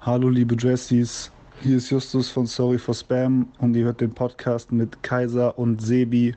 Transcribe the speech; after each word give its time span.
Hallo 0.00 0.28
liebe 0.28 0.54
Dressies, 0.56 1.32
hier 1.60 1.76
ist 1.76 1.90
Justus 1.90 2.30
von 2.30 2.46
Sorry 2.46 2.78
for 2.78 2.94
Spam 2.94 3.48
und 3.58 3.74
ihr 3.74 3.86
hört 3.86 4.00
den 4.00 4.14
Podcast 4.14 4.70
mit 4.70 5.02
Kaiser 5.02 5.58
und 5.58 5.82
Sebi. 5.82 6.36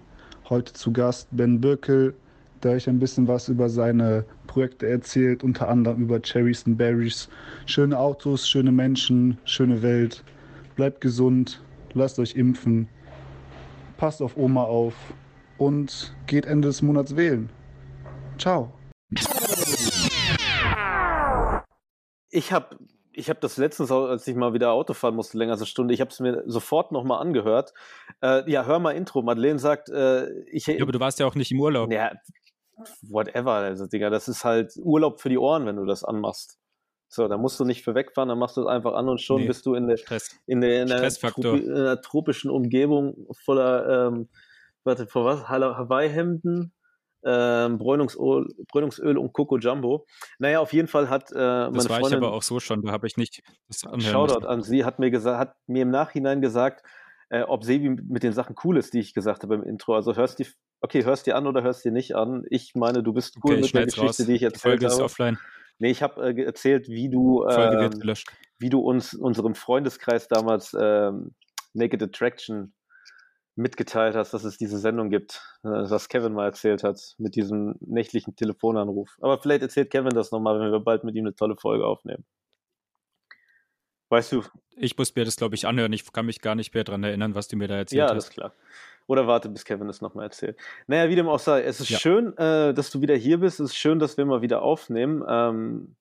Heute 0.49 0.73
zu 0.73 0.91
Gast 0.91 1.27
Ben 1.29 1.61
Birkel, 1.61 2.15
der 2.63 2.71
euch 2.71 2.89
ein 2.89 2.97
bisschen 2.97 3.27
was 3.27 3.49
über 3.49 3.69
seine 3.69 4.25
Projekte 4.47 4.89
erzählt, 4.89 5.43
unter 5.43 5.69
anderem 5.69 6.01
über 6.01 6.19
Cherries 6.19 6.65
and 6.65 6.79
Berries. 6.79 7.29
Schöne 7.67 7.99
Autos, 7.99 8.49
schöne 8.49 8.71
Menschen, 8.71 9.37
schöne 9.45 9.83
Welt. 9.83 10.23
Bleibt 10.75 10.99
gesund, 10.99 11.61
lasst 11.93 12.17
euch 12.17 12.35
impfen, 12.35 12.89
passt 13.97 14.23
auf 14.23 14.37
Oma 14.37 14.63
auf 14.63 14.95
und 15.59 16.15
geht 16.25 16.47
Ende 16.47 16.69
des 16.69 16.81
Monats 16.81 17.15
wählen. 17.15 17.47
Ciao. 18.39 18.73
Ich 22.31 22.51
habe 22.51 22.75
ich 23.13 23.29
habe 23.29 23.39
das 23.39 23.57
letztens, 23.57 23.91
als 23.91 24.27
ich 24.27 24.35
mal 24.35 24.53
wieder 24.53 24.71
Auto 24.71 24.93
fahren 24.93 25.15
musste, 25.15 25.37
länger 25.37 25.53
als 25.53 25.61
eine 25.61 25.67
Stunde, 25.67 25.93
ich 25.93 26.01
habe 26.01 26.11
es 26.11 26.19
mir 26.19 26.43
sofort 26.45 26.91
nochmal 26.91 27.21
angehört. 27.21 27.73
Äh, 28.21 28.49
ja, 28.49 28.65
hör 28.65 28.79
mal 28.79 28.91
Intro. 28.91 29.21
Madeleine 29.21 29.59
sagt, 29.59 29.89
äh, 29.89 30.29
ich. 30.45 30.67
Ja, 30.67 30.81
aber 30.81 30.91
du 30.91 30.99
warst 30.99 31.19
ja 31.19 31.25
auch 31.25 31.35
nicht 31.35 31.51
im 31.51 31.59
Urlaub. 31.59 31.91
Ja, 31.91 32.11
whatever, 33.01 33.53
also 33.53 33.85
Digga, 33.85 34.09
das 34.09 34.27
ist 34.27 34.43
halt 34.43 34.73
Urlaub 34.77 35.21
für 35.21 35.29
die 35.29 35.37
Ohren, 35.37 35.65
wenn 35.65 35.75
du 35.75 35.85
das 35.85 36.03
anmachst. 36.03 36.57
So, 37.07 37.27
da 37.27 37.37
musst 37.37 37.59
du 37.59 37.65
nicht 37.65 37.83
für 37.83 37.93
wegfahren, 37.93 38.29
dann 38.29 38.39
machst 38.39 38.55
du 38.55 38.61
es 38.61 38.67
einfach 38.67 38.93
an 38.93 39.09
und 39.09 39.19
schon 39.19 39.41
nee, 39.41 39.47
bist 39.47 39.65
du 39.65 39.75
in 39.75 39.87
der, 39.87 39.97
Stress. 39.97 40.29
in 40.47 40.61
der, 40.61 40.83
in 40.83 40.87
der, 40.87 41.03
in 41.03 41.75
der 41.75 42.01
tropischen 42.01 42.49
Umgebung 42.49 43.27
voller, 43.43 44.07
ähm, 44.07 44.29
warte, 44.85 45.07
vor 45.07 45.25
was? 45.25 45.49
Hawaii-Hemden, 45.49 46.73
ähm, 47.23 47.77
Bräunungsöl, 47.77 48.47
Bräunungsöl 48.67 49.17
und 49.17 49.33
Coco 49.33 49.57
Jumbo. 49.57 50.05
Naja, 50.39 50.59
auf 50.59 50.73
jeden 50.73 50.87
Fall 50.87 51.09
hat 51.09 51.31
äh, 51.31 51.35
meine 51.35 51.71
das 51.73 51.89
war 51.89 51.99
Freundin, 51.99 52.19
ich 52.19 52.25
aber 52.25 52.33
auch 52.33 52.43
so 52.43 52.59
schon, 52.59 52.81
da 52.81 52.91
habe 52.91 53.07
ich 53.07 53.17
nicht 53.17 53.41
das 53.67 53.81
Shoutout 53.81 54.41
müssen. 54.41 54.45
an 54.45 54.63
sie, 54.63 54.83
hat 54.85 54.99
mir 54.99 55.11
gesagt, 55.11 55.39
hat 55.39 55.55
mir 55.67 55.83
im 55.83 55.89
Nachhinein 55.89 56.41
gesagt, 56.41 56.83
äh, 57.29 57.43
ob 57.43 57.63
Sebi 57.63 57.89
mit 57.89 58.23
den 58.23 58.33
Sachen 58.33 58.55
cool 58.63 58.77
ist, 58.77 58.93
die 58.93 58.99
ich 58.99 59.13
gesagt 59.13 59.43
habe 59.43 59.55
im 59.55 59.63
Intro. 59.63 59.95
Also 59.95 60.15
hörst 60.15 60.39
die, 60.39 60.47
okay, 60.81 61.05
hörst 61.05 61.27
dir 61.27 61.35
an 61.35 61.47
oder 61.47 61.63
hörst 61.63 61.85
dir 61.85 61.91
nicht 61.91 62.15
an. 62.15 62.43
Ich 62.49 62.73
meine, 62.75 63.03
du 63.03 63.13
bist 63.13 63.37
cool 63.43 63.53
okay, 63.53 63.61
mit 63.61 63.73
der 63.73 63.85
Geschichte, 63.85 64.05
raus. 64.05 64.17
die 64.17 64.33
ich 64.33 64.43
erzählt 64.43 64.61
Folge 64.61 64.85
habe. 64.87 64.95
Ist 64.95 65.01
offline. 65.01 65.37
Nee, 65.79 65.91
ich 65.91 66.03
habe 66.03 66.33
äh, 66.33 66.43
erzählt, 66.43 66.89
wie 66.89 67.09
du, 67.09 67.43
äh, 67.45 67.89
wie 68.59 68.69
du 68.69 68.81
uns 68.81 69.13
unserem 69.13 69.55
Freundeskreis 69.55 70.27
damals 70.27 70.75
ähm, 70.79 71.33
Naked 71.73 72.03
Attraction 72.03 72.73
mitgeteilt 73.55 74.15
hast, 74.15 74.33
dass 74.33 74.43
es 74.43 74.57
diese 74.57 74.77
Sendung 74.77 75.09
gibt, 75.09 75.41
äh, 75.63 75.69
was 75.69 76.09
Kevin 76.09 76.33
mal 76.33 76.45
erzählt 76.45 76.83
hat, 76.83 77.15
mit 77.17 77.35
diesem 77.35 77.75
nächtlichen 77.79 78.35
Telefonanruf. 78.35 79.17
Aber 79.21 79.39
vielleicht 79.39 79.61
erzählt 79.61 79.89
Kevin 79.89 80.13
das 80.13 80.31
nochmal, 80.31 80.59
wenn 80.59 80.71
wir 80.71 80.79
bald 80.79 81.03
mit 81.03 81.15
ihm 81.15 81.25
eine 81.25 81.35
tolle 81.35 81.55
Folge 81.57 81.85
aufnehmen. 81.85 82.25
Weißt 84.09 84.31
du? 84.31 84.43
Ich 84.75 84.97
muss 84.97 85.15
mir 85.15 85.25
das, 85.25 85.37
glaube 85.37 85.55
ich, 85.55 85.67
anhören. 85.67 85.93
Ich 85.93 86.11
kann 86.11 86.25
mich 86.25 86.41
gar 86.41 86.55
nicht 86.55 86.73
mehr 86.73 86.83
daran 86.83 87.03
erinnern, 87.03 87.35
was 87.35 87.47
du 87.47 87.55
mir 87.55 87.67
da 87.67 87.77
erzählt 87.77 87.99
ja, 87.99 88.03
hast. 88.05 88.09
Ja, 88.09 88.15
das 88.15 88.25
ist 88.25 88.33
klar. 88.33 88.53
Oder 89.07 89.27
warte, 89.27 89.49
bis 89.49 89.65
Kevin 89.65 89.89
es 89.89 90.01
nochmal 90.01 90.25
erzählt. 90.25 90.57
Naja, 90.87 91.09
wie 91.09 91.15
dem 91.15 91.27
auch 91.27 91.39
sei, 91.39 91.63
es 91.63 91.79
ist 91.79 91.89
ja. 91.89 91.99
schön, 91.99 92.37
äh, 92.37 92.73
dass 92.73 92.91
du 92.91 93.01
wieder 93.01 93.15
hier 93.15 93.39
bist. 93.39 93.59
Es 93.59 93.71
ist 93.71 93.77
schön, 93.77 93.99
dass 93.99 94.17
wir 94.17 94.25
mal 94.25 94.41
wieder 94.41 94.61
aufnehmen. 94.61 95.23
Ähm, 95.27 95.95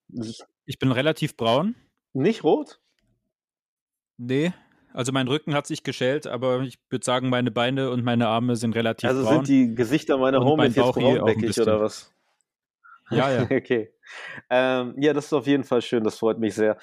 ich 0.66 0.78
bin 0.78 0.92
relativ 0.92 1.36
braun. 1.36 1.74
Nicht 2.12 2.44
rot? 2.44 2.80
Nee, 4.16 4.52
also 4.92 5.12
mein 5.12 5.28
Rücken 5.28 5.54
hat 5.54 5.66
sich 5.66 5.82
geschält, 5.82 6.26
aber 6.26 6.60
ich 6.60 6.78
würde 6.88 7.04
sagen, 7.04 7.28
meine 7.28 7.50
Beine 7.50 7.90
und 7.90 8.04
meine 8.04 8.28
Arme 8.28 8.56
sind 8.56 8.74
relativ 8.74 9.08
also 9.08 9.22
braun. 9.22 9.38
Also 9.38 9.44
sind 9.44 9.48
die 9.48 9.74
Gesichter 9.74 10.18
meiner 10.18 10.44
Homies 10.44 10.74
jetzt 10.74 10.92
braunbäckig 10.92 11.60
oder 11.60 11.80
was? 11.80 12.12
Ja, 13.10 13.30
ja. 13.30 13.42
okay. 13.50 13.90
Ähm, 14.48 14.94
ja, 14.98 15.12
das 15.12 15.26
ist 15.26 15.32
auf 15.32 15.46
jeden 15.46 15.64
Fall 15.64 15.82
schön, 15.82 16.04
das 16.04 16.18
freut 16.18 16.38
mich 16.38 16.54
sehr. 16.54 16.76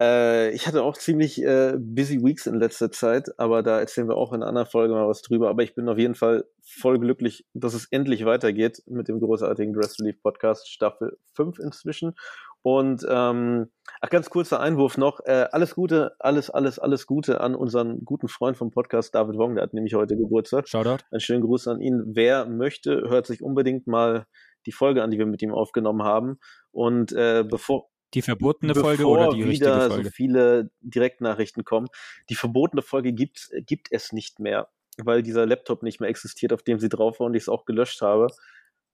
Äh, 0.00 0.50
ich 0.50 0.66
hatte 0.66 0.82
auch 0.82 0.96
ziemlich 0.96 1.40
äh, 1.42 1.74
busy 1.78 2.22
Weeks 2.22 2.46
in 2.46 2.56
letzter 2.56 2.90
Zeit, 2.90 3.38
aber 3.38 3.62
da 3.62 3.78
erzählen 3.78 4.08
wir 4.08 4.16
auch 4.16 4.32
in 4.32 4.42
einer 4.42 4.48
anderen 4.48 4.66
Folge 4.66 4.94
mal 4.94 5.06
was 5.06 5.22
drüber. 5.22 5.48
Aber 5.48 5.62
ich 5.62 5.74
bin 5.74 5.88
auf 5.88 5.98
jeden 5.98 6.16
Fall 6.16 6.44
voll 6.60 6.98
glücklich, 6.98 7.46
dass 7.54 7.74
es 7.74 7.86
endlich 7.90 8.24
weitergeht 8.24 8.82
mit 8.86 9.06
dem 9.06 9.20
großartigen 9.20 9.74
Dress 9.74 10.00
Relief 10.00 10.20
Podcast, 10.20 10.68
Staffel 10.68 11.18
5 11.34 11.58
inzwischen. 11.60 12.14
Und 12.62 13.04
ähm, 13.08 13.70
ach, 14.00 14.08
ganz 14.08 14.30
kurzer 14.30 14.60
Einwurf 14.60 14.96
noch. 14.96 15.20
Äh, 15.24 15.48
alles 15.50 15.74
Gute, 15.74 16.14
alles, 16.20 16.48
alles, 16.48 16.78
alles 16.78 17.06
Gute 17.06 17.40
an 17.40 17.56
unseren 17.56 18.04
guten 18.04 18.28
Freund 18.28 18.56
vom 18.56 18.70
Podcast, 18.70 19.14
David 19.14 19.36
Wong, 19.36 19.56
der 19.56 19.64
hat 19.64 19.74
nämlich 19.74 19.94
heute 19.94 20.16
Geburtstag. 20.16 20.68
Shoutout. 20.68 21.04
Einen 21.10 21.20
schönen 21.20 21.42
Gruß 21.42 21.66
an 21.68 21.80
ihn. 21.80 22.02
Wer 22.06 22.46
möchte, 22.46 23.02
hört 23.08 23.26
sich 23.26 23.42
unbedingt 23.42 23.88
mal 23.88 24.26
die 24.66 24.72
Folge 24.72 25.02
an, 25.02 25.10
die 25.10 25.18
wir 25.18 25.26
mit 25.26 25.42
ihm 25.42 25.52
aufgenommen 25.52 26.04
haben. 26.04 26.38
Und 26.70 27.12
äh, 27.12 27.44
bevor 27.48 27.88
die 28.14 28.22
verbotene 28.22 28.74
Folge 28.74 29.06
oder 29.06 29.30
die 29.30 29.42
richtige 29.42 29.70
Folge? 29.70 29.94
wieder 29.94 30.04
so 30.04 30.10
viele 30.10 30.70
Direktnachrichten 30.80 31.64
kommen. 31.64 31.88
Die 32.28 32.34
verbotene 32.34 32.82
Folge 32.82 33.12
gibt, 33.12 33.50
gibt 33.66 33.88
es 33.90 34.12
nicht 34.12 34.38
mehr, 34.38 34.68
weil 34.98 35.22
dieser 35.22 35.46
Laptop 35.46 35.82
nicht 35.82 36.00
mehr 36.00 36.10
existiert, 36.10 36.52
auf 36.52 36.62
dem 36.62 36.78
sie 36.78 36.90
drauf 36.90 37.20
war 37.20 37.26
und 37.26 37.34
ich 37.34 37.44
es 37.44 37.48
auch 37.48 37.64
gelöscht 37.64 38.02
habe. 38.02 38.28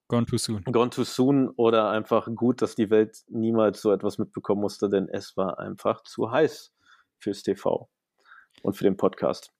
Gone 0.08 0.24
too 0.24 0.38
soon. 0.38 0.64
Gone 0.64 0.90
too 0.90 1.04
soon 1.04 1.50
oder 1.50 1.90
einfach 1.90 2.28
gut, 2.34 2.62
dass 2.62 2.74
die 2.74 2.90
Welt 2.90 3.18
niemals 3.28 3.82
so 3.82 3.92
etwas 3.92 4.16
mitbekommen 4.16 4.62
musste, 4.62 4.88
denn 4.88 5.08
es 5.08 5.36
war 5.36 5.58
einfach 5.58 6.02
zu 6.02 6.30
heiß 6.30 6.72
fürs 7.18 7.42
TV 7.42 7.88
und 8.62 8.74
für 8.74 8.84
den 8.84 8.96
Podcast. 8.96 9.52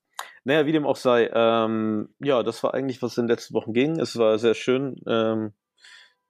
Naja, 0.45 0.65
wie 0.65 0.73
dem 0.73 0.87
auch 0.87 0.97
sei, 0.97 1.31
ähm, 1.33 2.15
ja, 2.19 2.43
das 2.43 2.63
war 2.63 2.73
eigentlich, 2.73 3.03
was 3.03 3.19
in 3.19 3.25
den 3.25 3.31
letzten 3.31 3.55
Wochen 3.55 3.75
ging. 3.75 4.01
Es 4.01 4.17
war 4.17 4.39
sehr 4.39 4.55
schön. 4.55 4.97
Ähm, 5.07 5.53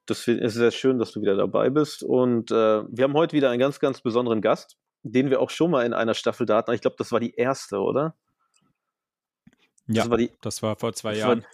das 0.05 0.27
ist 0.27 0.55
sehr 0.55 0.71
schön, 0.71 0.99
dass 0.99 1.11
du 1.11 1.21
wieder 1.21 1.35
dabei 1.35 1.69
bist. 1.69 2.03
Und 2.03 2.51
äh, 2.51 2.83
wir 2.87 3.03
haben 3.05 3.13
heute 3.13 3.37
wieder 3.37 3.49
einen 3.49 3.59
ganz, 3.59 3.79
ganz 3.79 4.01
besonderen 4.01 4.41
Gast, 4.41 4.77
den 5.03 5.29
wir 5.29 5.39
auch 5.39 5.49
schon 5.49 5.71
mal 5.71 5.85
in 5.85 5.93
einer 5.93 6.13
Staffel 6.13 6.45
da 6.45 6.57
hatten. 6.57 6.73
Ich 6.73 6.81
glaube, 6.81 6.97
das 6.99 7.11
war 7.11 7.21
die 7.21 7.35
erste, 7.35 7.79
oder? 7.79 8.15
Ja, 9.87 10.03
das 10.03 10.09
war, 10.09 10.17
die, 10.17 10.31
das 10.41 10.61
war 10.61 10.75
vor 10.75 10.93
zwei 10.93 11.15
Jahren. 11.15 11.43
War, 11.43 11.49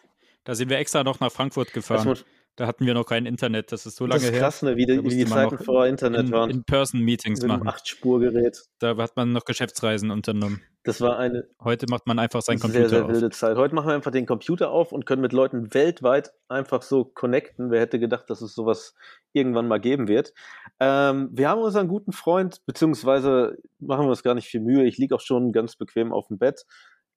da 0.45 0.55
sind 0.55 0.69
wir 0.69 0.77
extra 0.77 1.03
noch 1.03 1.19
nach 1.19 1.31
Frankfurt 1.31 1.73
gefahren. 1.73 2.17
Da 2.57 2.67
hatten 2.67 2.85
wir 2.85 2.93
noch 2.93 3.05
kein 3.05 3.25
Internet, 3.25 3.73
das 3.73 3.85
ist 3.85 3.97
so 3.97 4.05
lange 4.05 4.21
her. 4.21 4.29
Das 4.31 4.37
ist 4.37 4.41
krass, 4.41 4.61
ne? 4.61 4.77
wie, 4.77 4.85
die, 4.85 5.03
wie 5.03 5.09
die 5.09 5.25
Zeiten 5.25 5.57
vor 5.57 5.85
Internet 5.87 6.27
in, 6.27 6.31
waren. 6.31 6.49
In-Person-Meetings 6.49 7.45
machen. 7.45 7.67
Acht-Spurgerät. 7.67 8.63
Da 8.79 8.95
hat 8.95 9.17
man 9.17 9.33
noch 9.33 9.43
Geschäftsreisen 9.43 10.09
unternommen. 10.09 10.61
Das 10.85 11.01
war 11.01 11.17
eine. 11.17 11.49
Heute 11.61 11.87
macht 11.89 12.07
man 12.07 12.17
einfach 12.17 12.41
seinen 12.41 12.59
Computer 12.59 12.87
sehr, 12.87 12.99
sehr 12.99 13.07
wilde 13.09 13.29
Zeit. 13.31 13.57
Heute 13.57 13.75
machen 13.75 13.87
wir 13.87 13.95
einfach 13.95 14.11
den 14.11 14.25
Computer 14.25 14.69
auf 14.69 14.93
und 14.93 15.05
können 15.05 15.21
mit 15.21 15.33
Leuten 15.33 15.73
weltweit 15.73 16.31
einfach 16.47 16.81
so 16.81 17.03
connecten. 17.03 17.71
Wer 17.71 17.81
hätte 17.81 17.99
gedacht, 17.99 18.29
dass 18.29 18.41
es 18.41 18.53
sowas 18.53 18.93
irgendwann 19.33 19.67
mal 19.67 19.79
geben 19.79 20.07
wird? 20.07 20.31
Ähm, 20.79 21.29
wir 21.33 21.49
haben 21.49 21.59
unseren 21.59 21.89
guten 21.89 22.13
Freund, 22.13 22.63
beziehungsweise 22.65 23.57
machen 23.79 24.05
wir 24.05 24.09
uns 24.09 24.23
gar 24.23 24.35
nicht 24.35 24.47
viel 24.47 24.61
Mühe. 24.61 24.85
Ich 24.85 24.97
liege 24.97 25.15
auch 25.15 25.21
schon 25.21 25.51
ganz 25.51 25.75
bequem 25.75 26.13
auf 26.13 26.27
dem 26.27 26.37
Bett. 26.37 26.65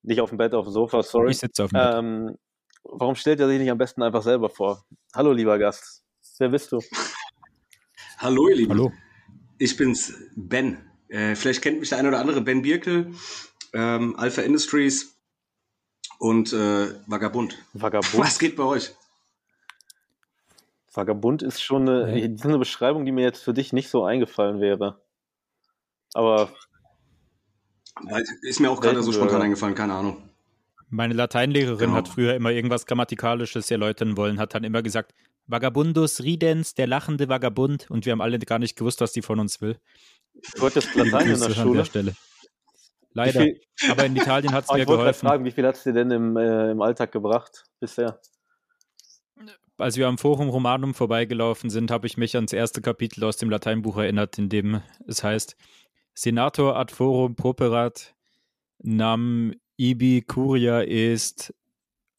Nicht 0.01 0.19
auf 0.19 0.29
dem 0.29 0.37
Bett, 0.37 0.53
auf 0.53 0.65
dem 0.65 0.73
Sofa, 0.73 1.03
sorry. 1.03 1.31
Ich 1.31 1.37
sitze 1.37 1.63
auf 1.63 1.69
dem 1.69 1.79
Bett. 1.79 1.95
Ähm, 1.95 2.35
warum 2.83 3.15
stellt 3.15 3.39
er 3.39 3.47
sich 3.47 3.59
nicht 3.59 3.71
am 3.71 3.77
besten 3.77 4.03
einfach 4.03 4.23
selber 4.23 4.49
vor? 4.49 4.85
Hallo, 5.13 5.31
lieber 5.31 5.57
Gast. 5.57 6.03
Wer 6.37 6.49
bist 6.49 6.71
du? 6.71 6.81
Hallo, 8.19 8.47
ihr 8.49 8.55
Lieben. 8.55 8.71
Hallo. 8.71 8.91
Ich 9.57 9.75
bin's, 9.77 10.13
Ben. 10.35 10.77
Äh, 11.09 11.35
vielleicht 11.35 11.61
kennt 11.61 11.79
mich 11.79 11.89
der 11.89 11.97
eine 11.97 12.09
oder 12.09 12.19
andere, 12.19 12.41
Ben 12.41 12.61
Birkel, 12.61 13.13
ähm, 13.73 14.15
Alpha 14.17 14.41
Industries 14.41 15.17
und 16.19 16.53
äh, 16.53 16.93
Vagabund. 17.07 17.57
Vagabund. 17.73 18.17
Was 18.17 18.39
geht 18.39 18.55
bei 18.55 18.63
euch? 18.63 18.95
Vagabund 20.93 21.43
ist 21.43 21.61
schon 21.61 21.87
eine, 21.87 22.19
ist 22.19 22.45
eine 22.45 22.57
Beschreibung, 22.57 23.05
die 23.05 23.11
mir 23.11 23.23
jetzt 23.23 23.43
für 23.43 23.53
dich 23.53 23.73
nicht 23.73 23.89
so 23.89 24.03
eingefallen 24.05 24.59
wäre. 24.59 25.01
Aber. 26.13 26.51
Ist 28.41 28.59
mir 28.59 28.71
auch 28.71 28.79
gerade 28.79 29.03
so 29.03 29.11
spontan 29.11 29.41
eingefallen, 29.41 29.75
keine 29.75 29.93
Ahnung. 29.93 30.28
Meine 30.89 31.13
Lateinlehrerin 31.13 31.77
genau. 31.77 31.93
hat 31.93 32.07
früher 32.07 32.33
immer 32.35 32.51
irgendwas 32.51 32.85
Grammatikalisches 32.85 33.69
erläutern 33.69 34.17
wollen, 34.17 34.39
hat 34.39 34.55
dann 34.55 34.63
immer 34.63 34.81
gesagt, 34.81 35.13
Vagabundus 35.49 36.21
ridens, 36.21 36.75
der 36.75 36.87
lachende 36.87 37.27
Vagabund. 37.27 37.89
Und 37.89 38.05
wir 38.05 38.11
haben 38.11 38.21
alle 38.21 38.37
gar 38.39 38.59
nicht 38.59 38.77
gewusst, 38.77 39.01
was 39.01 39.11
die 39.11 39.21
von 39.21 39.39
uns 39.39 39.61
will. 39.61 39.79
Du 40.55 40.61
hattest 40.65 40.93
Latein 40.95 41.31
in 41.31 41.39
der 41.39 41.49
Schule? 41.49 41.77
Der 41.77 41.85
Stelle. 41.85 42.15
Leider. 43.13 43.47
Aber 43.89 44.05
in 44.05 44.15
Italien 44.15 44.53
hat 44.53 44.65
es 44.65 44.71
mir 44.71 44.81
ich 44.81 44.85
geholfen. 44.85 45.09
Ich 45.09 45.17
fragen, 45.17 45.45
wie 45.45 45.51
viel 45.51 45.65
hat 45.65 45.75
es 45.75 45.83
dir 45.83 45.93
denn 45.93 46.11
im, 46.11 46.37
äh, 46.37 46.71
im 46.71 46.81
Alltag 46.81 47.11
gebracht 47.11 47.65
bisher? 47.79 48.19
Als 49.77 49.97
wir 49.97 50.07
am 50.07 50.17
Forum 50.17 50.49
Romanum 50.49 50.93
vorbeigelaufen 50.93 51.69
sind, 51.69 51.89
habe 51.89 52.05
ich 52.05 52.17
mich 52.17 52.35
ans 52.35 52.53
erste 52.53 52.81
Kapitel 52.81 53.23
aus 53.23 53.37
dem 53.37 53.49
Lateinbuch 53.49 53.97
erinnert, 53.97 54.37
in 54.37 54.49
dem 54.49 54.81
es 55.07 55.23
heißt: 55.23 55.55
Senator 56.13 56.75
ad 56.75 56.93
forum 56.93 57.35
properat 57.35 58.13
nam 58.79 59.53
Ibi 59.79 60.23
Curia 60.27 60.81
ist 60.81 61.53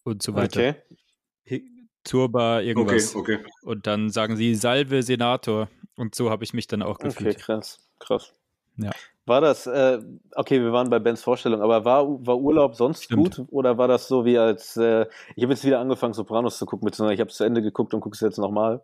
und 0.04 0.22
so 0.22 0.34
weiter. 0.34 0.60
Okay. 0.60 1.62
Turba, 2.04 2.60
irgendwas. 2.60 3.14
Okay, 3.14 3.34
okay. 3.36 3.50
Und 3.62 3.86
dann 3.86 4.08
sagen 4.08 4.36
sie 4.36 4.54
Salve 4.54 5.02
Senator. 5.02 5.68
Und 5.96 6.14
so 6.14 6.30
habe 6.30 6.42
ich 6.44 6.54
mich 6.54 6.66
dann 6.66 6.82
auch 6.82 6.98
gefühlt. 6.98 7.36
Okay, 7.36 7.44
krass, 7.44 7.86
krass. 7.98 8.34
Ja. 8.76 8.90
War 9.26 9.42
das, 9.42 9.66
äh, 9.66 9.98
okay, 10.34 10.60
wir 10.62 10.72
waren 10.72 10.88
bei 10.88 10.98
Bens 10.98 11.22
Vorstellung, 11.22 11.60
aber 11.60 11.84
war, 11.84 12.06
war 12.26 12.38
Urlaub 12.38 12.74
sonst 12.74 13.04
Stimmt. 13.04 13.36
gut 13.36 13.46
oder 13.50 13.76
war 13.76 13.86
das 13.86 14.08
so 14.08 14.24
wie 14.24 14.38
als, 14.38 14.78
äh, 14.78 15.06
ich 15.36 15.42
habe 15.42 15.52
jetzt 15.52 15.64
wieder 15.64 15.78
angefangen, 15.78 16.14
Sopranos 16.14 16.56
zu 16.56 16.64
gucken, 16.64 16.86
beziehungsweise 16.86 17.14
ich 17.14 17.20
habe 17.20 17.30
es 17.30 17.36
zu 17.36 17.44
Ende 17.44 17.60
geguckt 17.60 17.92
und 17.92 18.00
gucke 18.00 18.14
es 18.14 18.20
jetzt 18.20 18.38
nochmal 18.38 18.82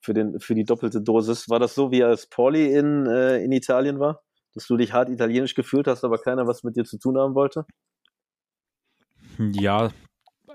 für, 0.00 0.12
für 0.40 0.56
die 0.56 0.64
doppelte 0.64 1.00
Dosis. 1.00 1.48
War 1.48 1.60
das 1.60 1.76
so 1.76 1.92
wie 1.92 2.02
als 2.02 2.26
Pauli 2.26 2.74
in, 2.74 3.06
äh, 3.06 3.38
in 3.44 3.52
Italien 3.52 4.00
war? 4.00 4.24
Dass 4.54 4.66
du 4.66 4.76
dich 4.76 4.92
hart 4.92 5.08
italienisch 5.08 5.54
gefühlt 5.54 5.86
hast, 5.86 6.02
aber 6.02 6.18
keiner 6.18 6.48
was 6.48 6.64
mit 6.64 6.74
dir 6.74 6.84
zu 6.84 6.98
tun 6.98 7.16
haben 7.16 7.36
wollte? 7.36 7.64
Ja, 9.38 9.90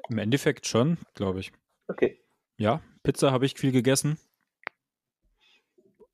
im 0.09 0.17
Endeffekt 0.17 0.67
schon, 0.67 0.97
glaube 1.15 1.39
ich. 1.39 1.51
Okay. 1.87 2.21
Ja, 2.57 2.81
Pizza 3.03 3.31
habe 3.31 3.45
ich 3.45 3.55
viel 3.57 3.71
gegessen 3.71 4.17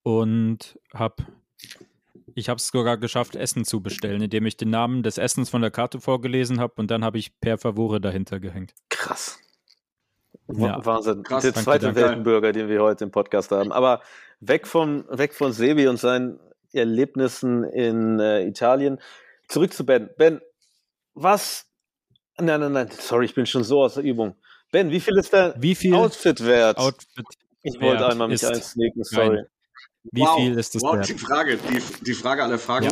und 0.03 0.79
habe 0.93 1.25
ich 2.35 2.47
habe 2.47 2.57
es 2.57 2.67
sogar 2.67 2.97
geschafft, 2.97 3.35
Essen 3.35 3.65
zu 3.65 3.81
bestellen, 3.81 4.21
indem 4.21 4.45
ich 4.45 4.55
den 4.55 4.69
Namen 4.69 5.03
des 5.03 5.17
Essens 5.17 5.49
von 5.49 5.61
der 5.61 5.71
Karte 5.71 5.99
vorgelesen 5.99 6.59
habe 6.59 6.73
und 6.77 6.89
dann 6.89 7.03
habe 7.03 7.17
ich 7.17 7.39
per 7.39 7.57
Favore 7.57 7.99
dahinter 7.99 8.39
gehängt. 8.39 8.73
Krass. 8.89 9.39
Ja. 10.47 10.83
Wahnsinn. 10.85 11.23
Krass, 11.23 11.43
der 11.43 11.51
danke, 11.51 11.63
zweite 11.63 11.85
danke. 11.87 12.01
Weltenbürger, 12.01 12.51
den 12.51 12.69
wir 12.69 12.81
heute 12.81 13.03
im 13.03 13.11
Podcast 13.11 13.51
haben. 13.51 13.71
Aber 13.71 14.01
weg 14.39 14.67
von, 14.67 15.05
weg 15.09 15.33
von 15.33 15.51
Sebi 15.51 15.87
und 15.87 15.97
seinen 15.97 16.39
Erlebnissen 16.71 17.63
in 17.63 18.19
äh, 18.19 18.45
Italien. 18.45 18.99
Zurück 19.47 19.73
zu 19.73 19.85
Ben. 19.85 20.09
Ben, 20.17 20.41
was? 21.13 21.68
Nein, 22.41 22.59
nein, 22.59 22.71
nein. 22.71 22.89
Sorry, 22.91 23.25
ich 23.25 23.35
bin 23.35 23.45
schon 23.45 23.63
so 23.63 23.83
aus 23.83 23.95
der 23.95 24.03
Übung. 24.03 24.35
Ben, 24.71 24.89
wie 24.91 24.99
viel 24.99 25.17
ist 25.17 25.33
dein 25.33 25.53
Wie 25.57 25.75
viel 25.75 25.93
Outfit 25.95 26.43
wert? 26.45 26.77
Outfit, 26.77 27.25
ich 27.63 27.79
wollte 27.81 28.07
einmal 28.07 28.27
mich 28.27 28.45
einsneaken, 28.45 29.03
sorry. 29.03 29.43
wie 30.11 30.21
wow, 30.21 30.35
viel 30.37 30.57
ist 30.57 30.75
das 30.75 30.81
wow, 30.83 30.95
wert? 30.95 31.09
die 31.09 31.17
Frage, 31.17 31.57
die, 31.57 31.81
die 32.05 32.13
Frage 32.13 32.43
aller 32.43 32.59
Fragen. 32.59 32.85
Ja. 32.85 32.91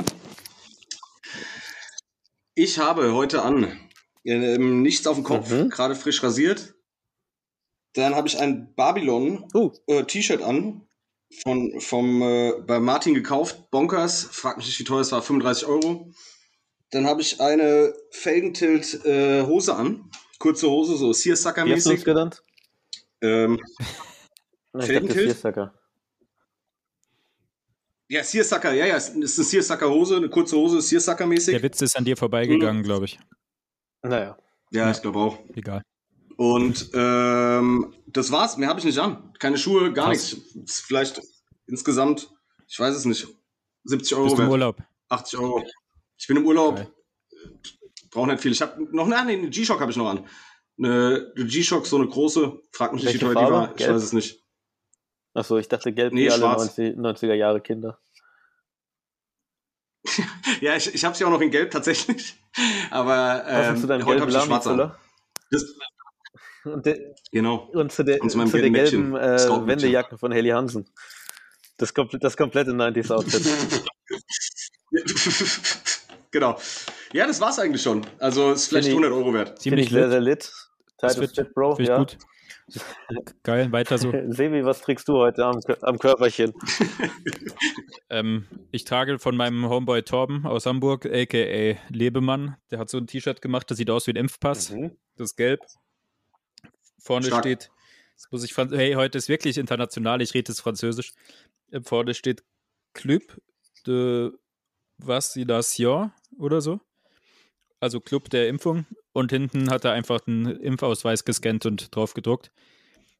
Ich 2.56 2.80
habe 2.80 3.14
heute 3.14 3.44
an 3.44 3.80
ähm, 4.26 4.82
nichts 4.82 5.06
auf 5.08 5.16
dem 5.16 5.24
Kopf, 5.24 5.50
Mhm. 5.52 5.70
gerade 5.70 5.96
frisch 5.96 6.22
rasiert. 6.24 6.74
Dann 7.94 8.16
habe 8.16 8.28
ich 8.28 8.40
ein 8.40 8.74
Babylon 8.76 9.48
Uh, 9.54 9.72
äh, 9.88 10.04
T-Shirt 10.04 10.42
an 10.42 10.82
von 11.44 11.80
vom 11.80 12.22
äh, 12.22 12.54
bei 12.66 12.80
Martin 12.80 13.14
gekauft, 13.14 13.70
Bonkers. 13.72 14.24
Frag 14.32 14.58
mich 14.58 14.66
nicht, 14.68 14.80
wie 14.80 14.84
teuer 14.84 15.02
es 15.02 15.12
war, 15.12 15.22
35 15.22 15.68
Euro. 15.68 16.12
Dann 16.92 17.06
habe 17.06 17.22
ich 17.22 17.42
eine 17.42 17.94
Felgentilt 18.12 19.06
äh, 19.06 19.44
Hose 19.44 19.76
an, 19.76 20.10
kurze 20.40 20.70
Hose, 20.70 20.98
so 20.98 21.12
Searsucker 21.12 21.66
wie 21.66 21.74
hast 21.74 21.86
du 21.86 21.92
uns 21.92 22.04
genannt? 22.06 22.44
Ähm, 23.22 23.60
Felgentilt? 24.78 25.38
Ja, 28.10 28.24
Searsucker, 28.24 28.72
ja, 28.74 28.86
ja, 28.86 28.96
es 28.96 29.10
ist 29.10 29.38
eine 29.38 29.46
Searsucker 29.46 29.90
Hose, 29.90 30.16
eine 30.16 30.30
kurze 30.30 30.56
Hose, 30.56 30.82
Searsucker 30.82 31.26
mäßig. 31.26 31.54
Der 31.56 31.64
Witz 31.64 31.82
ist 31.82 31.98
an 31.98 32.06
dir 32.06 32.16
vorbeigegangen, 32.16 32.84
glaube 32.84 33.06
ich. 33.06 33.20
Naja. 34.02 34.38
Ja, 34.72 34.92
ich 34.92 35.02
glaube 35.02 35.20
auch. 35.20 35.40
Egal. 35.56 35.82
Und 36.38 36.90
ähm, 36.94 37.94
das 38.06 38.32
war's. 38.32 38.58
Mehr 38.58 38.70
habe 38.70 38.80
ich 38.80 38.86
nicht 38.86 39.00
an. 39.00 39.34
Keine 39.40 39.58
Schuhe, 39.58 39.92
gar 39.92 40.12
Krass. 40.12 40.38
nichts. 40.56 40.80
Vielleicht 40.82 41.22
insgesamt, 41.66 42.30
ich 42.68 42.80
weiß 42.80 42.96
es 42.96 43.06
nicht, 43.06 43.28
70 43.86 44.16
Euro 44.16 44.26
Bist 44.26 44.38
du 44.38 44.44
im. 44.44 44.50
Urlaub? 44.50 44.78
80 45.10 45.40
Euro. 45.40 45.66
Ich 46.18 46.28
bin 46.28 46.38
im 46.38 46.46
Urlaub. 46.46 46.76
Geil. 46.76 46.94
Brauche 48.12 48.28
nicht 48.28 48.42
viel. 48.42 48.52
Ich 48.52 48.62
habe 48.62 48.84
noch, 48.96 49.08
nein, 49.08 49.28
nee, 49.28 49.34
eine 49.34 49.50
G-Shock 49.50 49.80
habe 49.80 49.92
ich 49.92 49.98
noch 49.98 50.10
an. 50.10 50.28
Eine, 50.78 51.32
eine 51.36 51.46
G-Shock, 51.46 51.86
so 51.86 51.98
eine 51.98 52.08
große. 52.08 52.60
Frag 52.72 52.94
mich 52.94 53.04
nicht, 53.04 53.16
wie 53.16 53.20
teuer 53.20 53.36
die 53.36 53.52
war. 53.52 53.72
Ich 53.72 53.78
Gelb? 53.78 53.96
weiß 53.96 54.04
es 54.04 54.14
nicht. 54.14 54.44
Achso, 55.34 55.58
ich 55.58 55.68
dachte 55.68 55.94
gelb 55.94 56.14
Nee, 56.14 56.26
wie 56.26 56.32
alle 56.32 56.40
schwarz. 56.40 56.78
90, 56.78 56.98
90er 56.98 57.34
Jahre 57.34 57.62
Kinder. 57.62 58.00
Ja, 60.62 60.76
ich, 60.76 60.92
ich 60.92 61.06
habe 61.06 61.16
sie 61.16 61.24
auch 61.24 61.30
noch 61.30 61.42
in 61.42 61.52
Gelb 61.52 61.70
tatsächlich. 61.70 62.36
Aber 62.90 63.44
ähm, 63.48 63.84
heute 64.06 64.22
habe 64.22 64.32
ich 64.32 64.38
die 64.38 64.46
schwarze 64.46 64.72
an. 64.72 64.96
Das, 65.52 65.76
Und, 66.64 66.86
der, 66.86 66.98
genau. 67.32 67.70
und 67.74 67.92
zu 67.92 68.04
der, 68.04 68.20
Und 68.22 68.32
zu 68.32 68.38
meinem 68.38 68.50
zu 68.50 68.58
der 68.58 68.72
gelben 68.72 69.16
äh. 69.16 69.38
Wendejacke 69.68 70.18
von 70.18 70.32
Helly 70.32 70.50
Hansen. 70.50 70.90
Das, 71.78 71.94
komple 71.94 72.18
das 72.18 72.36
komplette 72.36 72.72
90s-Outfit. 72.72 73.44
genau. 76.32 76.60
Ja, 77.14 77.28
das 77.28 77.40
war's 77.42 77.60
eigentlich 77.60 77.82
schon. 77.82 78.06
Also 78.20 78.52
ist 78.52 78.68
vielleicht 78.68 78.88
Finde 78.88 79.08
ich- 79.08 79.12
100 79.14 79.26
Euro 79.26 79.34
wert. 79.34 79.60
Ziemlich 79.62 79.86
ich 79.88 79.92
sehr, 79.92 80.04
lit. 80.04 80.12
sehr 80.12 80.22
lit. 80.22 80.52
Das 81.00 81.14
Titus 81.16 81.36
wird- 81.38 81.48
Fit, 81.48 81.54
Bro. 81.54 81.78
Ja. 81.82 81.98
gut. 82.00 82.18
Geil, 83.44 83.72
weiter 83.72 83.98
so. 83.98 84.12
Sebi, 84.28 84.66
was 84.66 84.82
trägst 84.82 85.08
du 85.08 85.14
heute 85.14 85.46
am, 85.46 85.60
am 85.82 86.00
Körperchen? 86.00 86.54
Ähm, 88.10 88.46
ich 88.72 88.86
trage 88.86 89.20
von 89.20 89.36
meinem 89.36 89.68
Homeboy 89.68 90.02
Torben 90.04 90.46
aus 90.46 90.66
Hamburg, 90.66 91.06
a.k.a. 91.06 91.78
Lebemann. 91.90 92.56
Der 92.72 92.80
hat 92.80 92.90
so 92.90 92.98
ein 92.98 93.06
T-Shirt 93.06 93.42
gemacht, 93.42 93.70
das 93.70 93.78
sieht 93.78 93.90
aus 93.90 94.08
wie 94.08 94.12
ein 94.12 94.16
Impfpass. 94.16 94.72
Mhm. 94.72 94.92
Das 95.18 95.32
ist 95.32 95.36
gelb. 95.36 95.60
Vorne 97.00 97.26
Stark. 97.26 97.44
steht, 97.44 97.70
das 98.16 98.32
muss 98.32 98.46
ich, 98.46 98.56
hey, 98.56 98.94
heute 98.94 99.18
ist 99.18 99.28
wirklich 99.28 99.58
international, 99.58 100.22
ich 100.22 100.34
rede 100.34 100.52
jetzt 100.52 100.62
Französisch. 100.62 101.12
Äh, 101.72 101.82
Vorne 101.82 102.14
steht 102.14 102.44
Club 102.94 103.24
de 103.86 104.32
Vaccination 104.98 106.12
oder 106.38 106.62
so. 106.62 106.80
Also 107.80 108.00
Club 108.00 108.30
der 108.30 108.48
Impfung. 108.50 108.86
Und 109.14 109.32
hinten 109.32 109.70
hat 109.70 109.86
er 109.86 109.94
einfach 109.94 110.20
einen 110.28 110.46
Impfausweis 110.48 111.26
gescannt 111.26 111.66
und 111.66 111.96
drauf 111.96 112.14
gedruckt. 112.14 112.52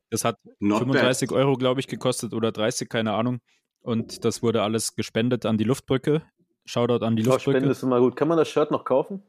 Das 0.10 0.24
hat 0.24 0.38
Not 0.60 0.80
35 0.80 1.32
Euro, 1.32 1.56
glaube 1.56 1.80
ich, 1.80 1.88
gekostet 1.88 2.34
oder 2.34 2.52
30, 2.52 2.88
keine 2.90 3.14
Ahnung. 3.14 3.40
Und 3.82 4.26
das 4.26 4.42
wurde 4.44 4.64
alles 4.64 4.96
gespendet 4.96 5.46
an 5.46 5.58
die 5.58 5.64
Luftbrücke. 5.64 6.22
Shoutout 6.66 7.06
an 7.06 7.16
die 7.16 7.24
Spende 7.24 7.36
Luftbrücke. 7.36 7.66
ist 7.70 7.84
immer 7.84 8.00
gut. 8.00 8.16
Kann 8.16 8.28
man 8.28 8.38
das 8.38 8.50
Shirt 8.50 8.72
noch 8.72 8.84
kaufen? 8.86 9.24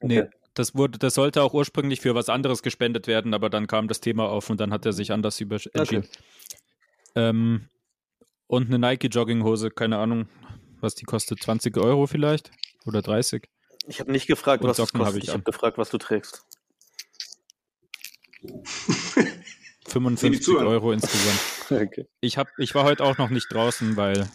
Nee, 0.00 0.22
Okay. 0.22 0.30
das, 0.54 0.74
wurde, 0.74 0.98
das 0.98 1.14
sollte 1.14 1.42
auch 1.42 1.54
ursprünglich 1.54 2.00
für 2.00 2.14
was 2.14 2.28
anderes 2.28 2.62
gespendet 2.62 3.06
werden, 3.06 3.34
aber 3.34 3.50
dann 3.50 3.66
kam 3.66 3.88
das 3.88 4.00
Thema 4.00 4.28
auf 4.28 4.50
und 4.50 4.58
dann 4.60 4.72
hat 4.72 4.84
er 4.86 4.92
sich 4.92 5.12
anders 5.12 5.40
über 5.40 5.58
entschieden. 5.74 6.08
Ähm, 7.14 7.68
und 8.46 8.66
eine 8.68 8.78
Nike-Jogginghose, 8.78 9.70
keine 9.70 9.98
Ahnung, 9.98 10.28
was 10.82 10.94
die 10.94 11.04
kostet. 11.04 11.42
20 11.42 11.76
Euro 11.78 12.06
vielleicht? 12.06 12.50
Oder 12.86 13.02
30? 13.02 13.48
Ich 13.86 14.00
habe 14.00 14.12
nicht 14.12 14.26
gefragt, 14.26 14.62
Und 14.62 14.70
was 14.70 14.76
Socken 14.76 15.00
kostet. 15.00 15.22
ich 15.22 15.28
Ich 15.28 15.34
habe 15.34 15.42
gefragt, 15.44 15.78
was 15.78 15.90
du 15.90 15.98
trägst. 15.98 16.44
55 19.88 20.42
zuhören. 20.42 20.66
Euro 20.66 20.92
insgesamt. 20.92 21.40
Okay. 21.72 22.06
Ich, 22.20 22.36
hab, 22.36 22.48
ich 22.58 22.74
war 22.74 22.84
heute 22.84 23.02
auch 23.02 23.16
noch 23.16 23.30
nicht 23.30 23.46
draußen, 23.50 23.96
weil 23.96 24.28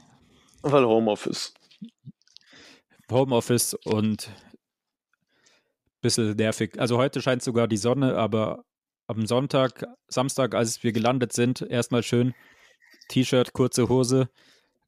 Weil 0.64 0.86
Homeoffice. 0.86 1.54
Homeoffice 3.12 3.76
und 3.76 4.32
bisschen 6.02 6.36
nervig. 6.36 6.80
Also 6.80 6.98
heute 6.98 7.22
scheint 7.22 7.44
sogar 7.44 7.68
die 7.68 7.78
Sonne, 7.78 8.16
aber 8.18 8.64
am 9.06 9.28
Sonntag, 9.28 9.86
Samstag, 10.08 10.56
als 10.56 10.82
wir 10.82 10.94
gelandet 10.94 11.32
sind, 11.32 11.62
erstmal 11.62 12.02
schön 12.02 12.34
T-Shirt, 13.10 13.54
kurze 13.54 13.88
Hose, 13.88 14.30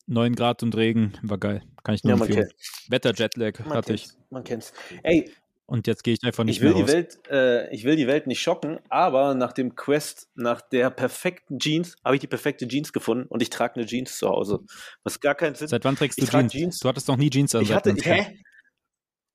9 0.10 0.36
Grad 0.36 0.64
und 0.64 0.76
Regen, 0.76 1.14
war 1.22 1.38
geil. 1.38 1.62
Kann 1.84 1.96
ich 1.96 2.04
nur 2.04 2.12
Ja, 2.14 2.18
man 2.18 2.28
empfehlen. 2.28 2.48
kennt 2.50 2.92
Wetter-Jetlag 2.92 3.60
man 3.66 3.78
hatte 3.78 3.94
ich. 3.94 4.04
kennt's. 4.04 4.18
Man 4.30 4.44
kennt's. 4.44 4.74
Ey, 5.04 5.32
Und 5.68 5.86
jetzt 5.86 6.04
gehe 6.04 6.14
ich 6.16 6.24
einfach 6.24 6.44
nicht 6.44 6.58
ich 6.58 6.62
will, 6.62 6.70
mehr 6.74 6.78
die 6.78 6.82
raus. 6.82 6.92
Welt, 6.94 7.20
äh, 7.30 7.70
ich 7.74 7.84
will 7.84 7.96
die 7.96 8.08
Welt 8.08 8.26
nicht 8.26 8.42
schocken, 8.42 8.80
aber 8.90 9.36
nach 9.36 9.54
dem 9.54 9.76
Quest, 9.76 10.28
nach 10.36 10.62
der 10.62 10.90
perfekten 10.90 11.60
Jeans, 11.60 11.96
habe 12.04 12.16
ich 12.16 12.22
die 12.22 12.28
perfekte 12.28 12.68
Jeans 12.68 12.92
gefunden 12.92 13.28
und 13.28 13.42
ich 13.44 13.52
trage 13.52 13.76
eine 13.76 13.86
Jeans 13.86 14.18
zu 14.18 14.28
Hause. 14.30 14.60
Was 15.04 15.20
gar 15.20 15.36
keinen 15.36 15.54
Sinn 15.56 15.68
Seit 15.68 15.86
wann 15.86 15.96
trägst 15.96 16.18
du 16.20 16.24
Ich 16.24 16.32
Jeans? 16.32 16.52
Jeans. 16.52 16.80
Du 16.80 16.90
hattest 16.90 17.08
noch 17.08 17.18
nie 17.18 17.30
Jeans 17.30 17.54
an. 17.54 17.62
Ich 17.62 17.72
hatte- 17.74 17.94
ich 17.96 18.04
Hä? 18.06 18.40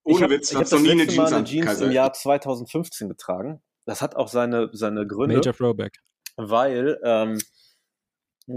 Ich 0.07 0.17
Ohne 0.17 0.25
habe 0.25 0.35
Witz, 0.35 0.49
hab 0.49 0.55
du 0.55 0.61
hast 0.61 0.73
das 0.73 0.81
noch 0.81 0.85
nie 0.85 0.91
eine 0.93 1.05
letzte 1.05 1.17
Mal 1.17 1.25
Jeans 1.29 1.33
eine 1.33 1.39
an, 1.39 1.45
Jeans 1.77 1.81
im 1.83 1.93
Jahr 1.93 2.13
2015 2.13 3.09
getragen. 3.09 3.63
Das 3.87 4.03
hat 4.03 4.17
auch 4.17 4.29
seine, 4.29 4.69
seine 4.73 5.07
Gründe, 5.07 5.37
Major 5.37 5.55
Throwback. 5.55 5.99
weil 6.37 6.99
ähm, 7.05 7.39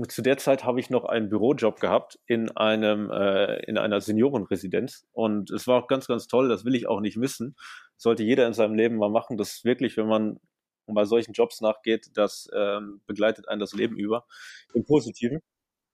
zu 0.09 0.21
der 0.21 0.37
Zeit 0.37 0.63
habe 0.65 0.79
ich 0.79 0.89
noch 0.89 1.05
einen 1.05 1.29
Bürojob 1.29 1.79
gehabt 1.79 2.19
in 2.25 2.51
einem 2.57 3.09
äh, 3.09 3.57
in 3.65 3.77
einer 3.77 4.01
Seniorenresidenz 4.01 5.05
und 5.13 5.49
es 5.51 5.65
war 5.67 5.81
auch 5.81 5.87
ganz 5.87 6.07
ganz 6.07 6.27
toll. 6.27 6.49
Das 6.49 6.65
will 6.65 6.75
ich 6.75 6.87
auch 6.87 6.99
nicht 6.99 7.17
missen. 7.17 7.55
Sollte 7.97 8.23
jeder 8.23 8.45
in 8.47 8.53
seinem 8.53 8.75
Leben 8.75 8.97
mal 8.97 9.09
machen. 9.09 9.37
Das 9.37 9.53
ist 9.53 9.65
wirklich, 9.65 9.95
wenn 9.97 10.07
man 10.07 10.39
bei 10.87 11.05
solchen 11.05 11.33
Jobs 11.33 11.61
nachgeht, 11.61 12.07
das 12.13 12.49
ähm, 12.53 13.01
begleitet 13.07 13.47
einen 13.47 13.59
das 13.59 13.73
Leben 13.73 13.97
über 13.97 14.25
im 14.73 14.85
Positiven. 14.85 15.41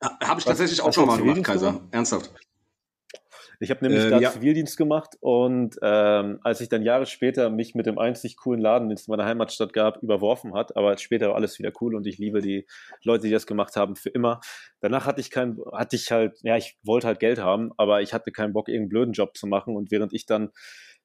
Habe 0.01 0.15
ich 0.21 0.29
Was- 0.37 0.43
tatsächlich 0.45 0.81
auch 0.81 0.87
was 0.87 0.95
schon 0.95 1.09
hast 1.09 1.19
mal 1.19 1.23
gemacht, 1.23 1.43
Kaiser. 1.43 1.81
Ernsthaft. 1.91 2.31
Ich 3.59 3.69
habe 3.69 3.83
nämlich 3.85 4.03
Ähm, 4.03 4.11
da 4.11 4.19
ja. 4.19 4.31
Zivildienst 4.31 4.77
gemacht 4.77 5.17
und 5.19 5.77
ähm, 5.81 6.39
als 6.43 6.61
ich 6.61 6.69
dann 6.69 6.83
Jahre 6.83 7.05
später 7.05 7.49
mich 7.49 7.75
mit 7.75 7.85
dem 7.85 7.97
einzig 7.97 8.37
coolen 8.37 8.61
Laden, 8.61 8.89
den 8.89 8.95
es 8.95 9.07
in 9.07 9.11
meiner 9.11 9.25
Heimatstadt 9.25 9.73
gab, 9.73 10.01
überworfen 10.01 10.53
hat, 10.53 10.75
aber 10.75 10.97
später 10.97 11.29
war 11.29 11.35
alles 11.35 11.59
wieder 11.59 11.71
cool 11.81 11.95
und 11.95 12.07
ich 12.07 12.17
liebe 12.17 12.41
die 12.41 12.65
Leute, 13.03 13.27
die 13.27 13.33
das 13.33 13.47
gemacht 13.47 13.75
haben, 13.75 13.95
für 13.95 14.09
immer. 14.09 14.41
Danach 14.79 15.05
hatte 15.05 15.21
ich 15.21 15.29
kein, 15.29 15.57
hatte 15.71 15.95
ich 15.95 16.11
halt, 16.11 16.39
ja, 16.43 16.57
ich 16.57 16.77
wollte 16.83 17.07
halt 17.07 17.19
Geld 17.19 17.39
haben, 17.39 17.71
aber 17.77 18.01
ich 18.01 18.13
hatte 18.13 18.31
keinen 18.31 18.53
Bock, 18.53 18.67
irgendeinen 18.67 18.89
blöden 18.89 19.13
Job 19.13 19.37
zu 19.37 19.47
machen 19.47 19.75
und 19.75 19.91
während 19.91 20.13
ich 20.13 20.25
dann 20.25 20.51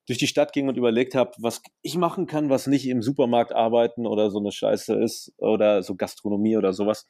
durch 0.09 0.19
die 0.19 0.27
Stadt 0.27 0.55
ging 0.55 0.69
und 0.69 0.79
überlegt 0.79 1.15
habe, 1.15 1.33
was 1.39 1.63
ich 1.83 1.97
machen 1.99 2.27
kann, 2.27 2.49
was 2.49 2.67
nicht 2.67 2.89
im 2.89 3.03
Supermarkt 3.03 3.53
arbeiten 3.53 4.07
oder 4.07 4.31
so 4.31 4.39
eine 4.39 4.51
Scheiße 4.51 4.95
ist 4.95 5.35
oder 5.37 5.83
so 5.83 5.97
Gastronomie 5.97 6.57
oder 6.57 6.73
sowas, 6.73 7.07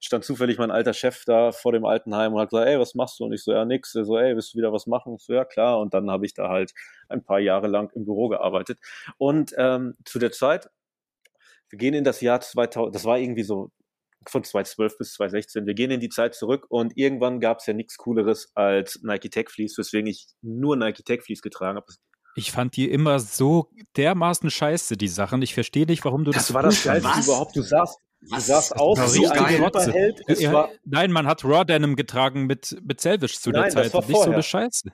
stand 0.00 0.24
zufällig 0.24 0.56
mein 0.56 0.70
alter 0.70 0.94
Chef 0.94 1.24
da 1.26 1.52
vor 1.52 1.72
dem 1.72 1.84
Altenheim 1.84 2.32
und 2.32 2.40
hat 2.40 2.48
gesagt, 2.48 2.66
ey, 2.66 2.80
was 2.80 2.94
machst 2.94 3.20
du? 3.20 3.24
Und 3.24 3.34
ich 3.34 3.44
so, 3.44 3.52
ja, 3.52 3.66
nix. 3.66 3.94
Er 3.94 4.06
so, 4.06 4.16
ey, 4.16 4.34
willst 4.34 4.54
du 4.54 4.58
wieder 4.58 4.72
was 4.72 4.86
machen? 4.86 5.16
Ich 5.16 5.24
so, 5.24 5.34
ja, 5.34 5.44
klar. 5.44 5.78
Und 5.78 5.92
dann 5.92 6.10
habe 6.10 6.24
ich 6.24 6.32
da 6.32 6.48
halt 6.48 6.72
ein 7.10 7.22
paar 7.22 7.38
Jahre 7.38 7.66
lang 7.66 7.90
im 7.94 8.06
Büro 8.06 8.28
gearbeitet. 8.28 8.78
Und 9.18 9.52
ähm, 9.58 9.96
zu 10.06 10.18
der 10.18 10.32
Zeit, 10.32 10.70
wir 11.68 11.78
gehen 11.78 11.92
in 11.92 12.04
das 12.04 12.22
Jahr 12.22 12.40
2000, 12.40 12.94
das 12.94 13.04
war 13.04 13.18
irgendwie 13.18 13.42
so 13.42 13.72
von 14.26 14.42
2012 14.42 14.96
bis 14.96 15.12
2016. 15.14 15.66
Wir 15.66 15.74
gehen 15.74 15.90
in 15.90 16.00
die 16.00 16.08
Zeit 16.08 16.34
zurück 16.34 16.64
und 16.70 16.96
irgendwann 16.96 17.40
gab 17.40 17.58
es 17.58 17.66
ja 17.66 17.74
nichts 17.74 17.98
Cooleres 17.98 18.50
als 18.54 19.00
Nike 19.02 19.28
Tech 19.28 19.50
Fleece, 19.50 19.76
weswegen 19.76 20.08
ich 20.08 20.28
nur 20.40 20.76
Nike 20.76 21.02
Tech 21.02 21.22
Fleece 21.22 21.42
getragen 21.42 21.76
habe. 21.76 21.86
Ich 22.38 22.52
fand 22.52 22.76
die 22.76 22.90
immer 22.90 23.18
so 23.18 23.68
dermaßen 23.96 24.50
scheiße, 24.50 24.96
die 24.96 25.08
Sachen. 25.08 25.42
Ich 25.42 25.54
verstehe 25.54 25.86
nicht, 25.86 26.04
warum 26.04 26.24
du 26.24 26.30
Das 26.30 26.46
das. 26.46 26.54
war 26.54 26.62
das 26.62 26.82
Geilste 26.84 27.20
überhaupt. 27.24 27.56
Du 27.56 27.62
sahst, 27.62 27.98
du 28.20 28.38
sahst 28.38 28.70
Das 28.72 28.78
aus 28.78 28.98
war 28.98 29.14
wie 29.14 29.26
so 29.26 29.30
ein. 29.32 29.56
Superheld. 29.56 30.20
War, 30.52 30.70
Nein, 30.84 31.10
man 31.12 31.26
hat 31.26 31.44
Raw 31.44 31.64
Denim 31.64 31.96
getragen 31.96 32.46
mit, 32.46 32.76
mit 32.84 33.00
Selvage 33.00 33.32
zu 33.34 33.50
der 33.52 33.62
Nein, 33.62 33.72
das 33.74 33.84
Zeit. 33.84 33.94
war 33.94 34.00
und 34.02 34.08
nicht 34.08 34.16
so 34.16 34.22
vorher. 34.22 34.34
eine 34.34 34.42
Scheiße. 34.42 34.90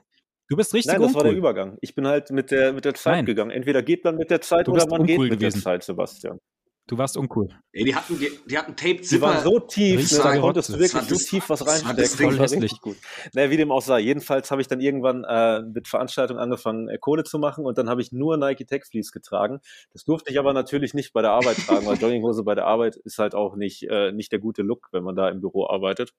Du 0.47 0.55
bist 0.55 0.73
richtig 0.73 0.91
nein, 0.93 1.01
das 1.01 1.13
war 1.15 1.23
der 1.23 1.31
uncool. 1.31 1.37
Übergang. 1.39 1.77
Ich 1.81 1.95
bin 1.95 2.05
halt 2.07 2.29
mit 2.29 2.51
der, 2.51 2.73
mit 2.73 2.85
der 2.85 2.93
Zeit 2.93 3.13
Nein. 3.15 3.25
gegangen. 3.25 3.49
Entweder 3.51 3.81
geht 3.81 4.03
man 4.03 4.15
mit 4.15 4.29
der 4.29 4.41
Zeit 4.41 4.67
Du 4.67 4.73
oder 4.73 4.85
man 4.87 5.03
geht 5.05 5.17
uncool 5.17 5.29
mit 5.29 5.39
gewesen. 5.39 5.55
der 5.57 5.63
Zeit, 5.63 5.83
Sebastian. 5.83 6.39
Du 6.87 6.99
warst 6.99 7.17
uncool. 7.17 7.49
Ey, 7.71 7.83
die 7.83 7.95
hatten, 7.95 8.19
die, 8.19 8.29
die 8.45 8.57
hatten 8.57 8.75
Tape 8.75 8.99
Sie 9.03 9.19
waren 9.19 9.43
so 9.43 9.59
tief, 9.59 10.11
ne, 10.11 10.17
da 10.21 10.37
konntest 10.37 10.69
du 10.69 10.73
wirklich 10.73 10.91
Das 10.91 11.07
so 11.09 11.15
das- 11.15 11.25
tief 11.25 11.49
was 11.49 11.65
reinstecken. 11.65 11.97
das 11.97 12.19
war 12.39 12.51
richtig 12.51 12.79
gut. 12.79 12.95
Naja, 13.33 13.49
wie 13.49 13.57
dem 13.57 13.71
auch 13.71 13.81
sei. 13.81 14.01
Jedenfalls 14.01 14.51
habe 14.51 14.61
ich 14.61 14.67
dann 14.67 14.79
irgendwann 14.79 15.23
äh, 15.23 15.63
mit 15.63 15.87
Veranstaltungen 15.87 16.39
angefangen, 16.39 16.87
äh, 16.87 16.99
Kohle 16.99 17.23
zu 17.23 17.39
machen 17.39 17.65
und 17.65 17.79
dann 17.79 17.89
habe 17.89 18.01
ich 18.01 18.11
nur 18.11 18.37
Nike 18.37 18.65
Tech 18.67 18.83
Fleece 18.85 19.11
getragen. 19.11 19.61
Das 19.93 20.03
durfte 20.03 20.31
ich 20.31 20.37
aber 20.37 20.53
natürlich 20.53 20.93
nicht 20.93 21.11
bei 21.11 21.23
der 21.23 21.31
Arbeit 21.31 21.57
tragen, 21.65 21.87
weil 21.87 21.97
Jogginghose 22.01 22.43
bei 22.43 22.53
der 22.53 22.67
Arbeit 22.67 22.97
ist 22.97 23.17
halt 23.17 23.33
auch 23.33 23.55
nicht, 23.55 23.83
äh, 23.89 24.11
nicht 24.11 24.31
der 24.31 24.39
gute 24.39 24.61
Look, 24.61 24.89
wenn 24.91 25.03
man 25.03 25.15
da 25.15 25.29
im 25.29 25.41
Büro 25.41 25.67
arbeitet. 25.67 26.13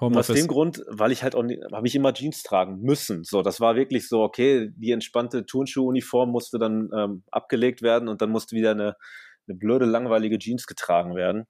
Und 0.00 0.16
aus 0.16 0.28
dem 0.28 0.46
Grund, 0.46 0.82
weil 0.88 1.12
ich 1.12 1.22
halt 1.22 1.34
auch 1.34 1.44
habe 1.72 1.86
ich 1.86 1.94
immer 1.94 2.14
Jeans 2.14 2.42
tragen 2.42 2.80
müssen. 2.80 3.22
So, 3.24 3.42
das 3.42 3.60
war 3.60 3.76
wirklich 3.76 4.08
so, 4.08 4.22
okay, 4.22 4.70
die 4.74 4.92
entspannte 4.92 5.44
Turnschuhuniform 5.44 6.30
musste 6.30 6.58
dann 6.58 6.88
ähm, 6.96 7.22
abgelegt 7.30 7.82
werden 7.82 8.08
und 8.08 8.22
dann 8.22 8.30
musste 8.30 8.56
wieder 8.56 8.70
eine, 8.70 8.96
eine 9.50 9.58
blöde, 9.58 9.84
langweilige 9.84 10.38
Jeans 10.38 10.66
getragen 10.66 11.14
werden. 11.14 11.46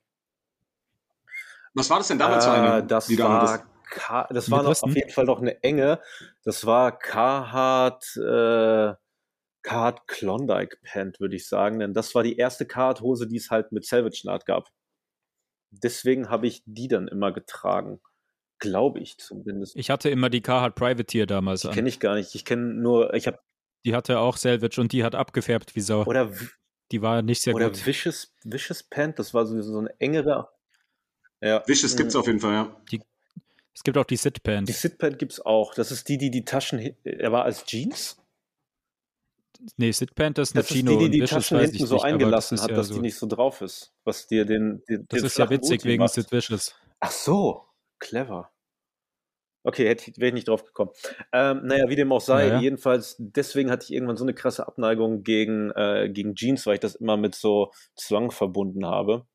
Was 1.74 1.88
war 1.90 1.98
das 1.98 2.08
denn 2.08 2.18
damals 2.18 2.44
für 2.46 2.50
Äh, 2.52 2.54
eine? 2.54 2.86
das 2.86 3.06
die 3.06 3.18
war 3.18 3.64
K 3.90 4.28
das 4.30 4.50
war 4.50 4.62
noch, 4.62 4.82
auf 4.82 4.94
jeden 4.94 5.10
Fall 5.10 5.24
noch 5.24 5.40
eine 5.40 5.62
enge. 5.62 6.00
Das 6.44 6.64
war 6.64 6.96
Carhartt, 6.96 8.04
äh, 8.16 8.94
Carhartt 9.62 10.06
Klondike 10.06 10.76
Pant, 10.82 11.20
würde 11.20 11.36
ich 11.36 11.48
sagen, 11.48 11.80
denn 11.80 11.92
das 11.92 12.14
war 12.14 12.22
die 12.22 12.36
erste 12.36 12.66
Carhartt 12.66 13.00
Hose, 13.00 13.26
die 13.26 13.36
es 13.36 13.50
halt 13.50 13.72
mit 13.72 13.84
Salvage 13.84 14.22
Naht 14.24 14.46
gab. 14.46 14.68
Deswegen 15.70 16.28
habe 16.30 16.46
ich 16.46 16.62
die 16.66 16.88
dann 16.88 17.08
immer 17.08 17.32
getragen. 17.32 18.00
Glaube 18.58 19.00
ich 19.00 19.16
zumindest. 19.18 19.74
Ich 19.76 19.90
hatte 19.90 20.10
immer 20.10 20.28
die 20.30 20.42
Carhartt 20.42 20.74
Privateer 20.74 21.26
damals 21.26 21.62
Die 21.62 21.68
an. 21.68 21.74
kenne 21.74 21.88
ich 21.88 21.98
gar 21.98 22.14
nicht. 22.14 22.34
Ich 22.34 22.44
kenne 22.44 22.74
nur, 22.74 23.14
ich 23.14 23.26
habe 23.26 23.38
Die 23.86 23.94
hatte 23.94 24.18
auch 24.18 24.36
Selvage 24.36 24.80
und 24.80 24.92
die 24.92 25.02
hat 25.02 25.14
abgefärbt 25.14 25.74
wie 25.74 25.80
Sau. 25.80 26.04
oder 26.04 26.30
Die 26.92 27.02
war 27.02 27.22
nicht 27.22 27.42
sehr 27.42 27.54
oder 27.54 27.68
gut. 27.70 27.86
Vicious 27.86 28.34
Vicious 28.44 28.82
Pant, 28.82 29.18
das 29.18 29.32
war 29.34 29.46
so, 29.46 29.60
so 29.62 29.78
eine 29.78 29.94
engere. 30.00 30.48
Ja. 31.40 31.62
Vicious 31.66 31.96
gibt's 31.96 32.16
auf 32.16 32.26
jeden 32.26 32.40
Fall, 32.40 32.52
ja. 32.52 32.76
Es 33.72 33.82
gibt 33.84 33.96
auch 33.96 34.04
die 34.04 34.14
Die 34.14 34.18
Sit-Pant. 34.18 34.68
Sit 34.68 34.98
Pant 34.98 35.18
gibt's 35.18 35.40
auch. 35.40 35.74
Das 35.74 35.90
ist 35.90 36.08
die, 36.08 36.18
die 36.18 36.30
die 36.30 36.44
Taschen. 36.44 36.78
hi- 36.78 36.96
Er 37.04 37.32
war 37.32 37.44
als 37.44 37.64
Jeans. 37.64 38.16
Nee, 39.76 39.92
Sit-Pant 39.92 40.38
ist 40.38 40.54
eine 40.54 40.62
Das 40.62 40.70
ist 40.70 40.76
Chino 40.76 40.92
die, 40.98 41.04
die 41.04 41.10
die 41.10 41.22
Vicious 41.22 41.48
Taschen 41.48 41.60
hinten 41.60 41.86
so 41.86 41.94
nicht, 41.94 42.04
eingelassen 42.04 42.60
hat, 42.60 42.70
ja 42.70 42.76
dass 42.76 42.88
so, 42.88 42.94
die 42.94 43.00
nicht 43.00 43.16
so 43.16 43.26
drauf 43.26 43.60
ist. 43.60 43.92
Was 44.04 44.26
dir 44.26 44.44
den, 44.44 44.82
den 44.88 45.06
Das 45.08 45.18
den 45.20 45.26
ist 45.26 45.38
ja 45.38 45.48
witzig 45.48 45.84
wegen 45.84 46.02
macht. 46.02 46.14
Sid 46.14 46.30
Vicious. 46.32 46.74
Ach 46.98 47.10
so, 47.10 47.64
clever. 47.98 48.50
Okay, 49.62 49.86
hätte 49.88 50.12
wäre 50.16 50.28
ich 50.28 50.34
nicht 50.34 50.48
drauf 50.48 50.64
gekommen. 50.64 50.90
Ähm, 51.32 51.60
naja, 51.64 51.88
wie 51.88 51.96
dem 51.96 52.12
auch 52.12 52.20
sei, 52.20 52.48
Naja. 52.48 52.60
jedenfalls, 52.60 53.16
deswegen 53.18 53.70
hatte 53.70 53.84
ich 53.84 53.92
irgendwann 53.92 54.16
so 54.16 54.24
eine 54.24 54.32
krasse 54.32 54.66
Abneigung 54.66 55.22
gegen, 55.22 55.70
äh, 55.72 56.08
gegen 56.10 56.34
Jeans, 56.34 56.64
weil 56.66 56.74
ich 56.74 56.80
das 56.80 56.94
immer 56.94 57.16
mit 57.16 57.34
so 57.34 57.70
Zwang 57.94 58.30
verbunden 58.30 58.86
habe. 58.86 59.26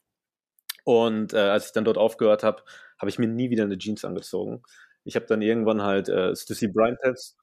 Und 0.84 1.34
äh, 1.34 1.38
als 1.38 1.68
ich 1.68 1.72
dann 1.74 1.86
dort 1.86 1.98
aufgehört 1.98 2.44
habe, 2.44 2.64
habe 3.00 3.10
ich 3.10 3.20
mir 3.20 3.28
nie 3.28 3.50
wieder 3.50 3.64
eine 3.64 3.78
Jeans 3.78 4.06
angezogen. 4.06 4.64
Ich 5.04 5.16
habe 5.16 5.26
dann 5.28 5.42
irgendwann 5.42 5.84
halt 5.84 6.10
äh, 6.10 6.36
Stussy 6.36 6.68
Bryant 6.68 7.00
Pants 7.02 7.38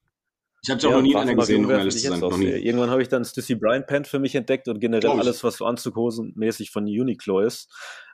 Ich 0.63 0.69
habe 0.69 0.85
auch 0.87 0.91
noch 0.91 1.01
nie 1.01 1.15
eine 1.15 1.35
gesehen, 1.35 1.65
um 1.65 1.71
ehrlich 1.71 1.93
zu 1.93 2.09
sein. 2.09 2.19
Noch 2.19 2.37
nie. 2.37 2.45
Irgendwann 2.47 2.89
habe 2.89 3.01
ich 3.01 3.09
dann 3.09 3.23
Stussy 3.23 3.55
Bryant 3.55 3.87
Pant 3.87 4.07
für 4.07 4.19
mich 4.19 4.35
entdeckt 4.35 4.67
und 4.67 4.79
generell 4.79 5.11
alles, 5.11 5.43
was 5.43 5.57
so 5.57 5.65
anzughosenmäßig 5.65 6.71
von 6.71 6.83
Uniqlo 6.83 7.39
ist. 7.41 7.71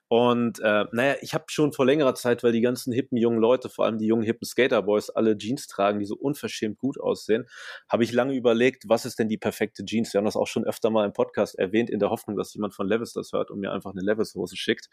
Und 0.10 0.60
äh, 0.60 0.86
naja, 0.92 1.16
ich 1.22 1.36
habe 1.36 1.46
schon 1.50 1.72
vor 1.72 1.86
längerer 1.86 2.16
Zeit, 2.16 2.42
weil 2.44 2.52
die 2.52 2.62
ganzen 2.62 2.92
hippen 2.92 3.16
jungen 3.16 3.40
Leute, 3.40 3.70
vor 3.70 3.86
allem 3.86 4.00
die 4.00 4.08
jungen 4.08 4.24
hippen 4.24 4.46
Skaterboys, 4.46 5.12
alle 5.12 5.38
Jeans 5.38 5.68
tragen, 5.68 6.00
die 6.00 6.06
so 6.06 6.16
unverschämt 6.16 6.80
gut 6.80 7.00
aussehen, 7.00 7.48
habe 7.88 8.04
ich 8.04 8.12
lange 8.12 8.34
überlegt, 8.34 8.90
was 8.90 9.06
ist 9.06 9.20
denn 9.20 9.30
die 9.30 9.38
perfekte 9.38 9.86
Jeans? 9.86 10.12
Wir 10.12 10.18
haben 10.18 10.26
das 10.26 10.36
auch 10.36 10.48
schon 10.48 10.66
öfter 10.66 10.90
mal 10.90 11.06
im 11.06 11.14
Podcast 11.14 11.60
erwähnt, 11.60 11.92
in 11.92 12.00
der 12.00 12.10
Hoffnung, 12.10 12.36
dass 12.36 12.56
jemand 12.56 12.74
von 12.74 12.88
Levis 12.88 13.14
das 13.14 13.32
hört 13.34 13.52
und 13.52 13.60
mir 13.60 13.72
einfach 13.72 13.92
eine 13.92 14.02
Levis-Hose 14.02 14.58
schickt. 14.58 14.90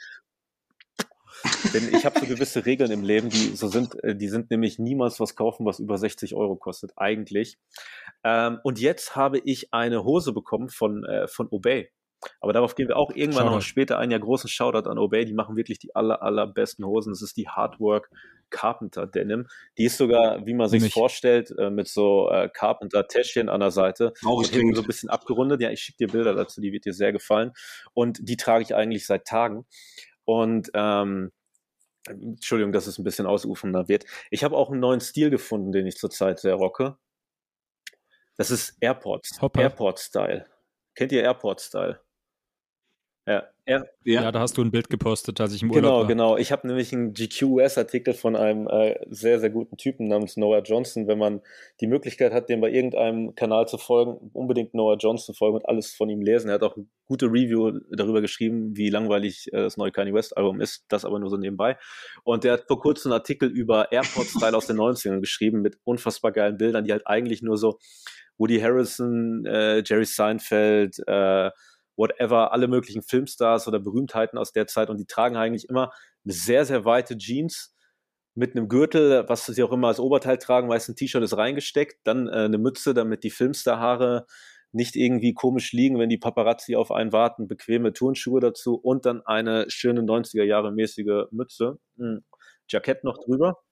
Denn 1.73 1.94
ich 1.94 2.04
habe 2.04 2.18
so 2.20 2.26
gewisse 2.26 2.66
Regeln 2.66 2.90
im 2.90 3.02
Leben, 3.02 3.30
die 3.30 3.56
so 3.56 3.68
sind, 3.68 4.02
äh, 4.04 4.14
die 4.14 4.28
sind 4.28 4.50
nämlich 4.50 4.78
niemals 4.78 5.18
was 5.18 5.35
kaufen, 5.35 5.64
was 5.64 5.78
über 5.78 5.96
60 5.96 6.35
Euro 6.35 6.56
kostet, 6.56 6.92
eigentlich. 6.96 7.58
Ähm, 8.23 8.58
und 8.64 8.78
jetzt 8.78 9.16
habe 9.16 9.38
ich 9.38 9.73
eine 9.73 10.04
Hose 10.04 10.32
bekommen 10.32 10.68
von, 10.68 11.04
äh, 11.04 11.26
von 11.26 11.49
Obey. 11.50 11.90
Aber 12.40 12.52
darauf 12.52 12.75
gehen 12.75 12.88
wir 12.88 12.96
auch 12.96 13.11
irgendwann 13.14 13.46
noch 13.46 13.52
Shoutout. 13.52 13.66
später 13.66 13.99
ein. 13.99 14.11
Ja, 14.11 14.18
großen 14.18 14.49
Shoutout 14.49 14.88
an 14.88 14.99
Obey. 14.99 15.25
Die 15.25 15.35
machen 15.35 15.56
wirklich 15.56 15.78
die 15.78 15.94
aller, 15.94 16.23
allerbesten 16.23 16.85
Hosen. 16.85 17.12
Das 17.12 17.23
ist 17.23 17.37
die 17.37 17.49
Hardwork 17.49 18.11
Carpenter 18.50 19.06
Denim. 19.06 19.46
Die 19.76 19.85
ist 19.85 19.99
sogar, 19.99 20.46
wie 20.46 20.54
man 20.54 20.68
sich 20.68 20.92
vorstellt, 20.92 21.52
äh, 21.58 21.70
mit 21.70 21.88
so 21.88 22.30
äh, 22.30 22.49
Carpenter-Täschchen 22.49 23.49
an 23.49 23.61
der 23.61 23.70
Seite. 23.70 24.12
Hinten 24.20 24.42
klingt. 24.44 24.76
so 24.76 24.82
ein 24.82 24.87
bisschen 24.87 25.11
abgerundet. 25.11 25.61
Ja, 25.61 25.70
ich 25.70 25.80
schicke 25.80 26.06
dir 26.06 26.12
Bilder 26.12 26.35
dazu, 26.35 26.61
die 26.61 26.73
wird 26.73 26.85
dir 26.85 26.94
sehr 26.94 27.12
gefallen. 27.12 27.52
Und 27.92 28.18
die 28.23 28.37
trage 28.37 28.62
ich 28.62 28.75
eigentlich 28.75 29.06
seit 29.06 29.26
Tagen. 29.26 29.66
Und 30.25 30.70
ähm, 30.75 31.32
Entschuldigung, 32.08 32.73
dass 32.73 32.87
es 32.87 32.99
ein 32.99 33.04
bisschen 33.04 33.26
ausufernder 33.26 33.88
wird. 33.88 34.04
Ich 34.30 34.44
habe 34.44 34.56
auch 34.56 34.70
einen 34.70 34.80
neuen 34.80 35.00
Stil 35.00 35.30
gefunden, 35.30 35.73
den 35.73 35.87
ich 35.87 35.96
zurzeit 35.96 36.38
sehr 36.38 36.54
rocke. 36.54 36.96
Das 38.37 38.50
ist 38.50 38.76
Airports. 38.80 39.40
Hopper. 39.40 39.61
Airport-Style. 39.62 40.46
Kennt 40.94 41.12
ihr 41.12 41.23
Airport-Style? 41.23 42.00
Ja, 43.28 43.42
Ja. 43.66 43.85
Ja. 44.04 44.30
da 44.30 44.38
hast 44.38 44.56
du 44.56 44.62
ein 44.62 44.71
Bild 44.71 44.88
gepostet, 44.88 45.40
als 45.40 45.52
ich 45.52 45.62
im 45.62 45.71
Urlaub 45.71 45.83
Genau, 45.83 45.99
war. 45.99 46.06
genau. 46.06 46.37
Ich 46.37 46.52
habe 46.52 46.64
nämlich 46.68 46.92
einen 46.92 47.12
GQ-US-Artikel 47.12 48.14
von 48.14 48.37
einem 48.37 48.68
äh, 48.68 48.95
sehr, 49.11 49.40
sehr 49.40 49.50
guten 49.50 49.76
Typen 49.76 50.06
namens 50.06 50.37
Noah 50.37 50.62
Johnson. 50.62 51.09
Wenn 51.09 51.18
man 51.18 51.40
die 51.80 51.88
Möglichkeit 51.88 52.33
hat, 52.33 52.49
dem 52.49 52.61
bei 52.61 52.71
irgendeinem 52.71 53.35
Kanal 53.35 53.66
zu 53.66 53.78
folgen, 53.78 54.30
unbedingt 54.33 54.75
Noah 54.75 54.97
Johnson 54.97 55.35
folgen 55.35 55.56
und 55.56 55.68
alles 55.68 55.92
von 55.92 56.09
ihm 56.09 56.23
lesen. 56.23 56.49
Er 56.49 56.54
hat 56.54 56.62
auch 56.62 56.76
eine 56.76 56.87
gute 57.06 57.26
Review 57.26 57.80
darüber 57.90 58.21
geschrieben, 58.21 58.76
wie 58.76 58.90
langweilig 58.90 59.49
äh, 59.52 59.56
das 59.56 59.76
neue 59.76 59.90
Kanye 59.90 60.14
West-Album 60.14 60.61
ist. 60.61 60.85
Das 60.88 61.04
aber 61.04 61.18
nur 61.18 61.30
so 61.30 61.37
nebenbei. 61.37 61.76
Und 62.23 62.45
der 62.45 62.52
hat 62.52 62.66
vor 62.68 62.78
kurzem 62.78 63.11
einen 63.11 63.18
Artikel 63.21 63.49
über 63.49 63.90
Airport-Style 63.90 64.56
aus 64.56 64.68
den 64.68 64.76
90ern 64.76 65.18
geschrieben 65.18 65.62
mit 65.62 65.78
unfassbar 65.83 66.30
geilen 66.30 66.59
Bildern, 66.59 66.85
die 66.85 66.92
halt 66.92 67.09
eigentlich 67.09 67.42
nur 67.42 67.56
so 67.56 67.80
Woody 68.38 68.61
Harrison, 68.61 69.45
äh, 69.47 69.83
Jerry 69.85 70.04
Seinfeld, 70.04 70.99
äh, 71.09 71.50
whatever, 71.96 72.52
alle 72.52 72.68
möglichen 72.68 73.02
Filmstars 73.02 73.66
oder 73.68 73.80
Berühmtheiten 73.80 74.38
aus 74.38 74.52
der 74.52 74.66
Zeit 74.66 74.90
und 74.90 74.98
die 74.98 75.06
tragen 75.06 75.36
eigentlich 75.36 75.68
immer 75.68 75.90
sehr, 76.24 76.64
sehr 76.64 76.84
weite 76.84 77.16
Jeans 77.16 77.74
mit 78.34 78.54
einem 78.54 78.68
Gürtel, 78.68 79.24
was 79.28 79.46
sie 79.46 79.62
auch 79.62 79.72
immer 79.72 79.88
als 79.88 80.00
Oberteil 80.00 80.38
tragen, 80.38 80.68
meist 80.68 80.88
ein 80.88 80.96
T-Shirt 80.96 81.22
ist 81.22 81.36
reingesteckt, 81.36 82.00
dann 82.04 82.28
äh, 82.28 82.32
eine 82.32 82.58
Mütze, 82.58 82.92
damit 82.92 83.24
die 83.24 83.30
Filmstarhaare 83.30 84.26
nicht 84.72 84.94
irgendwie 84.94 85.32
komisch 85.32 85.72
liegen, 85.72 85.98
wenn 85.98 86.10
die 86.10 86.18
Paparazzi 86.18 86.76
auf 86.76 86.92
einen 86.92 87.12
warten, 87.12 87.48
bequeme 87.48 87.94
Turnschuhe 87.94 88.40
dazu 88.40 88.74
und 88.74 89.06
dann 89.06 89.22
eine 89.24 89.70
schöne 89.70 90.02
90er 90.02 90.44
Jahre 90.44 90.70
mäßige 90.70 91.28
Mütze, 91.30 91.78
ein 91.98 92.24
Jackett 92.68 93.04
noch 93.04 93.18
drüber. 93.18 93.62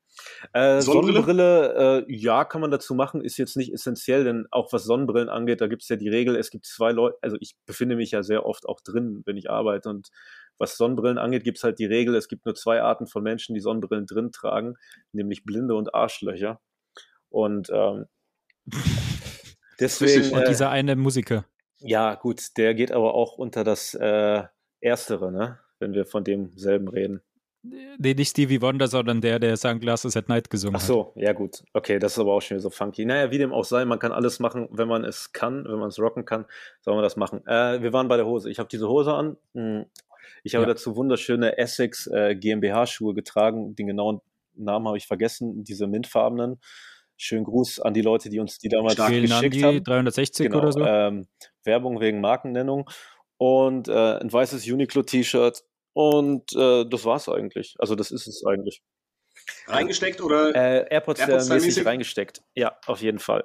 Äh, 0.52 0.80
Sonnenbrille? 0.80 1.22
Sonnenbrille, 1.22 2.04
äh, 2.06 2.14
ja, 2.14 2.44
kann 2.44 2.60
man 2.60 2.70
dazu 2.70 2.94
machen, 2.94 3.22
ist 3.22 3.36
jetzt 3.36 3.56
nicht 3.56 3.72
essentiell, 3.72 4.24
denn 4.24 4.46
auch 4.50 4.72
was 4.72 4.84
Sonnenbrillen 4.84 5.28
angeht, 5.28 5.60
da 5.60 5.66
gibt 5.66 5.82
es 5.82 5.88
ja 5.88 5.96
die 5.96 6.08
Regel, 6.08 6.36
es 6.36 6.50
gibt 6.50 6.66
zwei 6.66 6.92
Leute, 6.92 7.18
also 7.22 7.36
ich 7.40 7.56
befinde 7.66 7.96
mich 7.96 8.12
ja 8.12 8.22
sehr 8.22 8.46
oft 8.46 8.66
auch 8.66 8.80
drin, 8.80 9.22
wenn 9.26 9.36
ich 9.36 9.50
arbeite 9.50 9.88
und 9.88 10.10
was 10.58 10.76
Sonnenbrillen 10.76 11.18
angeht, 11.18 11.44
gibt 11.44 11.58
es 11.58 11.64
halt 11.64 11.78
die 11.78 11.86
Regel, 11.86 12.14
es 12.14 12.28
gibt 12.28 12.46
nur 12.46 12.54
zwei 12.54 12.80
Arten 12.80 13.06
von 13.06 13.22
Menschen, 13.22 13.54
die 13.54 13.60
Sonnenbrillen 13.60 14.06
drin 14.06 14.30
tragen, 14.30 14.76
nämlich 15.12 15.44
Blinde 15.44 15.74
und 15.74 15.94
Arschlöcher. 15.94 16.60
Und 17.28 17.70
ähm, 17.72 18.06
deswegen. 19.80 20.32
Und 20.32 20.42
äh, 20.42 20.48
dieser 20.48 20.70
eine 20.70 20.94
Musiker. 20.94 21.44
ja 21.78 22.14
gut, 22.14 22.56
der 22.56 22.74
geht 22.74 22.92
aber 22.92 23.14
auch 23.14 23.36
unter 23.36 23.64
das 23.64 23.94
äh, 23.94 24.44
Erstere, 24.80 25.32
ne? 25.32 25.58
wenn 25.80 25.92
wir 25.92 26.06
von 26.06 26.24
demselben 26.24 26.88
reden. 26.88 27.20
Nee, 27.98 28.12
nicht 28.14 28.28
Stevie 28.30 28.60
Wonder, 28.60 28.88
sondern 28.88 29.20
der, 29.22 29.38
der 29.38 29.56
Sunglasses 29.56 30.16
at 30.16 30.28
Night 30.28 30.50
gesungen 30.50 30.76
Ach 30.76 30.80
so, 30.80 31.12
ja 31.16 31.32
gut. 31.32 31.62
Okay, 31.72 31.98
das 31.98 32.12
ist 32.12 32.18
aber 32.18 32.34
auch 32.34 32.40
schon 32.42 32.56
wieder 32.56 32.62
so 32.62 32.70
funky. 32.70 33.04
Naja, 33.06 33.30
wie 33.30 33.38
dem 33.38 33.52
auch 33.52 33.64
sei, 33.64 33.84
man 33.86 33.98
kann 33.98 34.12
alles 34.12 34.38
machen, 34.38 34.68
wenn 34.70 34.86
man 34.88 35.04
es 35.04 35.32
kann, 35.32 35.64
wenn 35.64 35.78
man 35.78 35.88
es 35.88 35.98
rocken 35.98 36.24
kann, 36.26 36.44
soll 36.82 36.94
man 36.94 37.02
das 37.02 37.16
machen. 37.16 37.46
Äh, 37.46 37.80
wir 37.82 37.92
waren 37.94 38.08
bei 38.08 38.16
der 38.18 38.26
Hose. 38.26 38.50
Ich 38.50 38.58
habe 38.58 38.68
diese 38.68 38.88
Hose 38.88 39.14
an. 39.14 39.36
Hm. 39.54 39.86
Ich 40.42 40.54
habe 40.54 40.64
Ja. 40.64 40.68
dazu 40.68 40.94
wunderschöne 40.96 41.56
Essex 41.56 42.06
äh, 42.08 42.34
GmbH-Schuhe 42.36 43.14
getragen. 43.14 43.74
Den 43.76 43.86
genauen 43.86 44.20
Namen 44.54 44.86
habe 44.86 44.98
ich 44.98 45.06
vergessen, 45.06 45.64
diese 45.64 45.86
mintfarbenen. 45.86 46.60
Schönen 47.16 47.44
Gruß 47.44 47.80
an 47.80 47.94
die 47.94 48.02
Leute, 48.02 48.28
die 48.28 48.40
uns 48.40 48.58
die 48.58 48.68
damals 48.68 48.94
Stark. 48.94 49.10
Geschickt 49.12 49.54
die 49.54 49.64
haben. 49.64 49.84
360 49.84 50.46
Genau, 50.48 50.58
oder 50.58 50.72
so. 50.72 50.80
ähm, 50.84 51.26
Werbung 51.62 52.00
wegen 52.00 52.20
Markennennung 52.20 52.90
und 53.38 53.88
äh, 53.88 54.18
ein 54.18 54.32
weißes 54.32 54.66
Uniqlo-T-Shirt 54.68 55.62
Und 55.94 56.52
äh, 56.54 56.84
das 56.84 57.04
war's 57.04 57.28
eigentlich. 57.28 57.74
Also 57.78 57.94
das 57.94 58.10
ist 58.10 58.26
es 58.26 58.44
eigentlich. 58.44 58.82
Reingesteckt 59.66 60.20
oder? 60.20 60.54
Äh, 60.54 60.86
AirPods, 60.90 61.20
AirPods 61.20 61.48
mäßig 61.48 61.86
reingesteckt. 61.86 62.42
Ja, 62.54 62.76
auf 62.86 63.00
jeden 63.00 63.18
Fall. 63.18 63.44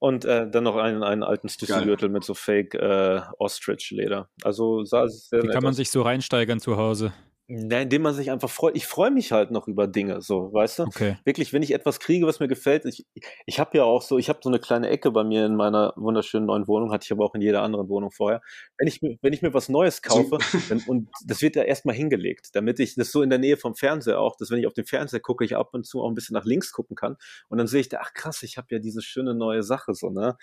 Und 0.00 0.24
äh, 0.24 0.48
dann 0.48 0.64
noch 0.64 0.76
einen, 0.76 1.02
einen 1.02 1.22
alten 1.22 1.48
Stüsselgürtel 1.48 2.08
mit 2.08 2.24
so 2.24 2.34
Fake 2.34 2.74
äh, 2.74 3.20
Ostrich-Leder. 3.38 4.30
Also 4.42 4.84
sah 4.84 5.08
sehr 5.08 5.42
Wie 5.42 5.48
kann 5.48 5.64
man 5.64 5.74
sich 5.74 5.90
so 5.90 6.02
reinsteigern 6.02 6.60
zu 6.60 6.76
Hause? 6.76 7.12
Ja, 7.50 7.80
indem 7.80 8.02
man 8.02 8.12
sich 8.12 8.30
einfach 8.30 8.50
freut. 8.50 8.76
Ich 8.76 8.86
freue 8.86 9.10
mich 9.10 9.32
halt 9.32 9.50
noch 9.50 9.68
über 9.68 9.86
Dinge, 9.86 10.20
so, 10.20 10.52
weißt 10.52 10.80
du? 10.80 10.82
Okay. 10.82 11.16
Wirklich, 11.24 11.54
wenn 11.54 11.62
ich 11.62 11.72
etwas 11.72 11.98
kriege, 11.98 12.26
was 12.26 12.40
mir 12.40 12.48
gefällt. 12.48 12.84
Ich, 12.84 13.06
ich 13.46 13.58
habe 13.58 13.78
ja 13.78 13.84
auch 13.84 14.02
so, 14.02 14.18
ich 14.18 14.28
habe 14.28 14.40
so 14.42 14.50
eine 14.50 14.58
kleine 14.58 14.90
Ecke 14.90 15.10
bei 15.10 15.24
mir 15.24 15.46
in 15.46 15.56
meiner 15.56 15.94
wunderschönen 15.96 16.44
neuen 16.44 16.68
Wohnung, 16.68 16.92
hatte 16.92 17.06
ich 17.06 17.12
aber 17.12 17.24
auch 17.24 17.34
in 17.34 17.40
jeder 17.40 17.62
anderen 17.62 17.88
Wohnung 17.88 18.10
vorher. 18.10 18.42
Wenn 18.76 18.86
ich, 18.86 19.00
wenn 19.00 19.32
ich 19.32 19.40
mir 19.40 19.54
was 19.54 19.70
Neues 19.70 20.02
kaufe, 20.02 20.36
dann, 20.68 20.82
und 20.86 21.08
das 21.24 21.40
wird 21.40 21.56
ja 21.56 21.62
erstmal 21.62 21.94
hingelegt, 21.94 22.50
damit 22.52 22.80
ich 22.80 22.96
das 22.96 23.10
so 23.10 23.22
in 23.22 23.30
der 23.30 23.38
Nähe 23.38 23.56
vom 23.56 23.74
Fernseher 23.74 24.20
auch, 24.20 24.36
dass 24.36 24.50
wenn 24.50 24.58
ich 24.58 24.66
auf 24.66 24.74
den 24.74 24.84
Fernseher 24.84 25.20
gucke, 25.20 25.42
ich 25.46 25.56
ab 25.56 25.70
und 25.72 25.86
zu 25.86 26.02
auch 26.02 26.08
ein 26.08 26.14
bisschen 26.14 26.34
nach 26.34 26.44
links 26.44 26.70
gucken 26.70 26.96
kann. 26.96 27.16
Und 27.48 27.56
dann 27.56 27.66
sehe 27.66 27.80
ich 27.80 27.88
da, 27.88 28.00
ach 28.02 28.12
krass, 28.12 28.42
ich 28.42 28.58
habe 28.58 28.66
ja 28.72 28.78
diese 28.78 29.00
schöne 29.00 29.34
neue 29.34 29.62
Sache, 29.62 29.94
so, 29.94 30.10
ne? 30.10 30.36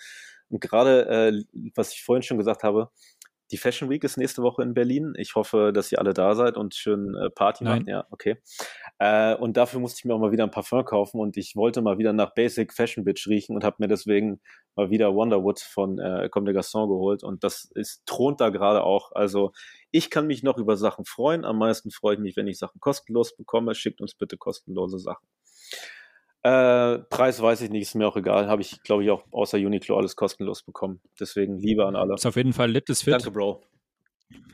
Und 0.49 0.61
gerade, 0.61 1.07
äh, 1.07 1.43
was 1.75 1.91
ich 1.93 2.03
vorhin 2.03 2.23
schon 2.23 2.37
gesagt 2.37 2.63
habe, 2.63 2.91
die 3.51 3.57
Fashion 3.57 3.89
Week 3.89 4.03
ist 4.03 4.17
nächste 4.17 4.41
Woche 4.41 4.63
in 4.63 4.73
Berlin. 4.73 5.13
Ich 5.17 5.35
hoffe, 5.35 5.71
dass 5.73 5.91
ihr 5.91 5.99
alle 5.99 6.13
da 6.13 6.33
seid 6.35 6.57
und 6.57 6.73
schön 6.73 7.15
äh, 7.15 7.29
Party 7.29 7.63
Nein. 7.63 7.79
macht. 7.79 7.87
Ja, 7.87 8.07
okay. 8.09 8.37
Äh, 8.97 9.35
und 9.35 9.57
dafür 9.57 9.79
musste 9.79 9.99
ich 9.99 10.05
mir 10.05 10.15
auch 10.15 10.19
mal 10.19 10.31
wieder 10.31 10.43
ein 10.43 10.51
Parfum 10.51 10.83
kaufen 10.83 11.19
und 11.19 11.37
ich 11.37 11.55
wollte 11.55 11.81
mal 11.81 11.97
wieder 11.97 12.13
nach 12.13 12.33
Basic 12.33 12.73
Fashion 12.73 13.03
Bitch 13.03 13.27
riechen 13.27 13.55
und 13.55 13.63
habe 13.63 13.77
mir 13.79 13.87
deswegen 13.87 14.41
mal 14.75 14.89
wieder 14.89 15.13
Wonderwood 15.13 15.59
von 15.59 15.99
äh, 15.99 16.27
Comme 16.29 16.51
des 16.51 16.55
Garçons 16.55 16.87
geholt 16.87 17.23
und 17.23 17.43
das 17.43 17.69
ist 17.75 18.05
thront 18.05 18.41
da 18.41 18.49
gerade 18.49 18.83
auch. 18.83 19.11
Also 19.13 19.51
ich 19.91 20.09
kann 20.09 20.27
mich 20.27 20.43
noch 20.43 20.57
über 20.57 20.75
Sachen 20.75 21.05
freuen. 21.05 21.45
Am 21.45 21.57
meisten 21.57 21.91
freue 21.91 22.15
ich 22.15 22.19
mich, 22.19 22.35
wenn 22.35 22.47
ich 22.47 22.57
Sachen 22.57 22.79
kostenlos 22.79 23.35
bekomme. 23.35 23.75
Schickt 23.75 24.01
uns 24.01 24.15
bitte 24.15 24.37
kostenlose 24.37 24.99
Sachen. 24.99 25.27
Äh, 26.45 26.99
Preis 27.09 27.41
weiß 27.41 27.61
ich 27.61 27.71
nicht, 27.71 27.81
ist 27.81 27.95
mir 27.95 28.07
auch 28.07 28.15
egal. 28.17 28.47
Habe 28.47 28.61
ich, 28.61 28.79
glaube 28.83 29.03
ich, 29.03 29.09
auch 29.09 29.23
außer 29.31 29.57
Uniqlo 29.57 29.97
alles 29.97 30.15
kostenlos 30.15 30.61
bekommen. 30.61 31.01
Deswegen 31.19 31.57
Liebe 31.57 31.87
an 31.87 31.95
alle. 31.95 32.13
Ist 32.13 32.27
auf 32.27 32.35
jeden 32.35 32.53
Fall 32.53 32.69
littes 32.69 33.01
Fit. 33.01 33.13
Danke, 33.13 33.31
Bro. 33.31 33.63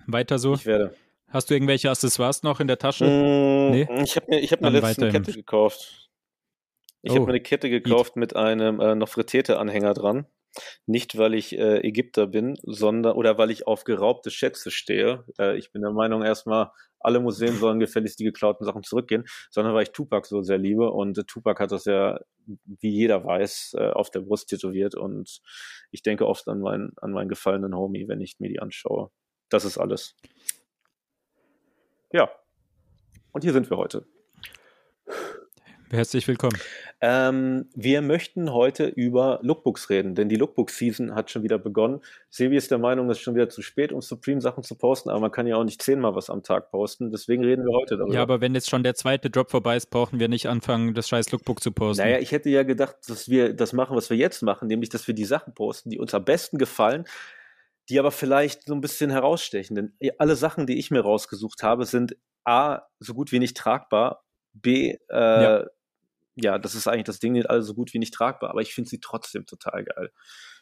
Weiter 0.08 0.40
so. 0.40 0.54
Ich 0.54 0.66
werde. 0.66 0.96
Hast 1.28 1.50
du 1.50 1.54
irgendwelche 1.54 1.90
Accessoires 1.90 2.44
noch 2.44 2.62
in 2.62 2.68
der 2.68 2.78
Tasche? 2.78 3.04
Mm, 3.06 3.72
Nee? 3.72 3.88
Ich 4.04 4.16
habe 4.16 4.26
mir, 4.30 4.40
ich 4.40 4.54
hab 4.54 4.62
mir 4.62 4.70
letztens 4.70 5.00
eine. 5.00 5.12
Kette 5.12 5.34
gekauft. 5.34 6.10
Ich 7.02 7.12
Oh, 7.12 7.16
habe 7.16 7.26
mir 7.26 7.32
eine 7.32 7.42
Kette 7.42 7.70
gekauft 7.70 8.16
mit 8.16 8.38
einem 8.38 8.80
äh, 8.80 8.96
noch 8.96 9.10
Frittete-Anhänger 9.10 9.94
dran. 9.94 10.28
Nicht, 10.86 11.18
weil 11.18 11.34
ich 11.34 11.58
äh, 11.58 11.80
Ägypter 11.86 12.26
bin, 12.28 12.58
sondern 12.64 13.18
oder 13.18 13.38
weil 13.38 13.52
ich 13.52 13.68
auf 13.68 13.84
geraubte 13.84 14.32
Schätze 14.32 14.72
stehe. 14.72 15.26
Äh, 15.38 15.58
ich 15.58 15.74
bin 15.74 15.82
der 15.82 15.92
Meinung, 15.92 16.24
erstmal 16.24 16.72
alle 17.04 17.20
Museen 17.20 17.56
sollen 17.56 17.80
gefälligst 17.80 18.20
die 18.20 18.24
geklauten 18.24 18.66
Sachen 18.66 18.84
zurückgehen, 18.84 19.26
sondern 19.50 19.74
weil 19.74 19.84
ich 19.84 19.92
Tupac 19.92 20.28
so 20.28 20.42
sehr 20.42 20.58
liebe. 20.58 20.92
Und 20.92 21.28
Tupac 21.28 21.62
hat 21.62 21.72
das 21.72 21.86
ja, 21.86 22.20
wie 22.46 22.90
jeder 22.90 23.24
weiß, 23.24 23.76
äh, 23.78 23.90
auf 23.92 24.10
der 24.10 24.22
Brust 24.22 24.50
tätowiert. 24.50 24.96
Und 24.96 25.42
ich 25.92 26.02
denke 26.02 26.28
oft 26.28 26.48
an 26.48 26.60
meinen, 26.60 26.94
an 26.98 27.12
meinen 27.12 27.30
gefallenen 27.30 27.76
Homie, 27.76 28.08
wenn 28.08 28.22
ich 28.22 28.40
mir 28.40 28.50
die 28.50 28.60
anschaue. 28.60 29.12
Das 29.50 29.66
ist 29.66 29.78
alles. 29.78 30.16
Ja. 32.12 32.30
Und 33.32 33.44
hier 33.44 33.54
sind 33.54 33.70
wir 33.70 33.78
heute. 33.78 34.06
Herzlich 35.90 36.28
willkommen. 36.28 36.58
Ähm, 37.04 37.68
wir 37.74 38.04
möchten 38.04 38.54
heute 38.54 38.86
über 38.86 39.40
Lookbooks 39.42 39.90
reden, 39.90 40.14
denn 40.14 40.30
die 40.30 40.36
Lookbook-Season 40.36 41.16
hat 41.16 41.32
schon 41.32 41.42
wieder 41.42 41.58
begonnen. 41.58 42.02
Sebi 42.30 42.56
ist 42.56 42.70
der 42.70 42.78
Meinung, 42.78 43.10
es 43.10 43.18
ist 43.18 43.24
schon 43.24 43.34
wieder 43.34 43.50
zu 43.50 43.64
spät, 43.64 43.92
um 43.92 44.02
Supreme-Sachen 44.02 44.64
zu 44.64 44.76
posten, 44.76 45.10
aber 45.10 45.20
man 45.20 45.32
kann 45.32 45.48
ja 45.48 45.56
auch 45.56 45.64
nicht 45.64 45.82
zehnmal 45.82 46.14
was 46.14 46.30
am 46.30 46.44
Tag 46.44 46.70
posten. 46.70 47.10
Deswegen 47.10 47.44
reden 47.44 47.66
wir 47.66 47.74
heute 47.74 47.98
darüber. 47.98 48.14
Ja, 48.14 48.22
aber 48.22 48.40
wenn 48.40 48.54
jetzt 48.54 48.70
schon 48.70 48.84
der 48.84 48.94
zweite 48.94 49.32
Drop 49.32 49.50
vorbei 49.50 49.78
ist, 49.78 49.88
brauchen 49.88 50.20
wir 50.20 50.28
nicht 50.28 50.48
anfangen, 50.48 50.94
das 50.94 51.10
scheiß 51.10 51.32
Lookbook 51.32 51.64
zu 51.64 51.72
posten. 51.72 52.04
Naja, 52.04 52.20
ich 52.20 52.32
hätte 52.32 52.52
ja 52.52 52.62
gedacht, 52.62 52.98
dass 53.08 53.28
wir 53.28 53.56
das 53.56 53.74
machen, 53.74 53.98
was 53.98 54.12
wir 54.12 54.18
jetzt 54.18 54.44
machen, 54.44 54.68
nämlich, 54.68 54.90
dass 54.90 55.08
wir 55.08 55.16
die 55.16 55.26
Sachen 55.26 55.56
posten, 55.56 55.90
die 55.90 55.98
uns 55.98 56.14
am 56.14 56.24
besten 56.24 56.60
gefallen, 56.60 57.06
die 57.90 57.98
aber 57.98 58.12
vielleicht 58.12 58.66
so 58.66 58.76
ein 58.76 58.82
bisschen 58.82 59.10
herausstechen. 59.10 59.76
Denn 59.76 59.94
alle 60.20 60.36
Sachen, 60.36 60.68
die 60.68 60.78
ich 60.78 60.92
mir 60.92 61.02
rausgesucht 61.02 61.64
habe, 61.64 61.86
sind 61.86 62.16
A, 62.44 62.84
so 63.00 63.16
gut 63.16 63.32
wie 63.32 63.40
nicht 63.40 63.58
tragbar, 63.58 64.24
B, 64.54 64.98
äh, 65.10 65.44
ja. 65.44 65.66
Ja. 66.44 66.58
das 66.60 66.76
ist 66.76 66.88
eigentlich 66.88 67.06
das 67.06 67.20
Ding, 67.20 67.34
die 67.34 67.42
sind 67.42 67.50
alle 67.50 67.62
so 67.62 67.74
gut 67.74 67.94
wie 67.94 68.00
nicht 68.00 68.14
tragbar, 68.14 68.50
aber 68.50 68.62
ich 68.62 68.74
finde 68.74 68.90
sie 68.90 69.00
trotzdem 69.00 69.46
total 69.46 69.84
geil. 69.84 70.12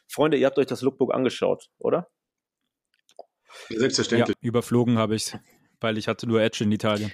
Freunde, 0.08 0.36
ihr 0.36 0.46
habt 0.46 0.58
euch 0.58 0.66
das 0.66 0.82
Lookbook 0.82 1.14
angeschaut, 1.14 1.70
oder? 1.78 2.08
ja, 3.68 3.78
Selbstverständlich. 3.78 4.36
überflogen 4.40 4.98
habe 4.98 5.14
ich 5.14 5.34
weil 5.80 5.98
ich 5.98 6.08
hatte 6.08 6.26
nur 6.26 6.40
Edge 6.40 6.64
in 6.64 6.72
Italien. 6.72 7.12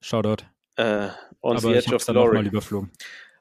Shoutout. 0.00 0.44
Äh, 0.76 1.08
on 1.42 1.56
Aber 1.56 1.60
the 1.60 1.68
ich 1.70 1.76
Edge 1.76 1.86
habe 1.86 1.96
of 1.96 2.02
es 2.02 2.06
Glory. 2.06 2.46
überflogen. 2.46 2.92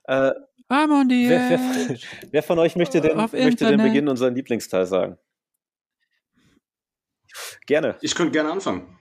Äh, 0.06 0.32
I'm 0.70 0.91
on 0.91 1.10
the 1.10 1.30
wer, 1.30 1.50
wer, 1.50 1.98
wer 2.32 2.43
von 2.43 2.60
euch 2.60 2.76
möchte 2.76 3.00
denn, 3.00 3.15
möchte 3.15 3.65
denn 3.65 3.82
beginnen 3.82 4.10
und 4.10 4.17
seinen 4.17 4.36
Lieblingsteil 4.36 4.86
sagen? 4.86 5.17
Gerne. 7.67 7.98
Ich 8.02 8.15
könnte 8.15 8.32
gerne 8.32 8.52
anfangen. 8.52 8.98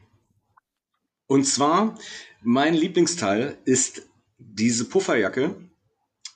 Und 1.26 1.44
zwar, 1.44 1.98
mein 2.42 2.74
Lieblingsteil 2.74 3.58
ist 3.64 4.08
diese 4.38 4.84
Pufferjacke 4.86 5.54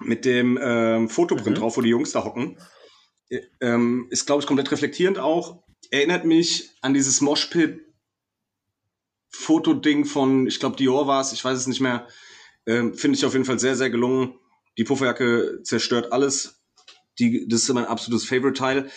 mit 0.00 0.24
dem 0.24 0.58
ähm, 0.60 1.08
Fotoprint 1.08 1.56
Mhm. 1.56 1.60
drauf, 1.60 1.76
wo 1.76 1.82
die 1.82 1.90
Jungs 1.90 2.12
da 2.12 2.24
hocken. 2.24 2.56
Äh, 3.28 3.40
Ähm, 3.60 4.06
ist, 4.10 4.26
glaube 4.26 4.40
ich, 4.40 4.46
komplett 4.46 4.70
reflektierend 4.72 5.18
auch. 5.18 5.62
Erinnert 5.90 6.24
mich 6.24 6.70
an 6.82 6.94
dieses 6.94 7.20
Moshpit 7.20 7.80
Fotoding 9.32 10.04
von, 10.04 10.46
ich 10.46 10.58
glaube, 10.58 10.76
Dior 10.76 11.06
war 11.06 11.20
es, 11.20 11.32
ich 11.32 11.44
weiß 11.44 11.56
es 11.56 11.66
nicht 11.66 11.80
mehr. 11.80 12.08
Ähm, 12.66 12.94
Finde 12.94 13.16
ich 13.16 13.24
auf 13.24 13.32
jeden 13.32 13.44
Fall 13.44 13.58
sehr, 13.58 13.76
sehr 13.76 13.90
gelungen. 13.90 14.34
Die 14.76 14.84
Pufferjacke 14.84 15.60
zerstört 15.62 16.12
alles. 16.12 16.62
Die, 17.18 17.46
das 17.48 17.62
ist 17.62 17.72
mein 17.72 17.84
absolutes 17.84 18.24
Favorite-Teil. 18.26 18.90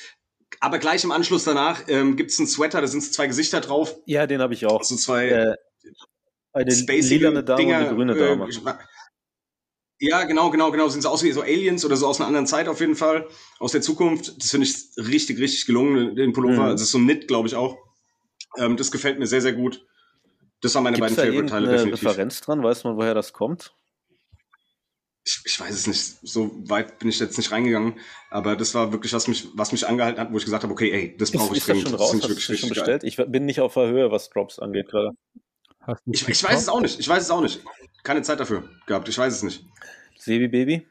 Aber 0.59 0.79
gleich 0.79 1.03
im 1.03 1.11
Anschluss 1.11 1.43
danach 1.43 1.83
ähm, 1.87 2.15
gibt 2.15 2.31
es 2.31 2.39
einen 2.39 2.47
Sweater, 2.47 2.79
da 2.81 2.87
sind 2.87 3.01
zwei 3.01 3.27
Gesichter 3.27 3.59
drauf. 3.61 3.95
Ja, 4.05 4.27
den 4.27 4.39
habe 4.41 4.53
ich 4.53 4.65
auch. 4.65 4.83
So 4.83 4.95
zwei 4.95 5.27
Äh, 5.29 5.55
eine 6.53 6.71
lilane 6.73 7.43
Dame 7.43 7.61
Dinger, 7.61 7.77
und 7.79 7.85
eine 7.85 7.95
grüne 7.95 8.13
äh, 8.13 8.19
Dame. 8.19 8.47
Ja, 10.05 10.23
genau, 10.25 10.49
genau, 10.51 10.71
genau. 10.71 10.87
Sind 10.89 11.01
so 11.01 11.09
aus 11.09 11.23
wie 11.23 11.31
so 11.31 11.41
Aliens 11.41 11.85
oder 11.85 11.95
so 11.95 12.07
aus 12.07 12.19
einer 12.19 12.27
anderen 12.27 12.47
Zeit 12.47 12.67
auf 12.67 12.79
jeden 12.79 12.95
Fall. 12.95 13.27
Aus 13.59 13.71
der 13.71 13.81
Zukunft. 13.81 14.41
Das 14.41 14.51
finde 14.51 14.67
ich 14.67 14.75
richtig, 14.97 15.39
richtig 15.39 15.65
gelungen, 15.65 16.15
den 16.15 16.33
Pullover. 16.33 16.65
Mhm. 16.67 16.71
Das 16.71 16.81
ist 16.81 16.91
so 16.91 16.97
ein 16.97 17.05
Knit, 17.05 17.27
glaube 17.27 17.47
ich 17.47 17.55
auch. 17.55 17.77
Ähm, 18.57 18.75
das 18.77 18.91
gefällt 18.91 19.17
mir 19.19 19.27
sehr, 19.27 19.41
sehr 19.41 19.53
gut. 19.53 19.85
Das 20.61 20.75
waren 20.75 20.83
meine 20.83 20.95
Gibt 20.97 21.09
es 21.09 21.15
beiden 21.15 21.25
da 21.25 21.31
Favorite-Teile 21.31 21.65
irgendeine 21.65 21.91
definitiv. 21.91 22.09
Referenz 22.09 22.41
dran? 22.41 22.63
Weiß 22.63 22.83
man, 22.83 22.97
woher 22.97 23.13
das 23.13 23.33
kommt? 23.33 23.73
Ich, 25.25 25.41
ich 25.45 25.59
weiß 25.59 25.73
es 25.73 25.87
nicht. 25.87 26.01
So 26.21 26.51
weit 26.69 26.99
bin 26.99 27.07
ich 27.07 27.19
jetzt 27.19 27.37
nicht 27.37 27.51
reingegangen. 27.51 27.95
Aber 28.29 28.55
das 28.57 28.75
war 28.75 28.91
wirklich, 28.91 29.13
was 29.13 29.27
mich, 29.27 29.47
was 29.55 29.71
mich 29.71 29.87
angehalten 29.87 30.19
hat, 30.19 30.33
wo 30.33 30.37
ich 30.37 30.43
gesagt 30.43 30.63
habe, 30.63 30.73
okay, 30.73 30.91
ey, 30.91 31.15
das 31.17 31.29
Ist, 31.29 31.37
brauche 31.37 31.53
ich 31.53 31.59
ist 31.59 31.69
das 31.69 31.77
dringend. 31.77 31.89
schon 31.91 31.99
raus? 31.99 32.11
finde 32.11 32.27
Hast 32.27 32.37
ich 32.37 32.45
du 32.45 32.51
das 32.53 32.59
schon 32.59 32.69
geil. 32.69 32.75
bestellt? 32.75 33.03
Ich 33.05 33.15
bin 33.31 33.45
nicht 33.45 33.61
auf 33.61 33.73
der 33.73 33.87
Höhe, 33.87 34.11
was 34.11 34.29
Drops 34.29 34.59
angeht 34.59 34.89
gerade. 34.89 35.11
Hast 35.85 36.05
du 36.05 36.11
Ich, 36.13 36.27
ich 36.27 36.43
weiß 36.43 36.61
es 36.61 36.69
auch 36.69 36.81
nicht. 36.81 36.99
Ich 36.99 37.07
weiß 37.07 37.23
es 37.23 37.31
auch 37.31 37.41
nicht. 37.41 37.61
Keine 38.03 38.21
Zeit 38.21 38.39
dafür 38.39 38.69
gehabt. 38.85 39.07
Ich 39.09 39.17
weiß 39.17 39.33
es 39.33 39.43
nicht. 39.43 39.65
Sebi 40.17 40.47
Baby? 40.47 40.87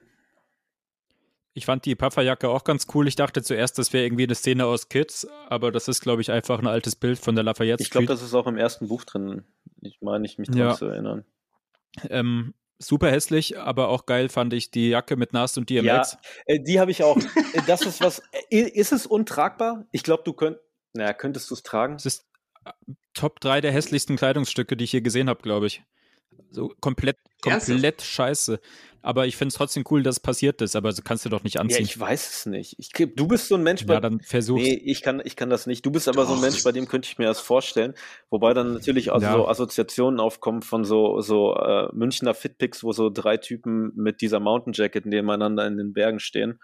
Ich 1.55 1.67
fand 1.67 1.85
die 1.85 1.95
Pufferjacke 1.95 2.49
auch 2.49 2.65
ganz 2.65 2.87
cool. 2.95 3.07
Ich 3.09 3.17
dachte 3.17 3.43
zuerst, 3.43 3.79
das 3.79 3.93
wäre 3.93 4.05
irgendwie 4.07 4.25
eine 4.25 4.35
Szene 4.35 4.65
aus 4.65 4.89
Kids, 4.89 5.27
aber 5.49 5.71
das 5.71 5.87
ist, 5.87 6.01
glaube 6.01 6.23
ich, 6.23 6.31
einfach 6.31 6.59
ein 6.59 6.67
altes 6.67 6.97
Bild 6.97 7.19
von 7.19 7.35
der 7.35 7.45
Lafayette 7.45 7.83
Ich 7.83 7.91
glaube, 7.91 8.07
das 8.07 8.23
ist 8.23 8.33
auch 8.33 8.47
im 8.47 8.57
ersten 8.57 8.89
Buch 8.89 9.05
drin. 9.05 9.45
Ich 9.83 9.99
meine, 10.01 10.25
ich 10.25 10.39
mich 10.39 10.49
dran 10.49 10.59
Ja. 10.59 10.75
zu 10.75 10.87
erinnern. 10.87 11.25
ähm, 12.09 12.55
super 12.79 13.11
hässlich, 13.11 13.59
aber 13.59 13.89
auch 13.89 14.07
geil 14.07 14.31
fand 14.31 14.55
ich 14.55 14.71
die 14.71 14.89
Jacke 14.89 15.17
mit 15.17 15.35
Nas 15.35 15.59
und 15.59 15.69
DMX. 15.69 16.17
Äh, 16.47 16.61
die 16.61 16.81
habe 16.81 16.91
ich 16.91 17.03
auch. 17.03 17.19
Das 17.67 17.83
ist 17.83 18.01
was. 18.01 18.23
Äh, 18.51 18.61
ist 18.63 18.93
es 18.93 19.05
untragbar? 19.07 19.85
Ich 19.93 20.03
glaube, 20.05 20.23
du 20.25 20.33
könnt. 20.33 20.57
Naja, 20.95 21.13
könntest 21.13 21.51
du 21.51 21.55
es 21.55 21.63
tragen? 21.63 21.97
Es 21.97 22.07
ist 22.07 22.25
Top 23.15 23.41
3 23.41 23.61
der 23.61 23.73
hässlichsten 23.73 24.17
Kleidungsstücke, 24.17 24.77
die 24.77 24.85
ich 24.85 24.93
je 24.93 25.01
gesehen 25.01 25.29
habe, 25.29 25.43
glaube 25.43 25.67
ich. 25.67 25.83
So 26.51 26.73
komplett, 26.81 27.17
komplett 27.41 28.03
scheiße. 28.03 28.61
Aber 29.05 29.27
ich 29.27 29.37
finde 29.37 29.49
es 29.49 29.55
trotzdem 29.55 29.85
cool, 29.91 30.03
dass 30.03 30.17
es 30.17 30.21
passiert 30.21 30.63
ist, 30.63 30.77
aber 30.77 30.93
so 30.93 31.03
kannst 31.03 31.25
du 31.25 31.29
doch 31.29 31.43
nicht 31.43 31.55
Ja, 31.55 31.61
anziehen. 31.63 31.83
ich 31.83 31.99
weiß 31.99 32.31
es 32.31 32.47
nicht. 32.47 32.77
Ich, 32.79 32.91
du 32.91 33.27
bist 33.27 33.49
so 33.49 33.57
ein 33.57 33.63
Mensch, 33.63 33.85
bei 33.85 33.95
Ja, 33.95 34.01
dann 34.01 34.21
versuch's. 34.21 34.63
Nee, 34.63 34.75
ich 34.85 35.03
kann, 35.03 35.21
ich 35.25 35.35
kann 35.35 35.51
das 35.51 35.67
nicht. 35.67 35.85
Du 35.85 35.91
bist 35.91 36.09
aber 36.09 36.25
so 36.25 36.33
ein 36.33 36.37
Doch. 36.37 36.43
Mensch, 36.43 36.63
bei 36.63 36.71
dem 36.73 36.87
könnte 36.87 37.09
ich 37.11 37.19
mir 37.19 37.25
das 37.27 37.41
vorstellen. 37.41 37.95
Wobei 38.31 38.55
dann 38.55 38.75
natürlich 38.75 39.11
auch 39.11 39.21
Ja. 39.21 39.33
so 39.33 39.49
Assoziationen 39.49 40.21
aufkommen 40.21 40.63
von 40.63 40.85
so, 40.85 41.21
so 41.21 41.55
äh, 41.57 41.89
Münchner 41.93 42.33
Fitpics, 42.35 42.85
wo 42.85 42.93
so 42.93 43.11
drei 43.11 43.39
Typen 43.39 43.93
mit 43.97 44.21
dieser 44.21 44.39
Mountain 44.39 44.73
Jacket 44.73 45.05
nebeneinander 45.07 45.67
in 45.67 45.77
den 45.77 45.93
Bergen 45.93 46.21
stehen. 46.21 46.61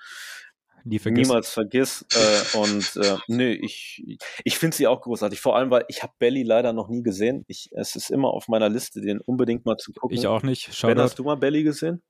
Die 0.90 0.98
vergiss. 0.98 1.29
Niemals 1.29 1.51
vergiss. 1.51 2.07
Äh, 2.14 2.57
und 2.57 2.96
äh, 2.96 3.16
nö, 3.27 3.51
ich, 3.51 4.03
ich 4.42 4.59
finde 4.59 4.74
sie 4.74 4.87
auch 4.87 5.03
großartig. 5.03 5.38
Vor 5.38 5.55
allem, 5.55 5.70
weil 5.70 5.85
ich 5.88 6.03
habe 6.03 6.14
Belly 6.18 6.42
leider 6.42 6.72
noch 6.72 6.88
nie 6.88 7.03
gesehen. 7.03 7.44
Ich, 7.46 7.68
es 7.72 7.94
ist 7.94 8.11
immer 8.11 8.29
auf 8.29 8.48
meiner 8.48 8.70
Liste, 8.70 9.03
den 9.03 9.20
unbedingt 9.20 9.66
mal 9.66 9.77
zu 9.77 9.92
gucken. 9.92 10.16
Ich 10.16 10.27
auch 10.27 10.42
nicht. 10.42 10.66
Ben, 10.66 10.74
Shoutout. 10.74 11.03
hast 11.03 11.18
du 11.18 11.24
mal 11.24 11.37
Belly 11.37 11.62
gesehen? 11.62 12.03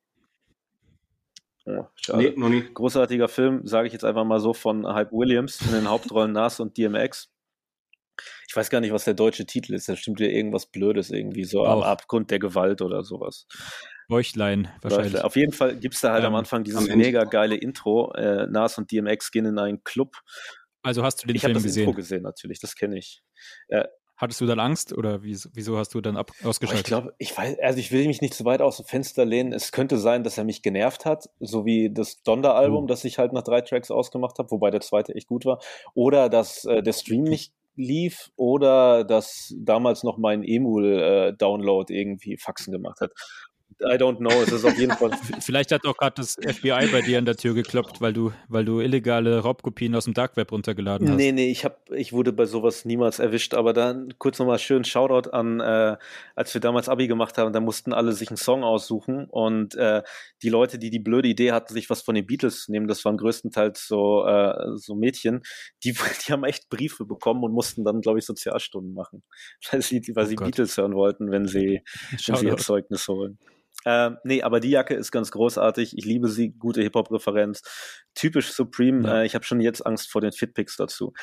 Ja, 1.67 1.91
schade. 1.97 2.19
Nee, 2.19 2.35
noch 2.37 2.49
nie. 2.49 2.63
Großartiger 2.73 3.29
Film, 3.29 3.67
sage 3.67 3.89
ich 3.89 3.93
jetzt 3.93 4.05
einfach 4.05 4.25
mal 4.25 4.39
so, 4.39 4.55
von 4.55 4.87
Hype 4.87 5.13
Williams 5.13 5.61
in 5.61 5.73
den 5.73 5.89
Hauptrollen 5.89 6.33
Nas 6.33 6.61
und 6.61 6.79
DMX. 6.79 7.31
Ich 8.49 8.57
weiß 8.57 8.71
gar 8.71 8.81
nicht, 8.81 8.93
was 8.93 9.05
der 9.05 9.15
deutsche 9.15 9.45
Titel 9.45 9.75
ist. 9.75 9.89
Da 9.89 9.97
stimmt 9.97 10.21
ja 10.21 10.29
irgendwas 10.29 10.67
Blödes 10.67 11.11
irgendwie, 11.11 11.45
so 11.45 11.65
am 11.65 11.81
Auch. 11.81 11.87
Abgrund 11.87 12.31
der 12.31 12.39
Gewalt 12.39 12.81
oder 12.81 13.03
sowas. 13.03 13.47
Bäuchlein 14.09 14.69
wahrscheinlich. 14.83 15.23
Auf 15.23 15.37
jeden 15.37 15.53
Fall 15.53 15.77
gibt 15.77 15.95
es 15.95 16.01
da 16.01 16.13
halt 16.13 16.25
am 16.25 16.33
Ähm, 16.33 16.39
Anfang 16.39 16.65
dieses 16.65 16.91
am 16.91 16.97
mega 16.99 17.25
geile 17.25 17.55
Intro. 17.57 18.13
Äh, 18.15 18.47
Nas 18.47 18.77
und 18.79 18.91
DMX 18.91 19.31
gehen 19.31 19.45
in 19.47 19.59
einen 19.59 19.85
Club. 19.85 20.17
Also 20.83 21.03
hast 21.03 21.23
du 21.23 21.27
den 21.27 21.37
ich 21.37 21.45
habe 21.45 21.53
Film 21.55 21.65
das 21.65 21.77
Intro 21.77 21.93
gesehen. 21.93 21.97
gesehen, 22.17 22.23
natürlich, 22.23 22.61
das 22.61 22.75
kenne 22.75 22.97
ich. 22.99 23.23
Hattest 24.17 24.41
du 24.41 24.47
dann 24.47 24.59
Angst 24.59 24.93
oder 24.93 25.23
wieso, 25.23 25.49
wieso 25.53 25.79
hast 25.79 25.95
du 25.95 26.01
dann 26.01 26.17
ab, 26.17 26.33
ausgeschaltet? 26.43 26.81
ich 26.81 26.89
glaube, 26.89 27.15
ich 27.19 27.37
weiß, 27.39 27.59
also 27.61 27.79
ich 27.79 27.93
will 27.93 28.05
mich 28.09 28.21
nicht 28.21 28.35
zu 28.35 28.45
weit 28.45 28.61
aus 28.63 28.79
dem 28.79 28.87
Fenster 28.87 29.25
lehnen. 29.25 29.53
Es 29.53 29.71
könnte 29.71 29.97
sein, 29.97 30.25
dass 30.25 30.37
er 30.39 30.43
mich 30.45 30.63
genervt 30.63 31.05
hat, 31.05 31.29
so 31.39 31.65
wie 31.65 31.89
das 31.93 32.23
Donda-Album, 32.25 32.85
Oh. 32.85 32.87
das 32.89 33.05
ich 33.05 33.19
halt 33.19 33.33
nach 33.33 33.45
drei 33.45 33.61
Tracks 33.61 33.93
ausgemacht 33.93 34.39
habe, 34.41 34.51
wobei 34.51 34.71
der 34.73 34.81
zweite 34.81 35.15
echt 35.15 35.29
gut 35.29 35.45
war. 35.45 35.61
Oder 35.95 36.29
dass 36.29 36.65
äh, 36.65 36.83
der 36.83 36.95
Stream 36.95 37.23
nicht 37.25 37.53
lief 37.77 38.31
oder 38.35 39.05
dass 39.05 39.55
damals 39.57 40.03
noch 40.03 40.19
mein 40.19 40.43
Emul-Download 40.43 41.95
irgendwie 41.95 42.37
Faxen 42.39 42.73
gemacht 42.73 43.01
hat. 43.01 43.13
I 43.81 43.97
don't 43.97 44.19
know, 44.19 44.43
es 44.43 44.51
ist 44.51 44.65
auf 44.65 44.77
jeden 44.77 44.93
Fall. 44.93 45.11
Vielleicht 45.41 45.71
hat 45.71 45.87
auch 45.87 45.97
gerade 45.97 46.15
das 46.17 46.35
FBI 46.35 46.89
bei 46.91 47.01
dir 47.01 47.19
an 47.19 47.25
der 47.25 47.37
Tür 47.37 47.55
geklopft, 47.55 48.01
weil 48.01 48.13
du, 48.13 48.33
weil 48.49 48.65
du 48.65 48.81
illegale 48.81 49.39
Raubkopien 49.39 49.95
aus 49.95 50.05
dem 50.05 50.15
Dark 50.15 50.37
Web 50.37 50.51
runtergeladen 50.51 51.09
hast. 51.09 51.17
Nee, 51.17 51.31
nee, 51.31 51.51
ich, 51.51 51.65
hab, 51.65 51.89
ich 51.93 52.13
wurde 52.13 52.33
bei 52.33 52.45
sowas 52.45 52.85
niemals 52.85 53.21
erwischt, 53.21 53.55
aber 53.55 53.73
dann 53.73 54.15
kurz 54.19 54.39
nochmal 54.41 54.59
schön 54.59 54.83
Shoutout 54.83 55.31
an, 55.31 55.61
äh, 55.61 55.97
als 56.35 56.53
wir 56.55 56.61
damals 56.61 56.89
Abi 56.89 57.07
gemacht 57.07 57.39
haben, 57.39 57.53
da 57.53 57.61
mussten 57.61 57.93
alle 57.93 58.13
sich 58.13 58.31
einen 58.31 58.37
Song 58.37 58.65
aussuchen 58.65 59.27
und 59.27 59.77
äh, 59.77 60.03
die 60.43 60.49
Leute, 60.49 60.79
die 60.79 60.91
die 60.91 60.99
blöde 60.99 61.29
Idee 61.29 61.53
hatten, 61.53 61.73
sich 61.73 61.89
was 61.89 62.03
von 62.03 62.17
den 62.17 62.27
Beatles 62.27 62.65
zu 62.65 62.73
nehmen, 62.73 62.89
das 62.89 63.05
waren 63.05 63.17
größtenteils 63.17 63.87
so, 63.87 64.27
äh, 64.27 64.77
so 64.77 64.97
Mädchen, 64.97 65.43
die, 65.85 65.93
die 66.27 66.33
haben 66.33 66.43
echt 66.43 66.69
Briefe 66.69 67.05
bekommen 67.05 67.45
und 67.45 67.53
mussten 67.53 67.85
dann, 67.85 68.01
glaube 68.01 68.19
ich, 68.19 68.27
Sozialstunden 68.27 68.93
machen, 68.93 69.23
weil 69.71 69.83
sie, 69.83 70.03
weil 70.15 70.25
Oh 70.25 70.29
sie 70.29 70.37
Gott. 70.37 70.47
Beatles 70.49 70.77
hören 70.77 70.95
wollten, 70.95 71.31
wenn 71.31 71.47
sie, 71.47 71.83
wenn 72.27 72.37
sie 72.37 72.47
ihr. 72.47 72.57
Zeugnis 72.57 73.07
holen. 73.09 73.39
Ähm, 73.91 74.19
nee, 74.23 74.43
aber 74.43 74.61
die 74.61 74.69
Jacke 74.69 74.93
ist 74.93 75.11
ganz 75.13 75.31
großartig. 75.31 75.97
Ich 75.97 76.05
liebe 76.05 76.29
sie. 76.29 76.51
Gute 76.51 76.83
Hip-Hop-Referenz. 76.83 77.63
Typisch 78.15 78.53
Supreme. 78.53 79.09
Ja. 79.09 79.21
Äh, 79.23 79.27
ich 79.27 79.35
habe 79.35 79.47
schon 79.47 79.63
jetzt 79.63 79.87
Angst 79.87 80.11
vor 80.11 80.21
den 80.21 80.33
Fitpicks 80.33 80.77
dazu. 80.77 81.15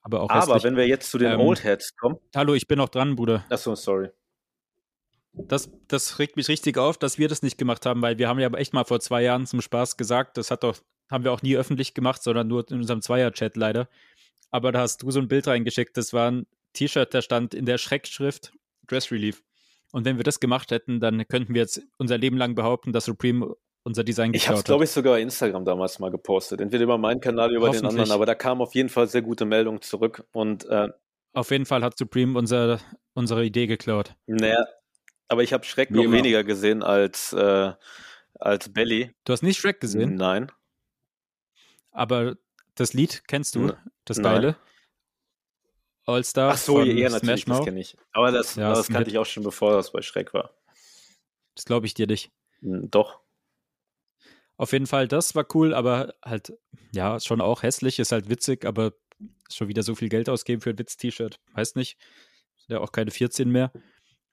Aber 0.00 0.22
auch 0.22 0.30
Aber 0.30 0.62
wenn 0.62 0.76
wir 0.76 0.86
jetzt 0.88 1.10
zu 1.10 1.18
den 1.18 1.32
Ähm, 1.32 1.40
Old 1.40 1.62
Heads 1.62 1.94
kommen. 1.94 2.16
Hallo, 2.34 2.54
ich 2.54 2.66
bin 2.66 2.78
noch 2.78 2.88
dran, 2.88 3.16
Bruder. 3.16 3.44
Achso, 3.50 3.74
sorry. 3.74 4.08
Das, 5.34 5.70
das 5.88 6.18
regt 6.18 6.36
mich 6.36 6.48
richtig 6.48 6.78
auf, 6.78 6.96
dass 6.96 7.18
wir 7.18 7.28
das 7.28 7.42
nicht 7.42 7.58
gemacht 7.58 7.84
haben, 7.84 8.00
weil 8.00 8.16
wir 8.16 8.28
haben 8.28 8.38
ja 8.38 8.48
echt 8.54 8.72
mal 8.72 8.84
vor 8.84 9.00
zwei 9.00 9.22
Jahren 9.22 9.44
zum 9.44 9.60
Spaß 9.60 9.98
gesagt, 9.98 10.38
das 10.38 10.50
hat 10.50 10.62
doch, 10.62 10.78
haben 11.10 11.24
wir 11.24 11.32
auch 11.32 11.42
nie 11.42 11.54
öffentlich 11.54 11.92
gemacht, 11.92 12.22
sondern 12.22 12.48
nur 12.48 12.66
in 12.70 12.78
unserem 12.78 13.02
Zweier-Chat 13.02 13.58
leider. 13.58 13.90
Aber 14.50 14.72
da 14.72 14.80
hast 14.80 15.02
du 15.02 15.10
so 15.10 15.20
ein 15.20 15.28
Bild 15.28 15.46
reingeschickt, 15.46 15.98
das 15.98 16.14
war 16.14 16.30
ein 16.30 16.46
T-Shirt, 16.72 17.12
da 17.12 17.20
stand 17.20 17.52
in 17.52 17.66
der 17.66 17.76
Schreckschrift 17.76 18.52
Dress 18.86 19.10
Relief. 19.10 19.42
Und 19.92 20.04
wenn 20.04 20.16
wir 20.16 20.24
das 20.24 20.40
gemacht 20.40 20.70
hätten, 20.70 21.00
dann 21.00 21.26
könnten 21.28 21.54
wir 21.54 21.62
jetzt 21.62 21.80
unser 21.98 22.18
Leben 22.18 22.36
lang 22.36 22.54
behaupten, 22.54 22.92
dass 22.92 23.04
Supreme 23.06 23.54
unser 23.84 24.02
Design 24.04 24.34
Ich 24.34 24.48
habe 24.48 24.54
es, 24.58 24.60
geklaut 24.60 24.64
glaube 24.66 24.84
ich, 24.84 24.90
sogar 24.90 25.12
bei 25.14 25.20
Instagram 25.22 25.64
damals 25.64 25.98
mal 26.00 26.10
gepostet. 26.10 26.60
Entweder 26.60 26.84
über 26.84 26.98
meinen 26.98 27.20
Kanal 27.20 27.48
oder 27.50 27.56
über 27.56 27.70
den 27.70 27.86
anderen. 27.86 28.10
Aber 28.10 28.26
da 28.26 28.34
kam 28.34 28.60
auf 28.60 28.74
jeden 28.74 28.88
Fall 28.88 29.06
sehr 29.06 29.22
gute 29.22 29.44
Meldung 29.44 29.80
zurück. 29.80 30.24
Und 30.32 30.64
äh, 30.66 30.88
Auf 31.34 31.50
jeden 31.52 31.66
Fall 31.66 31.84
hat 31.84 31.96
Supreme 31.96 32.36
unser, 32.36 32.80
unsere 33.14 33.44
Idee 33.44 33.66
geklaut. 33.68 34.14
naja, 34.26 34.66
aber 35.28 35.42
ich 35.44 35.52
habe 35.52 35.64
Schreck 35.64 35.90
Wie 35.90 35.94
noch 35.94 36.02
immer. 36.04 36.16
weniger 36.16 36.42
gesehen 36.44 36.82
als, 36.82 37.32
äh, 37.32 37.72
als 38.34 38.72
Belly. 38.72 39.12
Du 39.24 39.32
hast 39.32 39.42
nicht 39.42 39.58
Shrek 39.58 39.80
gesehen, 39.80 40.16
Nein. 40.16 40.50
aber 41.90 42.36
das 42.74 42.92
Lied 42.92 43.22
kennst 43.26 43.54
du, 43.54 43.68
N- 43.68 43.76
das 44.04 44.18
nein. 44.18 44.24
geile. 44.34 44.56
All-Star 46.06 46.52
Ach 46.52 46.56
so, 46.56 46.76
von 46.78 46.86
ja, 46.96 47.08
natürlich, 47.10 47.44
das 47.44 47.64
kenne 47.64 47.80
ich. 47.80 47.96
Aber 48.12 48.30
das, 48.32 48.54
Ja, 48.54 48.70
das 48.70 48.88
kannte 48.88 49.10
ich 49.10 49.18
auch 49.18 49.26
schon, 49.26 49.42
bevor 49.42 49.72
das 49.72 49.92
bei 49.92 50.02
Schreck 50.02 50.32
war. 50.34 50.54
Das 51.54 51.64
glaube 51.64 51.86
ich 51.86 51.94
dir 51.94 52.06
nicht. 52.06 52.30
Hm, 52.60 52.90
Doch. 52.90 53.20
Auf 54.58 54.72
jeden 54.72 54.86
Fall, 54.86 55.06
das 55.06 55.34
war 55.34 55.44
cool, 55.54 55.74
aber 55.74 56.14
halt, 56.24 56.52
ja, 56.92 57.20
schon 57.20 57.40
auch 57.42 57.62
hässlich, 57.62 57.98
ist 57.98 58.12
halt 58.12 58.30
witzig, 58.30 58.64
aber 58.64 58.92
schon 59.52 59.68
wieder 59.68 59.82
so 59.82 59.94
viel 59.94 60.08
Geld 60.08 60.28
ausgeben 60.30 60.62
für 60.62 60.70
ein 60.70 60.78
Witz-T-Shirt. 60.78 61.40
Weiß 61.52 61.74
nicht. 61.74 61.98
Sind 62.56 62.74
ja 62.74 62.80
auch 62.80 62.92
keine 62.92 63.10
14 63.10 63.50
mehr. 63.50 63.70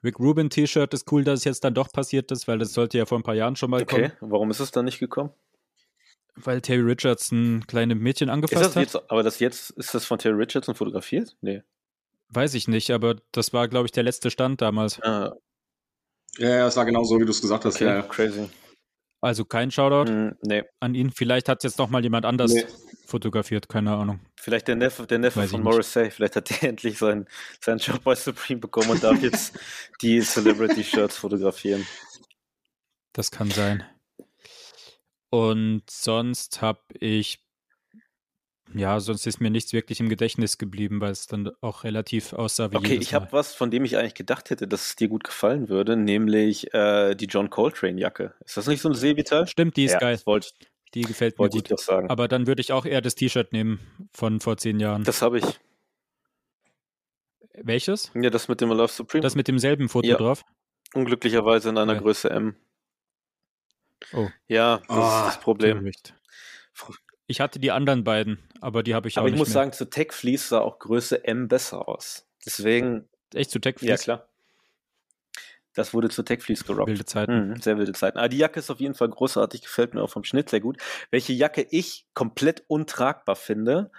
Rick 0.03 0.19
Rubin 0.19 0.49
T-Shirt 0.49 0.93
ist 0.93 1.11
cool, 1.11 1.23
dass 1.23 1.39
es 1.39 1.43
jetzt 1.45 1.63
dann 1.63 1.73
doch 1.73 1.91
passiert 1.91 2.31
ist, 2.31 2.47
weil 2.47 2.59
das 2.59 2.73
sollte 2.73 2.97
ja 2.97 3.05
vor 3.05 3.17
ein 3.19 3.23
paar 3.23 3.35
Jahren 3.35 3.55
schon 3.55 3.69
mal 3.69 3.81
Okay, 3.81 4.11
kommen. 4.17 4.31
warum 4.31 4.51
ist 4.51 4.59
es 4.59 4.71
dann 4.71 4.85
nicht 4.85 4.99
gekommen? 4.99 5.31
Weil 6.35 6.61
Terry 6.61 6.81
Richardson 6.81 7.63
kleine 7.67 7.95
Mädchen 7.95 8.29
Ist 8.29 8.33
angefasst 8.33 8.63
das 8.65 8.75
hat. 8.75 8.81
jetzt, 8.83 8.95
aber 9.11 9.21
das 9.23 9.39
jetzt, 9.39 9.69
ist 9.71 9.93
das 9.93 10.05
von 10.05 10.17
Terry 10.19 10.35
Richardson 10.35 10.73
fotografiert? 10.75 11.35
Nee. 11.41 11.61
Weiß 12.29 12.55
ich 12.55 12.67
nicht, 12.67 12.89
aber 12.89 13.17
das 13.31 13.53
war, 13.53 13.67
glaube 13.67 13.85
ich, 13.85 13.91
der 13.91 14.03
letzte 14.03 14.31
Stand 14.31 14.61
damals. 14.61 14.99
Ah, 15.03 15.35
Ja, 16.37 16.49
ja, 16.49 16.67
es 16.67 16.75
war 16.75 16.85
genau 16.85 17.03
so, 17.03 17.19
wie 17.19 17.25
du 17.25 17.29
es 17.31 17.41
gesagt 17.41 17.65
hast. 17.65 17.75
okay, 17.75 17.85
Ja, 17.85 17.95
ja. 17.97 18.01
crazy. 18.01 18.49
Also 19.21 19.45
kein 19.45 19.69
Shoutout 19.71 20.09
Hm, 20.11 20.35
nee. 20.41 20.63
an 20.79 20.95
ihn. 20.95 21.11
Vielleicht 21.11 21.47
hat 21.47 21.63
jetzt 21.63 21.77
noch 21.77 21.89
mal 21.89 22.03
jemand 22.03 22.25
anders 22.25 22.51
Nee. 22.51 22.65
fotografiert, 23.05 23.69
keine 23.69 23.95
Ahnung. 23.95 24.19
Vielleicht 24.37 24.67
der 24.67 24.75
Neffe, 24.75 25.05
der 25.07 25.19
Neffe 25.19 25.39
Weiß 25.41 25.51
von. 25.51 25.61
Morrissey, 25.61 26.09
vielleicht 26.11 26.35
hat 26.35 26.49
der 26.49 26.63
endlich 26.69 26.97
seinen, 26.97 27.27
seinen 27.61 27.77
Job 27.77 28.03
bei 28.03 28.15
Supreme 28.15 28.59
bekommen 28.59 28.89
und 28.89 29.03
darf 29.03 29.21
jetzt 29.21 29.53
die 30.01 30.19
Celebrity-Shirts 30.19 31.15
fotografieren. 31.15 31.85
Das 33.13 33.29
kann 33.29 33.51
sein. 33.51 33.83
Und 35.33 35.89
sonst 35.89 36.61
habe 36.61 36.81
ich, 36.99 37.43
ja, 38.71 38.99
sonst 38.99 39.25
ist 39.25 39.41
mir 39.41 39.49
nichts 39.49 39.73
wirklich 39.73 39.99
im 39.99 40.07
Gedächtnis 40.07 40.59
geblieben, 40.59 41.01
weil 41.01 41.11
es 41.11 41.25
dann 41.25 41.49
auch 41.59 41.83
relativ 41.83 42.33
aussah 42.33 42.69
wie 42.71 42.75
Okay, 42.77 42.99
ich 43.01 43.15
habe 43.15 43.29
was, 43.31 43.55
von 43.55 43.71
dem 43.71 43.83
ich 43.83 43.97
eigentlich 43.97 44.13
gedacht 44.13 44.51
hätte, 44.51 44.67
dass 44.67 44.85
es 44.89 44.95
dir 44.95 45.07
gut 45.07 45.23
gefallen 45.23 45.69
würde, 45.69 45.97
nämlich 45.97 46.71
äh, 46.75 47.15
die 47.15 47.25
John 47.25 47.49
Coltrane-Jacke. 47.49 48.35
Ist 48.45 48.57
das 48.57 48.67
nicht 48.67 48.81
so 48.81 48.89
ein 48.89 48.93
Seevital? 48.93 49.47
Stimmt, 49.47 49.75
die 49.75 49.85
ist 49.85 49.93
ja, 49.93 49.97
geil. 49.99 50.13
Das 50.17 50.27
wollte 50.27 50.49
ich, 50.59 50.67
Die 50.93 51.01
gefällt 51.01 51.33
mir 51.33 51.39
wollte 51.39 51.57
ich 51.57 51.63
gut. 51.63 51.71
doch 51.71 51.83
sagen. 51.83 52.11
Aber 52.11 52.27
dann 52.27 52.45
würde 52.45 52.61
ich 52.61 52.71
auch 52.71 52.85
eher 52.85 53.01
das 53.01 53.15
T-Shirt 53.15 53.53
nehmen 53.53 53.79
von 54.13 54.39
vor 54.39 54.57
zehn 54.57 54.79
Jahren. 54.79 55.03
das 55.03 55.23
habe 55.23 55.39
ich. 55.39 55.45
Welches? 57.55 58.11
Ja, 58.13 58.29
das 58.29 58.47
mit 58.49 58.61
dem 58.61 58.69
Love 58.69 58.87
Supreme. 58.91 59.21
Das 59.23 59.33
mit 59.33 59.47
demselben 59.47 59.89
Foto 59.89 60.09
Ja. 60.09 60.17
drauf? 60.17 60.43
Unglücklicherweise 60.93 61.69
in 61.69 61.79
einer 61.79 61.93
Ja. 61.95 61.99
Größe 62.01 62.29
M. 62.29 62.55
Oh. 64.11 64.27
Ja, 64.47 64.77
das 64.87 64.89
Ah, 64.89 65.27
ist 65.27 65.35
das 65.35 65.39
Problem. 65.43 65.79
Töricht. 65.79 66.13
Ich 67.27 67.39
hatte 67.39 67.59
die 67.59 67.71
anderen 67.71 68.03
beiden, 68.03 68.37
aber 68.59 68.83
die 68.83 68.93
habe 68.95 69.07
ich 69.07 69.17
Aber 69.17 69.23
auch 69.23 69.27
ich 69.27 69.33
nicht 69.33 69.39
muss 69.39 69.47
mehr. 69.49 69.53
sagen, 69.53 69.71
zu 69.73 69.89
Tech 69.89 70.11
Fleece 70.11 70.49
sah 70.49 70.59
auch 70.59 70.79
Größe 70.79 71.23
M 71.25 71.47
besser 71.47 71.87
aus. 71.87 72.27
Deswegen, 72.45 73.07
Echt 73.33 73.51
zu 73.51 73.59
Tech 73.59 73.75
ja 73.81 73.95
klar. 73.97 74.27
Das 75.75 75.93
wurde 75.93 76.09
zu 76.09 76.21
Tech 76.21 76.41
Fleece 76.43 76.65
gerockt. 76.65 76.87
Wilde 76.89 77.05
Zeiten. 77.05 77.49
Mhm, 77.49 77.61
sehr 77.61 77.77
wilde 77.77 77.93
Zeiten. 77.93 78.19
Aber 78.19 78.29
die 78.29 78.37
Jacke 78.37 78.59
ist 78.59 78.69
auf 78.69 78.79
jeden 78.79 78.93
Fall 78.93 79.09
großartig, 79.09 79.61
gefällt 79.63 79.95
mir 79.95 80.03
auch 80.03 80.09
vom 80.09 80.23
Schnitt 80.23 80.49
sehr 80.49 80.59
gut. 80.59 80.77
Welche 81.09 81.33
Jacke 81.33 81.65
ich 81.71 82.05
komplett 82.13 82.63
untragbar 82.67 83.35
finde, 83.35 83.91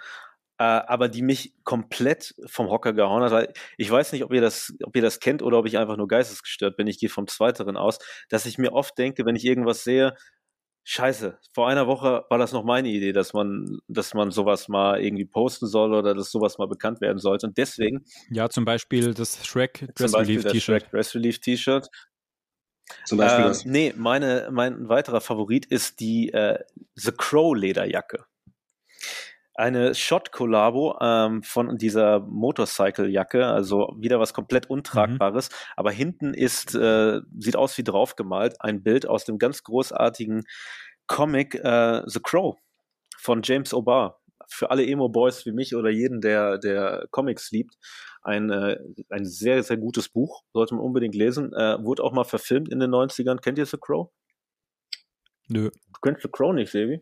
äh, 0.57 0.63
aber 0.63 1.09
die 1.09 1.21
mich 1.21 1.53
komplett 1.63 2.35
vom 2.45 2.69
Hocker 2.69 2.93
gehauen 2.93 3.23
hat, 3.23 3.31
weil 3.31 3.53
ich 3.77 3.91
weiß 3.91 4.13
nicht, 4.13 4.23
ob 4.23 4.33
ihr 4.33 4.41
das, 4.41 4.73
ob 4.83 4.95
ihr 4.95 5.01
das 5.01 5.19
kennt 5.19 5.41
oder 5.41 5.59
ob 5.59 5.65
ich 5.65 5.77
einfach 5.77 5.97
nur 5.97 6.07
geistesgestört 6.07 6.77
bin. 6.77 6.87
Ich 6.87 6.99
gehe 6.99 7.09
vom 7.09 7.27
Zweiteren 7.27 7.77
aus, 7.77 7.99
dass 8.29 8.45
ich 8.45 8.57
mir 8.57 8.73
oft 8.73 8.97
denke, 8.97 9.25
wenn 9.25 9.35
ich 9.35 9.45
irgendwas 9.45 9.83
sehe, 9.83 10.15
Scheiße, 10.87 11.39
vor 11.51 11.67
einer 11.67 11.87
Woche 11.87 12.25
war 12.29 12.37
das 12.37 12.51
noch 12.53 12.63
meine 12.63 12.89
Idee, 12.89 13.11
dass 13.11 13.33
man, 13.33 13.79
dass 13.87 14.13
man 14.13 14.29
sowas 14.29 14.67
mal 14.67 15.01
irgendwie 15.01 15.25
posten 15.25 15.65
soll 15.65 15.95
oder 15.95 16.13
dass 16.13 16.29
sowas 16.29 16.59
mal 16.59 16.67
bekannt 16.67 17.01
werden 17.01 17.17
sollte. 17.17 17.47
Und 17.47 17.57
deswegen 17.57 18.05
Ja, 18.29 18.49
zum 18.49 18.65
Beispiel 18.65 19.15
das 19.15 19.43
Shrek 19.47 19.87
Dress 19.95 20.13
Relief 20.13 20.43
das 20.43 20.51
T-Shirt. 20.51 20.83
Shrek 20.83 20.91
Dress 20.91 21.15
Relief 21.15 21.39
T-Shirt. 21.39 21.89
Zum 23.05 23.17
Beispiel 23.17 23.45
Ähm, 23.45 23.49
das. 23.49 23.65
nee, 23.65 23.93
meine, 23.97 24.49
mein 24.51 24.87
weiterer 24.87 25.21
Favorit 25.21 25.65
ist 25.65 25.99
die 25.99 26.31
äh, 26.31 26.59
The 26.93 27.11
Crow 27.11 27.55
Lederjacke. 27.55 28.25
Eine 29.57 29.95
Shot-Kollabo 29.95 30.97
ähm, 31.01 31.41
von 31.41 31.77
dieser 31.77 32.19
Motorcycle-Jacke, 32.19 33.45
also 33.45 33.95
wieder 33.97 34.19
was 34.19 34.33
komplett 34.33 34.69
Untragbares, 34.69 35.49
aber 35.77 35.91
hinten 35.91 36.33
ist, 36.33 36.75
äh, 36.75 37.21
sieht 37.39 37.55
aus 37.55 37.77
wie 37.77 37.83
draufgemalt, 37.83 38.59
ein 38.59 38.83
Bild 38.83 39.07
aus 39.07 39.23
dem 39.23 39.37
ganz 39.37 39.63
großartigen 39.63 40.43
Comic 41.07 41.55
äh, 41.55 42.01
The 42.05 42.19
Crow 42.19 42.57
von 43.17 43.41
James 43.43 43.73
O'Barr. 43.73 44.15
Für 44.47 44.71
alle 44.71 44.85
Emo-Boys 44.85 45.45
wie 45.45 45.53
mich 45.53 45.75
oder 45.75 45.89
jeden, 45.89 46.21
der, 46.21 46.57
der 46.57 47.07
Comics 47.11 47.49
liebt, 47.51 47.75
ein, 48.21 48.49
äh, 48.49 48.77
ein 49.09 49.25
sehr, 49.25 49.63
sehr 49.63 49.77
gutes 49.77 50.09
Buch, 50.09 50.43
sollte 50.51 50.75
man 50.75 50.83
unbedingt 50.83 51.15
lesen. 51.15 51.53
Äh, 51.53 51.83
wurde 51.83 52.03
auch 52.03 52.11
mal 52.11 52.25
verfilmt 52.25 52.69
in 52.69 52.79
den 52.79 52.91
90ern. 52.91 53.39
Kennt 53.39 53.57
ihr 53.57 53.65
The 53.65 53.77
Crow? 53.79 54.11
Nö. 55.47 55.69
Du 55.69 55.99
kennst 56.01 56.23
The 56.23 56.29
Crow 56.29 56.53
nicht, 56.53 56.71
Sebi? 56.71 57.01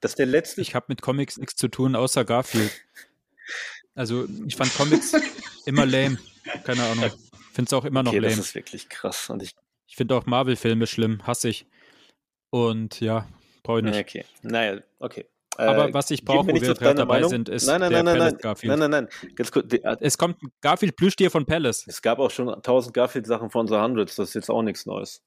Das 0.00 0.12
ist 0.12 0.18
der 0.18 0.26
letzte. 0.26 0.60
Ich 0.60 0.74
habe 0.74 0.86
mit 0.88 1.02
Comics 1.02 1.36
nichts 1.38 1.56
zu 1.56 1.68
tun, 1.68 1.94
außer 1.96 2.24
Garfield. 2.24 2.70
Also, 3.94 4.26
ich 4.46 4.56
fand 4.56 4.72
Comics 4.74 5.12
immer 5.66 5.84
lame. 5.86 6.18
Keine 6.64 6.82
Ahnung. 6.84 7.10
Finde 7.52 7.68
es 7.68 7.72
auch 7.72 7.84
immer 7.84 8.02
noch 8.02 8.12
okay, 8.12 8.20
das 8.20 8.32
lame. 8.32 8.42
ist 8.42 8.54
wirklich 8.54 8.88
krass. 8.88 9.28
Und 9.30 9.42
ich, 9.42 9.54
Ich 9.88 9.96
finde 9.96 10.14
auch 10.14 10.26
Marvel-Filme 10.26 10.86
schlimm, 10.86 11.26
hasse 11.26 11.48
ich. 11.48 11.66
Und 12.50 13.00
ja, 13.00 13.26
brauche 13.62 13.78
ich 13.80 13.84
nicht. 13.84 13.98
okay. 14.00 14.24
Naja, 14.42 14.80
okay. 14.98 15.26
Aber 15.56 15.92
was 15.92 16.10
ich 16.12 16.24
brauche, 16.24 16.46
wo 16.46 16.54
wir 16.54 16.60
gerade 16.60 16.94
dabei 16.94 17.14
Meinung? 17.16 17.30
sind, 17.30 17.48
ist 17.48 17.66
nein, 17.66 17.80
nein, 17.80 17.90
der 17.90 18.02
nein, 18.04 18.16
Palace 18.16 18.32
nein, 18.34 18.40
Garfield. 18.40 18.78
nein, 18.78 18.90
nein, 18.90 19.08
nein, 19.22 19.34
ganz 19.34 19.50
kurz. 19.50 19.66
die- 19.66 19.82
äh, 19.82 19.96
Es 20.00 20.16
kommt 20.16 20.40
ein 20.40 20.52
Garfield 20.60 20.94
Plüschtier 20.94 21.32
von 21.32 21.44
Palace. 21.46 21.84
Es 21.88 22.00
gab 22.00 22.20
auch 22.20 22.30
schon 22.30 22.62
tausend 22.62 22.94
Garfield-Sachen 22.94 23.50
von 23.50 23.66
The 23.66 23.74
Hundreds, 23.74 24.14
das 24.14 24.28
ist 24.28 24.34
jetzt 24.34 24.50
auch 24.50 24.62
nichts 24.62 24.86
Neues. 24.86 25.20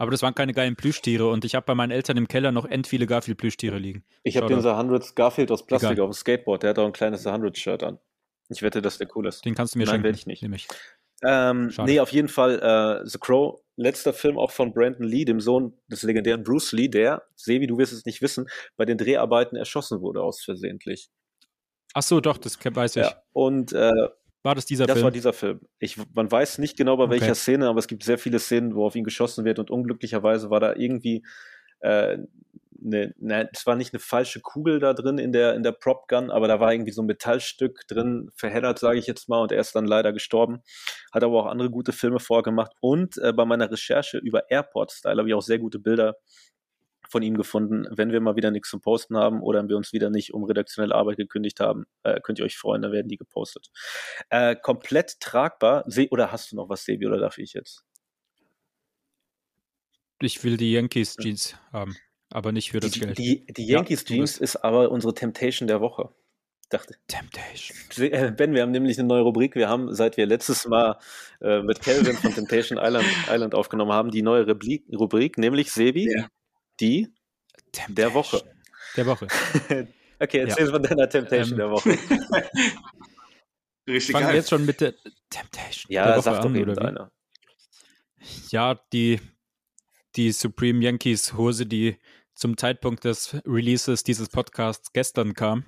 Aber 0.00 0.10
das 0.10 0.22
waren 0.22 0.34
keine 0.34 0.54
geilen 0.54 0.76
Plüschtiere 0.76 1.28
und 1.28 1.44
ich 1.44 1.54
habe 1.54 1.66
bei 1.66 1.74
meinen 1.74 1.90
Eltern 1.90 2.16
im 2.16 2.26
Keller 2.26 2.52
noch 2.52 2.64
end 2.64 2.86
viele 2.86 3.06
Garfield 3.06 3.36
Plüschtiere 3.36 3.76
liegen. 3.76 4.02
Ich 4.22 4.38
habe 4.38 4.46
den. 4.46 4.62
The 4.62 4.70
Hundreds 4.70 5.14
Garfield 5.14 5.50
aus 5.50 5.66
Plastik 5.66 5.90
Egal. 5.90 6.06
auf 6.06 6.10
dem 6.12 6.14
Skateboard, 6.14 6.62
der 6.62 6.70
hat 6.70 6.78
auch 6.78 6.86
ein 6.86 6.94
kleines 6.94 7.22
The 7.22 7.28
Hundreds-Shirt 7.28 7.82
an. 7.82 7.98
Ich 8.48 8.62
wette, 8.62 8.80
dass 8.80 8.96
der 8.96 9.14
cool 9.14 9.26
ist. 9.26 9.44
Den 9.44 9.54
kannst 9.54 9.74
du 9.74 9.78
mir 9.78 9.84
Nein, 9.84 9.96
schenken. 9.96 10.04
werde 10.04 10.16
ich 10.16 10.26
nicht. 10.26 10.68
Ähm, 11.22 11.70
Schade. 11.70 11.90
nee, 11.90 12.00
auf 12.00 12.12
jeden 12.12 12.28
Fall 12.28 13.02
äh, 13.02 13.06
The 13.06 13.18
Crow, 13.18 13.60
letzter 13.76 14.14
Film 14.14 14.38
auch 14.38 14.52
von 14.52 14.72
Brandon 14.72 15.06
Lee, 15.06 15.26
dem 15.26 15.38
Sohn 15.38 15.74
des 15.88 16.02
legendären 16.02 16.44
Bruce 16.44 16.72
Lee, 16.72 16.88
der, 16.88 17.24
Sebi, 17.36 17.66
du 17.66 17.76
wirst 17.76 17.92
es 17.92 18.06
nicht 18.06 18.22
wissen, 18.22 18.48
bei 18.78 18.86
den 18.86 18.96
Dreharbeiten 18.96 19.54
erschossen 19.54 20.00
wurde 20.00 20.22
aus 20.22 20.42
versehentlich. 20.42 21.10
Ach 21.92 22.02
so, 22.02 22.22
doch, 22.22 22.38
das 22.38 22.58
weiß 22.64 22.96
ich. 22.96 23.02
Ja. 23.02 23.22
Und 23.32 23.74
äh, 23.74 23.90
War 24.42 24.54
das 24.54 24.64
dieser 24.66 24.86
das 24.86 24.94
Film? 24.94 25.04
war 25.04 25.10
dieser 25.10 25.32
Film. 25.32 25.60
Ich, 25.78 25.98
man 26.14 26.30
weiß 26.30 26.58
nicht 26.58 26.76
genau 26.76 26.96
bei 26.96 27.10
welcher 27.10 27.26
Okay. 27.26 27.34
Szene, 27.34 27.68
aber 27.68 27.78
es 27.78 27.88
gibt 27.88 28.04
sehr 28.04 28.18
viele 28.18 28.38
Szenen, 28.38 28.74
wo 28.74 28.86
auf 28.86 28.94
ihn 28.94 29.04
geschossen 29.04 29.44
wird 29.44 29.58
und 29.58 29.70
unglücklicherweise 29.70 30.50
war 30.50 30.60
da 30.60 30.74
irgendwie 30.74 31.24
äh, 31.80 32.18
ne, 32.80 33.14
ne, 33.18 33.48
es 33.52 33.66
war 33.66 33.76
nicht 33.76 33.92
eine 33.92 34.00
falsche 34.00 34.40
Kugel 34.40 34.80
da 34.80 34.94
drin 34.94 35.18
in 35.18 35.32
der, 35.32 35.54
in 35.54 35.62
der 35.62 35.72
Prop 35.72 36.08
Gun, 36.08 36.30
aber 36.30 36.48
da 36.48 36.60
war 36.60 36.72
irgendwie 36.72 36.92
so 36.92 37.02
ein 37.02 37.06
Metallstück 37.06 37.86
drin, 37.88 38.30
verheddert, 38.34 38.78
sage 38.78 38.98
ich 38.98 39.06
jetzt 39.06 39.28
mal, 39.28 39.40
und 39.40 39.52
er 39.52 39.60
ist 39.60 39.74
dann 39.74 39.86
leider 39.86 40.12
gestorben. 40.12 40.62
Hat 41.12 41.22
aber 41.22 41.40
auch 41.40 41.46
andere 41.46 41.70
gute 41.70 41.92
Filme 41.92 42.20
vorgemacht. 42.20 42.72
Und 42.80 43.18
äh, 43.18 43.32
bei 43.32 43.44
meiner 43.44 43.70
Recherche 43.70 44.18
über 44.18 44.50
Airport 44.50 44.92
Style 44.92 45.18
habe 45.18 45.28
ich 45.28 45.34
auch 45.34 45.42
sehr 45.42 45.58
gute 45.58 45.78
Bilder 45.78 46.16
von 47.10 47.22
ihm 47.22 47.36
gefunden. 47.36 47.86
Wenn 47.90 48.12
wir 48.12 48.20
mal 48.20 48.36
wieder 48.36 48.50
nichts 48.50 48.70
zum 48.70 48.80
Posten 48.80 49.16
haben 49.16 49.42
oder 49.42 49.68
wir 49.68 49.76
uns 49.76 49.92
wieder 49.92 50.10
nicht 50.10 50.32
um 50.32 50.44
redaktionelle 50.44 50.94
Arbeit 50.94 51.16
gekündigt 51.18 51.60
haben, 51.60 51.84
äh, 52.04 52.20
könnt 52.20 52.38
ihr 52.38 52.44
euch 52.44 52.56
freuen, 52.56 52.82
dann 52.82 52.92
werden 52.92 53.08
die 53.08 53.16
gepostet. 53.16 53.68
Äh, 54.30 54.56
komplett 54.56 55.20
tragbar. 55.20 55.84
Se 55.86 56.08
oder 56.10 56.32
hast 56.32 56.52
du 56.52 56.56
noch 56.56 56.68
was, 56.68 56.84
Sebi, 56.84 57.06
oder 57.06 57.18
darf 57.18 57.38
ich 57.38 57.52
jetzt? 57.52 57.84
ich 60.22 60.44
will 60.44 60.56
die 60.56 60.72
Yankees 60.72 61.16
Jeans 61.16 61.56
haben, 61.72 61.96
aber 62.30 62.52
nicht 62.52 62.70
für 62.72 62.80
das 62.80 62.90
Die, 62.92 63.00
Geld. 63.00 63.18
die, 63.18 63.46
die 63.46 63.66
Ja, 63.66 63.78
Yankees 63.78 64.04
du 64.04 64.14
Jeans 64.14 64.38
ist 64.38 64.56
aber 64.56 64.90
unsere 64.90 65.14
Temptation 65.14 65.66
der 65.66 65.80
Woche. 65.80 66.10
Dachte. 66.68 66.94
Temptation. 67.08 67.76
Äh, 68.12 68.30
Ben, 68.30 68.54
wir 68.54 68.62
haben 68.62 68.70
nämlich 68.70 68.96
eine 68.98 69.08
neue 69.08 69.22
Rubrik. 69.22 69.56
Wir 69.56 69.68
haben, 69.68 69.92
seit 69.92 70.16
wir 70.16 70.26
letztes 70.26 70.68
Mal 70.68 70.98
äh, 71.40 71.62
mit 71.62 71.80
Kelvin 71.82 72.16
von 72.16 72.32
Temptation 72.32 72.78
Island, 72.80 73.06
Island 73.28 73.54
aufgenommen 73.56 73.92
haben, 73.92 74.10
die 74.12 74.22
neue 74.22 74.46
Rubrik, 74.46 74.84
Rubrik 74.92 75.36
nämlich 75.36 75.72
Sebi, 75.72 76.12
Ja. 76.12 76.28
Die 76.80 77.08
Temptation. 77.72 77.94
der 77.94 78.14
Woche. 78.14 78.42
Der 78.96 79.06
Woche. 79.06 79.28
Okay, 80.22 80.40
erzähl 80.40 80.68
von 80.68 80.82
deiner 80.82 81.08
Temptation 81.08 81.52
Ähm, 81.52 81.56
der 81.56 81.70
Woche. 81.70 81.90
Richtig 83.88 84.12
Fangen 84.12 84.28
wir 84.28 84.34
jetzt 84.34 84.50
schon 84.50 84.66
mit 84.66 84.78
der 84.82 84.94
Temptation 85.30 85.88
der 85.88 85.96
Ja, 85.96 86.12
Woche 86.12 86.22
sag 86.22 86.42
doch 86.42 86.50
an, 86.50 86.56
eben. 86.56 87.08
Ja, 88.50 88.78
die, 88.92 89.18
die 90.16 90.30
Supreme 90.32 90.84
Yankees 90.84 91.32
Hose, 91.32 91.64
die 91.64 91.96
zum 92.34 92.58
Zeitpunkt 92.58 93.04
des 93.04 93.34
Releases 93.46 94.04
dieses 94.04 94.28
Podcasts 94.28 94.92
gestern 94.92 95.32
kam, 95.32 95.64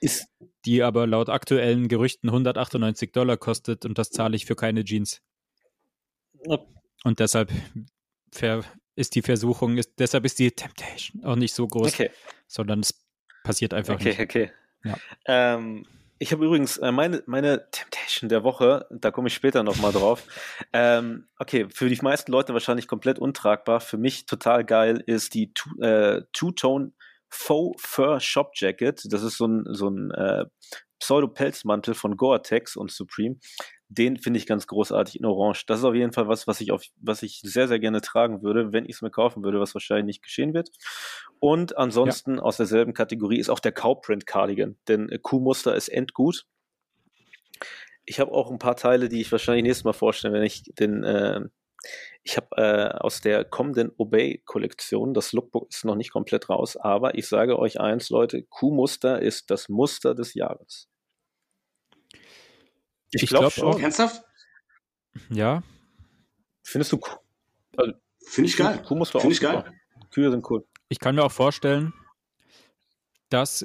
Ist, 0.00 0.28
die 0.64 0.84
aber 0.84 1.08
laut 1.08 1.28
aktuellen 1.28 1.88
Gerüchten 1.88 2.28
198 2.28 3.10
Dollar 3.10 3.36
kostet 3.36 3.84
und 3.84 3.98
das 3.98 4.10
zahle 4.10 4.36
ich 4.36 4.46
für 4.46 4.54
keine 4.54 4.84
Jeans. 4.84 5.20
Und 7.02 7.18
deshalb 7.18 7.50
ver, 8.32 8.64
ist 8.96 9.14
die 9.14 9.22
Versuchung, 9.22 9.76
ist, 9.78 9.92
deshalb 9.98 10.24
ist 10.24 10.38
die 10.38 10.50
Temptation 10.50 11.24
auch 11.24 11.36
nicht 11.36 11.54
so 11.54 11.66
groß, 11.68 11.92
okay. 11.94 12.10
sondern 12.48 12.80
es 12.80 12.94
passiert 13.44 13.72
einfach 13.74 13.94
Okay, 13.94 14.08
nicht. 14.08 14.20
okay. 14.20 14.50
Ja. 14.84 14.96
Ähm, 15.26 15.86
ich 16.18 16.32
habe 16.32 16.46
übrigens 16.46 16.78
äh, 16.78 16.90
meine, 16.92 17.22
meine 17.26 17.70
Temptation 17.70 18.28
der 18.30 18.42
Woche, 18.42 18.86
da 18.90 19.10
komme 19.10 19.28
ich 19.28 19.34
später 19.34 19.62
nochmal 19.62 19.92
drauf. 19.92 20.24
Ähm, 20.72 21.28
okay, 21.38 21.68
für 21.70 21.88
die 21.88 21.98
meisten 22.02 22.32
Leute 22.32 22.52
wahrscheinlich 22.52 22.86
komplett 22.88 23.18
untragbar. 23.18 23.80
Für 23.80 23.96
mich 23.96 24.26
total 24.26 24.64
geil 24.64 25.02
ist 25.06 25.32
die 25.34 25.52
Two- 25.54 25.80
äh, 25.80 26.22
Two-Tone 26.32 26.92
Faux 27.28 27.80
Fur 27.82 28.20
Shop 28.20 28.52
Jacket. 28.54 29.02
Das 29.10 29.22
ist 29.22 29.36
so 29.36 29.46
ein, 29.46 29.64
so 29.68 29.88
ein 29.88 30.10
äh, 30.10 30.44
Pseudo-Pelzmantel 30.98 31.94
von 31.94 32.16
Gore-Tex 32.16 32.76
und 32.76 32.90
Supreme. 32.90 33.36
Den 33.88 34.18
finde 34.18 34.38
ich 34.38 34.46
ganz 34.46 34.66
großartig 34.66 35.20
in 35.20 35.26
Orange. 35.26 35.64
Das 35.66 35.78
ist 35.78 35.84
auf 35.84 35.94
jeden 35.94 36.12
Fall 36.12 36.26
was, 36.26 36.46
was 36.46 36.60
ich 36.60 36.72
auf, 36.72 36.82
was 37.00 37.22
ich 37.22 37.40
sehr, 37.42 37.68
sehr 37.68 37.78
gerne 37.78 38.00
tragen 38.00 38.42
würde, 38.42 38.72
wenn 38.72 38.84
ich 38.84 38.96
es 38.96 39.02
mir 39.02 39.10
kaufen 39.10 39.44
würde, 39.44 39.60
was 39.60 39.74
wahrscheinlich 39.74 40.06
nicht 40.06 40.22
geschehen 40.22 40.54
wird. 40.54 40.70
Und 41.38 41.76
ansonsten 41.76 42.40
aus 42.40 42.56
derselben 42.56 42.94
Kategorie 42.94 43.38
ist 43.38 43.50
auch 43.50 43.60
der 43.60 43.72
Cowprint 43.72 44.26
Cardigan, 44.26 44.76
denn 44.88 45.08
äh, 45.08 45.18
Kuhmuster 45.18 45.74
ist 45.76 45.88
endgut. 45.88 46.46
Ich 48.04 48.20
habe 48.20 48.32
auch 48.32 48.50
ein 48.50 48.58
paar 48.58 48.76
Teile, 48.76 49.08
die 49.08 49.20
ich 49.20 49.30
wahrscheinlich 49.30 49.64
nächstes 49.64 49.84
Mal 49.84 49.92
vorstellen, 49.92 50.34
wenn 50.34 50.42
ich 50.42 50.62
den, 50.78 51.04
äh, 51.04 51.40
ich 52.22 52.36
habe 52.36 52.48
äh, 52.56 52.98
aus 52.98 53.20
der 53.20 53.44
kommenden 53.44 53.92
Obey 53.96 54.42
Kollektion, 54.44 55.14
das 55.14 55.32
Lookbook 55.32 55.68
ist 55.70 55.84
noch 55.84 55.94
nicht 55.94 56.10
komplett 56.12 56.48
raus, 56.48 56.76
aber 56.76 57.16
ich 57.16 57.28
sage 57.28 57.58
euch 57.58 57.78
eins, 57.80 58.10
Leute, 58.10 58.42
Kuhmuster 58.44 59.20
ist 59.22 59.50
das 59.50 59.68
Muster 59.68 60.14
des 60.14 60.34
Jahres. 60.34 60.88
Ich, 63.12 63.22
Ich 63.22 63.28
glaube 63.28 63.42
glaub 63.44 63.52
schon. 63.52 63.64
auch. 63.74 63.78
Ernsthaft? 63.80 64.22
Ja, 65.30 65.62
Findest 66.62 66.90
du 66.92 66.98
Kuh- 66.98 67.18
Finde 68.24 68.48
ich 68.50 68.56
geil. 68.56 68.82
Kuhmuster 68.82 69.20
Finde 69.20 69.32
auch 69.32 69.36
ich 69.36 69.40
geil. 69.40 69.72
Kühe 70.10 70.30
sind 70.30 70.50
cool. 70.50 70.66
ich 70.88 70.98
kann 70.98 71.14
mir 71.14 71.22
auch 71.24 71.30
vorstellen, 71.32 71.92
dass 73.28 73.64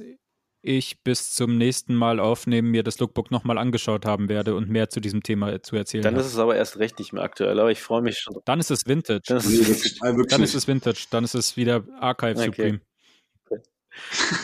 ich 0.62 1.04
bis 1.04 1.34
zum 1.34 1.58
nächsten 1.58 1.96
Mal 1.96 2.20
aufnehmen 2.20 2.70
mir 2.72 2.84
das 2.84 3.00
Lookbook 3.00 3.32
nochmal 3.32 3.58
angeschaut 3.58 4.06
haben 4.06 4.30
werde 4.30 4.56
und 4.56 4.70
mehr 4.70 4.90
zu 4.90 5.00
diesem 5.00 5.24
Thema 5.24 5.62
zu 5.64 5.76
erzählen 5.76 6.04
Dann 6.04 6.14
habe. 6.16 6.22
ist 6.26 6.34
es 6.34 6.38
aber 6.38 6.56
erst 6.56 6.78
recht 6.78 7.00
nicht 7.00 7.14
mehr 7.14 7.24
aktuell, 7.24 7.60
aber 7.60 7.72
ich 7.72 7.82
freue 7.82 8.02
mich 8.02 8.20
schon. 8.20 8.38
Dann 8.46 8.60
ist 8.60 8.72
es 8.72 8.86
Vintage. 8.86 9.22
Dann 9.28 9.38
ist 9.38 9.48
Nee, 9.48 9.60
es 9.60 9.68
wirklich, 9.68 10.02
wirklich 10.02 10.28
Dann 10.28 10.44
ist 10.44 10.54
es 10.56 10.68
Vintage. 10.68 11.08
Dann 11.10 11.24
ist 11.24 11.34
es 11.34 11.58
wieder 11.58 11.84
Archive 12.00 12.38
Okay. 12.40 12.46
Supreme. 12.46 12.82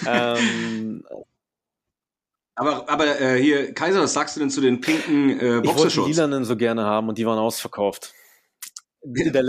ähm, 0.08 1.04
Aber, 2.56 2.90
aber 2.90 3.22
äh, 3.22 3.40
hier, 3.42 3.74
Kaiser, 3.74 4.02
was 4.02 4.14
sagst 4.14 4.36
du 4.36 4.40
denn 4.40 4.50
zu 4.50 4.62
den 4.62 4.82
pinken 4.82 5.30
äh, 5.30 5.34
ich 5.34 5.42
wollte 5.42 5.62
die 5.62 5.68
Boxershorts? 5.68 6.08
Lilanen 6.10 6.44
so 6.46 6.58
gerne 6.58 6.84
haben 6.86 7.08
und 7.10 7.18
die 7.20 7.26
waren 7.28 7.38
ausverkauft. 7.38 8.14
Der 9.04 9.44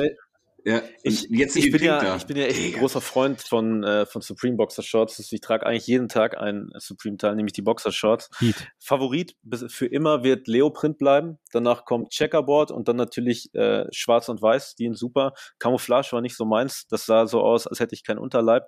Ja, 0.65 0.83
ich, 1.03 1.29
jetzt 1.31 1.57
ich, 1.57 1.71
bin 1.71 1.83
ja, 1.83 2.01
da. 2.01 2.17
ich 2.17 2.27
bin 2.27 2.37
ja 2.37 2.45
echt 2.45 2.75
ein 2.75 2.81
großer 2.81 3.01
Freund 3.01 3.41
von, 3.41 3.85
äh, 3.85 4.07
von 4.07 4.23
Supreme 4.23 4.57
Boxer 4.57 4.83
Shorts. 4.83 5.33
Ich 5.33 5.41
trage 5.41 5.65
eigentlich 5.65 5.87
jeden 5.87 6.09
Tag 6.09 6.37
einen 6.37 6.71
Supreme-Teil, 6.77 7.37
nämlich 7.37 7.53
die 7.53 7.63
Boxer 7.63 7.93
Shorts. 7.93 8.29
Heat. 8.39 8.69
Favorit 8.79 9.37
für 9.69 9.87
immer 9.87 10.25
wird 10.25 10.49
Leoprint 10.49 10.99
bleiben. 10.99 11.39
Danach 11.53 11.85
kommt 11.85 12.11
Checkerboard 12.11 12.71
und 12.71 12.89
dann 12.89 12.97
natürlich 12.97 13.55
äh, 13.55 13.87
Schwarz 13.93 14.29
und 14.29 14.43
Weiß, 14.43 14.75
die 14.75 14.85
sind 14.85 14.99
super. 14.99 15.33
Camouflage 15.59 16.13
war 16.13 16.21
nicht 16.21 16.37
so 16.37 16.45
meins. 16.45 16.87
Das 16.89 17.07
sah 17.07 17.27
so 17.27 17.41
aus, 17.41 17.67
als 17.67 17.81
hätte 17.81 17.95
ich 17.95 18.05
keinen 18.05 18.19
Unterleib. 18.19 18.65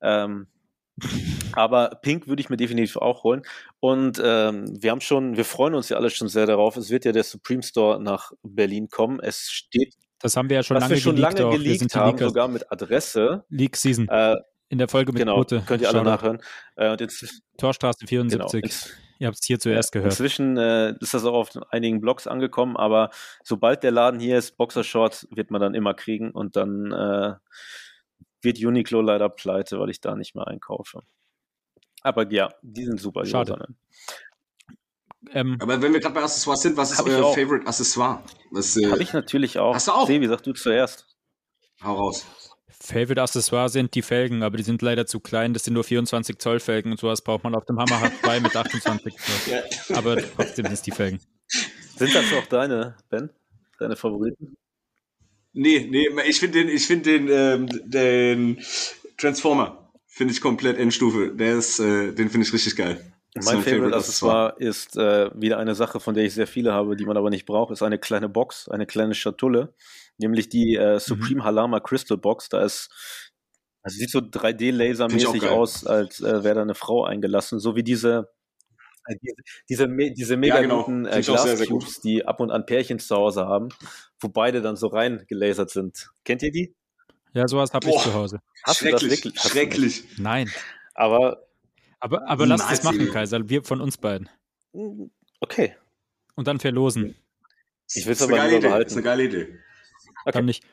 Ähm, 0.00 0.46
aber 1.52 1.90
Pink 2.02 2.26
würde 2.28 2.40
ich 2.40 2.50
mir 2.50 2.56
definitiv 2.56 2.96
auch 2.96 3.24
holen. 3.24 3.42
Und 3.80 4.20
ähm, 4.24 4.66
wir 4.80 4.90
haben 4.90 5.00
schon, 5.00 5.36
wir 5.36 5.44
freuen 5.44 5.74
uns 5.74 5.88
ja 5.88 5.96
alle 5.96 6.10
schon 6.10 6.28
sehr 6.28 6.46
darauf. 6.46 6.76
Es 6.76 6.90
wird 6.90 7.04
ja 7.04 7.12
der 7.12 7.24
Supreme 7.24 7.62
Store 7.62 8.02
nach 8.02 8.32
Berlin 8.42 8.88
kommen. 8.88 9.20
Es 9.20 9.50
steht, 9.50 9.94
Das 10.20 10.36
haben 10.36 10.48
wir 10.48 10.56
ja 10.56 10.62
schon 10.62 10.76
was 10.76 10.82
lange 10.84 10.94
wir 10.94 11.00
schon 11.00 11.16
geleakt. 11.16 11.38
lange 11.38 11.58
geleakt 11.58 11.94
haben, 11.94 12.10
Leaker. 12.12 12.28
sogar 12.28 12.48
mit 12.48 12.70
Adresse. 12.72 13.44
Leak 13.48 13.76
Season. 13.76 14.08
Äh, 14.08 14.36
In 14.68 14.78
der 14.78 14.88
Folge 14.88 15.12
mit 15.12 15.20
genau, 15.20 15.36
Quote. 15.36 15.62
könnt 15.66 15.82
ihr 15.82 15.88
alle 15.88 16.02
nachhören. 16.02 16.40
Äh, 16.76 16.90
und 16.90 17.00
jetzt, 17.00 17.42
Torstraße 17.56 18.00
genau, 18.00 18.08
74. 18.08 18.64
jetzt, 18.64 18.90
Ihr 19.20 19.26
habt 19.26 19.38
es 19.40 19.44
hier 19.46 19.58
zuerst 19.58 19.90
gehört. 19.92 20.12
Inzwischen 20.12 20.56
äh, 20.56 20.94
ist 21.00 21.12
das 21.14 21.24
auch 21.24 21.34
auf 21.34 21.50
einigen 21.70 22.00
Blogs 22.00 22.26
angekommen, 22.28 22.76
aber 22.76 23.10
sobald 23.42 23.82
der 23.82 23.90
Laden 23.90 24.20
hier 24.20 24.38
ist, 24.38 24.56
Boxershorts 24.56 25.26
wird 25.32 25.50
man 25.50 25.60
dann 25.60 25.74
immer 25.74 25.94
kriegen 25.94 26.30
und 26.30 26.54
dann 26.54 26.92
äh, 26.92 27.34
wird 28.42 28.64
Uniqlo 28.64 29.00
leider 29.00 29.28
pleite, 29.28 29.80
weil 29.80 29.90
ich 29.90 30.00
da 30.00 30.14
nicht 30.14 30.36
mehr 30.36 30.46
einkaufe. 30.46 31.02
Aber 32.02 32.30
ja, 32.32 32.48
die 32.62 32.84
sind 32.84 33.00
super, 33.00 33.26
Schade. 33.26 33.52
Rosanen. 33.54 33.76
Ähm, 35.32 35.56
Aber 35.60 35.80
wenn 35.82 35.92
wir 35.92 36.00
gerade 36.00 36.14
bei 36.14 36.22
Accessoires 36.22 36.62
sind, 36.62 36.76
was 36.76 36.92
ist 36.92 37.02
euer. 37.02 37.34
Favorite 37.34 37.66
Accessoire? 37.66 38.22
Was, 38.50 38.76
äh, 38.76 38.90
Habe 38.90 39.02
ich 39.02 39.12
natürlich 39.12 39.58
auch. 39.58 39.74
Hast 39.74 39.88
du 39.88 39.92
auch? 39.92 40.06
Sebi, 40.06 40.26
sag 40.26 40.42
du 40.42 40.52
zuerst. 40.52 41.06
hau 41.82 41.94
raus. 41.94 42.26
Favorite 42.80 43.20
Accessoire 43.20 43.68
sind 43.68 43.94
die 43.94 44.02
Felgen, 44.02 44.42
aber 44.42 44.56
die 44.56 44.62
sind 44.62 44.80
leider 44.82 45.06
zu 45.06 45.20
klein. 45.20 45.52
Das 45.52 45.64
sind 45.64 45.74
nur 45.74 45.84
24 45.84 46.38
Zoll 46.38 46.60
Felgen 46.60 46.92
und 46.92 47.00
sowas 47.00 47.22
braucht 47.22 47.44
man 47.44 47.54
auf 47.54 47.64
dem 47.66 47.78
Hammer 47.78 48.00
H2 48.22 48.40
mit 48.40 48.56
28 48.56 49.14
Zoll. 49.16 49.96
Aber 49.96 50.16
trotzdem 50.16 50.64
sind 50.66 50.74
es 50.74 50.82
die 50.82 50.92
Felgen. 50.92 51.20
Sind 51.96 52.14
das 52.14 52.32
auch 52.32 52.46
deine, 52.46 52.96
Ben? 53.10 53.30
Deine 53.78 53.96
Favoriten? 53.96 54.56
Nee, 55.52 55.88
nee, 55.90 56.06
ich 56.28 56.38
finde 56.38 56.58
den, 56.64 56.68
ich 56.68 56.86
finde 56.86 57.18
den, 57.18 57.28
ähm, 57.30 57.68
den 57.84 58.62
Transformer 59.16 59.90
finde 60.06 60.32
ich 60.32 60.40
komplett 60.40 60.78
Endstufe. 60.78 61.34
Der 61.34 61.56
ist, 61.58 61.80
äh, 61.80 62.12
den 62.12 62.30
finde 62.30 62.46
ich 62.46 62.52
richtig 62.52 62.76
geil. 62.76 63.12
Mein 63.34 63.62
Favorite 63.62 63.96
Accessoire. 63.96 64.54
Ist 64.58 64.96
äh, 64.96 65.30
wieder 65.34 65.58
eine 65.58 65.74
Sache, 65.74 66.00
von 66.00 66.14
der 66.14 66.24
ich 66.24 66.34
sehr 66.34 66.46
viele 66.46 66.72
habe, 66.72 66.96
die 66.96 67.04
man 67.04 67.16
aber 67.16 67.30
nicht 67.30 67.46
braucht, 67.46 67.72
ist 67.72 67.82
eine 67.82 67.98
kleine 67.98 68.28
Box, 68.28 68.68
eine 68.68 68.86
kleine 68.86 69.14
Schatulle, 69.14 69.74
nämlich 70.16 70.48
die 70.48 70.76
äh, 70.76 70.98
Supreme 70.98 71.44
Halama 71.44 71.80
Crystal 71.80 72.16
Box. 72.16 72.48
Da 72.48 72.62
ist 72.62 72.90
Also 73.82 73.98
sieht 73.98 74.10
so 74.10 74.18
3D-Lasermäßig 74.20 75.48
aus, 75.48 75.86
als 75.86 76.20
äh, 76.20 76.42
wäre 76.42 76.56
da 76.56 76.62
eine 76.62 76.74
Frau 76.74 77.04
eingelassen, 77.04 77.60
so 77.60 77.76
wie 77.76 77.82
diese 77.82 78.30
äh, 79.06 79.16
diese, 79.22 79.88
diese, 79.88 80.12
diese 80.14 80.36
mega 80.36 80.56
Ja, 80.56 80.62
genau. 80.62 80.84
guten 80.84 81.06
äh, 81.06 81.20
Glascubes, 81.22 82.00
die 82.00 82.26
ab 82.26 82.40
und 82.40 82.50
an 82.50 82.66
Pärchen 82.66 82.98
zu 82.98 83.16
Hause 83.16 83.46
haben, 83.46 83.68
wo 84.20 84.28
beide 84.28 84.62
dann 84.62 84.76
so 84.76 84.88
rein 84.88 85.24
gelasert 85.28 85.70
sind. 85.70 86.10
Kennt 86.24 86.42
ihr 86.42 86.50
die? 86.50 86.74
Ja, 87.34 87.46
sowas 87.46 87.72
habe 87.72 87.88
ich 87.88 87.96
zu 87.98 88.14
Hause. 88.14 88.40
Hast 88.64 88.80
du 88.82 88.90
das 88.90 89.00
schrecklich, 89.00 89.24
wirklich? 89.24 89.40
Schrecklich. 89.40 90.04
Nein. 90.18 90.50
Aber 90.94 91.47
Aber, 92.00 92.28
aber 92.28 92.46
lass 92.46 92.66
das 92.66 92.82
machen. 92.84 93.10
Kaiser. 93.10 93.48
Wir 93.48 93.62
von 93.64 93.80
uns 93.80 93.96
beiden. 93.96 94.28
mh, 94.72 95.08
okay. 95.40 95.74
Und 96.34 96.46
dann 96.46 96.60
verlosen. 96.60 97.16
Ich 97.94 98.06
will's 98.06 98.20
Ist 98.20 98.26
aber 98.26 98.34
eine 98.34 98.42
geile 98.42 98.48
lieber 98.48 98.58
Idee. 98.58 98.68
behalten. 98.68 98.86
Ist 98.88 98.92
eine 98.94 99.02
geile 99.02 99.24
Idee. 99.24 99.58
Okay. 100.24 100.32
Dann 100.32 100.44
nicht. 100.44 100.64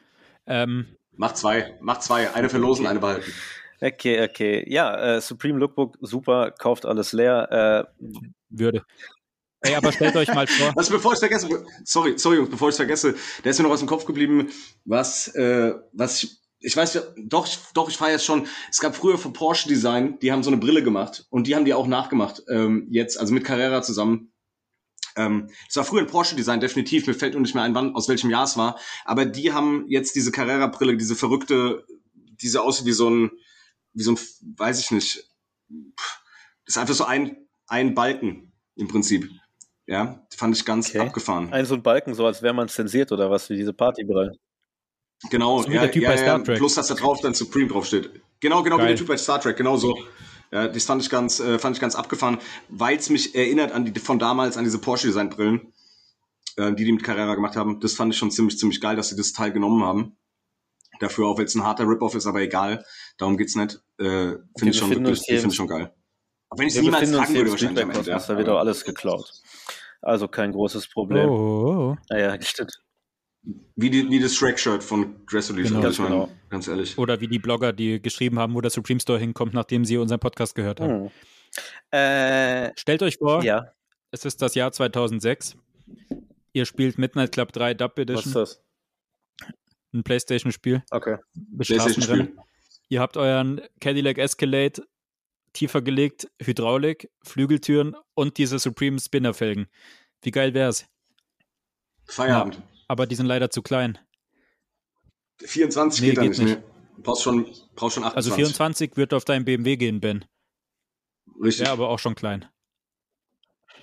Ähm, 0.46 0.86
Mach 1.14 1.34
zwei. 1.34 1.78
Mach 1.82 2.00
zwei. 2.00 2.32
Eine 2.34 2.50
verlosen, 2.50 2.86
eine 2.86 3.00
behalten. 3.00 3.32
Okay, 3.82 4.24
okay. 4.24 4.64
Ja, 4.68 5.16
äh, 5.18 5.22
Supreme 5.22 5.60
Lookbook, 5.60 5.98
super, 6.02 6.52
kauft 6.52 6.86
alles 6.86 7.14
leer. 7.14 7.88
Äh, 8.00 8.04
würde. 8.50 8.84
Ey, 9.62 9.76
aber 9.76 9.92
stellt 9.92 10.16
euch 10.16 10.28
mal 10.34 10.46
vor, 10.48 10.72
Was, 10.76 10.90
bevor 10.90 11.14
ich 11.14 11.20
vergesse, 11.20 11.66
sorry, 11.84 12.18
sorry, 12.18 12.46
bevor 12.46 12.70
ich 12.70 12.76
vergesse, 12.76 13.16
da 13.44 13.50
ist 13.50 13.58
mir 13.58 13.64
noch 13.64 13.72
was 13.72 13.82
im 13.82 13.88
Kopf 13.88 14.06
geblieben, 14.06 14.50
was, 14.86 15.28
äh, 15.36 15.74
was 15.92 16.42
ich, 16.66 16.76
weiß 16.76 16.94
ja, 16.96 17.02
doch, 17.18 17.48
ich- 17.48 17.60
doch, 17.74 17.90
ich 17.90 17.98
fahre 17.98 18.12
jetzt 18.12 18.26
schon. 18.26 18.48
Es 18.70 18.80
gab 18.80 18.96
früher 18.96 19.18
von 19.18 19.34
Porsche 19.34 19.68
Design, 19.70 20.18
die 20.20 20.32
haben 20.32 20.44
so 20.44 20.50
eine 20.50 20.58
Brille 20.58 20.84
gemacht 20.84 21.26
und 21.30 21.48
die 21.48 21.56
haben 21.56 21.66
die 21.66 21.74
auch 21.74 21.88
nachgemacht, 21.88 22.44
ähm, 22.50 22.88
jetzt, 22.90 23.20
also 23.20 23.34
mit 23.34 23.44
Carrera 23.46 23.82
zusammen. 23.82 24.32
Ähm, 25.18 25.50
es 25.70 25.76
war 25.78 25.86
früher 25.86 26.02
ein 26.02 26.08
Porsche 26.08 26.36
Design, 26.36 26.60
definitiv, 26.60 27.08
mir 27.08 27.14
fällt 27.14 27.34
nur 27.34 27.42
nicht 27.42 27.56
mehr 27.56 27.64
ein, 27.64 27.74
wann, 27.76 27.96
aus 27.96 28.10
welchem 28.10 28.30
Jahr 28.30 28.44
es 28.44 28.58
war, 28.58 28.78
aber 29.06 29.26
die 29.26 29.54
haben 29.54 29.86
jetzt 29.88 30.16
diese 30.16 30.32
Carrera-Brille, 30.32 30.98
diese 30.98 31.16
verrückte, 31.16 31.86
diese 32.14 32.62
aussieht 32.62 32.86
wie 32.86 32.92
so 32.92 33.10
ein, 33.10 33.32
wie 33.94 34.04
so 34.04 34.12
ein, 34.12 34.20
weiß 34.58 34.80
ich 34.82 34.92
nicht, 34.92 35.30
das 35.70 36.76
ist 36.76 36.78
einfach 36.78 36.96
so 36.96 37.06
ein, 37.06 37.38
ein 37.68 37.94
Balken 37.96 38.52
im 38.76 38.88
Prinzip. 38.90 39.30
Ja, 39.88 40.26
fand 40.36 40.58
ich 40.58 40.66
ganz 40.66 40.90
Okay. 40.90 41.00
abgefahren. 41.00 41.54
ein 41.54 41.66
so 41.66 41.76
ein 41.76 41.84
Balken, 41.84 42.16
so 42.16 42.26
als 42.26 42.42
wäre 42.42 42.54
man 42.56 42.68
zensiert 42.68 43.12
oder 43.12 43.30
was, 43.30 43.50
wie 43.50 43.56
diese 43.56 43.72
Partybrille. 43.72 44.32
Genau, 45.30 45.62
So 45.62 45.70
wie 45.70 45.74
der 45.74 45.92
Typ 45.92 46.06
bei 46.06 46.18
Star 46.18 46.44
Trek. 46.44 46.58
Plus, 46.58 46.76
dass 46.76 46.88
da 46.88 46.96
drauf 46.96 47.20
dann 47.22 47.34
Supreme 47.34 47.68
draufsteht. 47.68 48.10
Genau, 48.40 48.64
genau 48.64 48.76
wie 48.78 48.82
Geil. 48.82 48.88
der 48.90 48.98
Typ 48.98 49.08
bei 49.08 49.18
Star 49.18 49.40
Trek, 49.40 49.58
genau 49.58 49.78
so. 49.78 49.98
Ja, 50.52 50.68
das 50.68 50.86
fand 50.86 51.02
ich 51.02 51.10
ganz, 51.10 51.40
äh, 51.40 51.58
fand 51.58 51.76
ich 51.76 51.82
ganz 51.82 51.96
abgefahren, 51.96 52.38
weil 52.70 52.98
es 52.98 53.10
mich 53.10 53.34
erinnert 53.36 53.72
an 53.72 53.86
die 53.86 54.00
von 54.00 54.20
damals 54.20 54.58
an 54.58 54.64
diese 54.64 54.80
Porsche 54.80 55.08
Design 55.08 55.30
Brillen, 55.30 55.74
äh, 56.58 56.74
die 56.74 56.86
die 56.86 56.92
mit 56.92 57.04
Carrera 57.04 57.34
gemacht 57.36 57.56
haben. 57.56 57.80
Das 57.80 57.94
fand 57.94 58.14
ich 58.14 58.20
schon 58.20 58.32
ziemlich, 58.32 58.58
ziemlich 58.60 58.80
geil, 58.80 58.96
dass 58.96 59.10
sie 59.10 59.16
das 59.16 59.34
Teil 59.34 59.52
genommen 59.52 59.84
haben. 59.84 60.16
Dafür 61.00 61.28
auch, 61.28 61.38
wenn 61.38 61.46
es 61.46 61.56
ein 61.56 61.64
harter 61.64 61.88
Rip-Off 61.88 62.16
ist, 62.16 62.26
aber 62.28 62.42
egal. 62.42 62.86
Darum 63.18 63.38
geht's 63.38 63.56
nicht. 63.56 63.82
Äh, 63.98 64.38
finde 64.58 64.70
ich 64.70 64.78
schon 64.78 64.92
wirklich, 64.92 65.24
finde 65.26 65.48
ich 65.48 65.56
schon 65.56 65.68
geil. 65.68 65.94
Auch 66.50 66.58
wenn 66.58 66.68
ich 66.68 66.76
es 66.76 66.82
niemals 66.82 67.12
tragen 67.12 67.34
würde, 67.36 67.52
wahrscheinlich 67.52 67.84
am 67.84 67.90
Ende. 67.90 68.02
Streetwear-Kosmos, 68.04 68.28
Ja. 68.28 68.34
da 68.34 68.38
wird 68.38 68.50
auch 68.50 68.60
alles 68.60 68.86
geklaut. 68.86 69.32
Also 70.02 70.28
kein 70.28 70.52
großes 70.52 70.88
oh, 70.90 70.94
Problem. 70.94 71.30
oh, 71.30 71.34
oh. 71.34 71.98
Naja, 72.10 72.38
stimmt. 72.42 72.85
Wie, 73.76 73.90
die, 73.90 74.10
wie 74.10 74.20
das 74.20 74.36
Shrek-Shirt 74.36 74.84
von 74.84 75.16
Dress 75.30 75.52
Release. 75.52 75.74
Genau. 75.74 75.88
ich 75.90 76.00
meine, 76.00 76.12
Genau. 76.16 76.32
Ganz 76.50 76.68
ehrlich. 76.68 76.98
oder 76.98 77.20
wie 77.22 77.28
die 77.28 77.40
Blogger, 77.40 77.74
die 77.74 78.02
geschrieben 78.02 78.40
haben, 78.40 78.54
wo 78.56 78.62
der 78.62 78.72
Supreme 78.72 79.00
Store 79.00 79.20
hinkommt, 79.20 79.54
nachdem 79.54 79.86
sie 79.86 79.98
unseren 79.98 80.20
Podcast 80.20 80.56
gehört 80.56 80.80
haben. 80.80 81.06
Hm. 81.06 81.12
Äh, 81.92 82.72
Stellt 82.78 83.04
euch 83.04 83.18
vor, 83.18 83.44
ja, 83.44 83.72
es 84.12 84.26
ist 84.26 84.42
das 84.42 84.56
Jahr 84.56 84.72
2006. 84.72 85.56
Ihr 86.54 86.66
spielt 86.66 86.98
Midnight 86.98 87.32
Club 87.34 87.52
3 87.52 87.74
Dub 87.74 87.92
was 87.96 88.02
Edition, 88.02 88.26
ist 88.28 88.36
das? 88.36 88.62
ein 89.94 90.04
Playstation-Spiel 90.04 90.84
Okay. 90.92 91.18
mit 91.52 91.68
PlayStation-Spiel. 91.68 92.36
Ihr 92.90 93.02
habt 93.02 93.18
euren 93.18 93.62
Cadillac 93.82 94.18
Escalade 94.18 94.84
tiefer 95.54 95.82
gelegt, 95.82 96.28
Hydraulik, 96.42 97.10
Flügeltüren 97.24 97.96
und 98.14 98.38
diese 98.38 98.60
Supreme 98.60 99.00
Spinner-Felgen. 99.00 99.68
Wie 100.22 100.32
geil 100.32 100.54
wär's? 100.54 100.86
Feierabend. 102.08 102.62
Aber 102.88 103.06
die 103.08 103.16
sind 103.16 103.26
leider 103.26 103.50
zu 103.50 103.62
klein. 103.62 103.98
24 105.44 106.02
Nee, 106.02 106.08
geht 106.10 106.18
da 106.18 106.22
geht 106.22 106.30
nicht. 106.32 106.42
nicht. 106.42 106.58
Nee. 106.60 106.64
Brauchst 107.04 107.24
schon, 107.24 107.46
brauchst 107.76 107.96
schon 107.96 108.04
28. 108.04 108.16
Also 108.16 108.34
24 108.36 108.96
wird 108.98 109.14
auf 109.14 109.26
deinem 109.26 109.44
BMW 109.46 109.76
gehen, 109.76 110.00
Ben. 110.00 110.26
Richtig. 111.42 111.66
Ja, 111.68 111.74
aber 111.74 111.90
auch 111.90 112.00
schon 112.00 112.16
klein. 112.16 112.46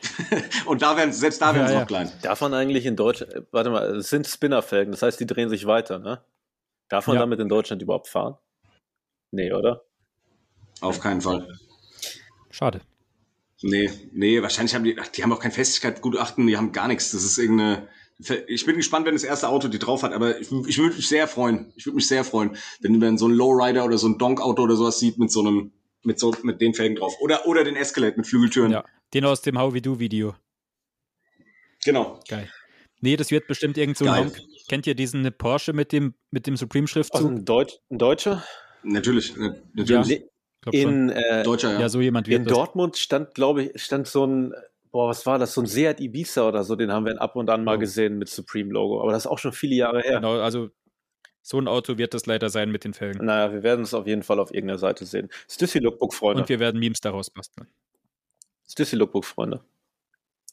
Und 0.66 0.82
da 0.82 0.96
werden, 0.96 1.12
selbst 1.12 1.40
da 1.42 1.50
Ja, 1.50 1.54
werden 1.56 1.68
sie 1.68 1.74
ja. 1.74 1.80
noch 1.80 1.86
klein. 1.86 2.10
Darf 2.22 2.40
man 2.40 2.54
eigentlich 2.54 2.86
in 2.86 2.96
Deutschland, 2.96 3.32
äh, 3.34 3.42
warte 3.52 3.70
mal, 3.70 3.96
es 3.96 4.08
sind 4.10 4.26
Spinnerfelgen, 4.26 4.90
das 4.92 5.02
heißt, 5.02 5.20
die 5.20 5.26
drehen 5.26 5.48
sich 5.48 5.66
weiter, 5.66 5.98
ne? 5.98 6.24
Darf 6.88 7.06
man 7.06 7.16
Ja. 7.16 7.20
damit 7.20 7.38
in 7.40 7.48
Deutschland 7.48 7.82
überhaupt 7.82 8.08
fahren? 8.08 8.36
Nee, 9.30 9.52
oder? 9.52 9.84
Auf 10.80 11.00
keinen 11.00 11.20
Fall. 11.20 11.58
Schade. 12.50 12.80
Nee, 13.62 13.90
nee, 14.12 14.42
wahrscheinlich 14.42 14.74
haben 14.74 14.82
die, 14.84 14.98
ach, 14.98 15.06
die 15.08 15.22
haben 15.22 15.32
auch 15.32 15.38
kein 15.38 15.52
Festigkeitsgutachten, 15.52 16.46
die 16.46 16.56
haben 16.56 16.72
gar 16.72 16.88
nichts. 16.88 17.12
Das 17.12 17.22
ist 17.22 17.38
irgendeine, 17.38 17.88
ich 18.46 18.66
bin 18.66 18.76
gespannt, 18.76 19.06
wenn 19.06 19.14
das 19.14 19.24
erste 19.24 19.48
Auto 19.48 19.68
die 19.68 19.78
drauf 19.78 20.02
hat, 20.02 20.12
aber 20.12 20.40
ich, 20.40 20.50
ich 20.50 20.78
würde 20.78 20.96
mich 20.96 21.08
sehr 21.08 21.28
freuen. 21.28 21.72
Ich 21.76 21.86
würde 21.86 21.96
mich 21.96 22.06
sehr 22.08 22.24
freuen, 22.24 22.56
wenn 22.80 22.98
man 22.98 23.18
so 23.18 23.28
ein 23.28 23.32
Lowrider 23.32 23.84
oder 23.84 23.98
so 23.98 24.08
ein 24.08 24.18
Donk-Auto 24.18 24.62
oder 24.62 24.76
sowas 24.76 24.98
sieht 24.98 25.18
mit 25.18 25.30
so 25.30 25.40
einem, 25.40 25.72
mit 26.02 26.18
so, 26.18 26.34
mit 26.42 26.60
den 26.60 26.74
Felgen 26.74 26.96
drauf. 26.96 27.14
Oder, 27.20 27.46
oder 27.46 27.64
den 27.64 27.76
Escalade 27.76 28.16
mit 28.16 28.26
Flügeltüren. 28.26 28.72
Ja. 28.72 28.84
Den 29.14 29.24
aus 29.24 29.42
dem 29.42 29.58
How 29.58 29.72
We 29.74 29.82
Do 29.82 29.98
Video. 29.98 30.34
Genau. 31.84 32.20
Geil. 32.28 32.50
Nee, 33.00 33.16
das 33.16 33.30
wird 33.30 33.46
bestimmt 33.48 33.76
irgend 33.76 33.98
so 33.98 34.08
ein. 34.08 34.32
Kennt 34.68 34.86
ihr 34.86 34.94
diesen 34.94 35.30
Porsche 35.36 35.72
mit 35.72 35.92
dem, 35.92 36.14
mit 36.30 36.46
dem 36.46 36.56
Supreme-Schriftzug? 36.56 37.30
Ein, 37.30 37.44
Deutsch, 37.44 37.78
ein 37.90 37.98
Deutscher? 37.98 38.44
Natürlich, 38.84 39.36
ne- 39.36 39.60
natürlich. 39.74 40.22
Schon. 40.64 40.72
In, 40.72 41.08
äh, 41.10 41.42
Deutscher, 41.42 41.72
ja. 41.72 41.80
Ja, 41.80 41.88
so 41.88 42.00
jemand 42.00 42.28
wird 42.28 42.42
in 42.42 42.44
das. 42.44 42.54
Dortmund 42.56 42.96
stand, 42.96 43.34
glaube 43.34 43.64
ich, 43.64 43.82
stand 43.82 44.06
so 44.06 44.24
ein, 44.24 44.54
boah, 44.92 45.08
was 45.08 45.26
war 45.26 45.38
das? 45.38 45.54
So 45.54 45.62
ein 45.62 45.66
Seat 45.66 45.98
Ibiza 46.00 46.46
oder 46.46 46.62
so, 46.64 46.76
den 46.76 46.92
haben 46.92 47.06
wir 47.06 47.20
ab 47.20 47.34
und 47.34 47.50
an 47.50 47.64
mal 47.64 47.76
Oh. 47.76 47.80
gesehen 47.80 48.18
mit 48.18 48.28
Supreme-Logo. 48.28 49.00
Aber 49.02 49.10
das 49.12 49.24
ist 49.24 49.30
auch 49.30 49.38
schon 49.38 49.52
viele 49.52 49.74
Jahre 49.74 50.00
her. 50.02 50.16
Genau, 50.16 50.38
also 50.40 50.70
so 51.42 51.58
ein 51.58 51.66
Auto 51.66 51.98
wird 51.98 52.14
das 52.14 52.26
leider 52.26 52.50
sein 52.50 52.70
mit 52.70 52.84
den 52.84 52.94
Felgen. 52.94 53.24
Naja, 53.26 53.52
wir 53.52 53.62
werden 53.64 53.82
es 53.84 53.94
auf 53.94 54.06
jeden 54.06 54.22
Fall 54.22 54.38
auf 54.38 54.52
irgendeiner 54.54 54.78
Seite 54.78 55.04
sehen. 55.06 55.28
Stüssi 55.50 55.78
Lookbook, 55.80 56.14
Freunde. 56.14 56.42
Und 56.42 56.48
wir 56.48 56.60
werden 56.60 56.78
Memes 56.78 57.00
daraus 57.00 57.30
basteln. 57.30 57.66
Stüssi 58.68 58.94
Lookbook, 58.96 59.24
Freunde. 59.24 59.64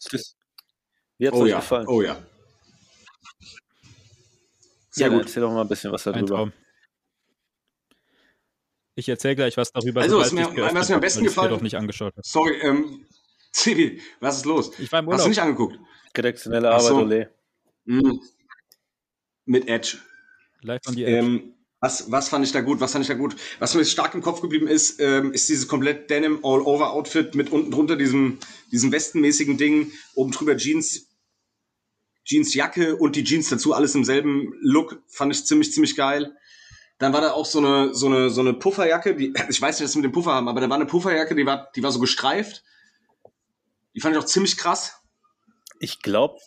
Stüssi. 0.01 0.33
Wie 1.19 1.27
hat 1.27 1.33
es 1.35 1.39
Oh 1.39 1.43
euch 1.43 1.49
ja, 1.51 1.57
gefallen? 1.59 1.87
oh 1.87 2.01
ja. 2.01 2.13
ja, 2.13 2.23
Sehr 4.89 5.09
dann 5.09 5.17
gut. 5.17 5.27
erzähl 5.27 5.41
doch 5.41 5.51
mal 5.51 5.61
ein 5.61 5.67
bisschen 5.67 5.91
was 5.91 6.07
Ein 6.07 6.13
darüber. 6.13 6.35
Traum. 6.35 6.53
Ich 8.95 9.07
erzähle 9.07 9.35
gleich 9.35 9.55
was 9.57 9.71
darüber, 9.71 10.01
Also, 10.01 10.19
was 10.19 10.31
mir- 10.31 10.45
was 10.55 10.89
mir 10.89 10.95
am 10.95 11.01
besten 11.01 11.23
gefallen- 11.23 11.51
doch 11.51 11.61
nicht 11.61 11.75
angeschaut 11.75 12.13
habe. 12.17 12.21
Sorry, 12.25 12.55
ähm, 12.61 13.05
Zivi, 13.51 14.01
was 14.19 14.37
ist 14.37 14.45
los? 14.45 14.71
Ich 14.79 14.91
war 14.91 14.99
im 14.99 15.07
Hast 15.07 15.13
Urlaub. 15.13 15.23
du 15.23 15.29
nicht 15.29 15.41
angeguckt? 15.41 15.79
Redaktionelle 16.15 16.69
Arbeit, 16.69 16.87
so. 16.87 16.97
Ole. 16.97 17.35
Mhm. 17.85 18.21
Mit 19.45 19.67
Edge. 19.67 19.97
Live 20.61 20.81
on 20.87 20.93
the 20.93 21.05
Edge. 21.05 21.17
Ähm, 21.17 21.53
was, 21.81 22.11
was 22.11 22.27
fand 22.27 22.45
ich 22.45 22.51
da 22.51 22.61
gut? 22.61 22.81
Was 22.81 22.91
fand 22.91 23.03
ich 23.03 23.07
da 23.07 23.13
gut? 23.13 23.35
Was 23.59 23.73
mir 23.73 23.85
stark 23.85 24.13
im 24.13 24.21
Kopf 24.21 24.41
geblieben 24.41 24.67
ist, 24.67 24.99
ähm, 24.99 25.31
ist 25.31 25.47
dieses 25.47 25.67
komplett 25.67 26.09
Denim 26.09 26.39
All-Over 26.43 26.91
Outfit 26.91 27.35
mit 27.35 27.51
unten 27.51 27.71
drunter 27.71 27.95
diesem, 27.95 28.37
diesem 28.71 28.91
westenmäßigen 28.91 29.57
Ding, 29.57 29.91
oben 30.13 30.31
drüber 30.31 30.57
Jeans, 30.57 31.07
Jeansjacke 32.25 32.97
und 32.97 33.15
die 33.15 33.23
Jeans 33.23 33.49
dazu, 33.49 33.73
alles 33.73 33.95
im 33.95 34.03
selben 34.03 34.53
Look, 34.61 35.01
fand 35.07 35.33
ich 35.33 35.45
ziemlich, 35.45 35.71
ziemlich 35.71 35.95
geil. 35.95 36.35
Dann 36.97 37.13
war 37.13 37.21
da 37.21 37.31
auch 37.31 37.45
so 37.45 37.59
eine, 37.59 37.95
so 37.95 38.07
eine, 38.07 38.29
so 38.29 38.41
eine 38.41 38.53
Pufferjacke, 38.53 39.15
die, 39.15 39.33
ich 39.49 39.61
weiß 39.61 39.79
nicht, 39.79 39.85
was 39.85 39.93
sie 39.93 39.99
mit 39.99 40.05
dem 40.05 40.11
Puffer 40.11 40.33
haben, 40.33 40.49
aber 40.49 40.59
da 40.59 40.69
war 40.69 40.75
eine 40.75 40.85
Pufferjacke, 40.85 41.33
die 41.33 41.45
war, 41.45 41.71
die 41.75 41.81
war 41.81 41.91
so 41.91 41.99
gestreift. 41.99 42.63
Die 43.99 44.01
fand 44.01 44.15
ich 44.15 44.21
auch 44.21 44.25
ziemlich 44.25 44.55
krass. 44.55 44.95
Ich 45.81 46.01
glaube, 46.01 46.37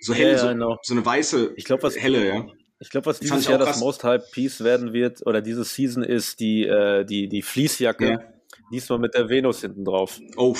So 0.00 0.12
hell, 0.12 0.32
ja, 0.32 0.38
so, 0.38 0.48
genau. 0.48 0.76
so 0.82 0.92
eine 0.94 1.06
weiße, 1.06 1.52
Ich 1.56 1.64
glaub, 1.64 1.84
was- 1.84 1.96
helle, 1.96 2.26
ja. 2.26 2.46
ich 2.80 2.90
glaube, 2.90 3.06
was 3.06 3.20
Die 3.20 3.28
fand 3.28 3.42
dieses 3.42 3.48
Jahr 3.50 3.58
das. 3.60 3.78
Most 3.78 4.02
Hype 4.02 4.28
Piece 4.32 4.64
werden 4.64 4.92
wird, 4.92 5.24
oder 5.24 5.40
diese 5.40 5.62
Season 5.62 6.02
ist 6.02 6.40
die, 6.40 6.64
äh, 6.66 7.04
die, 7.04 7.28
die 7.28 7.42
Fließjacke. 7.42 8.10
Ja. 8.10 8.24
Diesmal 8.72 8.98
mit 8.98 9.14
der 9.14 9.28
Venus 9.28 9.60
hinten 9.60 9.84
drauf. 9.84 10.18
Oh. 10.36 10.56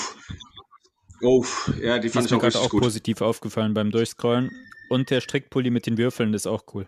Oh, 1.21 1.45
ja, 1.81 1.97
die 1.99 2.07
Die 2.07 2.09
fand 2.09 2.25
ist 2.25 2.31
ich 2.31 2.31
mir 2.31 2.37
auch 2.37 2.41
gerade 2.41 2.45
richtig 2.45 2.61
auch 2.61 2.69
gut. 2.69 2.81
positiv 2.83 3.21
aufgefallen 3.21 3.73
beim 3.73 3.91
Durchscrollen. 3.91 4.49
Und 4.89 5.09
der 5.09 5.19
Strickpulli 5.19 5.69
mit 5.69 5.85
den 5.85 5.97
Würfeln 5.97 6.33
ist 6.33 6.47
auch 6.47 6.63
cool. 6.73 6.87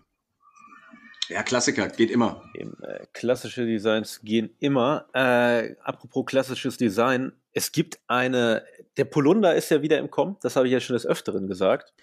Ja, 1.27 1.41
Klassiker, 1.43 1.87
geht 1.89 2.11
immer. 2.11 2.43
Eben, 2.53 2.77
äh, 2.83 3.05
klassische 3.13 3.65
Designs 3.65 4.21
gehen 4.21 4.55
immer. 4.59 5.07
Äh, 5.13 5.75
apropos 5.81 6.25
klassisches 6.25 6.77
Design, 6.77 7.31
es 7.51 7.71
gibt 7.71 7.99
eine, 8.07 8.63
der 8.97 9.05
Polunder 9.05 9.55
ist 9.55 9.69
ja 9.69 9.81
wieder 9.81 9.97
im 9.99 10.09
Kommen, 10.09 10.37
das 10.41 10.55
habe 10.55 10.67
ich 10.67 10.73
ja 10.73 10.79
schon 10.79 10.95
des 10.95 11.05
Öfteren 11.05 11.47
gesagt. 11.47 11.93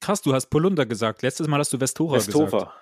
Krass, 0.00 0.22
du 0.22 0.34
hast 0.34 0.46
Polunder 0.46 0.86
gesagt. 0.86 1.22
Letztes 1.22 1.46
Mal 1.46 1.60
hast 1.60 1.72
du 1.72 1.80
Vestora 1.80 2.16
gesagt. 2.16 2.34
Vestova. 2.34 2.74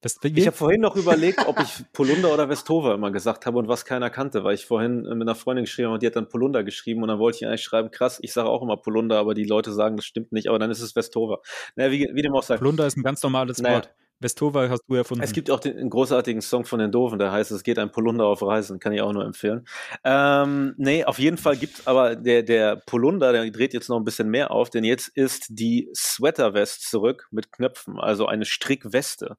West 0.00 0.22
wie? 0.22 0.38
Ich 0.38 0.46
habe 0.46 0.56
vorhin 0.56 0.80
noch 0.80 0.94
überlegt, 0.96 1.46
ob 1.48 1.58
ich 1.60 1.84
Polunder 1.92 2.32
oder 2.32 2.48
Vestova 2.48 2.94
immer 2.94 3.10
gesagt 3.10 3.46
habe 3.46 3.58
und 3.58 3.66
was 3.66 3.84
keiner 3.84 4.10
kannte, 4.10 4.44
weil 4.44 4.54
ich 4.54 4.64
vorhin 4.64 5.02
mit 5.02 5.22
einer 5.22 5.34
Freundin 5.34 5.64
geschrieben 5.64 5.86
habe 5.86 5.94
und 5.94 6.02
die 6.02 6.06
hat 6.06 6.14
dann 6.14 6.28
Polunder 6.28 6.62
geschrieben 6.62 7.02
und 7.02 7.08
dann 7.08 7.18
wollte 7.18 7.38
ich 7.38 7.46
eigentlich 7.46 7.64
schreiben, 7.64 7.90
krass, 7.90 8.20
ich 8.22 8.32
sage 8.32 8.48
auch 8.48 8.62
immer 8.62 8.76
Polunder, 8.76 9.18
aber 9.18 9.34
die 9.34 9.44
Leute 9.44 9.72
sagen, 9.72 9.96
das 9.96 10.04
stimmt 10.04 10.30
nicht, 10.30 10.48
aber 10.48 10.60
dann 10.60 10.70
ist 10.70 10.80
es 10.80 10.94
Vestova. 10.94 11.40
Naja, 11.74 11.90
wie, 11.90 12.08
wie 12.12 12.22
dem 12.22 12.34
auch 12.34 12.44
sei. 12.44 12.56
Polunder 12.56 12.86
ist 12.86 12.96
ein 12.96 13.02
ganz 13.02 13.22
normales 13.22 13.58
Naja. 13.58 13.82
Wort. 14.18 14.24
Vestova 14.24 14.68
hast 14.68 14.82
du 14.88 14.94
erfunden. 14.94 15.22
Es 15.22 15.32
gibt 15.32 15.50
auch 15.50 15.60
den, 15.60 15.76
einen 15.76 15.90
großartigen 15.90 16.42
Song 16.42 16.64
von 16.64 16.78
den 16.78 16.90
Doofen, 16.90 17.18
der 17.18 17.32
heißt, 17.32 17.50
es 17.50 17.62
geht 17.62 17.78
ein 17.78 17.90
Polunder 17.90 18.26
auf 18.26 18.42
Reisen, 18.42 18.78
kann 18.78 18.92
ich 18.92 19.00
auch 19.00 19.12
nur 19.12 19.24
empfehlen. 19.24 19.66
Ähm, 20.04 20.74
nee, 20.76 21.04
auf 21.04 21.18
jeden 21.18 21.38
Fall 21.38 21.56
gibt 21.56 21.86
aber 21.86 22.16
der, 22.16 22.42
der 22.42 22.76
Polunder, 22.76 23.32
der 23.32 23.50
dreht 23.50 23.74
jetzt 23.74 23.88
noch 23.88 23.96
ein 23.96 24.04
bisschen 24.04 24.28
mehr 24.28 24.50
auf, 24.50 24.70
denn 24.70 24.84
jetzt 24.84 25.08
ist 25.08 25.46
die 25.50 25.88
Sweater-West 25.94 26.88
zurück 26.88 27.28
mit 27.30 27.52
Knöpfen, 27.52 27.98
also 27.98 28.26
eine 28.26 28.44
Strickweste. 28.44 29.36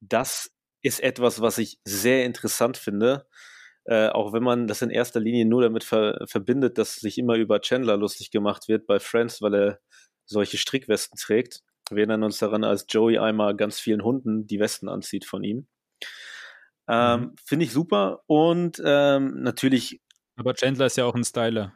Das 0.00 0.50
ist 0.82 1.02
etwas, 1.02 1.40
was 1.40 1.58
ich 1.58 1.78
sehr 1.84 2.24
interessant 2.24 2.76
finde. 2.76 3.26
Äh, 3.86 4.08
auch 4.08 4.32
wenn 4.32 4.42
man 4.42 4.66
das 4.66 4.82
in 4.82 4.90
erster 4.90 5.20
Linie 5.20 5.44
nur 5.44 5.62
damit 5.62 5.84
ver 5.84 6.24
verbindet, 6.26 6.78
dass 6.78 6.96
sich 6.96 7.18
immer 7.18 7.34
über 7.36 7.60
Chandler 7.60 7.96
lustig 7.96 8.30
gemacht 8.30 8.68
wird 8.68 8.86
bei 8.86 8.98
Friends, 8.98 9.42
weil 9.42 9.54
er 9.54 9.80
solche 10.26 10.56
Strickwesten 10.56 11.18
trägt. 11.18 11.62
Wir 11.90 11.98
erinnern 11.98 12.22
uns 12.22 12.38
daran, 12.38 12.64
als 12.64 12.86
Joey 12.88 13.18
einmal 13.18 13.56
ganz 13.56 13.78
vielen 13.78 14.02
Hunden 14.02 14.46
die 14.46 14.58
Westen 14.58 14.88
anzieht 14.88 15.24
von 15.24 15.44
ihm. 15.44 15.66
Ähm, 16.88 17.20
mhm. 17.20 17.34
Finde 17.44 17.64
ich 17.64 17.72
super 17.72 18.22
und 18.26 18.80
ähm, 18.84 19.42
natürlich. 19.42 20.00
Aber 20.36 20.54
Chandler 20.54 20.86
ist 20.86 20.96
ja 20.96 21.04
auch 21.04 21.14
ein 21.14 21.24
Styler. 21.24 21.72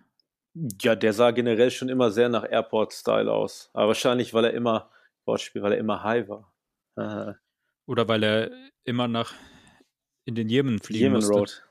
Ja, 0.83 0.97
der 0.97 1.13
sah 1.13 1.31
generell 1.31 1.71
schon 1.71 1.89
immer 1.89 2.11
sehr 2.11 2.29
nach 2.29 2.45
Airport-Style 2.45 3.31
aus. 3.31 3.71
Aber 3.73 3.89
wahrscheinlich, 3.89 4.35
weil 4.35 4.47
er 4.47 4.55
immer, 4.55 4.91
Wortspiel, 5.25 5.63
weil 5.63 5.73
er 5.73 5.79
immer 5.79 6.03
high 6.03 6.29
war. 6.29 6.53
Äh. 6.97 7.35
Oder 7.87 8.09
weil 8.09 8.25
er 8.25 8.51
immer 8.85 9.07
nach 9.07 9.33
in 10.25 10.35
den 10.35 10.49
Jemen 10.49 10.79
fliegen 10.79 11.05
Yemen 11.05 11.17
musste. 11.17 11.33
Road. 11.33 11.63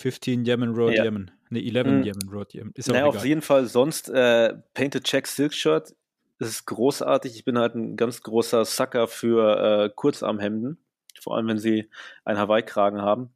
15 0.00 0.44
Yemen 0.44 0.74
Road, 0.74 0.94
ja. 0.94 1.04
Yemen. 1.04 1.30
Ne, 1.50 1.60
11 1.60 1.86
mhm. 1.86 2.02
Yemen 2.02 2.28
Road, 2.28 2.54
Yemen. 2.54 2.72
Ist 2.74 2.88
naja, 2.88 3.06
auf 3.06 3.24
jeden 3.24 3.42
Fall 3.42 3.66
sonst 3.66 4.08
äh, 4.10 4.54
Painted 4.74 5.04
Check 5.04 5.26
Silk 5.26 5.54
Shirt 5.54 5.96
es 6.38 6.48
ist 6.48 6.66
großartig. 6.66 7.34
Ich 7.36 7.44
bin 7.44 7.58
halt 7.58 7.74
ein 7.74 7.96
ganz 7.96 8.22
großer 8.22 8.64
Sucker 8.64 9.08
für 9.08 9.84
äh, 9.84 9.90
Kurzarmhemden, 9.94 10.78
vor 11.20 11.36
allem 11.36 11.48
wenn 11.48 11.58
sie 11.58 11.90
einen 12.24 12.38
Hawaii-Kragen 12.38 13.02
haben. 13.02 13.32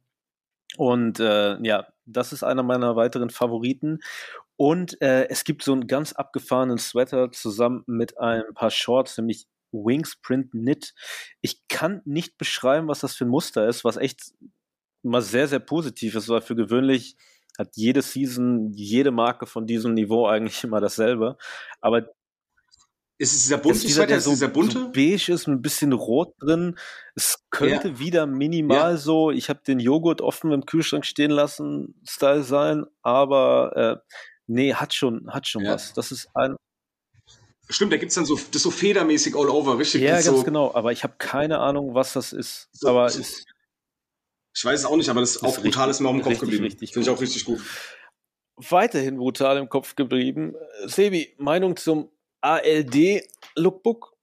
Und 0.77 1.19
äh, 1.19 1.57
ja, 1.63 1.87
das 2.05 2.33
ist 2.33 2.43
einer 2.43 2.63
meiner 2.63 2.95
weiteren 2.95 3.29
Favoriten. 3.29 3.99
Und 4.55 5.01
äh, 5.01 5.27
es 5.29 5.43
gibt 5.43 5.63
so 5.63 5.73
einen 5.73 5.87
ganz 5.87 6.13
abgefahrenen 6.13 6.77
Sweater 6.77 7.31
zusammen 7.31 7.83
mit 7.87 8.17
ein 8.19 8.43
paar 8.53 8.71
Shorts, 8.71 9.17
nämlich 9.17 9.47
Wings 9.71 10.15
Print 10.21 10.51
Knit. 10.51 10.93
Ich 11.41 11.67
kann 11.67 12.01
nicht 12.05 12.37
beschreiben, 12.37 12.87
was 12.87 12.99
das 12.99 13.15
für 13.15 13.25
ein 13.25 13.29
Muster 13.29 13.67
ist, 13.67 13.83
was 13.83 13.97
echt 13.97 14.33
mal 15.01 15.21
sehr, 15.21 15.47
sehr 15.47 15.59
positiv 15.59 16.15
ist, 16.15 16.29
weil 16.29 16.41
für 16.41 16.55
gewöhnlich 16.55 17.17
hat 17.57 17.75
jede 17.75 18.01
Season, 18.01 18.71
jede 18.71 19.11
Marke 19.11 19.45
von 19.45 19.67
diesem 19.67 19.93
Niveau 19.93 20.27
eigentlich 20.27 20.63
immer 20.63 20.79
dasselbe. 20.81 21.37
Aber 21.81 22.07
ist 23.17 23.33
es 23.33 23.43
dieser 23.43 23.57
bunte 23.57 23.77
ist 23.77 23.87
dieser, 23.87 24.07
der 24.07 24.21
so, 24.21 24.31
dieser 24.31 24.47
bunte? 24.47 24.79
So 24.79 24.91
beige 24.91 25.31
ist, 25.31 25.47
mit 25.47 25.59
ein 25.59 25.61
bisschen 25.61 25.93
rot 25.93 26.33
drin. 26.39 26.77
Es 27.15 27.43
könnte 27.51 27.89
ja. 27.89 27.99
wieder 27.99 28.25
minimal 28.25 28.91
ja. 28.91 28.97
so, 28.97 29.31
ich 29.31 29.49
habe 29.49 29.61
den 29.65 29.79
Joghurt 29.79 30.21
offen 30.21 30.51
im 30.51 30.65
Kühlschrank 30.65 31.05
stehen 31.05 31.31
lassen, 31.31 31.95
Style 32.07 32.43
sein, 32.43 32.85
aber 33.01 34.01
äh, 34.03 34.15
nee, 34.47 34.73
hat 34.73 34.93
schon, 34.93 35.31
hat 35.31 35.47
schon 35.47 35.63
ja. 35.63 35.73
was. 35.73 35.93
Das 35.93 36.11
ist 36.11 36.29
ein. 36.33 36.55
Stimmt, 37.69 37.93
da 37.93 37.97
gibt 37.97 38.09
es 38.09 38.15
dann 38.15 38.25
so, 38.25 38.37
das 38.51 38.61
so 38.61 38.71
federmäßig 38.71 39.35
all 39.35 39.49
over, 39.49 39.77
richtig? 39.77 40.01
Ja, 40.01 40.13
ganz 40.13 40.25
so 40.25 40.43
genau, 40.43 40.73
aber 40.73 40.91
ich 40.91 41.03
habe 41.03 41.13
keine 41.17 41.59
Ahnung, 41.59 41.93
was 41.93 42.13
das 42.13 42.33
ist. 42.33 42.67
So, 42.73 42.89
aber 42.89 43.09
so, 43.09 43.21
ist, 43.21 43.45
ich 44.55 44.65
weiß 44.65 44.81
es 44.81 44.85
auch 44.85 44.97
nicht, 44.97 45.09
aber 45.09 45.21
das 45.21 45.37
ist 45.37 45.43
auch 45.43 45.57
brutal 45.57 45.89
ist 45.89 45.99
mir 45.99 46.09
auch 46.09 46.13
im 46.13 46.21
Kopf 46.21 46.39
geblieben. 46.39 46.69
Finde 46.69 47.01
ich 47.01 47.09
auch 47.09 47.21
richtig 47.21 47.45
gut. 47.45 47.61
Weiterhin 48.55 49.17
brutal 49.17 49.57
im 49.57 49.69
Kopf 49.69 49.95
geblieben. 49.95 50.55
Sebi, 50.85 51.33
Meinung 51.37 51.75
zum 51.75 52.09
ALD 52.43 53.23
Lookbook? 53.55 54.13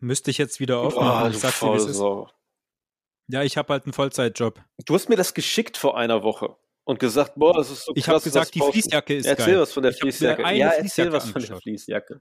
Müsste 0.00 0.30
ich 0.30 0.38
jetzt 0.38 0.60
wieder 0.60 0.78
aufmachen. 0.78 1.26
Oh, 1.26 1.30
ich 1.30 1.38
sag 1.38 1.58
dir, 1.58 1.74
ist. 1.76 2.02
Ja, 3.28 3.42
ich 3.42 3.56
habe 3.56 3.72
halt 3.72 3.84
einen 3.84 3.92
Vollzeitjob. 3.94 4.60
Du 4.84 4.94
hast 4.94 5.08
mir 5.08 5.16
das 5.16 5.32
geschickt 5.34 5.76
vor 5.76 5.96
einer 5.96 6.22
Woche 6.22 6.56
und 6.84 6.98
gesagt, 6.98 7.32
boah, 7.36 7.54
das 7.54 7.70
ist 7.70 7.86
so 7.86 7.92
Ich 7.94 8.06
habe 8.08 8.20
gesagt, 8.20 8.54
die 8.54 8.60
Fließjacke 8.60 9.16
ist 9.16 9.26
erzähl 9.26 9.54
geil. 9.54 9.60
was 9.60 9.72
von 9.72 9.82
der 9.82 9.92
Fließjacke. 9.92 10.42
Ja, 10.54 10.68
erzähl 10.70 11.10
was 11.10 11.30
von 11.30 11.42
der 11.42 11.56
Fließjacke. 11.56 12.20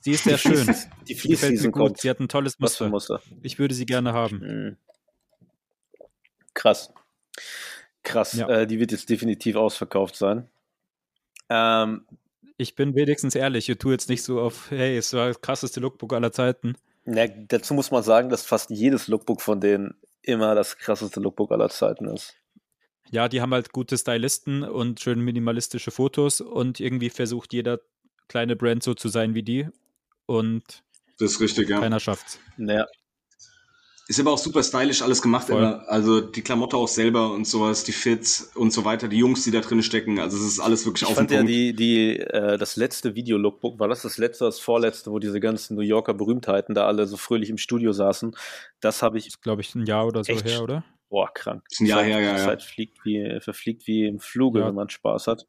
Sie 0.00 0.12
ist 0.12 0.24
sehr 0.24 0.38
schön. 0.38 0.74
die 1.08 1.14
Fließseason 1.14 1.72
kommt. 1.72 2.00
Sie 2.00 2.08
hat 2.08 2.20
ein 2.20 2.28
tolles 2.28 2.58
Muster. 2.58 2.88
Muster. 2.88 3.20
Ich 3.42 3.58
würde 3.58 3.74
sie 3.74 3.84
gerne 3.86 4.12
haben. 4.12 4.38
Mhm. 4.38 4.76
Krass. 6.54 6.92
Krass. 8.02 8.32
Ja. 8.34 8.48
Äh, 8.48 8.66
die 8.66 8.78
wird 8.78 8.92
jetzt 8.92 9.10
definitiv 9.10 9.56
ausverkauft 9.56 10.16
sein. 10.16 10.48
Ähm, 11.48 12.06
ich 12.62 12.74
bin 12.74 12.94
wenigstens 12.94 13.34
ehrlich, 13.34 13.68
ich 13.68 13.78
tue 13.78 13.92
jetzt 13.92 14.08
nicht 14.08 14.22
so 14.22 14.40
auf, 14.40 14.70
hey, 14.70 14.96
es 14.96 15.12
war 15.12 15.28
das 15.28 15.40
krasseste 15.40 15.80
Lookbook 15.80 16.12
aller 16.12 16.32
Zeiten. 16.32 16.76
Ja, 17.04 17.26
dazu 17.26 17.74
muss 17.74 17.90
man 17.90 18.02
sagen, 18.02 18.30
dass 18.30 18.44
fast 18.44 18.70
jedes 18.70 19.08
Lookbook 19.08 19.42
von 19.42 19.60
denen 19.60 19.94
immer 20.22 20.54
das 20.54 20.78
krasseste 20.78 21.20
Lookbook 21.20 21.50
aller 21.50 21.68
Zeiten 21.68 22.06
ist. 22.06 22.34
Ja, 23.10 23.28
die 23.28 23.42
haben 23.42 23.52
halt 23.52 23.72
gute 23.72 23.98
Stylisten 23.98 24.62
und 24.62 25.00
schön 25.00 25.20
minimalistische 25.20 25.90
Fotos 25.90 26.40
und 26.40 26.80
irgendwie 26.80 27.10
versucht 27.10 27.52
jeder 27.52 27.80
kleine 28.28 28.56
Brand 28.56 28.82
so 28.82 28.94
zu 28.94 29.08
sein 29.08 29.34
wie 29.34 29.42
die 29.42 29.68
und 30.26 30.82
das 31.18 31.32
ist 31.32 31.40
richtig, 31.40 31.68
ja. 31.68 31.78
keiner 31.78 32.00
schafft's. 32.00 32.38
Ja, 32.56 32.86
ist 34.12 34.20
aber 34.20 34.32
auch 34.32 34.38
super 34.38 34.62
stylisch 34.62 35.02
alles 35.02 35.22
gemacht 35.22 35.48
immer. 35.48 35.88
Also 35.88 36.20
die 36.20 36.42
Klamotte 36.42 36.76
auch 36.76 36.88
selber 36.88 37.32
und 37.32 37.46
sowas, 37.46 37.82
die 37.84 37.92
Fits 37.92 38.50
und 38.54 38.72
so 38.72 38.84
weiter, 38.84 39.08
die 39.08 39.16
Jungs, 39.16 39.44
die 39.44 39.50
da 39.50 39.60
drin 39.60 39.82
stecken. 39.82 40.18
Also 40.18 40.36
es 40.36 40.44
ist 40.44 40.60
alles 40.60 40.84
wirklich 40.84 41.02
ich 41.02 41.08
auf 41.08 41.14
fand 41.14 41.30
ja 41.30 41.42
die, 41.42 41.72
die, 41.72 42.18
äh, 42.18 42.58
das 42.58 42.76
letzte 42.76 43.14
Video-Lookbook, 43.14 43.78
war 43.78 43.88
das 43.88 44.02
das 44.02 44.18
letzte, 44.18 44.44
das 44.44 44.58
vorletzte, 44.58 45.10
wo 45.10 45.18
diese 45.18 45.40
ganzen 45.40 45.76
New 45.76 45.82
Yorker 45.82 46.14
Berühmtheiten 46.14 46.74
da 46.74 46.86
alle 46.86 47.06
so 47.06 47.16
fröhlich 47.16 47.48
im 47.48 47.58
Studio 47.58 47.92
saßen. 47.92 48.36
Das 48.80 49.02
habe 49.02 49.18
ich. 49.18 49.40
glaube 49.40 49.62
ich, 49.62 49.74
ein 49.74 49.86
Jahr 49.86 50.06
oder 50.06 50.22
so 50.22 50.34
her, 50.34 50.62
oder? 50.62 50.84
Boah, 51.08 51.32
krank. 51.32 51.64
Ist 51.70 51.80
ein 51.80 51.86
Jahr 51.86 52.02
her, 52.02 52.20
ja, 52.20 52.32
ja. 52.32 52.44
Zeit 52.44 52.62
fliegt 52.62 53.04
wie, 53.04 53.38
verfliegt 53.40 53.86
wie 53.86 54.06
im 54.06 54.18
Fluge, 54.18 54.60
ja. 54.60 54.66
wenn 54.66 54.74
man 54.74 54.90
Spaß 54.90 55.26
hat. 55.26 55.46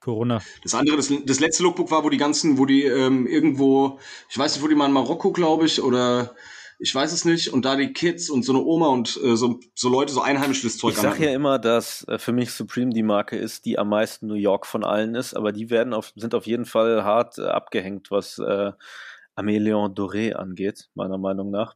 Corona. 0.00 0.42
Das 0.62 0.74
andere, 0.74 0.96
das, 0.96 1.10
das 1.24 1.40
letzte 1.40 1.62
Lookbook 1.62 1.90
war, 1.90 2.04
wo 2.04 2.10
die 2.10 2.18
ganzen, 2.18 2.58
wo 2.58 2.66
die 2.66 2.82
ähm, 2.82 3.26
irgendwo, 3.26 3.98
ich 4.28 4.36
weiß 4.36 4.54
nicht, 4.54 4.62
wo 4.62 4.68
die 4.68 4.74
mal 4.74 4.86
in 4.86 4.92
Marokko, 4.92 5.32
glaube 5.32 5.64
ich, 5.64 5.82
oder 5.82 6.34
ich 6.84 6.94
weiß 6.94 7.12
es 7.12 7.24
nicht. 7.24 7.48
Und 7.48 7.64
da 7.64 7.76
die 7.76 7.94
Kids 7.94 8.28
und 8.28 8.44
so 8.44 8.52
eine 8.52 8.62
Oma 8.62 8.88
und 8.88 9.18
äh, 9.24 9.36
so, 9.36 9.58
so 9.74 9.88
Leute, 9.88 10.12
so 10.12 10.20
einheimisches 10.20 10.76
Zeug 10.76 10.92
Ich 10.92 10.98
sag 10.98 11.18
ja 11.18 11.32
immer, 11.32 11.58
dass 11.58 12.06
äh, 12.08 12.18
für 12.18 12.32
mich 12.32 12.50
Supreme 12.52 12.92
die 12.92 13.02
Marke 13.02 13.36
ist, 13.36 13.64
die 13.64 13.78
am 13.78 13.88
meisten 13.88 14.26
New 14.26 14.34
York 14.34 14.66
von 14.66 14.84
allen 14.84 15.14
ist, 15.14 15.34
aber 15.34 15.50
die 15.50 15.70
werden 15.70 15.94
auf, 15.94 16.12
sind 16.14 16.34
auf 16.34 16.46
jeden 16.46 16.66
Fall 16.66 17.02
hart 17.02 17.38
äh, 17.38 17.46
abgehängt, 17.46 18.10
was 18.10 18.38
äh, 18.38 18.72
Amélion 19.34 19.94
Doré 19.94 20.34
angeht, 20.34 20.90
meiner 20.94 21.16
Meinung 21.16 21.50
nach. 21.50 21.74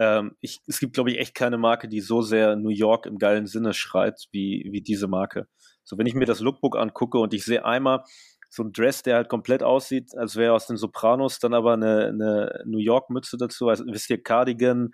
Ähm, 0.00 0.34
ich, 0.40 0.60
es 0.66 0.80
gibt, 0.80 0.94
glaube 0.94 1.12
ich, 1.12 1.18
echt 1.18 1.36
keine 1.36 1.56
Marke, 1.56 1.88
die 1.88 2.00
so 2.00 2.20
sehr 2.20 2.56
New 2.56 2.70
York 2.70 3.06
im 3.06 3.18
geilen 3.18 3.46
Sinne 3.46 3.72
schreit, 3.72 4.26
wie, 4.32 4.68
wie 4.72 4.80
diese 4.80 5.06
Marke. 5.06 5.46
So, 5.84 5.96
wenn 5.96 6.06
ich 6.06 6.14
mir 6.14 6.26
das 6.26 6.40
Lookbook 6.40 6.76
angucke 6.76 7.18
und 7.18 7.32
ich 7.34 7.44
sehe 7.44 7.64
einmal, 7.64 8.02
so 8.50 8.64
ein 8.64 8.72
Dress, 8.72 9.02
der 9.02 9.16
halt 9.16 9.28
komplett 9.28 9.62
aussieht, 9.62 10.10
als 10.16 10.36
wäre 10.36 10.52
aus 10.52 10.66
den 10.66 10.76
Sopranos, 10.76 11.38
dann 11.38 11.54
aber 11.54 11.74
eine, 11.74 12.08
eine 12.08 12.62
New 12.66 12.78
York-Mütze 12.78 13.36
dazu, 13.38 13.68
also 13.68 13.84
wisst 13.86 14.10
ihr, 14.10 14.22
Cardigan, 14.22 14.90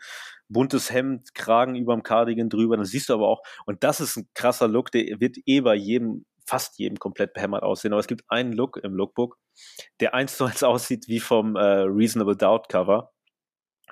buntes 0.49 0.93
Hemd, 0.93 1.35
Kragen 1.35 1.75
überm 1.75 2.03
Cardigan 2.03 2.51
drüber, 2.51 2.77
dann 2.77 2.85
siehst 2.85 3.09
du 3.09 3.15
aber 3.15 3.29
auch, 3.29 3.43
und 3.65 3.83
das 3.83 4.01
ist 4.01 4.17
ein 4.17 4.29
krasser 4.35 4.69
Look, 4.69 4.93
der 4.93 5.21
wird 5.21 5.39
eh 5.47 5.61
bei 5.61 5.75
jedem, 5.75 6.27
fast 6.47 6.79
jedem 6.79 6.99
komplett 6.99 7.33
behämmert 7.33 7.63
aussehen, 7.63 7.93
aber 7.93 8.01
es 8.01 8.07
gibt 8.07 8.25
einen 8.29 8.53
Look 8.53 8.77
im 8.77 8.95
Lookbook, 8.95 9.39
der 10.01 10.15
eins 10.15 10.37
zu 10.37 10.45
eins 10.45 10.63
aussieht 10.63 11.09
wie 11.09 11.21
vom 11.21 11.57
äh, 11.57 11.61
Reasonable 11.61 12.37
Doubt 12.37 12.69
Cover 12.69 13.11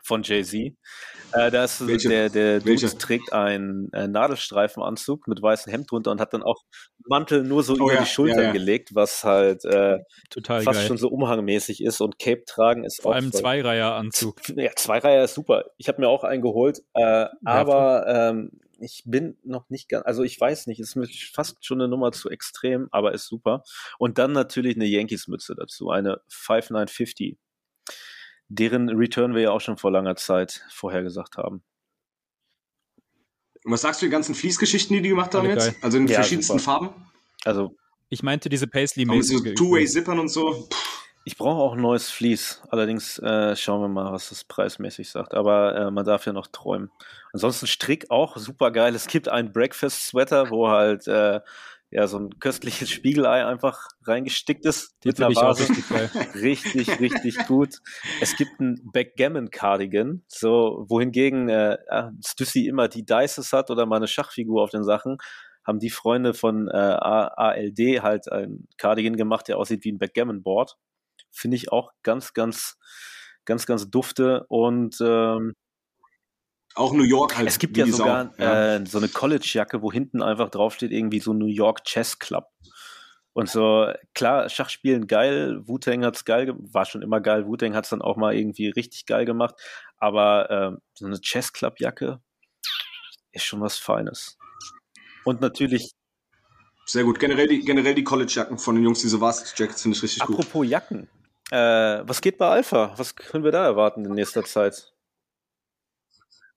von 0.04 0.22
Jay-Z. 0.22 0.54
Äh, 1.32 1.50
da 1.50 1.64
ist 1.64 1.84
Welche? 1.86 2.08
der, 2.08 2.28
der 2.28 2.60
Dude 2.60 2.98
trägt 2.98 3.32
einen 3.32 3.92
äh, 3.92 4.06
Nadelstreifenanzug 4.06 5.26
mit 5.26 5.42
weißem 5.42 5.72
Hemd 5.72 5.90
drunter 5.90 6.12
und 6.12 6.20
hat 6.20 6.32
dann 6.32 6.42
auch 6.42 6.62
Mantel 7.06 7.42
nur 7.42 7.62
so 7.62 7.72
oh, 7.74 7.76
über 7.76 7.94
ja. 7.94 8.00
die 8.00 8.06
Schultern 8.06 8.38
ja, 8.38 8.44
ja. 8.44 8.52
gelegt, 8.52 8.94
was 8.94 9.24
halt 9.24 9.64
äh, 9.64 9.98
Total 10.30 10.62
fast 10.62 10.80
geil. 10.80 10.88
schon 10.88 10.98
so 10.98 11.08
umhangmäßig 11.08 11.82
ist 11.82 12.00
und 12.00 12.18
Cape 12.18 12.44
tragen 12.46 12.84
ist 12.84 13.02
Vor 13.02 13.12
auch 13.12 13.16
allem 13.16 13.32
Zweireiher-Anzug. 13.32 14.40
Ja, 14.56 14.70
Zweireiher 14.76 15.24
ist 15.24 15.34
super. 15.34 15.64
Ich 15.78 15.88
habe 15.88 16.00
mir 16.00 16.08
auch 16.08 16.22
einen 16.22 16.42
geholt, 16.42 16.80
äh, 16.94 17.26
aber 17.44 18.06
ähm, 18.06 18.52
ich 18.78 19.02
bin 19.06 19.36
noch 19.42 19.68
nicht 19.70 19.88
ganz, 19.88 20.04
also 20.06 20.22
ich 20.22 20.40
weiß 20.40 20.66
nicht, 20.66 20.80
ist 20.80 20.96
mir 20.96 21.08
fast 21.32 21.64
schon 21.64 21.80
eine 21.80 21.88
Nummer 21.88 22.12
zu 22.12 22.30
extrem, 22.30 22.88
aber 22.92 23.12
ist 23.12 23.26
super. 23.26 23.64
Und 23.98 24.18
dann 24.18 24.32
natürlich 24.32 24.76
eine 24.76 24.86
Yankees-Mütze 24.86 25.54
dazu, 25.56 25.90
eine 25.90 26.20
5950 26.28 27.38
deren 28.54 28.88
Return 28.88 29.34
wir 29.34 29.42
ja 29.42 29.50
auch 29.50 29.60
schon 29.60 29.76
vor 29.76 29.90
langer 29.90 30.16
Zeit 30.16 30.64
vorhergesagt 30.70 31.36
haben. 31.36 31.62
Und 33.64 33.72
was 33.72 33.80
sagst 33.80 34.02
du 34.02 34.06
die 34.06 34.10
ganzen 34.10 34.34
Fließgeschichten, 34.34 34.94
die 34.94 35.02
die 35.02 35.08
gemacht 35.10 35.34
haben 35.34 35.48
jetzt? 35.48 35.74
Also 35.82 35.98
in 35.98 36.06
ja, 36.06 36.16
verschiedensten 36.16 36.58
super. 36.58 36.80
Farben? 36.80 37.06
Also 37.44 37.76
ich 38.10 38.22
meinte 38.22 38.48
diese 38.48 38.66
paisley 38.66 39.06
Mit 39.06 39.24
so 39.24 39.40
Two-Way-Zippern 39.40 40.18
und 40.18 40.28
so. 40.28 40.68
Ich 41.24 41.38
brauche 41.38 41.62
auch 41.62 41.72
ein 41.72 41.80
neues 41.80 42.10
Vlies. 42.10 42.62
Allerdings 42.68 43.18
äh, 43.18 43.56
schauen 43.56 43.80
wir 43.80 43.88
mal, 43.88 44.12
was 44.12 44.28
das 44.28 44.44
preismäßig 44.44 45.08
sagt. 45.08 45.32
Aber 45.32 45.74
äh, 45.74 45.90
man 45.90 46.04
darf 46.04 46.26
ja 46.26 46.34
noch 46.34 46.46
träumen. 46.48 46.90
Ansonsten 47.32 47.66
Strick 47.66 48.10
auch 48.10 48.36
super 48.36 48.70
geil. 48.70 48.94
Es 48.94 49.06
gibt 49.06 49.28
einen 49.28 49.50
Breakfast-Sweater, 49.50 50.50
wo 50.50 50.68
halt 50.68 51.08
äh, 51.08 51.40
ja, 51.94 52.08
so 52.08 52.18
ein 52.18 52.38
köstliches 52.40 52.90
Spiegelei 52.90 53.46
einfach 53.46 53.86
reingestickt 54.04 54.66
ist. 54.66 54.96
Die 55.04 55.12
finde 55.12 55.32
ich 55.32 55.38
auch 55.38 55.58
richtig. 55.58 55.84
Richtig, 56.34 57.00
richtig 57.00 57.46
gut. 57.46 57.76
Es 58.20 58.36
gibt 58.36 58.60
ein 58.60 58.80
Backgammon-Cardigan, 58.92 60.24
so, 60.26 60.84
wohingegen 60.88 61.48
äh, 61.48 61.78
Stussy 62.26 62.66
immer 62.66 62.88
die 62.88 63.04
Dices 63.04 63.52
hat 63.52 63.70
oder 63.70 63.86
mal 63.86 63.96
eine 63.96 64.08
Schachfigur 64.08 64.62
auf 64.62 64.70
den 64.70 64.82
Sachen, 64.82 65.18
haben 65.64 65.78
die 65.78 65.90
Freunde 65.90 66.34
von 66.34 66.68
äh, 66.68 66.72
ALD 66.72 68.02
halt 68.02 68.30
ein 68.30 68.66
Cardigan 68.76 69.16
gemacht, 69.16 69.46
der 69.46 69.58
aussieht 69.58 69.84
wie 69.84 69.92
ein 69.92 69.98
Backgammon-Board. 69.98 70.76
Finde 71.30 71.56
ich 71.56 71.70
auch 71.70 71.92
ganz, 72.02 72.32
ganz, 72.34 72.76
ganz, 73.44 73.66
ganz 73.66 73.88
dufte 73.88 74.44
und 74.48 74.96
ähm, 75.00 75.54
auch 76.74 76.92
New 76.92 77.04
York 77.04 77.36
halt. 77.36 77.48
Es 77.48 77.58
gibt 77.58 77.76
ja 77.76 77.86
sogar 77.86 78.32
ja. 78.38 78.76
Äh, 78.76 78.86
so 78.86 78.98
eine 78.98 79.08
College-Jacke, 79.08 79.82
wo 79.82 79.92
hinten 79.92 80.22
einfach 80.22 80.50
draufsteht, 80.50 80.90
irgendwie 80.90 81.20
so 81.20 81.32
New 81.32 81.46
York 81.46 81.84
Chess 81.84 82.18
Club. 82.18 82.48
Und 83.32 83.48
so, 83.48 83.88
klar, 84.14 84.48
Schachspielen 84.48 85.08
geil, 85.08 85.60
Wu-Tang 85.66 86.04
hat's 86.04 86.24
geil, 86.24 86.54
war 86.56 86.84
schon 86.84 87.02
immer 87.02 87.20
geil, 87.20 87.46
Wu-Tang 87.46 87.74
hat's 87.74 87.88
dann 87.88 88.00
auch 88.00 88.16
mal 88.16 88.34
irgendwie 88.34 88.68
richtig 88.68 89.06
geil 89.06 89.24
gemacht, 89.24 89.56
aber 89.98 90.50
äh, 90.50 90.80
so 90.94 91.06
eine 91.06 91.20
Chess 91.20 91.52
Club-Jacke 91.52 92.20
ist 93.32 93.44
schon 93.44 93.60
was 93.60 93.76
Feines. 93.76 94.38
Und 95.24 95.40
natürlich. 95.40 95.92
Sehr 96.86 97.02
gut. 97.02 97.18
Generell 97.18 97.48
die, 97.48 97.60
generell 97.60 97.94
die 97.94 98.04
College-Jacken 98.04 98.58
von 98.58 98.76
den 98.76 98.84
Jungs, 98.84 99.00
diese 99.00 99.20
Varsity-Jackets 99.20 99.82
finde 99.82 99.96
ich 99.96 100.02
richtig 100.02 100.22
Apropos 100.22 100.36
gut. 100.36 100.46
Apropos 100.46 100.70
Jacken. 100.70 101.08
Äh, 101.50 102.08
was 102.08 102.20
geht 102.20 102.38
bei 102.38 102.48
Alpha? 102.48 102.94
Was 102.96 103.16
können 103.16 103.42
wir 103.42 103.52
da 103.52 103.64
erwarten 103.64 104.04
in 104.04 104.12
nächster 104.12 104.44
Zeit? 104.44 104.93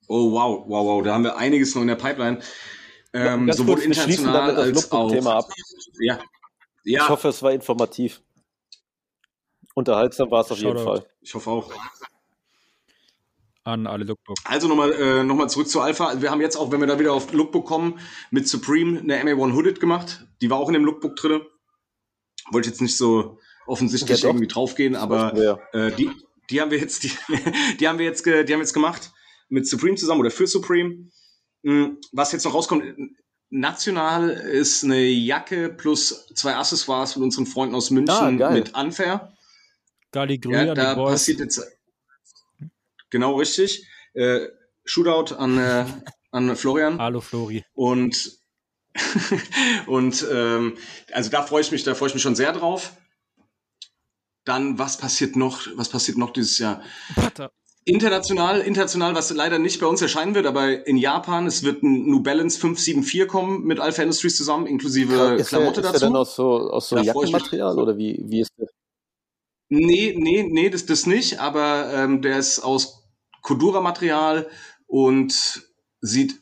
Oh, 0.07 0.31
wow, 0.31 0.63
wow, 0.67 0.85
wow. 0.85 1.03
Da 1.03 1.13
haben 1.13 1.23
wir 1.23 1.37
einiges 1.37 1.75
noch 1.75 1.81
in 1.81 1.89
der 1.89 1.95
Pipeline. 1.95 2.39
Ähm, 3.13 3.47
ja, 3.47 3.53
sowohl 3.53 3.75
kurz, 3.75 3.85
international 3.85 4.55
als 4.55 4.91
auch. 4.91 5.25
Ab. 5.25 5.49
Ja. 5.99 6.19
ja. 6.83 7.03
Ich 7.03 7.09
hoffe, 7.09 7.29
es 7.29 7.41
war 7.41 7.51
informativ. 7.51 8.21
Unterhaltsam 9.73 10.31
war 10.31 10.41
es 10.41 10.51
auf 10.51 10.59
jeden 10.59 10.77
Fall. 10.77 11.05
Ich 11.21 11.33
hoffe 11.35 11.49
auch. 11.49 11.71
An 13.63 13.85
alle 13.85 14.05
Lookbook. 14.05 14.37
Also 14.45 14.69
nochmal 14.69 14.93
äh, 14.93 15.23
noch 15.23 15.45
zurück 15.47 15.67
zu 15.67 15.81
Alpha. 15.81 16.21
Wir 16.21 16.31
haben 16.31 16.39
jetzt 16.39 16.55
auch, 16.55 16.71
wenn 16.71 16.79
wir 16.79 16.87
da 16.87 16.99
wieder 16.99 17.11
auf 17.11 17.33
Lookbook 17.33 17.65
kommen, 17.65 17.99
mit 18.31 18.47
Supreme 18.47 18.99
eine 18.99 19.21
MA1 19.21 19.53
Hooded 19.53 19.79
gemacht. 19.81 20.25
Die 20.41 20.49
war 20.49 20.57
auch 20.57 20.69
in 20.69 20.73
dem 20.73 20.85
Lookbook 20.85 21.17
drin. 21.17 21.41
Wollte 22.49 22.69
jetzt 22.69 22.81
nicht 22.81 22.95
so 22.95 23.39
offensichtlich 23.65 24.21
ja, 24.21 24.29
irgendwie 24.29 24.47
draufgehen, 24.47 24.95
aber 24.95 25.33
äh, 25.73 25.91
die, 25.91 26.09
die 26.49 26.61
haben 26.61 26.71
wir 26.71 26.79
jetzt, 26.79 27.03
die, 27.03 27.11
die 27.79 27.87
haben 27.89 27.99
wir 27.99 28.05
jetzt, 28.05 28.25
die 28.25 28.31
haben 28.31 28.47
wir 28.47 28.59
jetzt 28.59 28.73
gemacht 28.73 29.11
mit 29.49 29.67
Supreme 29.67 29.95
zusammen 29.95 30.21
oder 30.21 30.31
für 30.31 30.47
Supreme. 30.47 31.09
Hm, 31.63 31.97
was 32.11 32.31
jetzt 32.31 32.45
noch 32.45 32.53
rauskommt, 32.53 32.83
national 33.49 34.29
ist 34.29 34.83
eine 34.83 35.01
Jacke 35.01 35.69
plus 35.69 36.27
zwei 36.35 36.55
Accessoires 36.55 37.13
von 37.13 37.23
unseren 37.23 37.45
Freunden 37.45 37.75
aus 37.75 37.91
München 37.91 38.41
ah, 38.41 38.51
mit 38.51 38.75
Unfair. 38.75 39.33
Galligrü 40.11 40.53
ja, 40.53 40.73
da 40.73 40.95
passiert 40.95 41.39
jetzt 41.39 41.61
genau 43.09 43.35
richtig. 43.35 43.85
Äh, 44.13 44.47
Shootout 44.85 45.35
an, 45.35 45.57
äh, 45.57 45.85
an 46.31 46.55
Florian. 46.55 46.99
Hallo 46.99 47.21
Flori. 47.21 47.63
Und 47.73 48.37
und 49.85 50.25
ähm, 50.31 50.77
also 51.11 51.29
da 51.29 51.43
freue 51.43 51.61
ich 51.61 51.71
mich, 51.71 51.83
da 51.83 51.93
freue 51.93 52.07
ich 52.07 52.13
mich 52.15 52.23
schon 52.23 52.35
sehr 52.35 52.53
drauf. 52.53 52.93
Dann 54.43 54.79
was 54.79 54.97
passiert 54.97 55.35
noch? 55.35 55.67
Was 55.75 55.89
passiert 55.89 56.17
noch 56.17 56.31
dieses 56.31 56.57
Jahr? 56.57 56.81
Butter. 57.15 57.51
International, 57.87 58.59
international, 58.59 59.15
was 59.15 59.31
leider 59.31 59.59
nicht 59.59 59.79
bei 59.79 59.87
uns 59.87 60.01
erscheinen 60.01 60.35
wird, 60.35 60.45
aber 60.45 60.85
in 60.85 60.97
Japan, 60.97 61.47
es 61.47 61.63
wird 61.63 61.83
ein 61.83 62.05
New 62.05 62.21
Balance 62.21 62.59
574 62.59 63.29
kommen 63.29 63.63
mit 63.63 63.79
Alpha 63.79 64.01
Industries 64.01 64.35
zusammen, 64.35 64.67
inklusive 64.67 65.15
ja, 65.15 65.35
ist 65.35 65.47
Klamotte 65.47 65.81
der, 65.81 65.91
ist 65.91 65.93
dazu. 65.93 65.95
Ist 65.95 66.01
der 66.01 66.09
denn 66.09 66.15
aus 66.17 66.35
so, 66.35 66.69
aus 66.69 66.89
so 66.89 66.97
Jackenmaterial 66.97 67.79
oder 67.79 67.97
wie, 67.97 68.21
wie 68.25 68.41
ist 68.41 68.51
der? 68.57 68.67
Nee, 69.69 70.13
nee, 70.17 70.43
nee, 70.43 70.69
das, 70.69 70.85
das 70.85 71.05
nicht, 71.05 71.39
aber 71.39 71.93
ähm, 71.93 72.21
der 72.21 72.37
ist 72.37 72.59
aus 72.59 73.07
Kodura-Material 73.41 74.49
und 74.87 75.61
sieht 76.01 76.41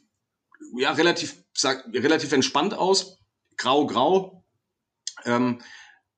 ja 0.79 0.93
relativ, 0.93 1.35
sag, 1.53 1.85
relativ 1.93 2.31
entspannt 2.31 2.73
aus. 2.73 3.19
Grau, 3.57 3.85
grau. 3.85 4.43
Ähm, 5.25 5.59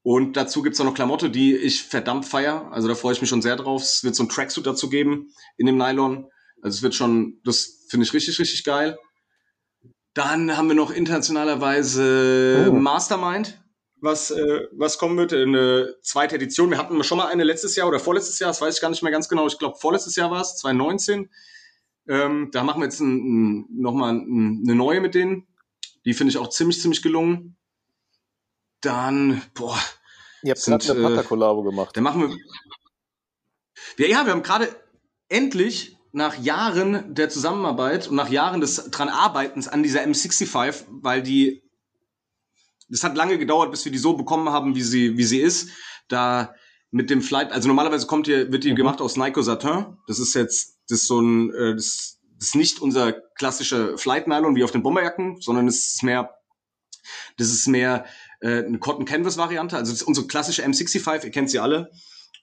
und 0.08 0.38
dazu 0.38 0.62
gibt's 0.62 0.80
auch 0.80 0.86
noch 0.86 0.94
Klamotte, 0.94 1.30
die 1.30 1.54
ich 1.54 1.84
verdammt 1.84 2.26
feier. 2.26 2.72
Also 2.72 2.88
da 2.88 2.96
freue 2.96 3.12
ich 3.12 3.20
mich 3.20 3.30
schon 3.30 3.42
sehr 3.42 3.58
drauf. 3.58 3.82
Es 3.82 4.06
wird 4.06 4.16
so 4.16 4.24
ein 4.24 4.30
Tracksuit 4.30 4.66
dazu 4.66 4.88
geben 4.90 5.34
in 5.58 5.66
dem 5.66 5.76
Nylon. 5.76 6.30
Also 6.62 6.78
es 6.78 6.82
wird 6.82 6.96
schon, 6.96 7.42
das 7.44 7.86
finde 7.90 8.06
ich 8.06 8.14
richtig, 8.14 8.40
richtig 8.40 8.64
geil. 8.64 8.98
Dann 10.14 10.56
haben 10.56 10.70
wir 10.70 10.76
noch 10.76 10.92
internationalerweise 10.92 12.70
oh. 12.70 12.72
Mastermind, 12.72 13.62
was, 14.00 14.32
äh, 14.32 14.68
was 14.72 14.98
kommen 14.98 15.18
wird. 15.18 15.34
Eine 15.34 15.96
zweite 16.02 16.36
Edition. 16.36 16.70
Wir 16.70 16.78
hatten 16.78 17.04
schon 17.04 17.18
mal 17.18 17.28
eine 17.28 17.44
letztes 17.44 17.76
Jahr 17.76 17.90
oder 17.90 18.00
vorletztes 18.00 18.40
Jahr, 18.40 18.52
das 18.52 18.62
weiß 18.62 18.76
ich 18.76 18.82
gar 18.82 18.90
nicht 18.90 19.04
mehr 19.04 19.12
ganz 19.12 19.28
genau. 19.28 19.46
Ich 19.46 19.60
glaube, 19.60 19.76
vorletztes 19.78 20.16
Jahr 20.16 20.32
war 20.32 20.40
es, 20.40 20.56
2019. 20.56 21.30
Ähm, 22.08 22.48
da 22.54 22.64
machen 22.64 22.80
wir 22.80 22.86
jetzt 22.86 23.02
ein, 23.02 23.18
ein, 23.58 23.66
nochmal 23.72 24.14
ein, 24.14 24.64
eine 24.64 24.74
neue 24.74 25.02
mit 25.02 25.16
denen. 25.16 25.48
Die 26.06 26.14
finde 26.14 26.32
ich 26.32 26.38
auch 26.38 26.48
ziemlich, 26.48 26.80
ziemlich 26.80 27.02
gelungen. 27.02 27.58
Dann, 28.80 29.42
boah. 29.54 29.78
Ihr 30.48 30.54
habt 30.54 30.64
gerade 30.64 30.92
eine 30.92 31.16
Pata-Kollabo 31.16 31.64
gemacht. 31.64 31.96
Dann 31.96 32.04
machen 32.04 32.22
wir. 32.22 32.38
Ja, 33.98 34.08
ja, 34.08 34.26
wir 34.26 34.32
haben 34.32 34.44
gerade 34.44 34.70
endlich 35.28 35.98
nach 36.14 36.38
Jahren 36.40 37.14
der 37.14 37.30
Zusammenarbeit 37.30 38.08
und 38.08 38.16
nach 38.16 38.30
Jahren 38.30 38.62
des 38.62 38.90
dran 38.92 39.10
Arbeitens 39.10 39.68
an 39.68 39.84
dieser 39.84 40.02
M65, 40.02 40.86
weil 40.90 41.22
die, 41.22 41.64
das 42.88 43.04
hat 43.04 43.16
lange 43.16 43.38
gedauert, 43.38 43.72
bis 43.72 43.84
wir 43.84 43.92
die 43.92 43.98
so 43.98 44.14
bekommen 44.14 44.50
haben, 44.50 44.74
wie 44.76 44.82
sie, 44.82 45.18
wie 45.18 45.26
sie 45.26 45.40
ist. 45.40 45.70
Da 46.08 46.56
mit 46.92 47.10
dem 47.10 47.22
Flight, 47.22 47.52
also 47.52 47.68
normalerweise 47.68 48.08
kommt 48.08 48.28
hier, 48.28 48.52
wird 48.52 48.64
die 48.64 48.72
mhm. 48.72 48.78
gemacht 48.78 49.02
aus 49.02 49.18
Nico 49.18 49.42
Satin. 49.42 49.98
Das 50.08 50.20
ist 50.20 50.34
jetzt, 50.34 50.80
das 50.90 51.02
ist 51.02 51.08
so 51.08 51.20
ein, 51.20 51.54
äh, 51.54 51.76
das, 51.76 52.20
das 52.40 52.48
ist 52.48 52.56
nicht 52.56 52.80
unser 52.80 53.12
klassischer 53.12 53.98
Flight 53.98 54.28
Nylon 54.28 54.56
wie 54.56 54.64
auf 54.64 54.72
den 54.72 54.84
Bomberjacken, 54.84 55.42
sondern 55.42 55.68
es 55.68 55.96
ist 55.96 56.04
mehr, 56.04 56.34
das 57.38 57.50
ist 57.50 57.68
mehr 57.68 58.06
äh, 58.40 58.66
eine 58.66 58.80
Cotton 58.80 59.06
Canvas 59.06 59.38
Variante. 59.38 59.78
Also 59.78 59.92
das 59.92 60.02
ist 60.02 60.08
unsere 60.08 60.28
klassische 60.28 60.64
M65, 60.64 61.26
ihr 61.26 61.32
kennt 61.32 61.50
sie 61.50 61.60
alle. 61.60 61.92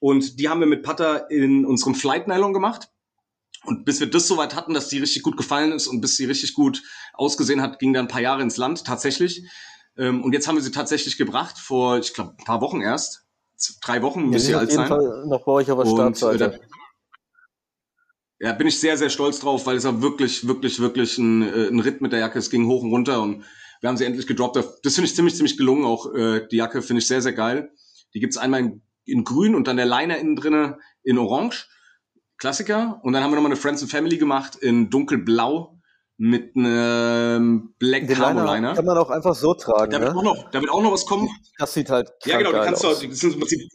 Und 0.00 0.38
die 0.38 0.48
haben 0.48 0.60
wir 0.60 0.66
mit 0.66 0.82
Putter 0.82 1.30
in 1.30 1.64
unserem 1.64 1.94
Flight 1.94 2.28
Nylon 2.28 2.52
gemacht. 2.52 2.90
Und 3.64 3.84
bis 3.84 4.00
wir 4.00 4.10
das 4.10 4.28
soweit 4.28 4.54
hatten, 4.54 4.74
dass 4.74 4.88
die 4.88 4.98
richtig 4.98 5.22
gut 5.22 5.36
gefallen 5.36 5.72
ist 5.72 5.86
und 5.86 6.00
bis 6.00 6.16
sie 6.16 6.26
richtig 6.26 6.54
gut 6.54 6.82
ausgesehen 7.14 7.62
hat, 7.62 7.78
ging 7.78 7.94
da 7.94 8.00
ein 8.00 8.08
paar 8.08 8.20
Jahre 8.20 8.42
ins 8.42 8.58
Land, 8.58 8.84
tatsächlich. 8.84 9.48
Ähm, 9.96 10.22
und 10.22 10.32
jetzt 10.32 10.46
haben 10.48 10.56
wir 10.56 10.62
sie 10.62 10.72
tatsächlich 10.72 11.16
gebracht, 11.16 11.58
vor, 11.58 11.98
ich 11.98 12.12
glaube, 12.12 12.34
ein 12.38 12.44
paar 12.44 12.60
Wochen 12.60 12.80
erst. 12.80 13.24
Drei 13.82 14.02
Wochen 14.02 14.28
müsste 14.28 14.48
sie 14.48 14.54
alt 14.54 14.72
sein. 14.72 14.88
Fall 14.88 15.24
noch 15.26 15.44
bei 15.44 15.52
euch 15.52 15.70
auf 15.70 15.82
der 15.82 15.90
Startseite. 15.90 16.60
Ja, 18.40 18.52
bin 18.52 18.66
ich 18.66 18.78
sehr, 18.78 18.98
sehr 18.98 19.08
stolz 19.08 19.40
drauf, 19.40 19.64
weil 19.64 19.76
es 19.76 19.84
war 19.84 20.02
wirklich, 20.02 20.46
wirklich, 20.46 20.80
wirklich 20.80 21.16
ein, 21.16 21.42
äh, 21.42 21.68
ein 21.68 21.80
Ritt 21.80 22.02
mit 22.02 22.12
der 22.12 22.18
Jacke. 22.18 22.38
Es 22.38 22.50
ging 22.50 22.66
hoch 22.66 22.82
und 22.82 22.90
runter 22.90 23.22
und 23.22 23.44
wir 23.84 23.90
haben 23.90 23.98
sie 23.98 24.06
endlich 24.06 24.26
gedroppt. 24.26 24.56
Das 24.56 24.94
finde 24.94 25.10
ich 25.10 25.14
ziemlich, 25.14 25.34
ziemlich 25.34 25.58
gelungen. 25.58 25.84
Auch 25.84 26.10
äh, 26.14 26.48
die 26.50 26.56
Jacke 26.56 26.80
finde 26.80 27.00
ich 27.02 27.06
sehr, 27.06 27.20
sehr 27.20 27.34
geil. 27.34 27.70
Die 28.14 28.20
gibt's 28.20 28.38
einmal 28.38 28.60
in, 28.60 28.82
in 29.04 29.24
grün 29.24 29.54
und 29.54 29.68
dann 29.68 29.76
der 29.76 29.84
Liner 29.84 30.16
innen 30.16 30.36
drinne 30.36 30.78
in 31.02 31.18
orange. 31.18 31.68
Klassiker. 32.38 32.98
Und 33.02 33.12
dann 33.12 33.22
haben 33.22 33.30
wir 33.30 33.34
nochmal 33.34 33.52
eine 33.52 33.60
Friends 33.60 33.82
and 33.82 33.90
Family 33.90 34.16
gemacht 34.16 34.56
in 34.56 34.88
dunkelblau 34.88 35.78
mit 36.16 36.56
einem 36.56 37.74
Black 37.78 38.08
Den 38.08 38.16
Camo 38.16 38.42
Liner. 38.42 38.72
Kann 38.72 38.86
man 38.86 38.96
auch 38.96 39.10
einfach 39.10 39.34
so 39.34 39.52
tragen. 39.52 39.90
Da 39.90 40.00
wird, 40.00 40.14
ne? 40.14 40.18
auch, 40.18 40.22
noch, 40.22 40.50
da 40.50 40.62
wird 40.62 40.70
auch 40.70 40.82
noch 40.82 40.92
was 40.92 41.04
kommen. 41.04 41.28
Das 41.58 41.74
sieht 41.74 41.90
halt. 41.90 42.10
Ja, 42.24 42.38
genau, 42.38 42.52
die 42.52 42.64
kannst 42.64 42.86
aus. 42.86 43.00
du, 43.00 43.08
das 43.08 43.18
sind 43.18 43.34
im 43.34 43.40
Prinzip. 43.40 43.68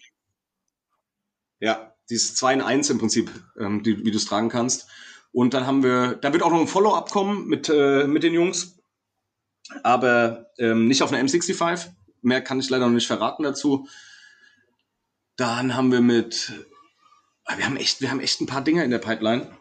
Ja, 1.59 1.93
die 2.09 2.15
ist 2.15 2.35
2 2.35 2.53
in 2.55 2.61
1 2.61 2.89
im 2.89 2.97
Prinzip, 2.97 3.29
ähm, 3.59 3.83
die, 3.83 4.03
wie 4.03 4.09
du 4.09 4.17
es 4.17 4.25
tragen 4.25 4.49
kannst. 4.49 4.87
Und 5.31 5.53
dann 5.53 5.67
haben 5.67 5.83
wir, 5.83 6.15
da 6.15 6.33
wird 6.33 6.41
auch 6.41 6.49
noch 6.49 6.61
ein 6.61 6.67
Follow-up 6.67 7.11
kommen 7.11 7.45
mit, 7.45 7.69
äh, 7.69 8.07
mit 8.07 8.23
den 8.23 8.33
Jungs 8.33 8.78
aber 9.83 10.51
ähm, 10.57 10.87
nicht 10.87 11.01
auf 11.01 11.11
einer 11.11 11.23
M65. 11.23 11.87
Mehr 12.21 12.41
kann 12.41 12.59
ich 12.59 12.69
leider 12.69 12.85
noch 12.85 12.93
nicht 12.93 13.07
verraten 13.07 13.43
dazu. 13.43 13.87
Dann 15.35 15.75
haben 15.75 15.91
wir 15.91 16.01
mit, 16.01 16.51
ah, 17.45 17.57
wir 17.57 17.65
haben 17.65 17.77
echt, 17.77 18.01
wir 18.01 18.11
haben 18.11 18.19
echt 18.19 18.41
ein 18.41 18.47
paar 18.47 18.63
Dinge 18.63 18.83
in 18.83 18.91
der 18.91 18.99
Pipeline. 18.99 19.55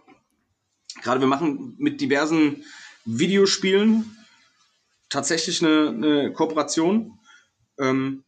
Gerade 1.03 1.21
wir 1.21 1.29
machen 1.29 1.77
mit 1.79 2.01
diversen 2.01 2.65
Videospielen 3.05 4.17
tatsächlich 5.09 5.65
eine, 5.65 5.89
eine 5.89 6.33
Kooperation, 6.33 7.19
ähm, 7.79 8.25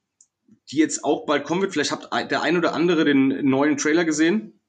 die 0.71 0.77
jetzt 0.77 1.05
auch 1.05 1.27
bald 1.27 1.45
kommen 1.45 1.63
wird. 1.63 1.73
Vielleicht 1.73 1.91
habt 1.91 2.13
der 2.31 2.43
ein 2.43 2.57
oder 2.57 2.73
andere 2.73 3.05
den 3.05 3.49
neuen 3.49 3.77
Trailer 3.77 4.05
gesehen 4.05 4.61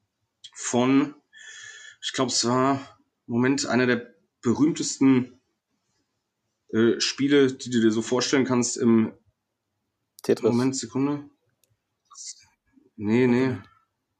von, 0.54 1.14
ich 2.02 2.12
glaube, 2.12 2.32
es 2.32 2.44
war, 2.46 2.98
Moment, 3.26 3.66
einer 3.66 3.86
der 3.86 4.14
berühmtesten 4.42 5.40
äh, 6.72 7.00
Spiele, 7.00 7.52
die 7.52 7.70
du 7.70 7.80
dir 7.80 7.90
so 7.90 8.02
vorstellen 8.02 8.44
kannst 8.44 8.76
im 8.76 9.12
Tetris. 10.22 10.50
Moment, 10.50 10.76
Sekunde. 10.76 11.28
Nee, 12.96 13.26
nee. 13.26 13.56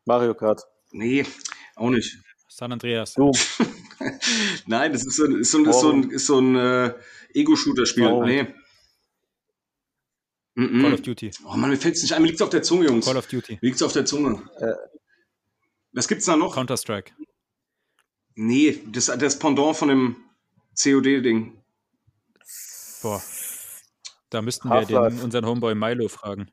Mario 0.05 0.35
Kart. 0.35 0.63
Nee, 0.91 1.25
auch 1.77 1.91
nicht. 1.91 2.19
San 2.49 2.73
Andreas. 2.73 3.15
Doom. 3.15 3.33
Nein, 4.67 4.93
das 4.93 5.07
ist 5.07 5.17
so 5.17 5.25
ein, 5.25 5.39
ist 5.39 5.51
so 5.51 5.65
ist 5.65 5.81
so 5.81 5.93
ein, 5.93 6.11
ist 6.11 6.27
so 6.27 6.39
ein 6.39 6.57
äh, 6.57 6.95
Ego-Shooter-Spiel. 7.35 8.21
Nee. 8.25 8.43
Mm 10.55 10.65
-mm. 10.65 10.83
Call 10.83 10.95
of 10.95 11.01
Duty. 11.01 11.31
Oh 11.47 11.57
Mann, 11.57 11.71
mir 11.71 11.79
fällt 11.79 11.95
es 11.95 12.03
nicht 12.03 12.13
ein. 12.13 12.21
Mir 12.21 12.29
liegt 12.29 12.43
auf 12.43 12.51
der 12.51 12.63
Zunge, 12.63 12.87
Jungs. 12.87 13.07
Call 13.07 13.17
of 13.17 13.27
Duty. 13.27 13.55
Mir 13.55 13.69
liegt's 13.69 13.83
auf 13.83 13.93
der 13.93 14.05
Zunge. 14.05 14.43
Äh. 14.59 14.75
Was 15.93 16.09
gibt's 16.09 16.27
da 16.27 16.37
noch? 16.37 16.55
Counter-Strike. 16.55 17.13
Nee, 18.35 18.83
das, 18.87 19.07
das 19.07 19.39
Pendant 19.39 19.77
von 19.77 19.89
dem 19.89 20.17
COD-Ding. 20.83 21.62
Boah. 23.03 23.23
Da 24.31 24.41
müssten 24.43 24.69
wir 24.69 24.85
den, 24.87 25.21
unseren 25.21 25.45
Homeboy 25.47 25.75
Milo 25.75 26.09
fragen. 26.09 26.51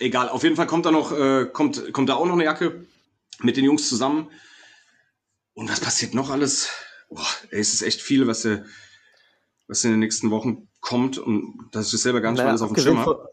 Egal, 0.00 0.28
auf 0.28 0.42
jeden 0.42 0.56
Fall 0.56 0.66
kommt 0.66 0.84
da 0.86 0.90
noch, 0.90 1.12
äh, 1.12 1.46
kommt, 1.46 1.92
kommt 1.92 2.08
da 2.08 2.14
auch 2.16 2.26
noch 2.26 2.34
eine 2.34 2.44
Jacke 2.44 2.84
mit 3.40 3.56
den 3.56 3.64
Jungs 3.64 3.88
zusammen. 3.88 4.30
Und 5.54 5.70
was 5.70 5.80
passiert 5.80 6.14
noch 6.14 6.30
alles? 6.30 6.68
Boah, 7.08 7.26
ey, 7.50 7.60
es 7.60 7.72
ist 7.72 7.82
echt 7.82 8.02
viel, 8.02 8.26
was, 8.26 8.44
äh, 8.44 8.62
was 9.68 9.84
in 9.84 9.92
den 9.92 10.00
nächsten 10.00 10.30
Wochen 10.30 10.68
kommt 10.80 11.18
und 11.18 11.68
das 11.72 11.90
selber 11.90 12.20
gar 12.20 12.30
nicht 12.32 12.38
Naja, 12.38 12.50
alles 12.50 12.62
auf 12.62 12.72
dem 12.72 12.82
Schirm 12.82 12.98
habe. 12.98 13.28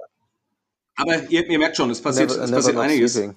Aber 0.96 1.30
ihr, 1.30 1.50
ihr 1.50 1.60
merkt 1.60 1.76
schon, 1.76 1.90
es 1.90 2.02
passiert, 2.02 2.30
Never- 2.30 2.44
es 2.44 2.50
never 2.52 2.62
passiert 2.62 2.78
einiges. 2.78 3.14
sleeping. 3.14 3.36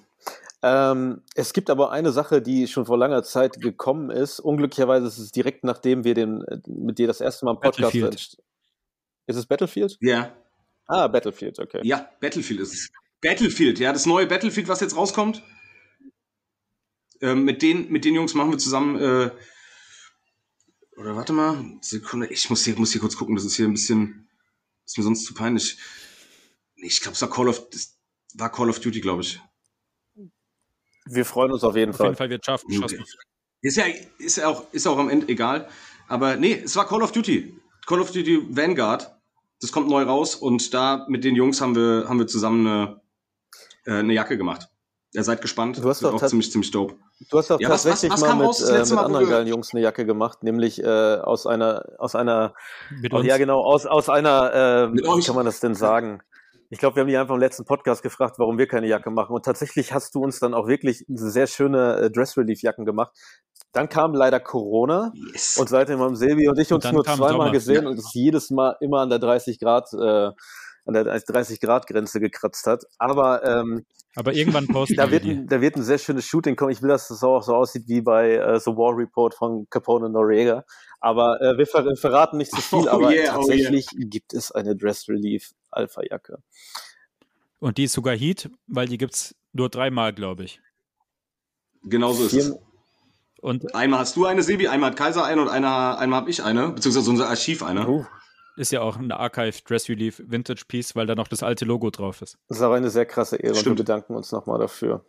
Ähm, 0.63 1.21
es 1.35 1.53
gibt 1.53 1.69
aber 1.69 1.91
eine 1.91 2.11
Sache, 2.11 2.41
die 2.41 2.67
schon 2.67 2.85
vor 2.85 2.97
langer 2.97 3.23
Zeit 3.23 3.61
gekommen 3.61 4.09
ist. 4.09 4.39
Unglücklicherweise 4.39 5.05
ist 5.07 5.17
es 5.19 5.31
direkt 5.31 5.63
nachdem 5.63 6.03
wir 6.03 6.13
den 6.15 6.41
äh, 6.43 6.59
mit 6.67 6.97
dir 6.97 7.07
das 7.07 7.21
erste 7.21 7.45
Mal 7.45 7.51
im 7.55 7.59
Podcast 7.61 7.93
entst- 7.95 8.37
Ist 9.27 9.35
es 9.35 9.45
Battlefield? 9.45 9.97
Ja, 10.01 10.35
Ah, 10.89 11.07
Battlefield, 11.09 11.59
okay. 11.59 11.81
ja, 11.83 12.09
Battlefield 12.21 12.61
ist 12.61 12.73
es. 12.73 12.89
Battlefield, 13.21 13.77
ja, 13.77 13.91
das 13.91 14.05
neue 14.05 14.25
Battlefield, 14.25 14.69
was 14.69 14.79
jetzt 14.79 14.95
rauskommt. 14.95 15.43
Ähm, 17.19 17.43
mit, 17.43 17.61
den, 17.61 17.91
mit 17.91 18.05
den 18.05 18.15
Jungs 18.15 18.33
machen 18.35 18.51
wir 18.51 18.57
zusammen, 18.57 18.95
äh, 18.97 19.31
oder 20.97 21.15
warte 21.15 21.33
mal, 21.33 21.77
Sekunde, 21.81 22.27
ich 22.27 22.49
muss 22.49 22.63
hier, 22.63 22.75
muss 22.77 22.91
hier 22.93 23.01
kurz 23.01 23.17
gucken, 23.17 23.35
das 23.35 23.43
ist 23.45 23.55
hier 23.57 23.65
ein 23.67 23.73
bisschen, 23.73 24.29
ist 24.85 24.97
mir 24.97 25.03
sonst 25.03 25.25
zu 25.25 25.33
peinlich. 25.33 25.77
Nee, 26.75 26.87
ich 26.87 27.01
glaube, 27.01 27.15
es 27.15 27.21
war 27.21 27.29
Call 27.29 27.49
of, 27.49 27.67
war 28.35 28.51
Call 28.51 28.69
of 28.69 28.79
Duty, 28.79 29.01
glaube 29.01 29.23
ich. 29.23 29.41
Wir 31.09 31.25
freuen 31.25 31.51
uns 31.51 31.63
auf 31.63 31.75
jeden 31.75 31.91
Auf 31.91 31.97
Fall. 31.97 32.07
jeden 32.07 32.17
Fall 32.17 32.29
wird 32.29 32.45
scharf 32.45 32.63
geschossen. 32.65 33.03
Ist 33.61 33.77
ja, 33.77 33.85
ist 34.19 34.37
ja 34.37 34.47
auch, 34.47 34.63
ist 34.71 34.85
auch 34.87 34.97
am 34.97 35.09
Ende 35.09 35.27
egal. 35.29 35.67
Aber 36.07 36.35
nee, 36.35 36.61
es 36.63 36.75
war 36.75 36.87
Call 36.87 37.01
of 37.03 37.11
Duty. 37.11 37.59
Call 37.85 37.99
of 38.01 38.11
Duty 38.11 38.47
Vanguard. 38.55 39.11
Das 39.61 39.71
kommt 39.71 39.89
neu 39.89 40.03
raus 40.03 40.35
und 40.35 40.73
da 40.73 41.05
mit 41.09 41.23
den 41.23 41.35
Jungs 41.35 41.59
haben 41.61 41.75
wir, 41.75 42.05
haben 42.07 42.19
wir 42.19 42.27
zusammen 42.27 42.67
eine, 42.67 43.01
äh, 43.85 43.99
eine 43.99 44.13
Jacke 44.13 44.37
gemacht. 44.37 44.69
Ihr 45.13 45.23
seid 45.23 45.41
gespannt. 45.41 45.77
Du 45.83 45.89
hast 45.89 46.03
doch 46.03 46.13
auch 46.13 46.25
ziemlich, 46.27 46.51
ziemlich 46.51 46.69
dope. 46.69 46.95
Du 47.31 47.37
hast 47.39 47.49
doch 47.49 47.59
Ja, 47.59 47.69
was- 47.69 47.85
was- 47.85 48.01
tatsächlich 48.01 48.11
was 48.21 48.21
mal 48.21 48.35
mit, 48.35 48.59
äh, 48.59 48.77
letzte 48.77 48.93
mit 48.93 48.95
Mal, 49.01 49.05
anderen 49.05 49.25
wir- 49.25 49.31
geilen 49.35 49.47
Jungs 49.47 49.73
eine 49.73 49.81
Jacke 49.81 50.05
gemacht, 50.05 50.43
nämlich 50.43 50.83
äh, 50.83 50.85
aus 50.85 51.47
einer, 51.47 51.83
aus 51.97 52.13
einer, 52.13 52.53
Mit 53.01 53.13
uns. 53.13 53.25
ja 53.25 53.37
genau, 53.37 53.61
aus, 53.63 53.85
aus 53.87 54.09
einer, 54.09 54.91
äh, 54.91 54.93
wie 54.93 55.23
kann 55.25 55.35
man 55.35 55.45
das 55.45 55.59
denn 55.61 55.73
sagen? 55.73 56.21
Ich 56.69 56.79
glaube, 56.79 56.95
wir 56.97 57.01
haben 57.01 57.07
die 57.07 57.15
einfach 57.17 57.35
im 57.35 57.39
letzten 57.39 57.63
Podcast 57.65 58.03
gefragt, 58.03 58.39
warum 58.39 58.57
wir 58.57 58.67
keine 58.67 58.87
Jacke 58.87 59.09
machen. 59.09 59.33
Und 59.33 59.45
tatsächlich 59.45 59.93
hast 59.93 60.13
du 60.15 60.21
uns 60.23 60.39
dann 60.39 60.53
auch 60.53 60.67
wirklich 60.67 61.05
sehr 61.07 61.47
schöne 61.47 61.95
äh, 61.97 62.11
Dress-Relief-Jacken 62.11 62.85
gemacht. 62.85 63.11
Dann 63.71 63.87
kam 63.89 64.13
leider 64.13 64.39
Corona 64.39 65.11
Yes. 65.31 65.57
und 65.57 65.69
seitdem 65.69 65.99
haben 65.99 66.15
Silvi 66.15 66.47
und 66.49 66.59
ich 66.59 66.69
Und 66.71 66.75
uns 66.77 66.83
dann 66.83 66.95
nur 66.95 67.03
zweimal 67.05 67.29
Sommer. 67.31 67.51
gesehen 67.51 67.83
Ja. 67.83 67.89
und 67.89 67.97
es 67.97 68.13
jedes 68.13 68.49
Mal 68.49 68.75
immer 68.81 68.99
an 69.01 69.09
der 69.09 69.19
30 69.19 69.59
Grad, 69.59 69.91
äh, 69.93 69.97
an 70.85 70.93
der 70.93 71.03
30 71.05 71.59
Grad 71.61 71.87
Grenze 71.87 72.19
gekratzt 72.19 72.65
hat. 72.67 72.83
Aber 72.97 73.43
ähm, 73.45 73.85
Aber 74.15 74.33
irgendwann 74.33 74.67
posten 74.67 74.95
da 74.97 75.05
wir 75.05 75.11
wird, 75.11 75.23
ein, 75.25 75.47
da 75.47 75.61
wird 75.61 75.75
ein 75.77 75.83
sehr 75.83 75.97
schönes 75.99 76.25
Shooting 76.25 76.55
kommen. 76.55 76.71
Ich 76.71 76.81
will, 76.81 76.89
dass 76.89 77.07
das 77.07 77.23
auch 77.23 77.43
so 77.43 77.55
aussieht 77.55 77.83
wie 77.87 78.01
bei 78.01 78.35
äh, 78.35 78.59
The 78.59 78.71
War 78.71 78.97
Report 78.97 79.33
von 79.35 79.67
Capone 79.69 80.09
Noriega. 80.09 80.63
Aber 80.99 81.39
äh, 81.41 81.57
wir 81.57 81.67
ver 81.67 81.85
verraten 81.95 82.37
nicht 82.37 82.51
zu 82.51 82.61
viel, 82.61 82.87
Oh 82.87 82.91
aber 82.91 83.11
yeah, 83.11 83.33
oh 83.33 83.37
tatsächlich 83.37 83.87
gibt 83.95 84.33
es 84.33 84.51
eine 84.51 84.75
Dress 84.75 85.07
Relief 85.07 85.51
Alpha 85.77 86.01
Jacke. 86.03 86.41
Und 87.59 87.77
die 87.77 87.85
ist 87.85 87.93
sogar 87.93 88.15
Heat, 88.15 88.49
weil 88.67 88.87
die 88.87 88.97
gibt 88.97 89.13
es 89.13 89.35
nur 89.53 89.69
dreimal, 89.69 90.13
glaube 90.13 90.43
ich. 90.43 90.59
Genau 91.83 92.11
so 92.13 92.25
ist 92.25 92.33
es. 92.33 92.55
Und 93.39 93.73
Einmal 93.75 93.99
hast 94.01 94.15
du 94.15 94.25
eine, 94.25 94.43
Sebi, 94.43 94.67
einmal 94.67 94.89
hat 94.91 94.97
Kaiser 94.97 95.23
eine 95.23 95.41
und 95.41 95.47
einer, 95.49 95.97
einmal 95.99 96.21
habe 96.21 96.29
ich 96.29 96.43
eine, 96.43 96.69
beziehungsweise 96.69 97.09
unser 97.09 97.29
Archiv 97.29 97.63
eine. 97.63 97.87
uh, 97.87 98.05
ist 98.57 98.71
ja 98.71 98.81
auch 98.81 98.97
ein 98.97 99.11
Archive 99.11 99.61
Dress 99.63 99.87
Relief 99.89 100.21
Vintage 100.25 100.63
Piece, 100.67 100.95
weil 100.95 101.05
da 101.05 101.13
noch 101.15 101.27
das 101.27 101.43
alte 101.43 101.63
Logo 101.65 101.91
drauf 101.91 102.21
ist. 102.23 102.37
das 102.47 102.57
ist 102.57 102.63
auch 102.63 102.71
eine 102.73 102.89
sehr 102.89 103.05
krasse 103.05 103.35
Ehre 103.37 103.49
und 103.51 103.55
wir 103.55 103.61
Stimmt. 103.61 103.77
bedanken 103.77 104.15
uns 104.15 104.31
nochmal 104.31 104.57
dafür. 104.59 105.05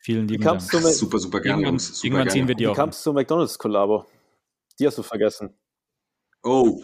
Vielen 0.00 0.28
Wie 0.28 0.32
lieben 0.32 0.44
Dank. 0.44 0.60
mit, 0.72 0.94
Super, 0.94 1.18
super 1.18 1.40
gerne, 1.40 1.62
Irgendwann, 1.62 1.72
Jungs. 1.72 1.86
Super 1.86 2.06
irgendwann 2.06 2.24
gerne. 2.26 2.30
ziehen 2.32 2.48
wir 2.48 2.54
die 2.54 2.64
wie 2.64 2.68
auch. 2.68 2.76
kamst 2.76 3.00
du 3.00 3.04
zur 3.04 3.14
McDonalds 3.14 3.58
Kollabo? 3.58 4.04
Die 4.78 4.86
hast 4.86 4.98
du 4.98 5.02
vergessen. 5.02 5.54
Oh. 6.42 6.82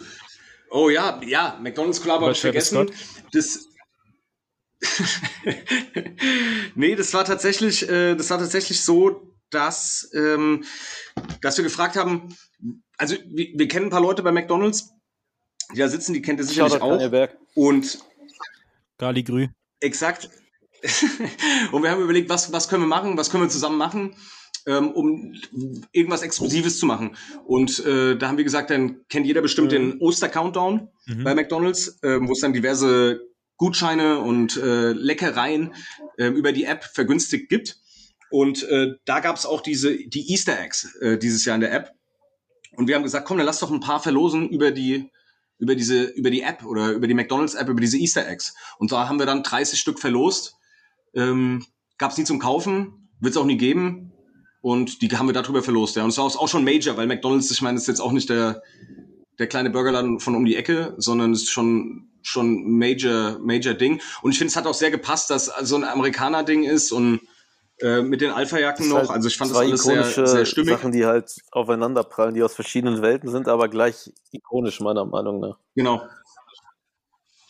Oh 0.71 0.89
ja, 0.89 1.21
ja, 1.23 1.59
McDonalds 1.61 2.01
Collab 2.01 2.19
Über 2.19 2.27
habe 2.27 2.33
ich 2.33 2.41
vergessen. 2.41 2.89
Das 3.33 3.67
nee, 6.75 6.95
das 6.95 7.13
war 7.13 7.25
tatsächlich, 7.25 7.87
äh, 7.87 8.15
das 8.15 8.29
war 8.29 8.39
tatsächlich 8.39 8.83
so, 8.83 9.33
dass, 9.51 10.09
ähm, 10.15 10.63
dass 11.41 11.57
wir 11.57 11.63
gefragt 11.63 11.97
haben, 11.97 12.35
also 12.97 13.15
wir, 13.27 13.47
wir 13.53 13.67
kennen 13.67 13.87
ein 13.87 13.91
paar 13.91 14.01
Leute 14.01 14.23
bei 14.23 14.31
McDonalds, 14.31 14.93
die 15.73 15.79
da 15.79 15.87
sitzen, 15.87 16.13
die 16.13 16.21
kennt 16.21 16.39
ihr 16.39 16.45
sicherlich 16.45 16.73
Shoutout 16.73 17.05
auch. 17.15 17.29
Und 17.53 17.99
Gali 18.97 19.23
Grü. 19.23 19.47
Exakt. 19.81 20.29
und 21.71 21.83
wir 21.83 21.91
haben 21.91 22.01
überlegt, 22.01 22.29
was, 22.29 22.51
was 22.51 22.67
können 22.67 22.83
wir 22.83 22.87
machen, 22.87 23.17
was 23.17 23.29
können 23.29 23.43
wir 23.43 23.49
zusammen 23.49 23.77
machen, 23.77 24.15
ähm, 24.67 24.91
um 24.91 25.33
irgendwas 25.91 26.21
Exklusives 26.21 26.79
zu 26.79 26.85
machen. 26.85 27.15
Und 27.45 27.83
äh, 27.85 28.15
da 28.17 28.27
haben 28.27 28.37
wir 28.37 28.43
gesagt, 28.43 28.69
dann 28.69 29.01
kennt 29.09 29.25
jeder 29.25 29.41
bestimmt 29.41 29.67
Mhm. 29.71 29.75
den 29.75 30.01
Oster-Countdown 30.01 30.89
Mhm. 31.07 31.23
bei 31.23 31.35
McDonalds, 31.35 31.99
ähm, 32.03 32.27
wo 32.27 32.33
es 32.33 32.39
dann 32.39 32.53
diverse 32.53 33.21
Gutscheine 33.57 34.19
und 34.19 34.57
äh, 34.57 34.91
Leckereien 34.93 35.73
ähm, 36.17 36.35
über 36.35 36.51
die 36.51 36.63
App 36.65 36.83
vergünstigt 36.83 37.49
gibt. 37.49 37.77
Und 38.29 38.63
äh, 38.63 38.93
da 39.05 39.19
gab 39.19 39.35
es 39.35 39.45
auch 39.45 39.61
diese 39.61 39.95
die 39.95 40.31
Easter 40.31 40.59
Eggs 40.59 40.95
äh, 41.01 41.17
dieses 41.17 41.45
Jahr 41.45 41.55
in 41.55 41.61
der 41.61 41.73
App. 41.73 41.91
Und 42.77 42.87
wir 42.87 42.95
haben 42.95 43.03
gesagt, 43.03 43.27
komm, 43.27 43.37
dann 43.37 43.45
lass 43.45 43.59
doch 43.59 43.69
ein 43.71 43.81
paar 43.81 43.99
verlosen 44.01 44.49
über 44.49 44.71
die 44.71 45.09
über 45.59 45.75
diese 45.75 46.03
über 46.05 46.31
die 46.31 46.41
App 46.41 46.65
oder 46.65 46.91
über 46.91 47.07
die 47.07 47.13
McDonalds 47.13 47.53
App 47.55 47.67
über 47.69 47.81
diese 47.81 47.97
Easter 47.97 48.27
Eggs. 48.27 48.55
Und 48.79 48.91
da 48.91 49.07
haben 49.07 49.19
wir 49.19 49.25
dann 49.25 49.43
30 49.43 49.79
Stück 49.79 49.99
verlost. 49.99 50.55
Ähm, 51.13 51.65
gab 51.97 52.11
es 52.11 52.17
nie 52.17 52.23
zum 52.23 52.39
Kaufen, 52.39 53.09
wird 53.19 53.31
es 53.31 53.37
auch 53.37 53.45
nie 53.45 53.57
geben. 53.57 54.11
Und 54.61 55.01
die 55.01 55.09
haben 55.09 55.27
wir 55.27 55.33
darüber 55.33 55.63
verlost. 55.63 55.95
Ja. 55.95 56.03
Und 56.03 56.09
es 56.09 56.17
war 56.17 56.25
auch 56.25 56.47
schon 56.47 56.63
Major, 56.63 56.95
weil 56.97 57.07
McDonalds, 57.07 57.49
ich 57.51 57.61
meine, 57.61 57.77
ist 57.77 57.87
jetzt 57.87 58.01
auch 58.01 58.11
nicht 58.11 58.29
der 58.29 58.61
der 59.39 59.47
kleine 59.47 59.71
Burgerladen 59.71 60.19
von 60.19 60.35
um 60.35 60.45
die 60.45 60.55
Ecke, 60.55 60.93
sondern 60.97 61.31
es 61.31 61.43
ist 61.43 61.49
schon 61.49 62.09
schon 62.21 62.77
Major 62.77 63.39
Major 63.39 63.73
Ding. 63.73 63.99
Und 64.21 64.31
ich 64.31 64.37
finde, 64.37 64.51
es 64.51 64.55
hat 64.55 64.67
auch 64.67 64.75
sehr 64.75 64.91
gepasst, 64.91 65.31
dass 65.31 65.45
so 65.45 65.75
ein 65.75 65.83
Amerikaner 65.83 66.43
Ding 66.43 66.63
ist 66.63 66.91
und 66.91 67.21
äh, 67.79 68.03
mit 68.03 68.21
den 68.21 68.29
Alpha-Jacken 68.29 68.89
noch. 68.89 68.97
halt 68.97 69.09
also 69.09 69.27
ich 69.27 69.37
fand 69.37 69.49
das 69.49 69.57
alles 69.57 69.83
sehr, 69.83 70.27
sehr 70.27 70.45
stimmig. 70.45 70.69
Sachen, 70.69 70.91
die 70.91 71.05
halt 71.05 71.31
aufeinander 71.51 72.03
prallen, 72.03 72.35
die 72.35 72.43
aus 72.43 72.53
verschiedenen 72.53 73.01
Welten 73.01 73.31
sind, 73.31 73.47
aber 73.47 73.69
gleich 73.69 74.11
ikonisch 74.31 74.79
meiner 74.79 75.05
Meinung 75.05 75.39
nach. 75.39 75.57
Genau. 75.75 76.03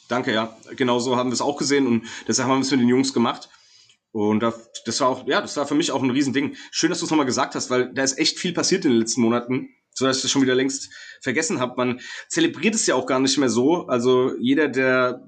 Danke, 0.08 0.34
ja. 0.34 0.56
Genau 0.76 1.00
so 1.00 1.18
haben 1.18 1.30
wir 1.30 1.34
es 1.34 1.42
auch 1.42 1.58
gesehen 1.58 1.88
und 1.88 2.06
deshalb 2.28 2.48
haben 2.48 2.60
wir 2.60 2.62
es 2.62 2.72
mit 2.72 2.80
den 2.80 2.88
Jungs 2.88 3.14
gemacht. 3.14 3.50
Und 4.12 4.42
da, 4.42 4.54
das 4.86 5.00
war 5.00 5.08
auch, 5.08 5.28
ja, 5.28 5.42
das 5.42 5.56
war 5.58 5.66
für 5.66 5.76
mich 5.76 5.92
auch 5.92 6.04
ein 6.04 6.10
Riesending. 6.10 6.56
Schön, 6.72 6.90
dass 6.90 7.00
du 7.00 7.06
es 7.06 7.12
nochmal 7.12 7.26
gesagt 7.26 7.56
hast, 7.56 7.70
weil 7.70 7.94
da 7.94 8.04
ist 8.04 8.18
echt 8.18 8.40
viel 8.40 8.54
passiert 8.54 8.84
in 8.84 8.92
den 8.92 9.00
letzten 9.00 9.22
Monaten, 9.22 9.70
so 9.94 10.06
dass 10.06 10.18
ich 10.18 10.24
das 10.24 10.32
schon 10.32 10.42
wieder 10.42 10.56
längst 10.56 10.90
vergessen 11.22 11.60
habe. 11.60 11.76
Man 11.78 12.02
zelebriert 12.28 12.76
es 12.76 12.86
ja 12.88 12.96
auch 12.96 13.06
gar 13.06 13.20
nicht 13.20 13.38
mehr 13.38 13.50
so. 13.50 13.88
Also 13.88 14.36
jeder, 14.38 14.68
der, 14.68 15.28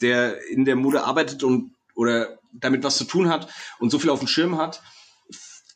der 0.00 0.44
in 0.48 0.64
der 0.64 0.76
Mode 0.76 1.04
arbeitet 1.04 1.44
und 1.44 1.74
oder 1.94 2.38
damit 2.52 2.82
was 2.82 2.96
zu 2.96 3.04
tun 3.04 3.28
hat 3.28 3.48
und 3.78 3.90
so 3.90 3.98
viel 3.98 4.10
auf 4.10 4.18
dem 4.18 4.28
Schirm 4.28 4.58
hat, 4.58 4.82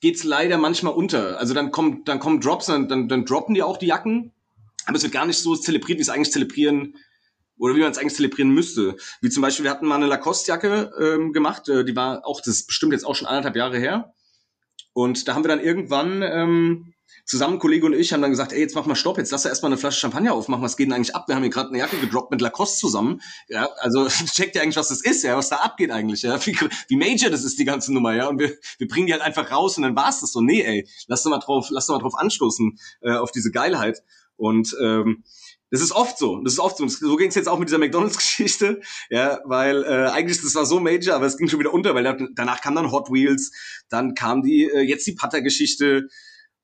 geht's 0.00 0.24
leider 0.24 0.58
manchmal 0.58 0.94
unter. 0.94 1.38
Also 1.38 1.54
dann 1.54 1.70
kommt, 1.70 2.08
dann 2.08 2.18
kommen 2.18 2.40
Drops, 2.40 2.66
dann, 2.66 2.88
dann, 2.88 3.08
dann 3.08 3.24
droppen 3.24 3.54
die 3.54 3.62
auch 3.62 3.76
die 3.76 3.86
Jacken, 3.86 4.32
aber 4.86 4.96
es 4.96 5.02
wird 5.02 5.12
gar 5.12 5.26
nicht 5.26 5.38
so 5.38 5.56
zelebriert, 5.56 5.98
wie 5.98 6.02
es 6.02 6.08
eigentlich 6.08 6.32
zelebrieren 6.32 6.96
oder 7.58 7.74
wie 7.74 7.80
man 7.80 7.90
es 7.90 7.98
eigentlich 7.98 8.14
zelebrieren 8.14 8.50
müsste. 8.50 8.96
Wie 9.20 9.30
zum 9.30 9.42
Beispiel, 9.42 9.64
wir 9.64 9.70
hatten 9.70 9.86
mal 9.86 9.96
eine 9.96 10.06
Lacoste-Jacke 10.06 10.92
ähm, 11.00 11.32
gemacht, 11.32 11.68
äh, 11.68 11.84
die 11.84 11.96
war 11.96 12.26
auch, 12.26 12.40
das 12.40 12.54
ist 12.54 12.66
bestimmt 12.66 12.92
jetzt 12.92 13.04
auch 13.04 13.14
schon 13.14 13.28
anderthalb 13.28 13.56
Jahre 13.56 13.78
her. 13.78 14.12
Und 14.92 15.28
da 15.28 15.34
haben 15.34 15.44
wir 15.44 15.48
dann 15.48 15.60
irgendwann 15.60 16.22
ähm, 16.22 16.94
zusammen, 17.24 17.58
Kollege 17.58 17.86
und 17.86 17.92
ich, 17.92 18.12
haben 18.12 18.22
dann 18.22 18.30
gesagt, 18.30 18.52
ey, 18.52 18.60
jetzt 18.60 18.74
mach 18.74 18.86
mal 18.86 18.94
Stopp, 18.94 19.18
jetzt 19.18 19.32
lass 19.32 19.42
da 19.42 19.48
erstmal 19.48 19.70
eine 19.70 19.78
Flasche 19.78 20.00
Champagner 20.00 20.32
aufmachen, 20.32 20.62
was 20.62 20.76
geht 20.76 20.86
denn 20.86 20.92
eigentlich 20.92 21.14
ab? 21.14 21.28
Wir 21.28 21.34
haben 21.34 21.42
hier 21.42 21.50
gerade 21.50 21.70
eine 21.70 21.78
Jacke 21.78 21.98
gedroppt 21.98 22.30
mit 22.30 22.40
Lacoste 22.40 22.78
zusammen. 22.78 23.20
Ja, 23.48 23.68
also 23.78 24.06
checkt 24.32 24.54
ihr 24.54 24.62
eigentlich, 24.62 24.76
was 24.76 24.88
das 24.88 25.02
ist, 25.02 25.22
ja, 25.22 25.36
was 25.36 25.48
da 25.48 25.56
abgeht 25.56 25.90
eigentlich, 25.90 26.22
ja, 26.22 26.44
wie, 26.46 26.56
wie 26.88 26.96
major 26.96 27.30
das 27.30 27.44
ist, 27.44 27.58
die 27.58 27.64
ganze 27.64 27.92
Nummer, 27.92 28.14
ja. 28.14 28.28
Und 28.28 28.38
wir, 28.38 28.56
wir 28.78 28.88
bringen 28.88 29.06
die 29.06 29.12
halt 29.12 29.22
einfach 29.22 29.50
raus 29.50 29.76
und 29.76 29.82
dann 29.82 29.96
war's 29.96 30.20
das 30.20 30.32
so. 30.32 30.40
Nee, 30.40 30.62
ey, 30.62 30.88
lass 31.08 31.22
doch 31.22 31.30
mal 31.30 31.38
drauf, 31.38 31.68
lass 31.70 31.86
doch 31.86 31.96
mal 31.96 32.02
drauf 32.02 32.16
anstoßen, 32.16 32.78
äh, 33.02 33.12
auf 33.12 33.32
diese 33.32 33.50
Geilheit. 33.50 34.02
Und 34.36 34.76
ähm, 34.80 35.24
das 35.76 35.84
ist 35.84 35.92
oft 35.92 36.18
so. 36.18 36.40
Das 36.42 36.54
ist 36.54 36.58
oft 36.58 36.78
so. 36.78 36.88
So 36.88 37.16
ging 37.16 37.28
es 37.28 37.34
jetzt 37.34 37.48
auch 37.48 37.58
mit 37.58 37.68
dieser 37.68 37.78
McDonalds-Geschichte, 37.78 38.80
ja, 39.10 39.38
weil 39.44 39.84
äh, 39.84 40.10
eigentlich 40.10 40.40
das 40.40 40.54
war 40.54 40.66
so 40.66 40.80
major, 40.80 41.14
aber 41.14 41.26
es 41.26 41.36
ging 41.36 41.48
schon 41.48 41.60
wieder 41.60 41.74
unter, 41.74 41.94
weil 41.94 42.04
da, 42.04 42.16
danach 42.34 42.60
kam 42.60 42.74
dann 42.74 42.90
Hot 42.92 43.10
Wheels, 43.10 43.52
dann 43.88 44.14
kam 44.14 44.42
die 44.42 44.64
äh, 44.64 44.80
jetzt 44.80 45.06
die 45.06 45.14
Putter-Geschichte 45.14 46.08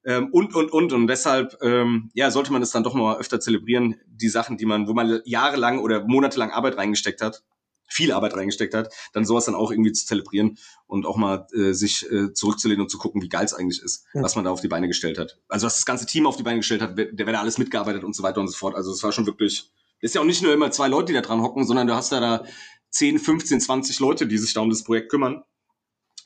Ähm, 0.05 0.31
und, 0.33 0.55
und, 0.55 0.73
und. 0.73 0.93
Und 0.93 1.07
deshalb, 1.07 1.57
ähm, 1.63 2.11
ja, 2.15 2.31
sollte 2.33 2.53
man 2.53 2.63
es 2.63 2.73
dann 2.73 2.83
doch 2.83 2.95
mal 2.95 3.19
öfter 3.19 3.39
zelebrieren, 3.39 4.01
die 4.07 4.29
Sachen, 4.29 4.57
die 4.57 4.67
man, 4.67 4.89
wo 4.89 4.95
man 4.95 5.21
jahrelang 5.25 5.79
oder 5.79 6.05
monatelang 6.05 6.51
Arbeit 6.51 6.77
reingesteckt 6.77 7.21
hat, 7.21 7.45
viel 7.93 8.13
Arbeit 8.13 8.35
reingesteckt 8.35 8.75
hat, 8.75 8.93
dann 9.13 9.25
sowas 9.25 9.45
dann 9.45 9.55
auch 9.55 9.71
irgendwie 9.71 9.93
zu 9.93 10.07
zelebrieren 10.07 10.59
und 10.87 11.07
auch 11.07 11.17
mal 11.17 11.47
äh, 11.55 11.73
sich 11.73 12.11
äh, 12.11 12.33
zurückzulehnen 12.33 12.83
und 12.83 12.89
zu 12.89 12.99
gucken, 12.99 13.23
wie 13.23 13.29
geil 13.29 13.45
es 13.45 13.55
eigentlich 13.55 13.83
ist, 13.83 14.07
mhm. 14.15 14.23
was 14.23 14.35
man 14.35 14.45
da 14.45 14.51
auf 14.51 14.61
die 14.61 14.69
Beine 14.69 14.89
gestellt 14.89 15.19
hat. 15.19 15.39
Also 15.49 15.67
was 15.67 15.77
das 15.77 15.87
ganze 15.87 16.07
Team 16.07 16.27
auf 16.27 16.37
die 16.37 16.43
Beine 16.43 16.59
gestellt 16.59 16.83
hat, 16.83 16.99
der, 16.99 17.11
wer 17.15 17.33
da 17.33 17.41
alles 17.41 17.59
mitgearbeitet 17.59 18.05
und 18.05 18.15
so 18.15 18.23
weiter 18.23 18.41
und 18.41 18.49
so 18.49 18.57
fort. 18.57 18.75
Also 18.75 18.91
es 18.93 19.03
war 19.03 19.13
schon 19.13 19.27
wirklich, 19.27 19.71
ist 20.01 20.15
ja 20.15 20.21
auch 20.21 20.27
nicht 20.27 20.43
nur 20.43 20.53
immer 20.53 20.71
zwei 20.71 20.89
Leute, 20.89 21.07
die 21.07 21.15
da 21.15 21.21
dran 21.21 21.43
hocken, 21.43 21.65
sondern 21.65 21.87
du 21.87 21.95
hast 21.95 22.13
da 22.13 22.21
da 22.21 22.45
10, 22.91 23.19
15, 23.19 23.61
20 23.61 24.01
Leute, 24.01 24.27
die 24.27 24.39
sich 24.39 24.53
da 24.55 24.61
um 24.61 24.71
das 24.71 24.85
Projekt 24.85 25.11
kümmern. 25.11 25.43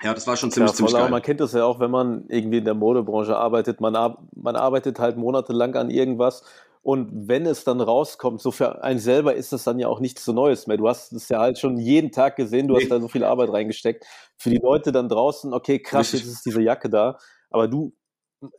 Ja, 0.03 0.12
das 0.12 0.27
war 0.27 0.37
schon 0.37 0.51
ziemlich, 0.51 0.73
ja, 0.73 0.77
ziemlich 0.77 0.95
geil. 0.95 1.09
Man 1.09 1.23
kennt 1.23 1.41
das 1.41 1.53
ja 1.53 1.64
auch, 1.64 1.81
wenn 1.81 1.91
man 1.91 2.27
irgendwie 2.29 2.59
in 2.59 2.64
der 2.64 2.75
Modebranche 2.75 3.37
arbeitet. 3.37 3.81
Man, 3.81 3.97
ar 3.97 4.19
man 4.35 4.55
arbeitet 4.55 4.99
halt 4.99 5.17
monatelang 5.17 5.75
an 5.75 5.91
irgendwas 5.91 6.43
und 6.87 7.26
wenn 7.26 7.47
es 7.47 7.64
dann 7.64 7.80
rauskommt, 7.80 8.41
so 8.41 8.53
für 8.53 8.84
einen 8.84 9.01
selber 9.01 9.34
ist 9.34 9.53
das 9.53 9.64
dann 9.64 9.80
ja 9.80 9.89
auch 9.89 9.99
nichts 9.99 10.24
so 10.24 10.32
Neues 10.32 10.68
mehr. 10.68 10.76
Du 10.76 10.87
hast 10.87 11.12
es 11.12 11.28
ja 11.28 11.41
halt 11.41 11.59
schon 11.59 11.78
jeden 11.78 12.12
Tag 12.12 12.37
gesehen, 12.37 12.68
du 12.68 12.74
nee. 12.74 12.82
hast 12.82 12.93
da 12.93 13.01
so 13.01 13.09
viel 13.09 13.24
Arbeit 13.24 13.51
reingesteckt. 13.51 14.07
Für 14.37 14.51
die 14.51 14.61
Leute 14.62 14.93
dann 14.93 15.09
draußen, 15.09 15.53
okay, 15.53 15.80
krass, 15.80 16.12
Richtig. 16.12 16.28
jetzt 16.28 16.37
ist 16.37 16.47
diese 16.47 16.62
Jacke 16.62 16.89
da. 16.89 17.18
Aber 17.51 17.66
du 17.66 17.93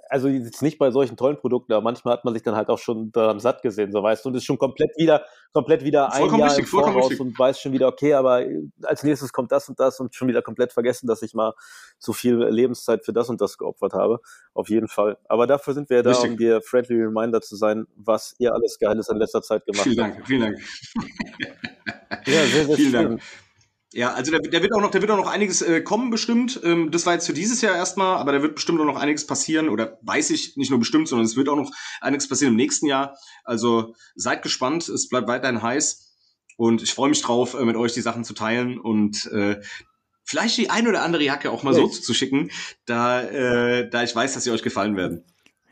also 0.09 0.28
jetzt 0.28 0.61
nicht 0.61 0.78
bei 0.78 0.91
solchen 0.91 1.17
tollen 1.17 1.38
Produkten, 1.38 1.73
aber 1.73 1.84
manchmal 1.84 2.13
hat 2.13 2.25
man 2.25 2.34
sich 2.34 2.43
dann 2.43 2.55
halt 2.55 2.69
auch 2.69 2.80
schon 2.80 3.11
daran 3.11 3.39
satt 3.39 3.61
gesehen, 3.61 3.91
so 3.91 4.01
weißt 4.01 4.25
du, 4.25 4.30
und 4.30 4.36
ist 4.36 4.45
schon 4.45 4.57
komplett 4.57 4.91
wieder, 4.97 5.25
komplett 5.53 5.84
wieder 5.84 6.11
ein 6.13 6.36
Jahr 6.36 6.49
richtig, 6.49 6.65
im 6.65 6.65
Voraus 6.65 7.19
und 7.19 7.38
weiß 7.38 7.59
schon 7.59 7.73
wieder, 7.73 7.88
okay, 7.88 8.13
aber 8.13 8.43
als 8.84 9.03
nächstes 9.03 9.32
kommt 9.32 9.51
das 9.51 9.69
und 9.69 9.80
das 9.80 9.99
und 9.99 10.15
schon 10.15 10.28
wieder 10.28 10.41
komplett 10.41 10.73
vergessen, 10.73 11.07
dass 11.07 11.21
ich 11.21 11.34
mal 11.34 11.53
so 11.99 12.13
viel 12.13 12.43
Lebenszeit 12.45 13.05
für 13.05 13.13
das 13.13 13.30
und 13.30 13.39
das 13.39 13.57
geopfert 13.57 13.93
habe. 13.93 14.19
Auf 14.53 14.69
jeden 14.69 14.88
Fall. 14.88 15.17
Aber 15.28 15.47
dafür 15.47 15.73
sind 15.73 15.89
wir 15.89 15.97
ja 15.97 16.03
da, 16.03 16.11
richtig. 16.11 16.32
um 16.32 16.38
dir 16.38 16.61
friendly 16.61 17.01
reminder 17.01 17.41
zu 17.41 17.55
sein, 17.55 17.86
was 17.95 18.36
ihr 18.39 18.53
alles 18.53 18.80
Geiles 18.80 19.09
in 19.09 19.17
letzter 19.17 19.41
Zeit 19.41 19.65
gemacht 19.65 19.84
vielen 19.84 20.15
habt. 20.15 20.28
Vielen 20.28 20.41
Dank, 20.41 20.59
vielen 20.61 21.01
Dank. 21.41 22.28
Ja, 22.28 22.45
sehr, 22.45 22.65
sehr 22.65 22.75
vielen 22.75 22.91
schön. 22.91 23.09
Dank. 23.09 23.21
Ja, 23.97 24.13
also 24.13 24.31
da, 24.31 24.37
da, 24.37 24.61
wird 24.61 24.71
auch 24.75 24.79
noch, 24.79 24.91
da 24.91 25.01
wird 25.01 25.09
auch 25.09 25.17
noch 25.17 25.25
einiges 25.25 25.63
äh, 25.63 25.81
kommen 25.81 26.11
bestimmt. 26.11 26.61
Ähm, 26.63 26.91
das 26.91 27.07
war 27.07 27.13
jetzt 27.13 27.25
für 27.25 27.33
dieses 27.33 27.61
Jahr 27.61 27.75
erstmal, 27.75 28.17
aber 28.17 28.31
da 28.31 28.43
wird 28.43 28.53
bestimmt 28.53 28.79
auch 28.79 28.85
noch 28.85 28.95
einiges 28.95 29.25
passieren 29.25 29.69
oder 29.69 29.97
weiß 30.03 30.29
ich 30.29 30.55
nicht 30.55 30.69
nur 30.69 30.77
bestimmt, 30.77 31.07
sondern 31.07 31.25
es 31.25 31.35
wird 31.35 31.49
auch 31.49 31.55
noch 31.55 31.71
einiges 31.99 32.29
passieren 32.29 32.53
im 32.53 32.57
nächsten 32.57 32.85
Jahr. 32.85 33.17
Also 33.43 33.95
seid 34.13 34.43
gespannt, 34.43 34.87
es 34.87 35.09
bleibt 35.09 35.27
weiterhin 35.27 35.63
heiß 35.63 36.13
und 36.57 36.83
ich 36.83 36.93
freue 36.93 37.09
mich 37.09 37.23
drauf, 37.23 37.55
äh, 37.55 37.65
mit 37.65 37.75
euch 37.75 37.93
die 37.93 38.01
Sachen 38.01 38.23
zu 38.23 38.35
teilen 38.35 38.79
und 38.79 39.25
äh, 39.31 39.61
vielleicht 40.23 40.57
die 40.57 40.69
ein 40.69 40.87
oder 40.87 41.01
andere 41.01 41.23
Jacke 41.23 41.49
auch 41.49 41.63
mal 41.63 41.73
hey. 41.73 41.81
so 41.81 41.87
zu 41.87 42.13
schicken, 42.13 42.51
da, 42.85 43.23
äh, 43.23 43.89
da 43.89 44.03
ich 44.03 44.15
weiß, 44.15 44.35
dass 44.35 44.43
sie 44.43 44.51
euch 44.51 44.61
gefallen 44.61 44.95
werden. 44.95 45.25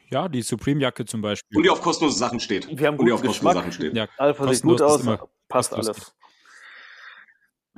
Ja, 0.09 0.29
die 0.29 0.41
Supreme-Jacke 0.41 1.05
zum 1.05 1.21
Beispiel. 1.21 1.57
Und 1.57 1.61
die 1.61 1.69
auf 1.69 1.81
kostenlose 1.81 2.17
Sachen 2.17 2.39
steht. 2.39 2.67
Wir 2.75 2.87
haben 2.87 2.97
und 2.97 3.05
die 3.05 3.11
auf 3.11 3.21
kostenlose 3.21 3.59
Sachen 3.59 3.71
steht. 3.71 3.95
Ja, 3.95 4.07
Alpha 4.17 4.51
sieht 4.51 4.63
gut 4.63 4.81
aus, 4.81 5.03
passt 5.47 5.71
alles. 5.71 6.15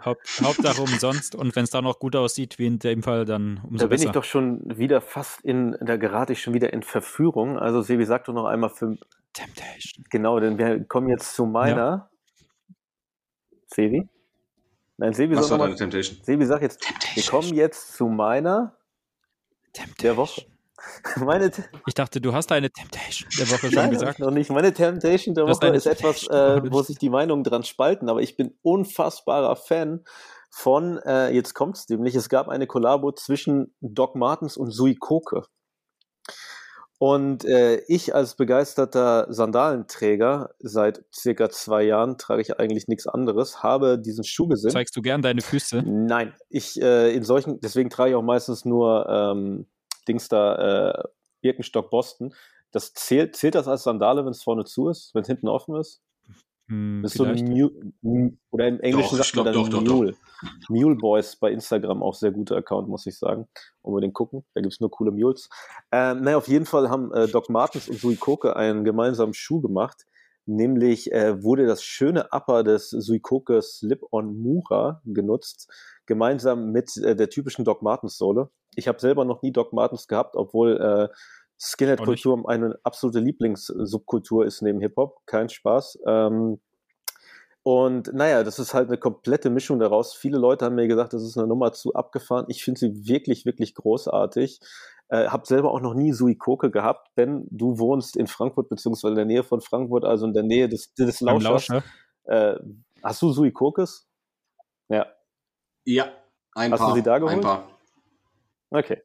Haupt, 0.03 0.41
Hauptsache 0.41 0.81
umsonst 0.81 1.35
und 1.35 1.55
wenn 1.55 1.63
es 1.63 1.71
da 1.71 1.81
noch 1.81 1.99
gut 1.99 2.15
aussieht, 2.15 2.59
wie 2.59 2.67
in 2.67 2.79
dem 2.79 3.01
Fall, 3.01 3.25
dann 3.25 3.61
umso 3.63 3.69
besser. 3.69 3.77
Da 3.77 3.85
bin 3.85 3.89
besser. 3.89 4.05
ich 4.05 4.11
doch 4.11 4.23
schon 4.23 4.77
wieder 4.77 5.01
fast 5.01 5.41
in, 5.41 5.75
da 5.81 5.97
gerate 5.97 6.33
ich 6.33 6.41
schon 6.41 6.53
wieder 6.53 6.71
in 6.71 6.83
Verführung. 6.83 7.57
Also 7.57 7.81
Sebi, 7.81 8.05
sag 8.05 8.25
doch 8.25 8.33
noch 8.33 8.45
einmal 8.45 8.69
für... 8.69 8.97
Temptation. 9.33 10.05
Genau, 10.09 10.39
denn 10.39 10.57
wir 10.57 10.83
kommen 10.85 11.09
jetzt 11.09 11.35
zu 11.35 11.45
meiner... 11.45 11.77
Ja. 11.77 12.09
Sebi? 13.67 14.07
Nein, 14.97 15.13
Sebi 15.13 15.35
Was 15.35 15.51
war 15.51 15.59
deine 15.59 15.75
Temptation? 15.75 16.17
Sebi, 16.23 16.45
sag 16.45 16.61
jetzt, 16.61 16.81
Temptation. 16.81 17.15
wir 17.15 17.31
kommen 17.31 17.53
jetzt 17.55 17.93
zu 17.93 18.07
meiner 18.07 18.77
Temptation. 19.73 20.03
der 20.03 20.17
Woche. 20.17 20.45
Meine 21.17 21.51
ich 21.88 21.93
dachte, 21.93 22.21
du 22.21 22.34
hast 22.34 22.51
eine 22.51 22.69
Temptation 22.69 23.30
der 23.38 23.49
Woche 23.49 23.67
schon 23.67 23.73
Nein, 23.73 23.91
gesagt. 23.91 24.19
noch 24.19 24.32
nicht. 24.32 24.49
Meine 24.51 24.73
Temptation 24.73 25.34
der 25.34 25.47
Woche 25.47 25.67
ist 25.69 25.88
etwas, 25.88 26.28
äh, 26.28 26.61
wo 26.71 26.82
sich 26.82 26.97
die 26.97 27.09
Meinungen 27.09 27.43
dran 27.43 27.63
spalten, 27.63 28.09
aber 28.09 28.21
ich 28.21 28.36
bin 28.38 28.57
unfassbarer 28.61 29.55
Fan 29.55 30.03
von, 30.49 30.97
äh, 30.99 31.30
jetzt 31.30 31.53
kommt's 31.53 31.89
nämlich, 31.89 32.15
es 32.15 32.30
gab 32.30 32.47
eine 32.47 32.67
Kollabo 32.67 33.11
zwischen 33.11 33.75
Doc 33.82 34.15
Martens 34.15 34.57
und 34.57 34.71
Sui 34.71 34.95
Koke. 34.95 35.43
Und 36.99 37.45
äh, 37.45 37.82
ich 37.88 38.15
als 38.15 38.36
begeisterter 38.36 39.28
Sandalenträger 39.30 40.55
seit 40.57 41.03
circa 41.13 41.49
zwei 41.51 41.84
Jahren 41.84 42.17
trage 42.17 42.41
ich 42.41 42.59
eigentlich 42.59 42.88
nichts 42.88 43.05
anderes, 43.05 43.61
habe 43.61 43.99
diesen 43.99 44.23
Schuh 44.23 44.47
gesehen. 44.47 44.71
Zeigst 44.71 44.95
du 44.95 45.03
gern 45.03 45.21
deine 45.21 45.41
Füße? 45.41 45.84
Nein, 45.86 46.34
ich 46.49 46.82
äh, 46.82 47.13
in 47.13 47.23
solchen, 47.23 47.59
deswegen 47.59 47.91
trage 47.91 48.11
ich 48.11 48.15
auch 48.15 48.23
meistens 48.23 48.65
nur 48.65 49.07
ähm, 49.07 49.67
Dings 50.08 50.30
da, 50.30 50.91
äh, 50.91 51.03
Birkenstock 51.41 51.89
Boston. 51.89 52.34
Das 52.72 52.93
zählt, 52.93 53.36
zählt 53.36 53.55
das 53.55 53.68
als 53.68 53.84
Sandale, 53.84 54.26
wenn 54.26 54.32
es 54.32 54.43
vorne 54.43 54.66
zu 54.66 54.89
ist, 54.89 55.14
wenn 55.14 55.22
es 55.22 55.28
hinten 55.28 55.47
offen 55.47 55.76
ist? 55.76 56.01
Hm, 56.70 57.05
ist 57.05 57.14
so 57.14 57.24
ein 57.24 57.45
Mule, 57.45 58.38
oder 58.51 58.68
im 58.68 58.82
Englischen 58.82 59.18
doch, 59.18 59.24
sagt 59.24 59.36
man 59.38 59.45
dann 59.45 59.53
doch, 59.53 59.82
Mule. 59.82 60.12
Doch, 60.12 60.70
Mule 60.70 60.95
Boys 60.95 61.38
bei 61.38 61.51
Instagram 61.51 62.03
auch 62.03 62.14
sehr 62.14 62.32
guter 62.32 62.58
Account, 62.58 62.89
muss 62.89 63.05
ich 63.05 63.18
sagen. 63.18 63.47
Unbedingt 63.82 64.14
gucken, 64.14 64.43
da 64.53 64.60
gibt 64.60 64.74
es 64.74 64.82
nur 64.82 64.91
coole 64.91 65.12
Mules. 65.12 65.49
Ähm, 65.93 66.24
naja, 66.24 66.38
auf 66.38 66.49
jeden 66.49 66.66
Fall 66.66 66.89
haben 66.89 67.14
äh, 67.14 67.28
Doc 67.28 67.49
Martens 67.49 67.88
und 67.88 67.99
Suikoke 67.99 68.58
einen 68.58 68.84
gemeinsamen 68.84 69.34
Schuh 69.34 69.62
gemacht. 69.62 70.05
Nämlich 70.45 71.12
äh, 71.12 71.41
wurde 71.41 71.68
das 71.68 71.84
schöne 71.84 72.32
Upper 72.32 72.64
des 72.64 72.89
Suikoke 72.89 73.62
Slip-on 73.62 74.41
Mura 74.41 75.01
genutzt, 75.05 75.72
gemeinsam 76.05 76.72
mit 76.72 76.97
äh, 76.97 77.16
der 77.16 77.30
typischen 77.30 77.64
Doc 77.64 77.82
Martens 77.82 78.18
Sohle. 78.18 78.49
Ich 78.78 78.88
habe 78.88 78.99
selber 78.99 79.25
noch 79.25 79.41
nie 79.41 79.51
Doc 79.51 79.73
Martens 79.73 80.07
gehabt, 80.07 80.36
obwohl 80.36 80.78
äh, 80.80 81.15
Skinhead-Kultur 81.59 82.47
eine 82.47 82.78
absolute 82.84 83.19
Lieblingssubkultur 83.19 84.45
ist 84.45 84.61
neben 84.61 84.80
Hip-Hop. 84.80 85.25
Kein 85.25 85.49
Spaß. 85.49 85.99
Ähm, 86.05 86.61
und 87.63 88.13
naja, 88.13 88.43
das 88.43 88.59
ist 88.59 88.73
halt 88.73 88.88
eine 88.88 88.97
komplette 88.97 89.49
Mischung 89.49 89.80
daraus. 89.80 90.13
Viele 90.13 90.38
Leute 90.38 90.65
haben 90.65 90.75
mir 90.75 90.88
gesagt, 90.88 91.13
das 91.13 91.23
ist 91.23 91.38
eine 91.38 91.47
Nummer 91.47 91.73
zu 91.73 91.95
abgefahren. 91.95 92.45
Ich 92.47 92.63
finde 92.63 92.80
sie 92.80 93.07
wirklich, 93.07 93.45
wirklich 93.45 93.73
großartig. 93.73 94.59
Äh, 95.09 95.28
hab 95.28 95.47
selber 95.47 95.71
auch 95.71 95.82
noch 95.82 95.95
nie 95.95 96.13
Suikoke 96.13 96.69
gehabt. 96.69 97.09
Ben, 97.15 97.47
du 97.49 97.80
wohnst 97.80 98.15
in 98.15 98.28
Frankfurt, 98.28 98.69
beziehungsweise 98.69 99.13
in 99.13 99.17
der 99.17 99.25
Nähe 99.25 99.43
von 99.43 99.59
Frankfurt, 99.59 100.05
also 100.05 100.28
in 100.28 100.34
der 100.34 100.43
Nähe 100.43 100.69
des, 100.69 100.93
des 100.93 101.19
Lauschers. 101.19 101.67
Lauscher. 101.67 101.84
Äh, 102.25 102.55
hast 103.03 103.21
du 103.21 103.32
Suikokes? 103.32 104.07
Ja. 104.89 105.07
Ja, 105.84 106.11
ein 106.53 106.71
hast 106.71 106.80
paar. 106.80 106.88
Hast 106.88 106.93
du 106.93 106.99
sie 106.99 107.03
da 107.03 107.17
geholt? 107.17 107.36
Ein 107.36 107.41
paar. 107.41 107.76
Okay. 108.70 109.01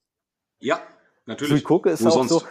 Ja, 0.60 0.80
natürlich. 1.26 1.60
Suikoke 1.60 1.90
ist 1.90 2.04
Wo 2.04 2.08
auch 2.08 2.12
sonst? 2.12 2.28
so. 2.30 2.42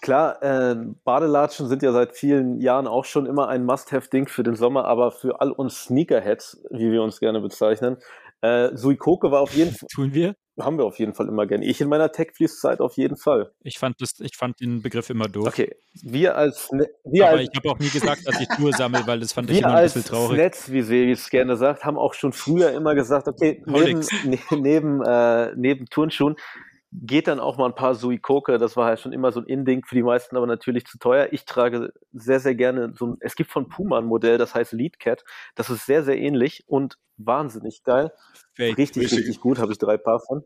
Klar, 0.00 0.42
äh, 0.42 0.76
Badelatschen 1.04 1.68
sind 1.68 1.82
ja 1.82 1.92
seit 1.92 2.16
vielen 2.16 2.58
Jahren 2.60 2.86
auch 2.86 3.04
schon 3.04 3.26
immer 3.26 3.48
ein 3.48 3.66
Must-Have-Ding 3.66 4.28
für 4.28 4.42
den 4.42 4.54
Sommer, 4.54 4.86
aber 4.86 5.12
für 5.12 5.40
all 5.42 5.52
uns 5.52 5.84
Sneakerheads, 5.84 6.62
wie 6.70 6.90
wir 6.90 7.02
uns 7.02 7.20
gerne 7.20 7.40
bezeichnen, 7.40 7.98
äh, 8.40 8.74
Suikoke 8.74 9.30
war 9.30 9.40
auf 9.40 9.52
jeden 9.52 9.72
Fall. 9.76 9.88
Tun 9.92 10.14
wir? 10.14 10.36
Haben 10.64 10.78
wir 10.78 10.84
auf 10.84 10.98
jeden 10.98 11.14
Fall 11.14 11.28
immer 11.28 11.46
gerne. 11.46 11.64
Ich 11.64 11.80
in 11.80 11.88
meiner 11.88 12.12
Tech-Fließzeit 12.12 12.80
auf 12.80 12.96
jeden 12.96 13.16
Fall. 13.16 13.52
Ich 13.62 13.78
fand, 13.78 14.00
das, 14.00 14.20
ich 14.20 14.36
fand 14.36 14.60
den 14.60 14.82
Begriff 14.82 15.10
immer 15.10 15.28
doof. 15.28 15.48
Okay, 15.48 15.76
wir 16.02 16.36
als. 16.36 16.70
Ne 16.72 16.88
wir 17.04 17.28
Aber 17.28 17.38
als, 17.38 17.48
ich 17.50 17.56
habe 17.56 17.70
auch 17.70 17.78
nie 17.78 17.88
gesagt, 17.88 18.26
dass 18.26 18.40
ich 18.40 18.48
Schuhe 18.56 18.72
sammle, 18.72 19.06
weil 19.06 19.20
das 19.20 19.32
fand 19.32 19.50
ich 19.50 19.58
immer 19.58 19.74
ein 19.74 19.84
bisschen 19.84 20.04
traurig. 20.04 20.36
Wir 20.36 20.44
als 20.44 20.68
Netz, 20.68 20.70
wie 20.72 20.82
Sevi 20.82 21.12
es 21.12 21.30
gerne 21.30 21.56
sagt, 21.56 21.84
haben 21.84 21.98
auch 21.98 22.14
schon 22.14 22.32
früher 22.32 22.72
immer 22.72 22.94
gesagt, 22.94 23.28
okay, 23.28 23.62
neben, 23.66 24.00
ne, 24.24 24.38
neben, 24.50 25.02
äh, 25.02 25.52
neben 25.56 25.86
Turnschuhen 25.86 26.36
geht 26.92 27.28
dann 27.28 27.38
auch 27.38 27.56
mal 27.56 27.66
ein 27.66 27.74
paar 27.74 27.94
Suikoke, 27.94 28.58
das 28.58 28.76
war 28.76 28.86
halt 28.86 29.00
schon 29.00 29.12
immer 29.12 29.30
so 29.30 29.40
ein 29.40 29.46
Inding, 29.46 29.84
für 29.84 29.94
die 29.94 30.02
meisten 30.02 30.36
aber 30.36 30.46
natürlich 30.46 30.86
zu 30.86 30.98
teuer. 30.98 31.28
Ich 31.30 31.44
trage 31.44 31.92
sehr, 32.12 32.40
sehr 32.40 32.54
gerne 32.54 32.92
so 32.96 33.06
ein, 33.06 33.16
es 33.20 33.36
gibt 33.36 33.50
von 33.50 33.68
Puma 33.68 33.98
ein 33.98 34.06
Modell, 34.06 34.38
das 34.38 34.54
heißt 34.54 34.72
Lead 34.72 34.98
Cat, 34.98 35.24
das 35.54 35.70
ist 35.70 35.86
sehr, 35.86 36.02
sehr 36.02 36.18
ähnlich 36.18 36.64
und 36.66 36.98
wahnsinnig 37.16 37.84
geil. 37.84 38.12
Fake. 38.54 38.76
Richtig, 38.76 39.04
richtig, 39.04 39.18
richtig 39.20 39.40
gut, 39.40 39.58
habe 39.58 39.72
ich 39.72 39.78
drei 39.78 39.96
Paar 39.96 40.20
von. 40.20 40.42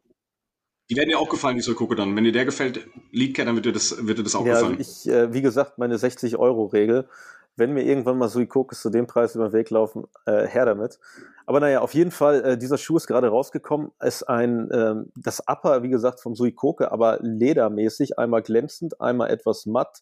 Die 0.90 0.96
werden 0.96 1.08
dir 1.08 1.18
auch 1.18 1.30
gefallen, 1.30 1.56
die 1.56 1.62
Suikoke 1.62 1.96
dann. 1.96 2.14
Wenn 2.14 2.24
dir 2.24 2.32
der 2.32 2.44
gefällt, 2.44 2.86
Lead 3.10 3.34
Cat, 3.34 3.46
dann 3.46 3.54
wird 3.54 3.64
dir 3.64 3.72
das, 3.72 4.06
wird 4.06 4.18
dir 4.18 4.22
das 4.22 4.34
auch 4.34 4.44
ja, 4.44 4.54
gefallen. 4.54 4.76
Ich, 4.78 5.08
äh, 5.08 5.32
wie 5.32 5.40
gesagt, 5.40 5.78
meine 5.78 5.96
60-Euro-Regel 5.96 7.08
wenn 7.56 7.72
mir 7.72 7.84
irgendwann 7.84 8.18
mal 8.18 8.28
Suikokes 8.28 8.80
zu 8.80 8.90
dem 8.90 9.06
Preis 9.06 9.34
über 9.34 9.48
den 9.48 9.52
Weg 9.52 9.70
laufen, 9.70 10.04
äh, 10.26 10.46
her 10.46 10.66
damit. 10.66 10.98
Aber 11.46 11.60
naja, 11.60 11.80
auf 11.80 11.94
jeden 11.94 12.10
Fall, 12.10 12.44
äh, 12.44 12.58
dieser 12.58 12.78
Schuh 12.78 12.96
ist 12.96 13.06
gerade 13.06 13.28
rausgekommen. 13.28 13.90
Ist 14.00 14.24
ein, 14.24 14.68
ähm, 14.72 15.12
das 15.16 15.42
Upper, 15.46 15.82
wie 15.82 15.90
gesagt, 15.90 16.20
vom 16.20 16.34
Suikoke, 16.34 16.90
aber 16.90 17.18
ledermäßig, 17.20 18.18
einmal 18.18 18.42
glänzend, 18.42 19.00
einmal 19.00 19.30
etwas 19.30 19.66
matt 19.66 20.00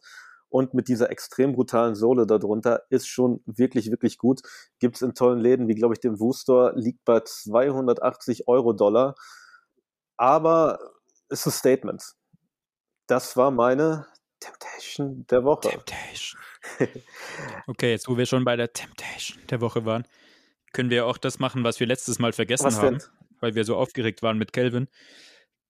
und 0.53 0.75
mit 0.75 0.89
dieser 0.89 1.11
extrem 1.11 1.55
brutalen 1.55 1.95
Sohle 1.95 2.27
darunter 2.27 2.83
ist 2.91 3.09
schon 3.09 3.43
wirklich, 3.47 3.91
wirklich 3.91 4.19
gut. 4.19 4.43
Gibt 4.79 4.97
es 4.97 5.03
in 5.03 5.15
tollen 5.15 5.41
Läden, 5.41 5.67
wie 5.67 5.75
glaube 5.75 5.95
ich 5.95 6.01
dem 6.01 6.21
Wooster, 6.21 6.75
liegt 6.77 7.05
bei 7.05 7.21
280 7.21 8.49
Euro 8.49 8.75
Dollar. 8.75 9.15
Aber 10.17 10.79
ist 11.31 11.47
ein 11.47 11.53
Statement. 11.53 12.05
Das 13.07 13.37
war 13.37 13.51
meine 13.51 14.07
Temptation 14.43 15.27
der 15.31 15.45
Woche. 15.45 15.69
Temptation. 15.69 16.41
okay, 17.67 17.91
jetzt 17.91 18.09
wo 18.09 18.17
wir 18.17 18.27
schon 18.27 18.45
bei 18.45 18.57
der 18.57 18.73
Temptation 18.73 19.39
der 19.51 19.61
Woche 19.61 19.85
waren, 19.85 20.05
können 20.73 20.91
wir 20.91 21.07
auch 21.07 21.19
das 21.19 21.39
machen, 21.39 21.65
was 21.65 21.81
wir 21.81 21.87
letztes 21.87 22.19
Mal 22.19 22.33
vergessen 22.33 22.67
was 22.67 22.79
haben, 22.79 22.99
denn? 22.99 23.09
weil 23.41 23.55
wir 23.55 23.65
so 23.65 23.77
aufgeregt 23.77 24.23
waren 24.23 24.39
mit 24.39 24.53
Kelvin. 24.53 24.89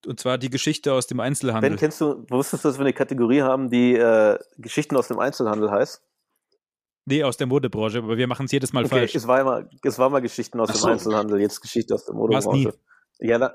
Und 0.06 0.18
zwar 0.18 0.38
die 0.38 0.50
Geschichte 0.50 0.92
aus 0.92 1.06
dem 1.06 1.20
Einzelhandel. 1.20 1.70
Ben, 1.70 1.78
kennst 1.78 2.00
du, 2.00 2.24
wusstest 2.28 2.64
du, 2.64 2.68
dass 2.68 2.78
wir 2.78 2.84
eine 2.84 2.92
Kategorie 2.92 3.42
haben, 3.42 3.70
die 3.70 3.94
äh, 3.94 4.38
Geschichten 4.58 4.96
aus 4.96 5.08
dem 5.08 5.18
Einzelhandel 5.18 5.70
heißt? 5.70 6.02
Nee, 7.04 7.24
aus 7.24 7.36
der 7.36 7.46
Modebranche, 7.46 7.98
aber 7.98 8.16
wir 8.16 8.26
machen 8.26 8.46
es 8.46 8.52
jedes 8.52 8.72
Mal 8.72 8.84
okay, 8.84 8.96
falsch. 8.96 9.14
Es 9.14 9.26
war, 9.26 9.40
immer, 9.40 9.68
es 9.82 9.98
war 9.98 10.08
mal 10.10 10.20
Geschichten 10.20 10.60
aus 10.60 10.70
Ach 10.70 10.74
dem 10.74 10.80
so. 10.80 10.88
Einzelhandel, 10.88 11.40
jetzt 11.40 11.60
Geschichte 11.60 11.94
aus 11.94 12.04
der 12.04 12.14
Modebranche. 12.14 12.74
Ja, 13.18 13.38
da, 13.38 13.54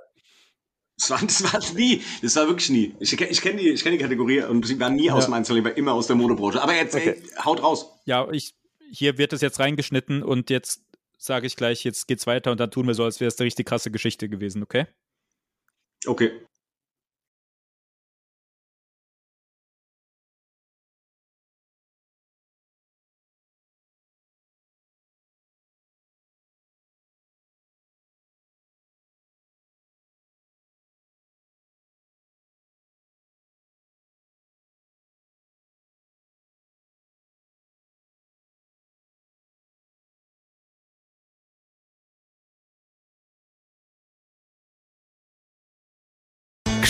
das 0.98 1.10
war, 1.12 1.20
das 1.22 1.44
war 1.44 1.74
nie. 1.76 2.02
Das 2.22 2.36
war 2.36 2.48
wirklich 2.48 2.70
nie. 2.70 2.96
Ich, 3.00 3.14
ich 3.14 3.42
kenne 3.42 3.62
die, 3.62 3.74
kenn 3.76 3.92
die 3.92 3.98
Kategorie 3.98 4.42
und 4.42 4.66
sie 4.66 4.80
war 4.80 4.90
nie 4.90 5.06
ja. 5.06 5.14
aus 5.14 5.26
dem 5.26 5.34
Einzelhandel, 5.34 5.72
war 5.72 5.78
immer 5.78 5.94
aus 5.94 6.08
der 6.08 6.16
Modebranche. 6.16 6.62
Aber 6.62 6.76
jetzt, 6.76 6.96
okay. 6.96 7.22
ey, 7.22 7.44
haut 7.44 7.62
raus. 7.62 7.92
Ja, 8.06 8.28
ich, 8.32 8.56
hier 8.92 9.18
wird 9.18 9.34
es 9.34 9.42
jetzt 9.42 9.60
reingeschnitten 9.60 10.24
und 10.24 10.50
jetzt 10.50 10.82
sage 11.18 11.48
ich 11.48 11.56
gleich, 11.56 11.84
jetzt 11.84 12.08
geht's 12.08 12.26
weiter 12.28 12.52
und 12.52 12.60
dann 12.60 12.72
tun 12.72 12.88
wir 12.88 12.94
so, 12.94 13.04
als 13.04 13.20
wäre 13.20 13.28
es 13.28 13.40
eine 13.40 13.46
richtig 13.46 13.68
krasse 13.68 13.92
Geschichte 13.92 14.30
gewesen, 14.30 14.64
okay? 14.64 14.86
Okay. 16.06 16.32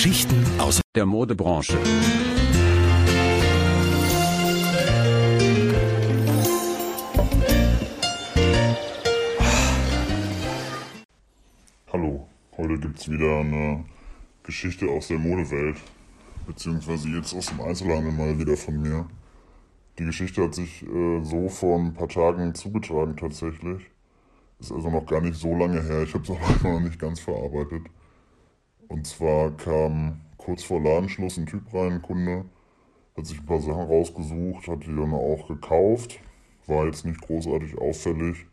Geschichten 0.08 0.45
aus 0.58 0.80
der 0.95 1.05
Modebranche. 1.05 1.78
Hallo, 11.91 12.26
heute 12.55 12.80
gibt 12.80 12.99
es 12.99 13.10
wieder 13.12 13.41
eine 13.41 13.84
Geschichte 14.43 14.88
aus 14.88 15.10
der 15.10 15.20
Modewelt, 15.20 15.76
beziehungsweise 16.45 17.10
jetzt 17.10 17.34
aus 17.34 17.47
dem 17.47 17.60
Einzelhandel 17.60 18.14
mal 18.14 18.39
wieder 18.39 18.55
von 18.55 18.82
mir. 18.82 19.10
Die 19.99 20.05
Geschichte 20.05 20.41
hat 20.41 20.55
sich 20.55 20.84
äh, 20.84 21.22
so 21.26 21.49
vor 21.49 21.80
ein 21.80 21.93
paar 21.93 22.08
Tagen 22.08 22.55
zugetragen 22.55 23.18
tatsächlich. 23.18 23.84
Ist 24.62 24.72
also 24.72 24.89
noch 24.89 25.05
gar 25.05 25.20
nicht 25.20 25.36
so 25.36 25.53
lange 25.53 25.84
her. 25.84 26.03
Ich 26.03 26.14
habe 26.14 26.24
es 26.24 26.30
auch 26.30 26.64
noch 26.64 26.80
nicht 26.80 26.97
ganz 26.97 27.20
verarbeitet. 27.20 27.82
Und 28.88 29.05
zwar 29.05 29.51
kam 29.51 30.21
kurz 30.38 30.63
vor 30.63 30.81
Ladenschluss 30.81 31.38
ein 31.38 31.45
Typ 31.45 31.73
rein, 31.73 31.93
ein 31.93 32.01
Kunde, 32.01 32.45
hat 33.17 33.25
sich 33.25 33.39
ein 33.39 33.45
paar 33.45 33.59
Sachen 33.59 33.88
rausgesucht, 33.88 34.67
hat 34.67 34.83
die 34.83 34.95
dann 34.95 35.13
auch 35.13 35.47
gekauft. 35.47 36.19
War 36.67 36.85
jetzt 36.85 37.05
nicht 37.05 37.21
großartig 37.21 37.77
auffällig. 37.77 38.45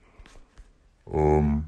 Ähm, 1.13 1.65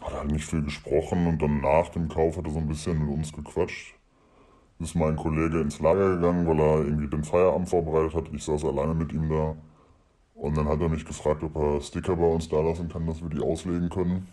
hat 0.00 0.14
halt 0.14 0.32
nicht 0.32 0.44
viel 0.44 0.62
gesprochen 0.62 1.26
und 1.26 1.40
dann 1.40 1.60
nach 1.60 1.88
dem 1.90 2.08
Kauf 2.08 2.36
hat 2.36 2.46
er 2.46 2.52
so 2.52 2.58
ein 2.58 2.68
bisschen 2.68 2.98
mit 2.98 3.14
uns 3.14 3.32
gequatscht. 3.32 3.94
Ist 4.78 4.94
mein 4.94 5.16
Kollege 5.16 5.60
ins 5.60 5.78
Lager 5.80 6.16
gegangen, 6.16 6.46
weil 6.46 6.58
er 6.58 6.84
irgendwie 6.84 7.08
den 7.08 7.24
Feierabend 7.24 7.68
vorbereitet 7.68 8.14
hat. 8.14 8.32
Ich 8.32 8.42
saß 8.44 8.64
alleine 8.64 8.94
mit 8.94 9.12
ihm 9.12 9.28
da. 9.28 9.56
Und 10.34 10.56
dann 10.56 10.68
hat 10.68 10.80
er 10.80 10.88
mich 10.88 11.04
gefragt, 11.04 11.42
ob 11.42 11.54
er 11.56 11.82
Sticker 11.82 12.16
bei 12.16 12.24
uns 12.24 12.48
da 12.48 12.60
lassen 12.60 12.88
kann, 12.88 13.06
dass 13.06 13.20
wir 13.20 13.28
die 13.28 13.40
auslegen 13.40 13.90
können. 13.90 14.26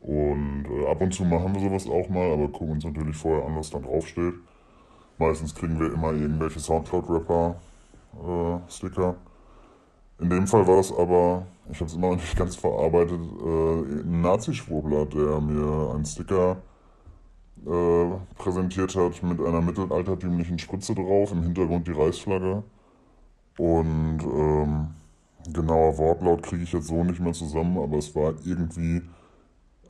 Und 0.00 0.66
äh, 0.70 0.86
ab 0.86 1.00
und 1.00 1.12
zu 1.12 1.24
machen 1.24 1.54
wir 1.54 1.60
sowas 1.60 1.88
auch 1.88 2.08
mal, 2.08 2.32
aber 2.32 2.48
gucken 2.48 2.70
uns 2.72 2.84
natürlich 2.84 3.16
vorher 3.16 3.46
an, 3.46 3.56
was 3.56 3.70
da 3.70 3.78
draufsteht. 3.78 4.34
Meistens 5.18 5.54
kriegen 5.54 5.78
wir 5.80 5.92
immer 5.92 6.12
irgendwelche 6.12 6.60
Soundcloud-Rapper-Sticker. 6.60 9.08
Äh, 9.08 9.14
In 10.22 10.30
dem 10.30 10.46
Fall 10.46 10.66
war 10.66 10.76
das 10.76 10.92
aber, 10.92 11.46
ich 11.70 11.80
habe 11.80 11.86
es 11.86 11.94
immer 11.96 12.10
noch 12.10 12.16
nicht 12.16 12.36
ganz 12.40 12.56
verarbeitet, 12.56 13.20
äh, 13.20 14.02
ein 14.02 14.20
Nazi-Schwurbler, 14.20 15.06
der 15.06 15.40
mir 15.40 15.94
einen 15.94 16.04
Sticker 16.04 16.58
äh, 17.66 18.04
präsentiert 18.36 18.94
hat 18.94 19.20
mit 19.22 19.40
einer 19.40 19.60
mittelaltertümlichen 19.60 20.58
Spritze 20.60 20.94
drauf, 20.94 21.32
im 21.32 21.42
Hintergrund 21.42 21.88
die 21.88 21.92
Reichsflagge. 21.92 22.62
Und 23.58 24.20
ähm, 24.22 24.88
genauer 25.52 25.98
Wortlaut 25.98 26.44
kriege 26.44 26.62
ich 26.62 26.72
jetzt 26.72 26.86
so 26.86 27.02
nicht 27.02 27.18
mehr 27.20 27.32
zusammen, 27.32 27.76
aber 27.78 27.98
es 27.98 28.14
war 28.14 28.34
irgendwie 28.44 29.02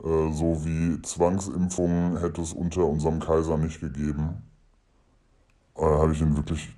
äh, 0.04 0.32
so 0.32 0.64
wie 0.64 1.00
Zwangsimpfungen 1.02 2.18
hätte 2.18 2.42
es 2.42 2.52
unter 2.52 2.84
unserem 2.86 3.20
Kaiser 3.20 3.56
nicht 3.56 3.80
gegeben. 3.80 4.42
Da 5.74 5.82
äh, 5.82 5.98
habe 6.00 6.12
ich 6.12 6.20
ihn 6.20 6.36
wirklich 6.36 6.68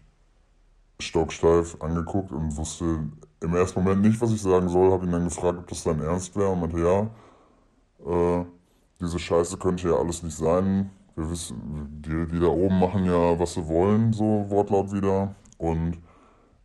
stocksteif 0.99 1.77
angeguckt 1.81 2.33
und 2.33 2.57
wusste 2.57 3.09
im 3.41 3.55
ersten 3.55 3.83
Moment 3.83 4.03
nicht, 4.03 4.21
was 4.21 4.33
ich 4.33 4.43
sagen 4.43 4.68
soll. 4.68 4.93
Habe 4.93 5.07
ihn 5.07 5.12
dann 5.12 5.25
gefragt, 5.25 5.59
ob 5.59 5.66
das 5.68 5.83
sein 5.83 6.01
Ernst 6.01 6.37
wäre 6.37 6.51
und 6.51 6.61
meinte, 6.61 6.79
ja, 6.79 7.11
äh, 8.07 8.45
diese 9.01 9.18
Scheiße 9.18 9.57
könnte 9.57 9.89
ja 9.89 9.97
alles 9.97 10.23
nicht 10.23 10.37
sein. 10.37 10.91
Wir 11.16 11.31
wissen, 11.31 12.03
die, 12.05 12.27
die 12.33 12.41
da 12.41 12.49
oben 12.49 12.79
machen 12.79 13.05
ja, 13.05 13.39
was 13.39 13.55
sie 13.55 13.66
wollen, 13.66 14.12
so 14.12 14.47
Wortlaut 14.49 14.93
wieder. 14.93 15.35
Und 15.59 15.99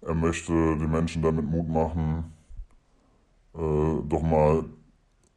er 0.01 0.14
möchte 0.14 0.53
den 0.53 0.91
Menschen 0.91 1.22
damit 1.22 1.45
Mut 1.45 1.68
machen, 1.68 2.32
äh, 3.56 4.01
doch 4.08 4.22
mal 4.22 4.66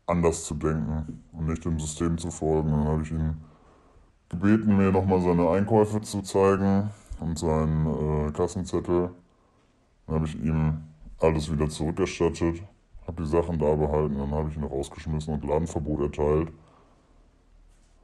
anders 0.09 0.45
zu 0.45 0.55
denken 0.55 1.23
und 1.33 1.47
nicht 1.47 1.65
dem 1.65 1.79
System 1.79 2.19
zu 2.19 2.31
folgen. 2.31 2.71
Dann 2.71 2.85
habe 2.85 3.03
ich 3.03 3.11
ihn 3.11 3.37
gebeten, 4.29 4.77
mir 4.77 4.91
nochmal 4.91 5.21
seine 5.21 5.49
Einkäufe 5.49 6.01
zu 6.01 6.23
zeigen 6.23 6.91
und 7.21 7.39
seinen 7.39 8.29
äh, 8.29 8.33
Kassenzettel. 8.33 9.11
Dann 10.07 10.15
habe 10.15 10.27
ich 10.27 10.35
ihm 10.37 10.83
alles 11.21 11.51
wieder 11.53 11.69
zurückerstattet, 11.69 12.63
habe 13.07 13.23
die 13.23 13.29
Sachen 13.29 13.59
da 13.59 13.75
behalten, 13.75 14.19
dann 14.19 14.31
habe 14.31 14.51
ich 14.51 14.57
ihn 14.57 14.65
rausgeschmissen 14.65 15.35
und 15.35 15.45
Ladenverbot 15.45 16.01
erteilt. 16.01 16.53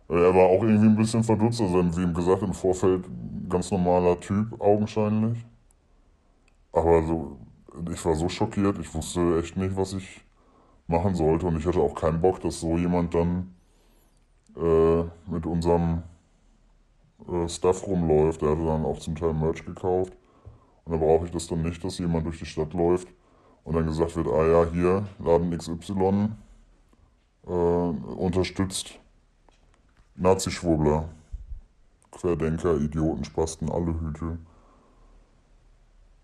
Er 0.09 0.35
war 0.35 0.47
auch 0.47 0.63
irgendwie 0.63 0.87
ein 0.87 0.97
bisschen 0.97 1.25
verdutzt, 1.25 1.61
also 1.61 1.97
wie 1.97 2.03
ihm 2.03 2.13
gesagt, 2.13 2.43
im 2.43 2.53
Vorfeld 2.53 3.09
ganz 3.49 3.71
normaler 3.71 4.21
Typ, 4.21 4.61
augenscheinlich. 4.61 5.39
Aber 6.73 7.03
so, 7.05 7.39
ich 7.91 8.05
war 8.05 8.15
so 8.15 8.29
schockiert, 8.29 8.79
ich 8.79 8.93
wusste 8.95 9.39
echt 9.39 9.57
nicht, 9.57 9.77
was 9.77 9.95
ich 9.95 10.24
machen 10.87 11.15
sollte. 11.15 11.47
Und 11.47 11.59
ich 11.59 11.67
hatte 11.67 11.81
auch 11.81 11.95
keinen 11.95 12.21
Bock, 12.21 12.41
dass 12.41 12.61
so 12.61 12.77
jemand 12.77 13.15
dann 13.15 13.55
äh, 14.57 15.03
mit 15.31 15.47
unserem 15.47 16.03
äh, 17.29 17.49
Stuff 17.49 17.87
rumläuft. 17.87 18.43
Der 18.43 18.51
hatte 18.51 18.65
dann 18.65 18.85
auch 18.85 18.99
zum 18.99 19.17
Teil 19.17 19.33
Merch 19.35 19.65
gekauft. 19.65 20.13
Und 20.85 20.93
da 20.93 20.99
brauche 20.99 21.27
ich 21.27 21.33
das 21.33 21.47
dann 21.47 21.63
nicht, 21.63 21.83
dass 21.83 21.99
jemand 21.99 22.27
durch 22.27 22.39
die 22.39 22.47
Stadt 22.47 22.75
läuft 22.75 23.09
und 23.65 23.75
dann 23.75 23.87
gesagt 23.87 24.15
wird, 24.17 24.29
ah 24.29 24.47
ja, 24.47 24.67
hier, 24.71 25.07
Laden 25.19 25.57
XY 25.57 26.31
äh, 27.47 27.51
unterstützt 27.51 28.99
Nazi-Schwurbler, 30.17 31.09
Querdenker, 32.13 32.77
Idioten, 32.77 33.25
Spasten, 33.25 33.71
alle 33.71 33.99
Hüte. 34.01 34.39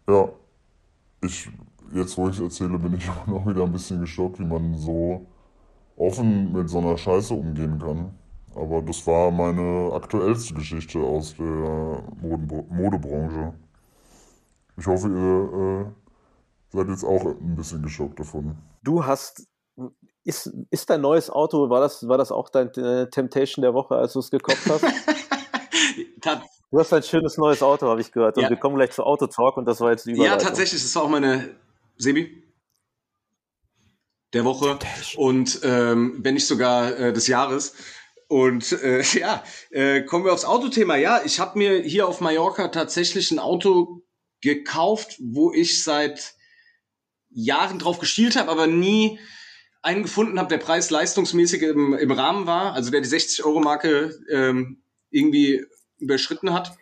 Ja, 0.06 0.28
ich 1.22 1.48
jetzt, 1.92 2.16
wo 2.16 2.28
ich 2.28 2.36
es 2.36 2.42
erzähle, 2.42 2.78
bin 2.78 2.94
ich 2.94 3.08
auch 3.10 3.26
noch 3.26 3.46
wieder 3.46 3.64
ein 3.64 3.72
bisschen 3.72 4.00
geschockt, 4.00 4.38
wie 4.38 4.44
man 4.44 4.76
so 4.76 5.26
offen 5.96 6.52
mit 6.52 6.68
so 6.68 6.78
einer 6.78 6.96
Scheiße 6.96 7.34
umgehen 7.34 7.78
kann. 7.78 8.14
Aber 8.54 8.82
das 8.82 9.06
war 9.06 9.30
meine 9.30 9.92
aktuellste 9.92 10.54
Geschichte 10.54 10.98
aus 10.98 11.36
der 11.36 12.02
Modebranche. 12.20 13.54
Ich 14.76 14.86
hoffe, 14.86 15.08
ihr 15.08 15.86
äh, 15.86 16.76
seid 16.76 16.88
jetzt 16.88 17.04
auch 17.04 17.24
ein 17.26 17.54
bisschen 17.54 17.82
geschockt 17.82 18.18
davon. 18.18 18.56
Du 18.82 19.04
hast, 19.04 19.46
ist, 20.24 20.52
ist 20.70 20.90
dein 20.90 21.00
neues 21.00 21.30
Auto, 21.30 21.70
war 21.70 21.80
das, 21.80 22.08
war 22.08 22.18
das 22.18 22.32
auch 22.32 22.48
dein 22.48 22.68
äh, 22.70 23.08
Temptation 23.08 23.62
der 23.62 23.74
Woche, 23.74 23.94
als 23.94 24.14
du 24.14 24.18
es 24.18 24.30
gekauft 24.30 24.68
hast? 24.68 24.84
du 26.70 26.78
hast 26.78 26.92
ein 26.92 27.02
schönes 27.02 27.36
neues 27.38 27.62
Auto, 27.62 27.86
habe 27.86 28.00
ich 28.00 28.10
gehört. 28.10 28.36
Und 28.36 28.44
ja. 28.44 28.50
wir 28.50 28.56
kommen 28.56 28.76
gleich 28.76 28.90
zu 28.90 29.04
Autotalk 29.04 29.58
und 29.58 29.66
das 29.66 29.80
war 29.80 29.90
jetzt 29.90 30.06
die 30.06 30.12
Ja, 30.14 30.36
tatsächlich, 30.36 30.82
das 30.82 30.94
war 30.96 31.04
auch 31.04 31.08
meine 31.08 31.50
Sebi? 32.00 32.42
Der 34.32 34.44
Woche 34.44 34.78
und 35.16 35.60
ähm, 35.64 36.18
wenn 36.22 36.34
nicht 36.34 36.46
sogar 36.46 36.96
äh, 36.98 37.12
des 37.12 37.26
Jahres. 37.26 37.74
Und 38.28 38.72
äh, 38.72 39.02
ja, 39.18 39.44
äh, 39.70 40.02
kommen 40.02 40.24
wir 40.24 40.32
aufs 40.32 40.44
Autothema. 40.44 40.96
Ja, 40.96 41.20
ich 41.24 41.40
habe 41.40 41.58
mir 41.58 41.82
hier 41.82 42.08
auf 42.08 42.20
Mallorca 42.20 42.68
tatsächlich 42.68 43.30
ein 43.30 43.38
Auto 43.38 44.02
gekauft, 44.40 45.16
wo 45.20 45.52
ich 45.52 45.82
seit 45.82 46.34
Jahren 47.28 47.78
drauf 47.78 47.98
geschielt 47.98 48.36
habe, 48.36 48.50
aber 48.50 48.66
nie 48.66 49.18
einen 49.82 50.02
gefunden 50.02 50.38
habe, 50.38 50.48
der 50.48 50.58
Preis 50.58 50.90
leistungsmäßig 50.90 51.62
im, 51.62 51.94
im 51.94 52.10
Rahmen 52.10 52.46
war, 52.46 52.72
also 52.72 52.90
der 52.90 53.00
die 53.00 53.08
60-Euro-Marke 53.08 54.18
ähm, 54.30 54.82
irgendwie 55.10 55.64
überschritten 55.98 56.52
hat. 56.52 56.76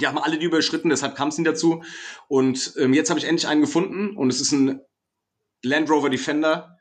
Die 0.00 0.06
haben 0.06 0.18
alle 0.18 0.38
die 0.38 0.46
überschritten, 0.46 0.90
deshalb 0.90 1.16
kam 1.16 1.28
es 1.28 1.38
nie 1.38 1.44
dazu. 1.44 1.82
Und 2.28 2.74
ähm, 2.78 2.94
jetzt 2.94 3.10
habe 3.10 3.18
ich 3.18 3.26
endlich 3.26 3.48
einen 3.48 3.60
gefunden 3.60 4.16
und 4.16 4.30
es 4.30 4.40
ist 4.40 4.52
ein 4.52 4.80
Land 5.62 5.90
Rover 5.90 6.10
Defender, 6.10 6.78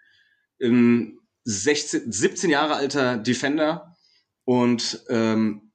ein 0.61 1.19
16, 1.43 2.11
17 2.11 2.49
Jahre 2.49 2.75
alter 2.75 3.17
Defender. 3.17 3.95
Und 4.43 5.03
ähm, 5.09 5.71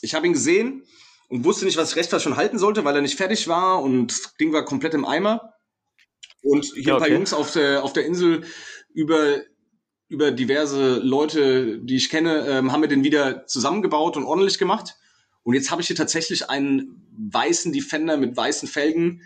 ich 0.00 0.14
habe 0.14 0.26
ihn 0.26 0.32
gesehen 0.32 0.84
und 1.28 1.44
wusste 1.44 1.64
nicht, 1.64 1.76
was 1.76 1.90
ich 1.90 1.96
recht 1.96 2.20
schon 2.20 2.36
halten 2.36 2.58
sollte, 2.58 2.84
weil 2.84 2.94
er 2.94 3.02
nicht 3.02 3.16
fertig 3.16 3.48
war 3.48 3.82
und 3.82 4.08
das 4.08 4.34
Ding 4.36 4.52
war 4.52 4.64
komplett 4.64 4.94
im 4.94 5.04
Eimer. 5.04 5.54
Und 6.42 6.64
hier 6.74 6.82
ja, 6.82 6.94
okay. 6.94 7.04
ein 7.04 7.08
paar 7.08 7.16
Jungs 7.16 7.32
auf 7.32 7.52
der, 7.52 7.84
auf 7.84 7.92
der 7.92 8.04
Insel 8.04 8.44
über, 8.92 9.38
über 10.08 10.32
diverse 10.32 10.96
Leute, 10.96 11.78
die 11.78 11.96
ich 11.96 12.10
kenne, 12.10 12.46
ähm, 12.48 12.72
haben 12.72 12.82
wir 12.82 12.88
den 12.88 13.04
wieder 13.04 13.46
zusammengebaut 13.46 14.16
und 14.16 14.24
ordentlich 14.24 14.58
gemacht. 14.58 14.96
Und 15.44 15.54
jetzt 15.54 15.70
habe 15.70 15.80
ich 15.80 15.88
hier 15.88 15.96
tatsächlich 15.96 16.50
einen 16.50 17.06
weißen 17.16 17.72
Defender 17.72 18.16
mit 18.16 18.36
weißen 18.36 18.68
Felgen, 18.68 19.22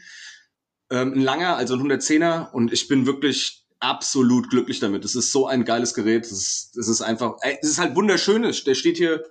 ähm, 0.90 1.14
ein 1.14 1.20
langer, 1.20 1.56
also 1.56 1.74
ein 1.74 1.80
110er. 1.80 2.50
Und 2.52 2.72
ich 2.72 2.88
bin 2.88 3.06
wirklich 3.06 3.66
absolut 3.80 4.50
glücklich 4.50 4.80
damit. 4.80 5.04
Das 5.04 5.14
ist 5.14 5.32
so 5.32 5.46
ein 5.46 5.64
geiles 5.64 5.94
Gerät. 5.94 6.24
Das 6.24 6.32
ist, 6.32 6.72
das 6.74 6.88
ist 6.88 7.02
einfach, 7.02 7.36
es 7.42 7.70
ist 7.70 7.78
halt 7.78 7.94
wunderschön. 7.94 8.42
Der 8.42 8.52
steht 8.52 8.96
hier 8.96 9.24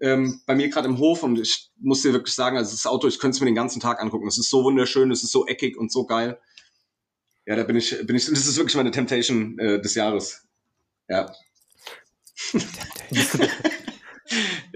ähm, 0.00 0.40
bei 0.46 0.54
mir 0.54 0.68
gerade 0.68 0.88
im 0.88 0.98
Hof 0.98 1.22
und 1.22 1.38
ich 1.38 1.70
muss 1.80 2.02
dir 2.02 2.12
wirklich 2.12 2.34
sagen, 2.34 2.56
also 2.56 2.70
das 2.72 2.86
Auto, 2.86 3.08
ich 3.08 3.18
könnte 3.18 3.36
es 3.36 3.40
mir 3.40 3.46
den 3.46 3.54
ganzen 3.54 3.80
Tag 3.80 4.00
angucken. 4.00 4.28
Es 4.28 4.38
ist 4.38 4.50
so 4.50 4.64
wunderschön, 4.64 5.10
es 5.10 5.22
ist 5.22 5.32
so 5.32 5.46
eckig 5.46 5.76
und 5.76 5.90
so 5.90 6.06
geil. 6.06 6.38
Ja, 7.46 7.56
da 7.56 7.64
bin 7.64 7.76
ich, 7.76 7.96
bin 8.06 8.14
ich, 8.14 8.26
das 8.26 8.46
ist 8.46 8.56
wirklich 8.58 8.76
meine 8.76 8.90
Temptation 8.90 9.58
äh, 9.58 9.80
des 9.80 9.94
Jahres. 9.94 10.46
Ja. 11.08 11.32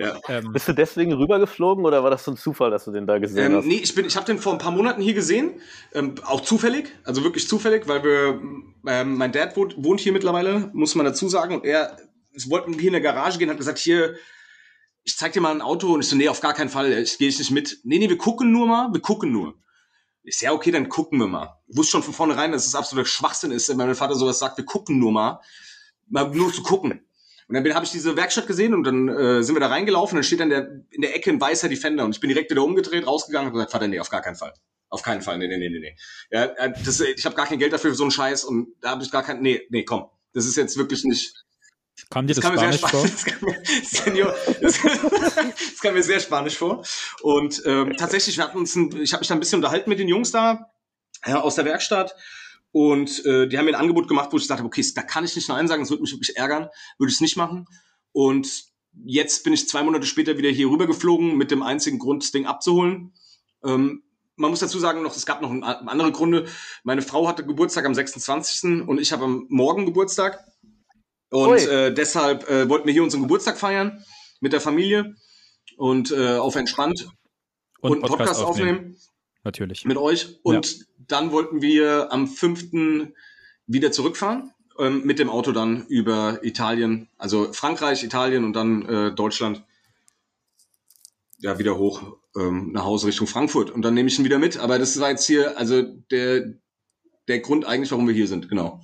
Ja. 0.02 0.20
Ähm. 0.28 0.52
Bist 0.52 0.68
du 0.68 0.72
deswegen 0.72 1.12
rübergeflogen 1.12 1.84
oder 1.84 2.02
war 2.02 2.10
das 2.10 2.24
so 2.24 2.32
ein 2.32 2.36
Zufall, 2.36 2.70
dass 2.70 2.84
du 2.84 2.92
den 2.92 3.06
da 3.06 3.18
gesehen 3.18 3.52
ähm, 3.52 3.58
hast? 3.58 3.66
Nee, 3.66 3.80
ich, 3.82 3.94
bin, 3.94 4.04
ich 4.04 4.16
habe 4.16 4.26
den 4.26 4.38
vor 4.38 4.52
ein 4.52 4.58
paar 4.58 4.72
Monaten 4.72 5.00
hier 5.00 5.14
gesehen. 5.14 5.60
Ähm, 5.94 6.14
auch 6.24 6.40
zufällig, 6.40 6.90
also 7.04 7.24
wirklich 7.24 7.48
zufällig, 7.48 7.88
weil 7.88 8.02
wir, 8.02 8.40
ähm, 8.86 9.16
mein 9.16 9.32
Dad 9.32 9.56
wohnt, 9.56 9.74
wohnt 9.82 10.00
hier 10.00 10.12
mittlerweile, 10.12 10.70
muss 10.72 10.94
man 10.94 11.06
dazu 11.06 11.28
sagen. 11.28 11.54
Und 11.54 11.64
er, 11.64 11.96
wir 12.32 12.50
wollten 12.50 12.72
hier 12.74 12.88
in 12.88 12.92
der 12.92 13.00
Garage 13.00 13.38
gehen, 13.38 13.50
hat 13.50 13.56
gesagt, 13.56 13.78
hier, 13.78 14.16
ich 15.04 15.16
zeig 15.16 15.32
dir 15.32 15.40
mal 15.40 15.52
ein 15.52 15.62
Auto. 15.62 15.92
Und 15.94 16.00
ich 16.00 16.08
so, 16.08 16.16
nee, 16.16 16.28
auf 16.28 16.40
gar 16.40 16.54
keinen 16.54 16.70
Fall, 16.70 16.92
ich 16.92 17.18
gehe 17.18 17.28
nicht 17.28 17.50
mit. 17.50 17.78
Nee, 17.84 17.98
nee, 17.98 18.08
wir 18.08 18.18
gucken 18.18 18.52
nur 18.52 18.66
mal, 18.66 18.92
wir 18.92 19.00
gucken 19.00 19.32
nur. 19.32 19.54
Ich 20.24 20.38
so, 20.38 20.46
ja, 20.46 20.52
okay, 20.52 20.70
dann 20.70 20.88
gucken 20.88 21.18
wir 21.18 21.26
mal. 21.26 21.58
Ich 21.66 21.76
wusste 21.76 21.92
schon 21.92 22.02
von 22.02 22.14
vornherein, 22.14 22.52
dass 22.52 22.66
es 22.66 22.74
absoluter 22.74 23.08
Schwachsinn 23.08 23.50
ist, 23.50 23.68
wenn 23.68 23.76
mein 23.76 23.94
Vater 23.94 24.14
sowas 24.14 24.38
sagt, 24.38 24.56
wir 24.56 24.64
gucken 24.64 24.98
nur 24.98 25.12
mal. 25.12 25.40
Mal 26.08 26.30
nur 26.30 26.52
zu 26.52 26.62
gucken. 26.62 27.04
Und 27.52 27.64
dann 27.64 27.74
habe 27.74 27.84
ich 27.84 27.92
diese 27.92 28.16
Werkstatt 28.16 28.46
gesehen 28.46 28.72
und 28.72 28.84
dann 28.84 29.08
äh, 29.08 29.42
sind 29.42 29.54
wir 29.54 29.60
da 29.60 29.66
reingelaufen 29.66 30.16
und 30.16 30.20
dann 30.20 30.24
steht 30.24 30.40
dann 30.40 30.48
der, 30.48 30.68
in 30.90 31.02
der 31.02 31.14
Ecke 31.14 31.30
ein 31.30 31.40
weißer 31.40 31.68
Defender 31.68 32.04
und 32.04 32.14
ich 32.14 32.20
bin 32.20 32.28
direkt 32.28 32.50
wieder 32.50 32.64
umgedreht, 32.64 33.06
rausgegangen 33.06 33.48
und 33.48 33.52
gesagt, 33.52 33.72
Vater, 33.72 33.88
nee, 33.88 34.00
auf 34.00 34.08
gar 34.08 34.22
keinen 34.22 34.36
Fall. 34.36 34.54
Auf 34.88 35.02
keinen 35.02 35.20
Fall, 35.20 35.36
nee, 35.36 35.48
nee, 35.48 35.58
nee, 35.58 35.68
nee, 35.68 35.78
nee. 35.78 35.96
Ja, 36.30 36.44
äh, 36.44 36.72
das, 36.84 37.00
ich 37.00 37.26
habe 37.26 37.34
gar 37.34 37.46
kein 37.46 37.58
Geld 37.58 37.74
dafür 37.74 37.90
für 37.90 37.96
so 37.96 38.04
einen 38.04 38.10
Scheiß 38.10 38.44
und 38.44 38.68
da 38.80 38.90
habe 38.90 39.02
ich 39.02 39.10
gar 39.10 39.22
kein, 39.22 39.42
nee, 39.42 39.66
nee, 39.68 39.84
komm. 39.84 40.06
Das 40.32 40.46
ist 40.46 40.56
jetzt 40.56 40.78
wirklich 40.78 41.04
nicht, 41.04 41.44
Kam 42.08 42.26
dir 42.26 42.34
das, 42.34 42.42
das 42.42 42.54
Spanisch 42.54 42.80
vor? 42.80 43.02
Das 43.06 43.24
kam, 43.24 43.48
mir, 43.48 43.62
Senior, 43.84 44.34
das, 44.62 44.80
das 44.80 45.80
kam 45.80 45.94
mir 45.94 46.02
sehr 46.02 46.20
spanisch 46.20 46.56
vor. 46.56 46.82
Und 47.20 47.62
ähm, 47.66 47.94
tatsächlich, 47.98 48.36
wir 48.38 48.44
hatten 48.44 48.58
uns 48.58 48.74
ein, 48.74 48.96
ich 49.02 49.12
habe 49.12 49.20
mich 49.20 49.28
da 49.28 49.34
ein 49.34 49.40
bisschen 49.40 49.58
unterhalten 49.58 49.90
mit 49.90 49.98
den 49.98 50.08
Jungs 50.08 50.30
da 50.30 50.72
ja, 51.26 51.40
aus 51.40 51.54
der 51.54 51.64
Werkstatt. 51.64 52.14
Und 52.72 53.24
äh, 53.26 53.46
die 53.46 53.58
haben 53.58 53.66
mir 53.66 53.72
ein 53.72 53.80
Angebot 53.80 54.08
gemacht, 54.08 54.30
wo 54.32 54.38
ich 54.38 54.46
dachte, 54.46 54.64
okay, 54.64 54.84
da 54.94 55.02
kann 55.02 55.24
ich 55.24 55.36
nicht 55.36 55.48
Nein 55.48 55.68
sagen, 55.68 55.82
das 55.82 55.90
würde 55.90 56.02
mich 56.02 56.12
wirklich 56.12 56.36
ärgern, 56.36 56.68
würde 56.98 57.10
ich 57.10 57.16
es 57.16 57.20
nicht 57.20 57.36
machen. 57.36 57.66
Und 58.12 58.64
jetzt 59.04 59.44
bin 59.44 59.52
ich 59.52 59.68
zwei 59.68 59.82
Monate 59.82 60.06
später 60.06 60.38
wieder 60.38 60.48
hier 60.48 60.68
rüber 60.68 60.86
geflogen, 60.86 61.36
mit 61.36 61.50
dem 61.50 61.62
einzigen 61.62 61.98
Grund, 61.98 62.22
das 62.22 62.32
Ding 62.32 62.46
abzuholen. 62.46 63.12
Ähm, 63.64 64.02
man 64.36 64.50
muss 64.50 64.60
dazu 64.60 64.78
sagen 64.78 65.02
noch, 65.02 65.14
es 65.14 65.26
gab 65.26 65.42
noch 65.42 65.50
andere 65.50 66.12
Gründe. 66.12 66.46
Meine 66.82 67.02
Frau 67.02 67.28
hatte 67.28 67.44
Geburtstag 67.44 67.84
am 67.84 67.94
26. 67.94 68.88
und 68.88 69.00
ich 69.00 69.12
habe 69.12 69.24
am 69.24 69.46
Morgen 69.50 69.84
Geburtstag. 69.84 70.44
Und 71.30 71.58
äh, 71.60 71.92
deshalb 71.92 72.48
äh, 72.48 72.68
wollten 72.68 72.86
wir 72.86 72.92
hier 72.92 73.02
unseren 73.02 73.22
Geburtstag 73.22 73.58
feiern 73.58 74.04
mit 74.40 74.52
der 74.52 74.60
Familie 74.60 75.14
und 75.76 76.10
äh, 76.10 76.36
auf 76.36 76.56
entspannt 76.56 77.08
und, 77.80 77.90
und 77.90 77.92
einen 77.92 78.00
Podcast, 78.02 78.18
Podcast 78.18 78.44
aufnehmen. 78.44 78.78
aufnehmen. 78.78 78.96
Natürlich. 79.44 79.84
Mit 79.84 79.96
euch. 79.96 80.38
Und 80.42 80.78
ja. 80.78 80.84
Dann 81.08 81.32
wollten 81.32 81.62
wir 81.62 82.12
am 82.12 82.26
5. 82.28 83.12
wieder 83.66 83.92
zurückfahren 83.92 84.52
ähm, 84.78 85.02
mit 85.04 85.18
dem 85.18 85.30
Auto 85.30 85.52
dann 85.52 85.86
über 85.86 86.44
Italien, 86.44 87.08
also 87.18 87.52
Frankreich, 87.52 88.04
Italien 88.04 88.44
und 88.44 88.54
dann 88.54 88.82
äh, 88.86 89.14
Deutschland. 89.14 89.64
Ja, 91.38 91.58
wieder 91.58 91.76
hoch 91.76 92.18
ähm, 92.36 92.72
nach 92.72 92.84
Hause 92.84 93.08
Richtung 93.08 93.26
Frankfurt. 93.26 93.70
Und 93.70 93.82
dann 93.82 93.94
nehme 93.94 94.08
ich 94.08 94.18
ihn 94.18 94.24
wieder 94.24 94.38
mit. 94.38 94.58
Aber 94.58 94.78
das 94.78 94.98
war 95.00 95.10
jetzt 95.10 95.26
hier, 95.26 95.58
also 95.58 95.82
der, 95.82 96.54
der 97.28 97.40
Grund 97.40 97.64
eigentlich, 97.64 97.90
warum 97.90 98.06
wir 98.06 98.14
hier 98.14 98.28
sind, 98.28 98.48
genau. 98.48 98.80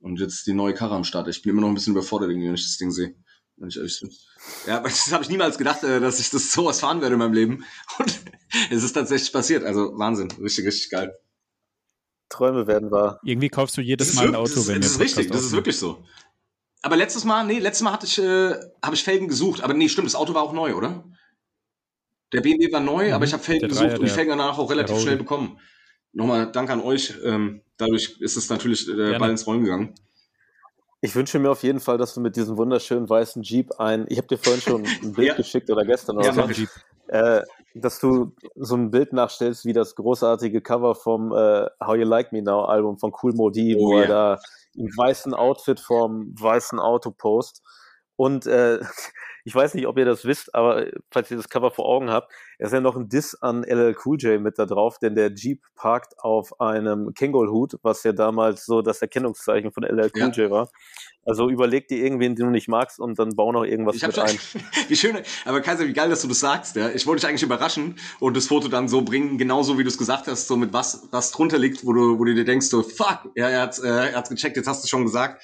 Und 0.00 0.18
jetzt 0.18 0.46
die 0.46 0.52
neue 0.52 0.74
Karre 0.74 0.94
am 0.94 1.04
Start. 1.04 1.28
Ich 1.28 1.42
bin 1.42 1.50
immer 1.50 1.60
noch 1.60 1.68
ein 1.68 1.74
bisschen 1.74 1.92
überfordert, 1.92 2.30
wenn 2.30 2.54
ich 2.54 2.62
das 2.62 2.78
Ding 2.78 2.90
sehe. 2.90 3.14
Wenn 3.56 3.68
ich 3.68 3.76
ehrlich 3.76 4.00
bin. 4.00 4.10
Ja, 4.66 4.78
aber 4.78 4.88
das 4.88 5.12
habe 5.12 5.22
ich 5.22 5.30
niemals 5.30 5.58
gedacht, 5.58 5.84
äh, 5.84 6.00
dass 6.00 6.18
ich 6.18 6.30
das 6.30 6.50
sowas 6.50 6.80
fahren 6.80 7.00
werde 7.00 7.14
in 7.14 7.18
meinem 7.18 7.34
Leben. 7.34 7.64
Und 7.98 8.20
es 8.70 8.82
ist 8.82 8.92
tatsächlich 8.92 9.32
passiert. 9.32 9.64
Also 9.64 9.96
Wahnsinn. 9.98 10.30
Richtig, 10.40 10.66
richtig 10.66 10.90
geil. 10.90 11.12
Träume 12.32 12.66
werden 12.66 12.90
wahr. 12.90 13.20
Irgendwie 13.22 13.48
kaufst 13.48 13.76
du 13.76 13.80
jedes 13.80 14.14
Mal 14.14 14.28
ein 14.28 14.34
Auto, 14.34 14.54
das, 14.54 14.68
wenn 14.68 14.80
Das 14.80 14.92
ist 14.92 15.00
richtig, 15.00 15.30
das 15.30 15.42
ist 15.42 15.52
wirklich 15.52 15.78
so. 15.78 16.02
Aber 16.82 16.96
letztes 16.96 17.24
Mal, 17.24 17.46
nee, 17.46 17.58
letztes 17.60 17.82
Mal 17.82 17.92
hatte 17.92 18.06
ich, 18.06 18.18
äh, 18.18 18.54
habe 18.82 18.94
ich 18.94 19.04
Felgen 19.04 19.28
gesucht. 19.28 19.62
Aber 19.62 19.74
nee, 19.74 19.88
stimmt, 19.88 20.08
das 20.08 20.16
Auto 20.16 20.34
war 20.34 20.42
auch 20.42 20.52
neu, 20.52 20.74
oder? 20.74 21.04
Der 22.32 22.40
BMW 22.40 22.72
war 22.72 22.80
neu, 22.80 23.08
mhm, 23.08 23.12
aber 23.12 23.24
ich 23.24 23.32
habe 23.32 23.42
Felgen 23.42 23.68
gesucht 23.68 23.84
Dreier, 23.84 24.00
und 24.00 24.04
die 24.04 24.10
Felgen 24.10 24.30
danach 24.30 24.58
auch 24.58 24.70
relativ 24.70 24.98
schnell 25.00 25.16
bekommen. 25.16 25.60
Nochmal 26.12 26.50
Dank 26.50 26.70
an 26.70 26.80
euch. 26.80 27.14
Ähm, 27.24 27.62
dadurch 27.76 28.16
ist 28.20 28.36
es 28.36 28.48
natürlich 28.48 28.88
äh, 28.88 29.18
Ball 29.18 29.30
ins 29.30 29.46
Rollen 29.46 29.64
gegangen. 29.64 29.94
Ich 31.00 31.14
wünsche 31.14 31.38
mir 31.38 31.50
auf 31.50 31.62
jeden 31.62 31.80
Fall, 31.80 31.98
dass 31.98 32.14
du 32.14 32.20
mit 32.20 32.36
diesem 32.36 32.56
wunderschönen 32.56 33.08
weißen 33.08 33.42
Jeep 33.42 33.72
ein, 33.78 34.06
ich 34.08 34.18
habe 34.18 34.28
dir 34.28 34.38
vorhin 34.38 34.62
schon 34.62 34.86
ein 34.86 35.12
Bild 35.14 35.28
ja. 35.28 35.34
geschickt 35.34 35.70
oder 35.70 35.84
gestern 35.84 36.16
oder 36.16 36.26
ja, 36.26 36.32
so, 36.32 36.64
äh, 37.08 37.42
dass 37.74 37.98
du 37.98 38.32
so 38.56 38.76
ein 38.76 38.90
Bild 38.90 39.12
nachstellst 39.12 39.64
wie 39.64 39.72
das 39.72 39.94
großartige 39.94 40.60
Cover 40.60 40.94
vom 40.94 41.32
äh, 41.32 41.66
How 41.84 41.96
You 41.96 42.04
Like 42.04 42.32
Me 42.32 42.42
Now 42.42 42.64
Album 42.64 42.98
von 42.98 43.12
Cool 43.22 43.32
Modi, 43.34 43.76
oh, 43.76 43.80
wo 43.80 43.92
yeah. 43.94 44.02
er 44.02 44.08
da 44.08 44.38
im 44.74 44.86
weißen 44.96 45.34
Outfit 45.34 45.80
vorm 45.80 46.34
weißen 46.38 46.78
Auto 46.78 47.10
post. 47.10 47.62
Und 48.22 48.46
äh, 48.46 48.78
ich 49.44 49.52
weiß 49.52 49.74
nicht, 49.74 49.88
ob 49.88 49.98
ihr 49.98 50.04
das 50.04 50.24
wisst, 50.24 50.54
aber 50.54 50.86
falls 51.10 51.28
ihr 51.32 51.36
das 51.36 51.48
Cover 51.48 51.72
vor 51.72 51.86
Augen 51.86 52.08
habt, 52.08 52.32
ist 52.58 52.72
ja 52.72 52.80
noch 52.80 52.94
ein 52.94 53.08
Diss 53.08 53.34
an 53.34 53.64
LL 53.64 53.96
Cool 54.04 54.16
J 54.16 54.40
mit 54.40 54.60
da 54.60 54.64
drauf, 54.64 55.00
denn 55.00 55.16
der 55.16 55.32
Jeep 55.34 55.60
parkt 55.74 56.14
auf 56.20 56.60
einem 56.60 57.14
Kangol-Hut, 57.14 57.80
was 57.82 58.04
ja 58.04 58.12
damals 58.12 58.64
so 58.64 58.80
das 58.80 59.02
Erkennungszeichen 59.02 59.72
von 59.72 59.82
LL 59.82 60.12
Cool 60.14 60.20
ja. 60.20 60.28
J 60.28 60.50
war. 60.52 60.70
Also 61.24 61.50
überleg 61.50 61.88
dir 61.88 61.98
irgendwen, 61.98 62.36
den 62.36 62.46
du 62.46 62.52
nicht 62.52 62.68
magst 62.68 63.00
und 63.00 63.18
dann 63.18 63.34
bau 63.34 63.50
noch 63.50 63.64
irgendwas 63.64 63.96
ich 63.96 64.06
mit 64.06 64.16
ein. 64.20 64.38
wie 64.88 64.96
schön, 64.96 65.18
aber 65.44 65.60
Kaiser, 65.60 65.88
wie 65.88 65.92
geil, 65.92 66.08
dass 66.08 66.22
du 66.22 66.28
das 66.28 66.38
sagst. 66.38 66.76
Ja? 66.76 66.90
Ich 66.90 67.04
wollte 67.08 67.22
dich 67.22 67.28
eigentlich 67.28 67.42
überraschen 67.42 67.98
und 68.20 68.36
das 68.36 68.46
Foto 68.46 68.68
dann 68.68 68.86
so 68.86 69.02
bringen, 69.02 69.36
genauso 69.36 69.78
wie 69.78 69.82
du 69.82 69.88
es 69.88 69.98
gesagt 69.98 70.28
hast, 70.28 70.46
so 70.46 70.56
mit 70.56 70.72
was, 70.72 71.08
was 71.10 71.32
drunter 71.32 71.58
liegt, 71.58 71.84
wo 71.84 71.92
du, 71.92 72.20
wo 72.20 72.24
du 72.24 72.34
dir 72.34 72.44
denkst, 72.44 72.66
so 72.66 72.84
fuck, 72.84 73.32
ja, 73.34 73.48
er 73.48 73.62
hat's, 73.62 73.80
äh, 73.80 73.88
er 73.88 74.14
hat's 74.14 74.30
gecheckt, 74.30 74.56
jetzt 74.56 74.68
hast 74.68 74.84
du 74.84 74.88
schon 74.88 75.02
gesagt. 75.02 75.42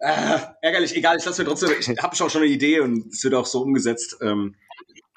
Äh, 0.00 0.38
ärgerlich, 0.62 0.96
egal, 0.96 1.18
ich 1.18 1.24
lasse 1.24 1.42
mir 1.42 1.48
trotzdem, 1.48 1.70
ich 1.78 2.02
habe 2.02 2.16
schon 2.16 2.30
eine 2.34 2.46
Idee 2.46 2.80
und 2.80 3.12
es 3.12 3.22
wird 3.22 3.34
auch 3.34 3.46
so 3.46 3.62
umgesetzt. 3.62 4.16
Ähm, 4.22 4.56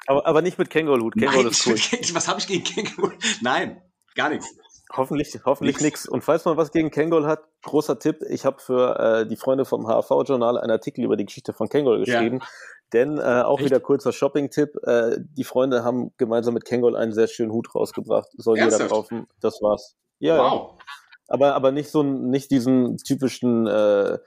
aber, 0.06 0.26
aber 0.26 0.42
nicht 0.42 0.58
mit 0.58 0.70
Känguru-Hut. 0.70 1.14
Känguru 1.14 1.48
ist 1.48 1.66
cool. 1.66 1.76
Was 2.12 2.28
habe 2.28 2.38
ich 2.38 2.46
gegen 2.46 2.64
Känguru? 2.64 3.12
Nein, 3.40 3.80
gar 4.14 4.28
nichts. 4.28 4.54
Hoffentlich, 4.96 5.40
hoffentlich 5.44 5.80
nichts. 5.80 6.06
Und 6.06 6.22
falls 6.22 6.44
man 6.44 6.56
was 6.56 6.70
gegen 6.70 6.90
Kangol 6.90 7.26
hat, 7.26 7.40
großer 7.62 7.98
Tipp, 7.98 8.22
ich 8.28 8.44
habe 8.44 8.60
für 8.60 8.98
äh, 8.98 9.26
die 9.26 9.36
Freunde 9.36 9.64
vom 9.64 9.86
HV-Journal 9.86 10.58
einen 10.58 10.70
Artikel 10.70 11.04
über 11.04 11.16
die 11.16 11.24
Geschichte 11.24 11.52
von 11.52 11.68
Kangol 11.68 12.00
geschrieben. 12.00 12.38
Ja. 12.40 12.46
Denn 12.92 13.18
äh, 13.18 13.42
auch 13.42 13.58
Echt? 13.58 13.66
wieder 13.66 13.80
kurzer 13.80 14.12
Shopping-Tipp, 14.12 14.76
äh, 14.84 15.16
die 15.18 15.42
Freunde 15.42 15.82
haben 15.82 16.12
gemeinsam 16.16 16.54
mit 16.54 16.64
Kangol 16.64 16.96
einen 16.96 17.12
sehr 17.12 17.26
schönen 17.26 17.50
Hut 17.50 17.74
rausgebracht. 17.74 18.28
Soll 18.36 18.58
Ernsthaft? 18.58 18.82
jeder 18.82 18.94
kaufen. 18.94 19.26
Das 19.40 19.60
war's. 19.62 19.96
Ja, 20.20 20.38
wow. 20.38 20.76
Ja. 20.78 20.84
Aber, 21.26 21.54
aber 21.54 21.72
nicht 21.72 21.90
so 21.90 22.02
nicht 22.02 22.50
diesen 22.50 22.98
typischen 22.98 23.66
äh, 23.66 24.18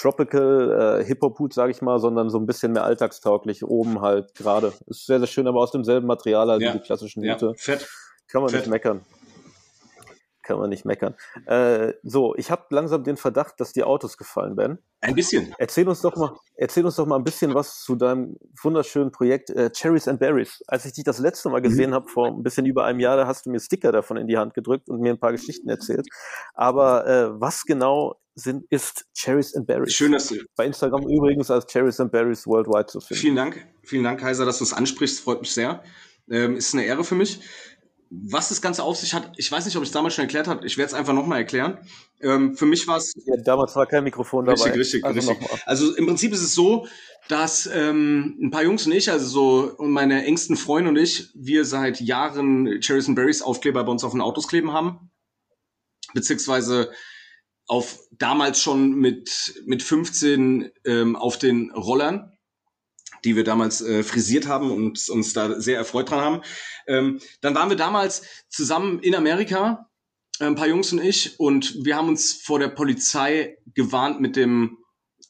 Tropical 0.00 1.00
äh, 1.00 1.04
Hip-Hop-Hut, 1.04 1.52
sage 1.52 1.72
ich 1.72 1.82
mal, 1.82 1.98
sondern 1.98 2.30
so 2.30 2.38
ein 2.38 2.46
bisschen 2.46 2.72
mehr 2.72 2.84
alltagstauglich, 2.84 3.64
oben 3.64 4.00
halt 4.00 4.34
gerade. 4.34 4.72
Ist 4.86 5.06
sehr, 5.06 5.18
sehr 5.18 5.26
schön, 5.26 5.46
aber 5.46 5.60
aus 5.60 5.72
demselben 5.72 6.06
Material 6.06 6.50
als 6.50 6.62
ja. 6.62 6.72
die 6.72 6.78
klassischen 6.78 7.22
Hüte. 7.22 7.46
Ja, 7.46 7.52
fett. 7.54 7.86
Kann 8.28 8.40
man 8.42 8.50
fett. 8.50 8.60
nicht 8.60 8.70
meckern. 8.70 9.02
Kann 10.42 10.58
man 10.58 10.70
nicht 10.70 10.84
meckern. 10.84 11.14
Äh, 11.46 11.92
so, 12.02 12.34
ich 12.36 12.50
habe 12.50 12.64
langsam 12.70 13.04
den 13.04 13.16
Verdacht, 13.16 13.60
dass 13.60 13.72
die 13.72 13.82
Autos 13.82 14.16
gefallen 14.16 14.56
werden. 14.56 14.78
Ein 15.02 15.14
bisschen. 15.14 15.54
Erzähl 15.58 15.88
uns 15.88 16.00
doch 16.00 16.16
mal, 16.16 16.34
erzähl 16.56 16.84
uns 16.84 16.96
doch 16.96 17.06
mal 17.06 17.16
ein 17.16 17.24
bisschen 17.24 17.54
was 17.54 17.80
zu 17.82 17.94
deinem 17.94 18.36
wunderschönen 18.62 19.12
Projekt 19.12 19.50
äh, 19.50 19.70
Cherries 19.70 20.08
and 20.08 20.18
Berries. 20.18 20.62
Als 20.66 20.84
ich 20.86 20.92
dich 20.92 21.04
das 21.04 21.18
letzte 21.18 21.50
Mal 21.50 21.60
gesehen 21.60 21.90
mhm. 21.90 21.94
habe, 21.94 22.08
vor 22.08 22.28
ein 22.28 22.42
bisschen 22.42 22.66
über 22.66 22.84
einem 22.84 23.00
Jahr, 23.00 23.16
da 23.16 23.26
hast 23.26 23.46
du 23.46 23.50
mir 23.50 23.60
Sticker 23.60 23.92
davon 23.92 24.16
in 24.16 24.26
die 24.26 24.38
Hand 24.38 24.54
gedrückt 24.54 24.88
und 24.88 25.00
mir 25.00 25.10
ein 25.10 25.20
paar 25.20 25.32
Geschichten 25.32 25.68
erzählt. 25.68 26.06
Aber 26.54 27.06
äh, 27.06 27.40
was 27.40 27.64
genau 27.64 28.16
sind, 28.34 28.64
ist 28.70 29.06
Cherries 29.14 29.54
and 29.54 29.66
Berries. 29.66 29.92
Schön, 29.92 30.12
dass 30.12 30.28
du. 30.28 30.36
Bei 30.56 30.66
Instagram 30.66 31.02
übrigens 31.08 31.50
als 31.50 31.66
Cherries 31.66 32.00
and 32.00 32.12
Berries 32.12 32.46
Worldwide 32.46 32.86
zu 32.86 33.00
finden. 33.00 33.20
Vielen 33.20 33.36
Dank. 33.36 33.66
Vielen 33.82 34.04
Dank, 34.04 34.20
Kaiser, 34.20 34.44
dass 34.44 34.58
du 34.58 34.64
es 34.64 34.72
ansprichst. 34.72 35.20
Freut 35.20 35.40
mich 35.40 35.52
sehr. 35.52 35.82
Ähm, 36.30 36.56
ist 36.56 36.74
eine 36.74 36.84
Ehre 36.84 37.04
für 37.04 37.14
mich. 37.14 37.40
Was 38.10 38.48
das 38.48 38.60
Ganze 38.60 38.82
auf 38.82 38.96
sich 38.96 39.14
hat, 39.14 39.32
ich 39.36 39.50
weiß 39.50 39.64
nicht, 39.64 39.76
ob 39.76 39.84
ich 39.84 39.88
es 39.88 39.92
damals 39.92 40.14
schon 40.14 40.24
erklärt 40.24 40.48
habe, 40.48 40.66
ich 40.66 40.76
werde 40.76 40.88
es 40.88 40.94
einfach 40.94 41.12
nochmal 41.12 41.38
erklären. 41.38 41.78
Ähm, 42.20 42.56
für 42.56 42.66
mich 42.66 42.86
war 42.88 42.96
es. 42.96 43.14
Ja, 43.24 43.36
damals 43.36 43.76
war 43.76 43.86
kein 43.86 44.02
Mikrofon 44.02 44.46
dabei. 44.46 44.62
Richtig, 44.72 44.80
richtig, 44.80 45.04
also 45.04 45.30
richtig. 45.30 45.48
Also 45.64 45.94
im 45.94 46.06
Prinzip 46.06 46.32
ist 46.32 46.42
es 46.42 46.52
so, 46.52 46.88
dass 47.28 47.70
ähm, 47.72 48.36
ein 48.42 48.50
paar 48.50 48.64
Jungs 48.64 48.84
und 48.84 48.92
ich, 48.92 49.10
also 49.12 49.26
so 49.26 49.74
und 49.76 49.92
meine 49.92 50.24
engsten 50.24 50.56
Freunde 50.56 50.90
und 50.90 50.96
ich, 50.96 51.30
wir 51.34 51.64
seit 51.64 52.00
Jahren 52.00 52.80
Cherries 52.80 53.06
and 53.06 53.14
Berries 53.14 53.42
Aufkleber 53.42 53.84
bei 53.84 53.92
uns 53.92 54.02
auf 54.02 54.12
den 54.12 54.20
Autos 54.20 54.48
kleben 54.48 54.72
haben. 54.72 55.12
Beziehungsweise 56.12 56.90
auf 57.68 58.00
damals 58.10 58.60
schon 58.60 58.94
mit, 58.94 59.62
mit 59.64 59.84
15 59.84 60.72
ähm, 60.84 61.14
auf 61.14 61.38
den 61.38 61.70
Rollern 61.70 62.29
die 63.24 63.36
wir 63.36 63.44
damals 63.44 63.80
äh, 63.80 64.02
frisiert 64.02 64.46
haben 64.46 64.70
und 64.70 65.08
uns 65.08 65.32
da 65.32 65.60
sehr 65.60 65.76
erfreut 65.76 66.10
dran 66.10 66.20
haben. 66.20 66.42
Ähm, 66.86 67.20
dann 67.40 67.54
waren 67.54 67.68
wir 67.68 67.76
damals 67.76 68.22
zusammen 68.48 69.00
in 69.00 69.14
Amerika, 69.14 69.88
äh, 70.38 70.44
ein 70.44 70.54
paar 70.54 70.68
Jungs 70.68 70.92
und 70.92 71.02
ich, 71.02 71.38
und 71.38 71.84
wir 71.84 71.96
haben 71.96 72.08
uns 72.08 72.42
vor 72.42 72.58
der 72.58 72.68
Polizei 72.68 73.58
gewarnt 73.74 74.20
mit 74.20 74.36
dem 74.36 74.78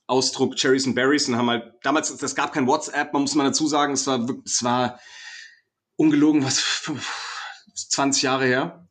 Ausdruck 0.07 0.57
Cherries 0.57 0.87
and 0.87 0.95
Berries 0.95 1.29
und 1.29 1.37
haben 1.37 1.51
halt 1.51 1.73
damals, 1.83 2.17
das 2.17 2.35
gab 2.35 2.53
kein 2.53 2.67
WhatsApp, 2.67 3.13
man 3.13 3.23
muss 3.23 3.35
mal 3.35 3.45
dazu 3.45 3.67
sagen, 3.67 3.93
es 3.93 4.07
war, 4.07 4.27
es 4.45 4.63
war 4.65 5.01
ungelogen, 5.97 6.45
was 6.45 6.91
20 7.91 8.23
Jahre 8.23 8.47
her. 8.47 8.89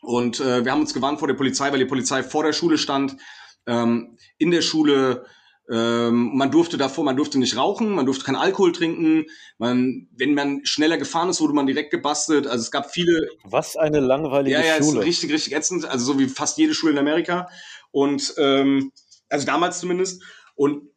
Und 0.00 0.40
äh, 0.40 0.64
wir 0.64 0.72
haben 0.72 0.80
uns 0.80 0.94
gewarnt 0.94 1.20
vor 1.20 1.28
der 1.28 1.34
Polizei, 1.34 1.70
weil 1.70 1.78
die 1.78 1.84
Polizei 1.84 2.24
vor 2.24 2.42
der 2.42 2.52
Schule 2.52 2.76
stand, 2.76 3.16
ähm, 3.66 4.18
in 4.38 4.50
der 4.50 4.62
Schule 4.62 5.26
ähm, 5.70 6.36
man 6.36 6.50
durfte 6.50 6.76
davor, 6.76 7.04
man 7.04 7.16
durfte 7.16 7.38
nicht 7.38 7.56
rauchen, 7.56 7.90
man 7.90 8.04
durfte 8.04 8.24
keinen 8.24 8.36
Alkohol 8.36 8.72
trinken. 8.72 9.26
Man, 9.58 10.08
wenn 10.12 10.34
man 10.34 10.64
schneller 10.64 10.98
gefahren 10.98 11.28
ist, 11.28 11.40
wurde 11.40 11.54
man 11.54 11.66
direkt 11.66 11.90
gebastelt. 11.90 12.46
Also 12.46 12.62
es 12.62 12.70
gab 12.70 12.90
viele. 12.90 13.28
Was 13.44 13.76
eine 13.76 14.00
langweilige 14.00 14.56
ja, 14.56 14.64
ja, 14.64 14.82
Schule. 14.82 15.00
Ja, 15.00 15.06
richtig, 15.06 15.32
richtig 15.32 15.54
ätzend. 15.54 15.84
Also 15.84 16.04
so 16.04 16.18
wie 16.18 16.28
fast 16.28 16.58
jede 16.58 16.74
Schule 16.74 16.92
in 16.92 16.98
Amerika. 16.98 17.48
Und 17.92 18.34
ähm, 18.38 18.92
also 19.28 19.46
damals 19.46 19.78
zumindest. 19.78 20.22
Und 20.56 20.90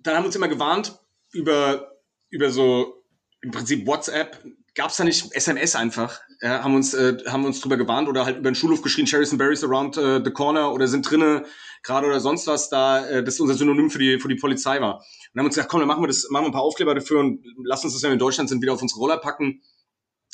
dann 0.00 0.16
haben 0.16 0.22
wir 0.22 0.26
uns 0.26 0.36
immer 0.36 0.48
gewarnt 0.48 0.98
über 1.32 1.92
über 2.30 2.50
so 2.50 3.04
im 3.42 3.50
Prinzip 3.50 3.86
WhatsApp. 3.86 4.42
Gab 4.74 4.90
es 4.90 4.96
da 4.96 5.04
nicht 5.04 5.32
SMS 5.34 5.76
einfach? 5.76 6.20
Ja, 6.42 6.64
haben 6.64 6.74
uns 6.74 6.92
äh, 6.92 7.18
haben 7.28 7.44
uns 7.44 7.60
drüber 7.60 7.76
gewarnt 7.76 8.08
oder 8.08 8.24
halt 8.24 8.38
über 8.38 8.50
den 8.50 8.56
Schulhof 8.56 8.82
geschrien, 8.82 9.06
Cherries 9.06 9.30
and 9.30 9.38
Berries 9.38 9.62
around 9.62 9.96
uh, 9.96 10.20
the 10.22 10.32
corner 10.32 10.72
oder 10.72 10.88
sind 10.88 11.08
drinnen 11.08 11.44
gerade 11.82 12.06
oder 12.06 12.20
sonst 12.20 12.46
was 12.46 12.68
da, 12.68 13.06
äh, 13.06 13.24
das 13.24 13.40
unser 13.40 13.54
Synonym 13.54 13.90
für 13.90 13.98
die, 13.98 14.18
für 14.18 14.28
die 14.28 14.36
Polizei 14.36 14.80
war. 14.80 14.96
Und 14.96 15.38
haben 15.38 15.46
uns 15.46 15.54
gesagt, 15.54 15.70
komm, 15.70 15.80
dann 15.80 15.88
machen 15.88 16.02
wir 16.02 16.08
das, 16.08 16.28
machen 16.30 16.44
wir 16.44 16.48
ein 16.48 16.52
paar 16.52 16.62
Aufkleber 16.62 16.94
dafür 16.94 17.20
und 17.20 17.44
lass 17.64 17.84
uns 17.84 17.92
das, 17.92 18.02
wenn 18.02 18.10
wir 18.10 18.14
in 18.14 18.18
Deutschland 18.18 18.48
sind, 18.48 18.62
wieder 18.62 18.72
auf 18.72 18.82
unsere 18.82 19.00
Roller 19.00 19.18
packen. 19.18 19.62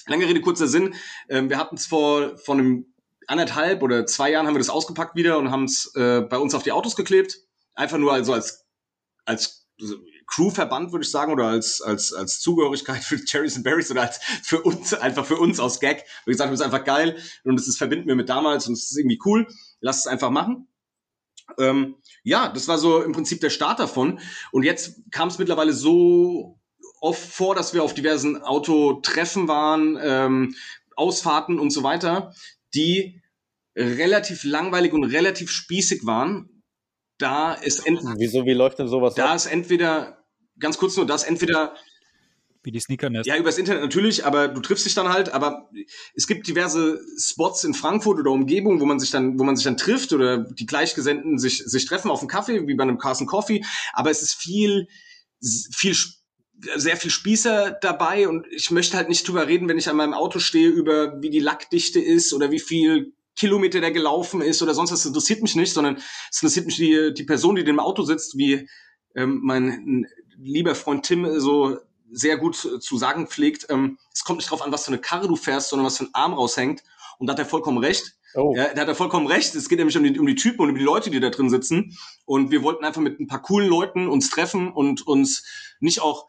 Lange 0.07 0.27
Rede, 0.27 0.41
kurzer 0.41 0.67
Sinn. 0.67 0.95
Ähm, 1.29 1.51
wir 1.51 1.59
hatten 1.59 1.77
es 1.77 1.87
vor, 1.87 2.37
vor 2.39 2.55
einem 2.55 2.95
anderthalb 3.27 3.83
oder 3.83 4.07
zwei 4.07 4.31
Jahren 4.31 4.47
haben 4.47 4.55
wir 4.55 4.61
das 4.61 4.71
ausgepackt 4.71 5.15
wieder 5.15 5.39
und 5.39 5.51
haben 5.51 5.65
es 5.65 5.93
äh, 5.95 6.23
bei 6.23 6.39
uns 6.39 6.55
auf 6.55 6.63
die 6.63 6.73
Autos 6.73 6.97
geklebt. 6.97 7.39
Einfach 7.75 7.99
nur 7.99 8.13
also 8.13 8.33
als, 8.33 8.67
als 9.25 9.69
Crewverband, 10.29 10.93
würde 10.93 11.05
ich 11.05 11.11
sagen, 11.11 11.33
oder 11.33 11.47
als, 11.47 11.81
als, 11.81 12.13
als 12.13 12.41
Zugehörigkeit 12.41 13.03
für 13.03 13.17
Cherries 13.25 13.57
and 13.57 13.65
Berries 13.65 13.91
oder 13.91 14.03
als 14.03 14.19
für 14.43 14.63
uns, 14.63 14.95
einfach 14.95 15.27
für 15.27 15.37
uns 15.37 15.59
aus 15.61 15.81
Gag. 15.81 16.05
Wie 16.27 16.33
gesagt, 16.33 16.53
das 16.53 16.61
ist 16.61 16.65
einfach 16.65 16.85
geil 16.85 17.17
und 17.45 17.59
das 17.59 17.67
ist, 17.67 17.79
verbinden 17.79 18.09
wir 18.09 18.17
mit 18.17 18.29
damals 18.29 18.67
und 18.67 18.75
es 18.75 18.91
ist 18.91 18.99
irgendwie 18.99 19.21
cool. 19.25 19.47
Lass 19.81 20.01
es 20.01 20.07
einfach 20.07 20.31
machen. 20.31 20.69
Ähm, 21.59 21.97
ja, 22.23 22.49
das 22.49 22.69
war 22.69 22.79
so 22.79 23.03
im 23.03 23.13
Prinzip 23.13 23.41
der 23.41 23.51
Start 23.51 23.81
davon. 23.81 24.21
Und 24.53 24.65
jetzt 24.65 25.01
kam 25.11 25.29
es 25.29 25.39
mittlerweile 25.39 25.73
so 25.73 26.59
oft 27.01 27.23
vor, 27.23 27.55
dass 27.55 27.75
wir 27.75 27.83
auf 27.83 27.95
diversen 27.95 28.43
Autotreffen 28.43 29.49
waren, 29.49 29.99
ähm, 30.01 30.55
Ausfahrten 30.97 31.59
und 31.59 31.71
so 31.71 31.83
weiter, 31.83 32.35
die 32.75 33.23
relativ 33.77 34.45
langweilig 34.45 34.93
und 34.93 35.05
relativ 35.05 35.51
spießig 35.51 36.05
waren. 36.05 36.63
Da 37.19 37.55
ist 37.55 37.85
Wieso, 37.87 38.45
wie 38.45 38.53
läuft 38.53 38.79
denn 38.79 38.89
sowas? 38.89 39.15
Da 39.15 39.31
ab? 39.31 39.37
ist 39.37 39.47
entweder, 39.47 40.18
ganz 40.61 40.79
kurz 40.79 40.97
nur, 40.97 41.07
da 41.07 41.15
ist 41.15 41.25
entweder 41.25 41.75
wie 42.63 42.73
die 42.73 42.81
Sneakernest. 42.81 43.27
Ja, 43.27 43.37
übers 43.37 43.57
Internet 43.57 43.83
natürlich, 43.83 44.27
aber 44.27 44.49
du 44.49 44.61
triffst 44.61 44.85
dich 44.85 44.95
dann 44.95 45.09
halt, 45.09 45.31
aber 45.31 45.71
es 46.15 46.27
gibt 46.27 46.47
diverse 46.49 47.01
Spots 47.17 47.65
in 47.65 47.73
Frankfurt 47.73 48.19
oder 48.19 48.31
Umgebung, 48.31 48.81
wo 48.81 48.85
man 48.85 48.99
sich 48.99 49.11
dann, 49.11 49.39
wo 49.39 49.45
man 49.45 49.57
sich 49.57 49.65
dann 49.65 49.77
trifft 49.77 50.13
oder 50.13 50.39
die 50.39 50.67
Gleichgesinnten 50.67 51.39
sich, 51.39 51.59
sich 51.65 51.87
treffen 51.87 52.11
auf 52.11 52.21
einen 52.21 52.29
Kaffee, 52.29 52.67
wie 52.67 52.75
bei 52.75 52.83
einem 52.83 52.99
Carson 52.99 53.27
Coffee, 53.27 53.65
aber 53.93 54.11
es 54.11 54.23
ist 54.23 54.35
viel, 54.35 54.89
viel, 55.41 55.97
sehr 56.75 56.97
viel 56.97 57.11
Spießer 57.11 57.79
dabei 57.81 58.29
und 58.29 58.47
ich 58.51 58.71
möchte 58.71 58.97
halt 58.97 59.09
nicht 59.09 59.27
drüber 59.27 59.47
reden, 59.47 59.69
wenn 59.69 59.79
ich 59.79 59.89
an 59.89 59.97
meinem 59.97 60.15
Auto 60.15 60.41
stehe, 60.41 60.69
über 60.69 61.23
wie 61.23 61.31
die 61.31 61.39
Lackdichte 61.39 62.01
ist 62.01 62.35
oder 62.35 62.51
wie 62.51 62.61
viel 62.61 63.15
Kilometer 63.37 63.81
der 63.81 63.93
gelaufen 63.93 64.43
ist 64.43 64.63
oder 64.63 64.75
sonst 64.75 64.91
was. 64.91 65.01
Das 65.01 65.07
interessiert 65.07 65.43
mich 65.43 65.55
nicht, 65.55 65.73
sondern 65.73 65.97
es 65.97 66.43
interessiert 66.43 66.67
mich 66.67 66.77
die, 66.77 67.15
die 67.15 67.25
Person, 67.25 67.55
die 67.55 67.61
in 67.61 67.67
dem 67.67 67.79
Auto 67.81 68.03
sitzt, 68.03 68.37
wie 68.37 68.69
ähm, 69.15 69.41
mein 69.43 70.07
lieber 70.39 70.75
Freund 70.75 71.05
Tim 71.05 71.41
so 71.41 71.79
sehr 72.11 72.39
gut 72.39 72.57
zu 72.57 72.97
sagen 72.97 73.27
pflegt, 73.27 73.67
ähm, 73.69 73.99
es 74.13 74.25
kommt 74.25 74.39
nicht 74.39 74.51
drauf 74.51 74.63
an, 74.63 74.73
was 74.73 74.85
für 74.85 74.89
eine 74.89 75.01
Karre 75.01 75.29
du 75.29 75.37
fährst, 75.37 75.69
sondern 75.69 75.87
was 75.87 75.99
für 75.99 76.05
ein 76.05 76.15
Arm 76.15 76.35
raushängt. 76.35 76.83
Und 77.19 77.27
da 77.27 77.33
hat 77.33 77.39
er 77.39 77.47
vollkommen 77.47 77.79
recht. 77.79 78.15
Oh. 78.35 78.55
Ja, 78.57 78.73
da 78.75 78.83
hat 78.83 78.89
er 78.89 78.95
vollkommen 78.95 79.27
recht. 79.27 79.55
Es 79.55 79.69
geht 79.69 79.79
nämlich 79.79 79.97
um 79.97 80.05
die, 80.05 80.19
um 80.19 80.27
die 80.27 80.35
Typen 80.35 80.63
und 80.63 80.71
um 80.71 80.77
die 80.77 80.85
Leute, 80.85 81.11
die 81.11 81.21
da 81.21 81.31
drin 81.31 81.51
sitzen. 81.51 81.97
Und 82.25 82.51
wir 82.51 82.63
wollten 82.63 82.85
einfach 82.85 83.01
mit 83.01 83.21
ein 83.21 83.27
paar 83.27 83.43
coolen 83.43 83.69
Leuten 83.69 84.09
uns 84.09 84.31
treffen 84.31 84.71
und 84.73 85.07
uns 85.07 85.45
nicht 85.81 86.01
auch 86.01 86.27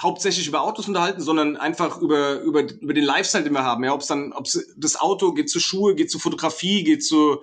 hauptsächlich 0.00 0.48
über 0.48 0.62
Autos 0.62 0.88
unterhalten, 0.88 1.20
sondern 1.20 1.56
einfach 1.56 1.98
über, 1.98 2.40
über, 2.40 2.62
über 2.62 2.94
den 2.94 3.04
Lifestyle, 3.04 3.44
den 3.44 3.52
wir 3.52 3.64
haben. 3.64 3.84
Ja, 3.84 3.92
ob 3.92 4.00
es 4.00 4.06
dann, 4.06 4.32
ob 4.32 4.46
das 4.76 5.00
Auto 5.00 5.32
geht 5.32 5.50
zu 5.50 5.60
Schuhe, 5.60 5.94
geht 5.94 6.10
zu 6.10 6.18
Fotografie, 6.18 6.82
geht 6.82 7.04
zu, 7.04 7.42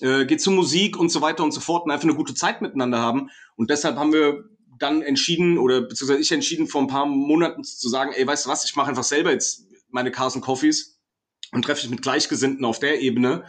äh, 0.00 0.26
geht 0.26 0.42
zu 0.42 0.50
Musik 0.50 0.98
und 0.98 1.10
so 1.10 1.22
weiter 1.22 1.42
und 1.42 1.52
so 1.52 1.60
fort 1.60 1.84
und 1.84 1.90
einfach 1.90 2.04
eine 2.04 2.16
gute 2.16 2.34
Zeit 2.34 2.60
miteinander 2.60 2.98
haben. 2.98 3.30
Und 3.56 3.70
deshalb 3.70 3.96
haben 3.96 4.12
wir 4.12 4.49
dann 4.80 5.02
entschieden 5.02 5.58
oder 5.58 5.82
beziehungsweise 5.82 6.20
ich 6.20 6.32
entschieden 6.32 6.66
vor 6.66 6.80
ein 6.80 6.88
paar 6.88 7.06
Monaten 7.06 7.62
zu 7.62 7.88
sagen, 7.88 8.12
ey, 8.12 8.26
weißt 8.26 8.46
du 8.46 8.50
was, 8.50 8.64
ich 8.64 8.74
mache 8.74 8.88
einfach 8.88 9.04
selber 9.04 9.30
jetzt 9.30 9.66
meine 9.88 10.10
Carson 10.10 10.40
Coffees 10.40 11.00
und 11.52 11.64
treffe 11.64 11.82
mich 11.82 11.90
mit 11.90 12.02
Gleichgesinnten 12.02 12.64
auf 12.64 12.78
der 12.78 13.00
Ebene. 13.00 13.44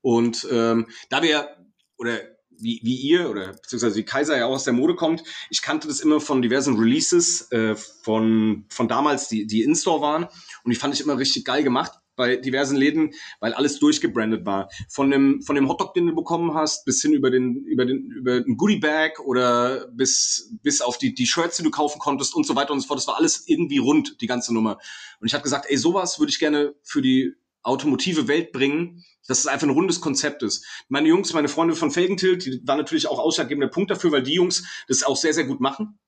Und 0.00 0.46
ähm, 0.50 0.86
da 1.08 1.22
wir 1.22 1.56
oder 1.96 2.20
wie, 2.50 2.80
wie 2.82 2.96
ihr 2.96 3.30
oder 3.30 3.52
beziehungsweise 3.52 3.96
wie 3.96 4.04
Kaiser 4.04 4.36
ja 4.36 4.46
auch 4.46 4.54
aus 4.54 4.64
der 4.64 4.74
Mode 4.74 4.94
kommt, 4.94 5.24
ich 5.50 5.62
kannte 5.62 5.88
das 5.88 6.00
immer 6.00 6.20
von 6.20 6.42
diversen 6.42 6.78
Releases 6.78 7.50
äh, 7.50 7.74
von 7.74 8.66
von 8.68 8.86
damals, 8.86 9.28
die 9.28 9.46
die 9.46 9.62
in 9.62 9.74
Store 9.74 10.00
waren 10.00 10.24
und 10.24 10.70
die 10.70 10.76
fand 10.76 10.94
ich 10.94 11.00
immer 11.00 11.18
richtig 11.18 11.44
geil 11.44 11.64
gemacht 11.64 11.92
bei 12.16 12.36
diversen 12.36 12.76
Läden, 12.76 13.12
weil 13.40 13.54
alles 13.54 13.78
durchgebrandet 13.78 14.46
war. 14.46 14.68
Von 14.88 15.10
dem, 15.10 15.42
von 15.42 15.56
dem 15.56 15.68
Hotdog, 15.68 15.94
den 15.94 16.06
du 16.06 16.14
bekommen 16.14 16.54
hast, 16.54 16.84
bis 16.84 17.02
hin 17.02 17.12
über 17.12 17.30
den, 17.30 17.64
über 17.64 17.84
den, 17.84 18.10
über 18.10 18.40
den 18.40 18.56
Goodie 18.56 18.78
Bag 18.78 19.20
oder 19.20 19.88
bis, 19.88 20.52
bis 20.62 20.80
auf 20.80 20.98
die, 20.98 21.14
die 21.14 21.26
Shirts, 21.26 21.56
die 21.56 21.62
du 21.62 21.70
kaufen 21.70 21.98
konntest 21.98 22.34
und 22.34 22.46
so 22.46 22.56
weiter 22.56 22.72
und 22.72 22.80
so 22.80 22.86
fort. 22.86 22.98
Das 22.98 23.06
war 23.06 23.16
alles 23.16 23.44
irgendwie 23.46 23.78
rund, 23.78 24.20
die 24.20 24.26
ganze 24.26 24.54
Nummer. 24.54 24.78
Und 25.20 25.26
ich 25.26 25.34
habe 25.34 25.42
gesagt, 25.42 25.66
ey, 25.68 25.76
sowas 25.76 26.18
würde 26.18 26.30
ich 26.30 26.38
gerne 26.38 26.74
für 26.82 27.02
die 27.02 27.34
automotive 27.62 28.28
Welt 28.28 28.52
bringen, 28.52 29.04
dass 29.26 29.38
es 29.38 29.46
einfach 29.46 29.66
ein 29.66 29.70
rundes 29.70 30.00
Konzept 30.00 30.42
ist. 30.42 30.66
Meine 30.88 31.08
Jungs, 31.08 31.32
meine 31.32 31.48
Freunde 31.48 31.74
von 31.74 31.90
Felgentilt, 31.90 32.44
die 32.44 32.60
waren 32.66 32.78
natürlich 32.78 33.06
auch 33.06 33.18
ausschlaggebender 33.18 33.68
Punkt 33.68 33.90
dafür, 33.90 34.12
weil 34.12 34.22
die 34.22 34.34
Jungs 34.34 34.64
das 34.86 35.02
auch 35.02 35.16
sehr, 35.16 35.32
sehr 35.32 35.44
gut 35.44 35.60
machen 35.60 35.98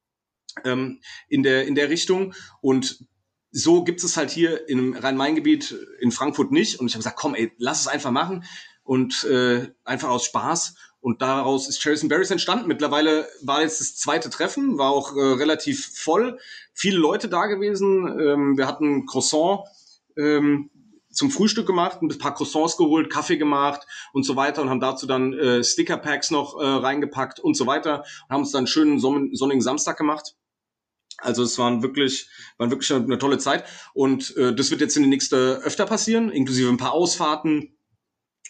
ähm, 0.64 1.00
in 1.28 1.42
der 1.42 1.66
in 1.66 1.74
der 1.74 1.90
Richtung 1.90 2.34
und 2.60 3.04
so 3.56 3.84
gibt 3.84 4.04
es 4.04 4.18
halt 4.18 4.30
hier 4.30 4.68
im 4.68 4.92
Rhein-Main-Gebiet 4.92 5.74
in 6.00 6.10
Frankfurt 6.10 6.52
nicht. 6.52 6.78
Und 6.78 6.88
ich 6.88 6.92
habe 6.92 6.98
gesagt, 6.98 7.16
komm, 7.16 7.34
ey, 7.34 7.52
lass 7.56 7.80
es 7.80 7.86
einfach 7.86 8.10
machen. 8.10 8.44
Und 8.82 9.24
äh, 9.24 9.68
einfach 9.82 10.10
aus 10.10 10.26
Spaß. 10.26 10.74
Und 11.00 11.22
daraus 11.22 11.66
ist 11.66 11.80
Cherries 11.80 12.02
and 12.02 12.10
Berries 12.10 12.30
entstanden. 12.30 12.68
Mittlerweile 12.68 13.26
war 13.40 13.62
jetzt 13.62 13.80
das 13.80 13.96
zweite 13.96 14.28
Treffen, 14.28 14.76
war 14.76 14.90
auch 14.90 15.16
äh, 15.16 15.20
relativ 15.20 15.90
voll. 15.94 16.38
Viele 16.74 16.98
Leute 16.98 17.28
da 17.30 17.46
gewesen. 17.46 18.06
Ähm, 18.20 18.58
wir 18.58 18.66
hatten 18.66 19.06
Croissant 19.06 19.60
ähm, 20.18 20.70
zum 21.10 21.30
Frühstück 21.30 21.66
gemacht, 21.66 22.02
ein 22.02 22.08
paar 22.18 22.34
Croissants 22.34 22.76
geholt, 22.76 23.10
Kaffee 23.10 23.38
gemacht 23.38 23.86
und 24.12 24.24
so 24.24 24.36
weiter 24.36 24.60
und 24.60 24.68
haben 24.68 24.80
dazu 24.80 25.06
dann 25.06 25.32
äh, 25.32 25.64
Sticker-Packs 25.64 26.30
noch 26.30 26.60
äh, 26.60 26.66
reingepackt 26.66 27.40
und 27.40 27.56
so 27.56 27.66
weiter 27.66 28.00
und 28.28 28.34
haben 28.34 28.42
uns 28.42 28.52
dann 28.52 28.60
einen 28.60 28.66
schönen 28.66 29.00
sonnigen 29.00 29.62
Samstag 29.62 29.96
gemacht. 29.96 30.34
Also 31.18 31.42
es 31.42 31.58
waren 31.58 31.82
wirklich, 31.82 32.28
waren 32.58 32.70
wirklich 32.70 32.92
eine, 32.92 33.18
tolle 33.18 33.38
Zeit. 33.38 33.64
Und 33.94 34.36
äh, 34.36 34.54
das 34.54 34.70
wird 34.70 34.80
jetzt 34.80 34.96
in 34.96 35.02
den 35.02 35.10
nächsten 35.10 35.34
öfter 35.34 35.86
passieren, 35.86 36.30
inklusive 36.30 36.68
ein 36.68 36.76
paar 36.76 36.92
Ausfahrten. 36.92 37.76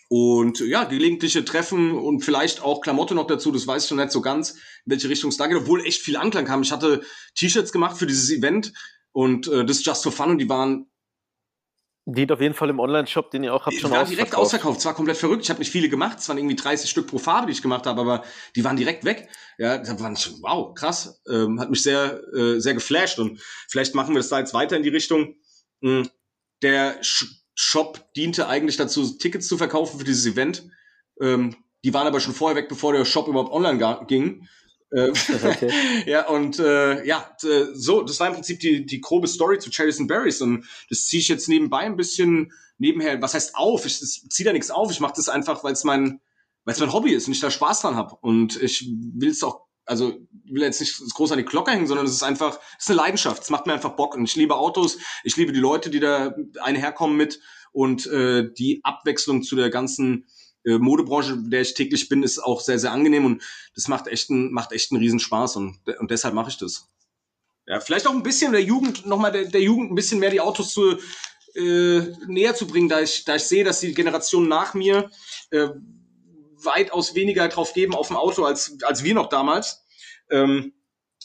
Und 0.08 0.60
ja, 0.60 0.84
gelegentliche 0.84 1.44
Treffen 1.44 1.92
und 1.92 2.24
vielleicht 2.24 2.62
auch 2.62 2.80
Klamotte 2.80 3.14
noch 3.14 3.26
dazu, 3.26 3.50
das 3.50 3.66
weiß 3.66 3.84
ich 3.84 3.90
noch 3.90 3.98
nicht 3.98 4.12
so 4.12 4.20
ganz, 4.20 4.52
in 4.84 4.92
welche 4.92 5.08
Richtung 5.08 5.30
es 5.30 5.36
da 5.36 5.48
geht, 5.48 5.56
obwohl 5.56 5.84
echt 5.84 6.00
viel 6.00 6.16
Anklang 6.16 6.44
kam. 6.44 6.62
Ich 6.62 6.70
hatte 6.70 7.02
T-Shirts 7.34 7.72
gemacht 7.72 7.96
für 7.98 8.06
dieses 8.06 8.30
Event 8.30 8.72
und 9.10 9.48
äh, 9.48 9.64
das 9.64 9.84
Just 9.84 10.04
for 10.04 10.12
Fun 10.12 10.30
und 10.30 10.38
die 10.38 10.48
waren 10.48 10.86
Geht 12.08 12.30
auf 12.30 12.40
jeden 12.40 12.54
Fall 12.54 12.70
im 12.70 12.78
Online-Shop, 12.78 13.32
den 13.32 13.42
ihr 13.42 13.52
auch 13.52 13.66
habt, 13.66 13.74
schon 13.76 13.90
war 13.90 14.04
direkt 14.04 14.36
ausverkauft. 14.36 14.78
Es 14.78 14.84
war 14.84 14.94
komplett 14.94 15.16
verrückt. 15.16 15.42
Ich 15.42 15.50
habe 15.50 15.58
nicht 15.58 15.72
viele 15.72 15.88
gemacht. 15.88 16.18
Es 16.20 16.28
waren 16.28 16.38
irgendwie 16.38 16.54
30 16.54 16.88
Stück 16.88 17.08
pro 17.08 17.18
Farbe, 17.18 17.48
die 17.48 17.52
ich 17.52 17.62
gemacht 17.62 17.84
habe, 17.84 18.00
aber 18.00 18.22
die 18.54 18.62
waren 18.62 18.76
direkt 18.76 19.04
weg. 19.04 19.28
Ja, 19.58 19.78
da 19.78 19.98
waren 19.98 20.16
schon, 20.16 20.34
wow, 20.40 20.72
krass. 20.72 21.20
Ähm, 21.28 21.58
hat 21.58 21.68
mich 21.68 21.82
sehr, 21.82 22.20
äh, 22.32 22.60
sehr 22.60 22.74
geflasht. 22.74 23.18
Und 23.18 23.40
vielleicht 23.68 23.96
machen 23.96 24.14
wir 24.14 24.20
das 24.20 24.28
da 24.28 24.38
jetzt 24.38 24.54
weiter 24.54 24.76
in 24.76 24.84
die 24.84 24.88
Richtung. 24.88 25.34
Hm, 25.82 26.08
der 26.62 26.96
Shop 27.02 28.12
diente 28.14 28.46
eigentlich 28.46 28.76
dazu, 28.76 29.18
Tickets 29.18 29.48
zu 29.48 29.58
verkaufen 29.58 29.98
für 29.98 30.04
dieses 30.04 30.26
Event. 30.26 30.68
Ähm, 31.20 31.56
die 31.82 31.92
waren 31.92 32.06
aber 32.06 32.20
schon 32.20 32.34
vorher 32.34 32.56
weg, 32.56 32.68
bevor 32.68 32.92
der 32.92 33.04
Shop 33.04 33.26
überhaupt 33.26 33.52
online 33.52 34.04
ging. 34.06 34.46
Okay. 34.96 35.70
ja, 36.06 36.26
und 36.26 36.58
äh, 36.58 37.04
ja, 37.04 37.36
so, 37.74 38.02
das 38.02 38.18
war 38.18 38.28
im 38.28 38.34
Prinzip 38.34 38.60
die, 38.60 38.86
die 38.86 39.00
grobe 39.00 39.28
Story 39.28 39.58
zu 39.58 39.70
Cherries 39.70 40.00
and 40.00 40.08
Berries. 40.08 40.40
Und 40.40 40.66
das 40.88 41.06
ziehe 41.06 41.20
ich 41.20 41.28
jetzt 41.28 41.48
nebenbei 41.48 41.80
ein 41.80 41.96
bisschen 41.96 42.52
nebenher, 42.78 43.20
was 43.20 43.34
heißt 43.34 43.56
auf? 43.56 43.84
Ich 43.84 43.98
ziehe 43.98 44.46
da 44.46 44.52
nichts 44.52 44.70
auf, 44.70 44.90
ich 44.90 45.00
mache 45.00 45.14
das 45.16 45.28
einfach, 45.28 45.62
weil 45.64 45.72
es 45.72 45.84
mein, 45.84 46.20
weil 46.64 46.74
es 46.74 46.80
mein 46.80 46.92
Hobby 46.92 47.12
ist 47.12 47.26
und 47.26 47.34
ich 47.34 47.40
da 47.40 47.50
Spaß 47.50 47.82
dran 47.82 47.96
habe. 47.96 48.16
Und 48.20 48.60
ich 48.62 48.90
will 49.14 49.30
es 49.30 49.42
auch, 49.42 49.66
also 49.84 50.14
will 50.44 50.62
jetzt 50.62 50.80
nicht 50.80 50.98
groß 51.14 51.32
an 51.32 51.38
die 51.38 51.44
Glocke 51.44 51.70
hängen, 51.70 51.86
sondern 51.86 52.06
es 52.06 52.12
ist 52.12 52.22
einfach, 52.22 52.58
es 52.78 52.84
ist 52.84 52.90
eine 52.90 52.96
Leidenschaft. 52.96 53.42
Es 53.42 53.50
macht 53.50 53.66
mir 53.66 53.74
einfach 53.74 53.96
Bock. 53.96 54.16
Und 54.16 54.24
ich 54.24 54.36
liebe 54.36 54.56
Autos, 54.56 54.98
ich 55.24 55.36
liebe 55.36 55.52
die 55.52 55.60
Leute, 55.60 55.90
die 55.90 56.00
da 56.00 56.34
einherkommen 56.60 57.16
mit 57.16 57.40
und 57.72 58.06
äh, 58.06 58.50
die 58.52 58.80
Abwechslung 58.82 59.42
zu 59.42 59.56
der 59.56 59.68
ganzen 59.68 60.26
äh, 60.66 60.78
Modebranche, 60.78 61.36
der 61.38 61.62
ich 61.62 61.74
täglich 61.74 62.08
bin, 62.08 62.22
ist 62.22 62.38
auch 62.38 62.60
sehr, 62.60 62.78
sehr 62.78 62.92
angenehm 62.92 63.24
und 63.24 63.42
das 63.74 63.88
macht 63.88 64.08
echt 64.08 64.30
einen, 64.30 64.52
macht 64.52 64.72
echt 64.72 64.92
einen 64.92 65.00
Riesenspaß 65.00 65.56
und, 65.56 65.78
und 65.98 66.10
deshalb 66.10 66.34
mache 66.34 66.50
ich 66.50 66.58
das. 66.58 66.88
Ja, 67.66 67.80
vielleicht 67.80 68.06
auch 68.06 68.12
ein 68.12 68.22
bisschen 68.22 68.52
der 68.52 68.62
Jugend, 68.62 69.06
nochmal 69.06 69.32
der, 69.32 69.46
der 69.46 69.62
Jugend 69.62 69.90
ein 69.90 69.94
bisschen 69.94 70.20
mehr 70.20 70.30
die 70.30 70.40
Autos 70.40 70.72
zu, 70.72 70.98
äh, 71.54 72.00
näher 72.26 72.54
zu 72.54 72.66
bringen, 72.66 72.88
da 72.88 73.00
ich, 73.00 73.24
da 73.24 73.36
ich 73.36 73.42
sehe, 73.44 73.64
dass 73.64 73.80
die 73.80 73.94
Generation 73.94 74.48
nach 74.48 74.74
mir 74.74 75.10
äh, 75.50 75.68
weitaus 76.62 77.14
weniger 77.14 77.48
drauf 77.48 77.72
geben 77.72 77.94
auf 77.94 78.08
dem 78.08 78.16
Auto 78.16 78.44
als, 78.44 78.76
als 78.82 79.04
wir 79.04 79.14
noch 79.14 79.28
damals. 79.28 79.84
Ähm, 80.30 80.72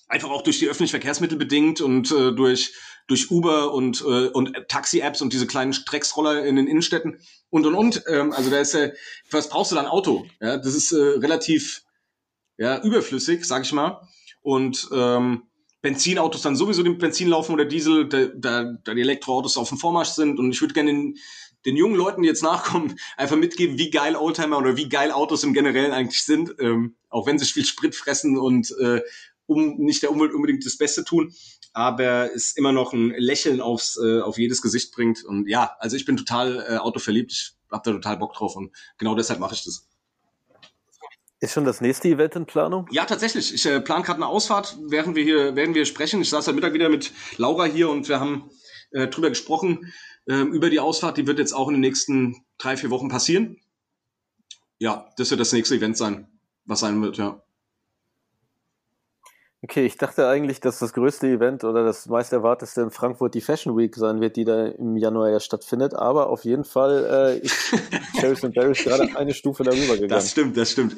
einfach 0.07 0.29
auch 0.29 0.41
durch 0.41 0.59
die 0.59 0.67
öffentlichen 0.67 0.91
Verkehrsmittel 0.91 1.37
bedingt 1.37 1.81
und 1.81 2.11
äh, 2.11 2.33
durch 2.33 2.73
durch 3.11 3.29
Uber 3.29 3.73
und, 3.73 4.01
äh, 4.01 4.29
und 4.29 4.55
Taxi-Apps 4.69 5.21
und 5.21 5.33
diese 5.33 5.45
kleinen 5.45 5.73
Strecksroller 5.73 6.45
in 6.45 6.55
den 6.55 6.67
Innenstädten 6.67 7.19
und 7.49 7.65
und 7.65 7.75
und. 7.75 8.03
Ähm, 8.07 8.31
also 8.31 8.49
da 8.49 8.59
ist 8.59 8.73
äh, 8.73 8.93
was 9.29 9.49
brauchst 9.49 9.71
du 9.71 9.75
da 9.75 9.81
ein 9.81 9.87
Auto? 9.87 10.25
Ja, 10.39 10.57
das 10.57 10.73
ist 10.73 10.93
äh, 10.93 11.19
relativ 11.19 11.83
ja, 12.57 12.81
überflüssig, 12.81 13.43
sag 13.43 13.63
ich 13.63 13.73
mal. 13.73 14.07
Und 14.41 14.87
ähm, 14.93 15.43
Benzinautos 15.81 16.41
dann 16.41 16.55
sowieso 16.55 16.83
mit 16.83 16.99
Benzin 16.99 17.27
laufen 17.27 17.53
oder 17.53 17.65
Diesel, 17.65 18.07
da, 18.07 18.27
da, 18.27 18.77
da 18.83 18.93
die 18.93 19.01
Elektroautos 19.01 19.57
auf 19.57 19.69
dem 19.69 19.77
Vormarsch 19.77 20.09
sind. 20.09 20.39
Und 20.39 20.51
ich 20.51 20.61
würde 20.61 20.73
gerne 20.73 20.91
den, 20.91 21.17
den 21.65 21.75
jungen 21.75 21.95
Leuten, 21.95 22.21
die 22.21 22.29
jetzt 22.29 22.43
nachkommen, 22.43 22.95
einfach 23.17 23.35
mitgeben, 23.35 23.77
wie 23.77 23.89
geil 23.89 24.15
Oldtimer 24.15 24.57
oder 24.57 24.77
wie 24.77 24.87
geil 24.87 25.11
Autos 25.11 25.43
im 25.43 25.53
Generellen 25.53 25.91
eigentlich 25.91 26.23
sind, 26.23 26.55
ähm, 26.59 26.95
auch 27.09 27.27
wenn 27.27 27.37
sie 27.37 27.45
viel 27.45 27.65
Sprit 27.65 27.93
fressen 27.93 28.37
und 28.37 28.73
äh, 28.79 29.01
um 29.47 29.75
nicht 29.79 30.01
der 30.01 30.11
Umwelt 30.11 30.33
unbedingt 30.33 30.65
das 30.65 30.77
Beste 30.77 31.03
tun, 31.03 31.33
aber 31.73 32.33
es 32.33 32.51
immer 32.57 32.71
noch 32.71 32.93
ein 32.93 33.11
Lächeln 33.17 33.61
aufs, 33.61 33.97
äh, 33.97 34.21
auf 34.21 34.37
jedes 34.37 34.61
Gesicht 34.61 34.93
bringt. 34.93 35.23
Und 35.23 35.47
ja, 35.47 35.75
also 35.79 35.95
ich 35.95 36.05
bin 36.05 36.17
total 36.17 36.65
äh, 36.67 36.77
autoverliebt, 36.77 37.31
ich 37.31 37.53
habe 37.71 37.83
da 37.85 37.91
total 37.91 38.17
Bock 38.17 38.33
drauf 38.33 38.55
und 38.55 38.71
genau 38.97 39.15
deshalb 39.15 39.39
mache 39.39 39.55
ich 39.55 39.63
das. 39.63 39.87
Ist 41.39 41.53
schon 41.53 41.65
das 41.65 41.81
nächste 41.81 42.07
Event 42.07 42.35
in 42.35 42.45
Planung? 42.45 42.87
Ja, 42.91 43.05
tatsächlich. 43.05 43.51
Ich 43.51 43.65
äh, 43.65 43.81
plane 43.81 44.03
gerade 44.03 44.17
eine 44.17 44.27
Ausfahrt, 44.27 44.77
während 44.83 45.15
wir 45.15 45.23
hier, 45.23 45.55
werden 45.55 45.73
wir 45.73 45.85
sprechen. 45.85 46.21
Ich 46.21 46.29
saß 46.29 46.45
heute 46.45 46.55
Mittag 46.55 46.73
wieder 46.73 46.87
mit 46.87 47.11
Laura 47.37 47.65
hier 47.65 47.89
und 47.89 48.07
wir 48.07 48.19
haben 48.19 48.51
äh, 48.91 49.07
drüber 49.07 49.29
gesprochen, 49.29 49.91
äh, 50.27 50.35
über 50.35 50.69
die 50.69 50.79
Ausfahrt. 50.79 51.17
Die 51.17 51.25
wird 51.25 51.39
jetzt 51.39 51.53
auch 51.53 51.67
in 51.67 51.73
den 51.73 51.81
nächsten 51.81 52.45
drei, 52.59 52.77
vier 52.77 52.91
Wochen 52.91 53.09
passieren. 53.09 53.57
Ja, 54.77 55.09
das 55.17 55.31
wird 55.31 55.39
das 55.39 55.51
nächste 55.51 55.75
Event 55.75 55.97
sein, 55.97 56.27
was 56.65 56.81
sein 56.81 57.01
wird, 57.01 57.17
ja. 57.17 57.41
Okay, 59.63 59.85
ich 59.85 59.95
dachte 59.95 60.27
eigentlich, 60.27 60.59
dass 60.59 60.79
das 60.79 60.91
größte 60.93 61.27
Event 61.27 61.63
oder 61.63 61.83
das 61.83 62.07
meist 62.07 62.33
erwarteste 62.33 62.81
in 62.81 62.89
Frankfurt 62.89 63.35
die 63.35 63.41
Fashion 63.41 63.77
Week 63.77 63.95
sein 63.95 64.19
wird, 64.19 64.35
die 64.35 64.43
da 64.43 64.65
im 64.65 64.97
Januar 64.97 65.29
ja 65.29 65.39
stattfindet. 65.39 65.93
Aber 65.93 66.31
auf 66.31 66.45
jeden 66.45 66.63
Fall 66.63 67.37
äh, 67.39 67.45
ist 67.45 67.71
Cherries 68.19 68.43
and 68.43 68.55
Berries 68.55 68.83
gerade 68.83 69.15
eine 69.15 69.35
Stufe 69.35 69.63
darüber 69.63 69.93
gegangen. 69.93 70.09
Das 70.09 70.31
stimmt, 70.31 70.57
das 70.57 70.71
stimmt. 70.71 70.95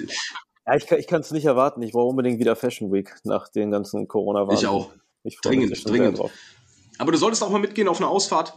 Ja, 0.66 0.76
ich, 0.76 0.90
ich 0.90 1.08
kann 1.08 1.20
es 1.20 1.32
nicht 1.32 1.44
erwarten. 1.44 1.82
Ich 1.82 1.92
brauche 1.92 2.08
unbedingt 2.08 2.40
wieder 2.40 2.56
Fashion 2.56 2.90
Week 2.94 3.14
nach 3.26 3.50
den 3.50 3.70
ganzen 3.70 4.08
Corona-Wahlen. 4.08 4.58
Ich 4.58 4.66
auch. 4.66 4.92
Ich 5.24 5.38
dringend, 5.42 5.90
dringend. 5.90 6.22
Aber 7.00 7.12
du 7.12 7.18
solltest 7.18 7.44
auch 7.44 7.50
mal 7.50 7.60
mitgehen 7.60 7.90
auf 7.90 7.98
eine 7.98 8.08
Ausfahrt, 8.08 8.54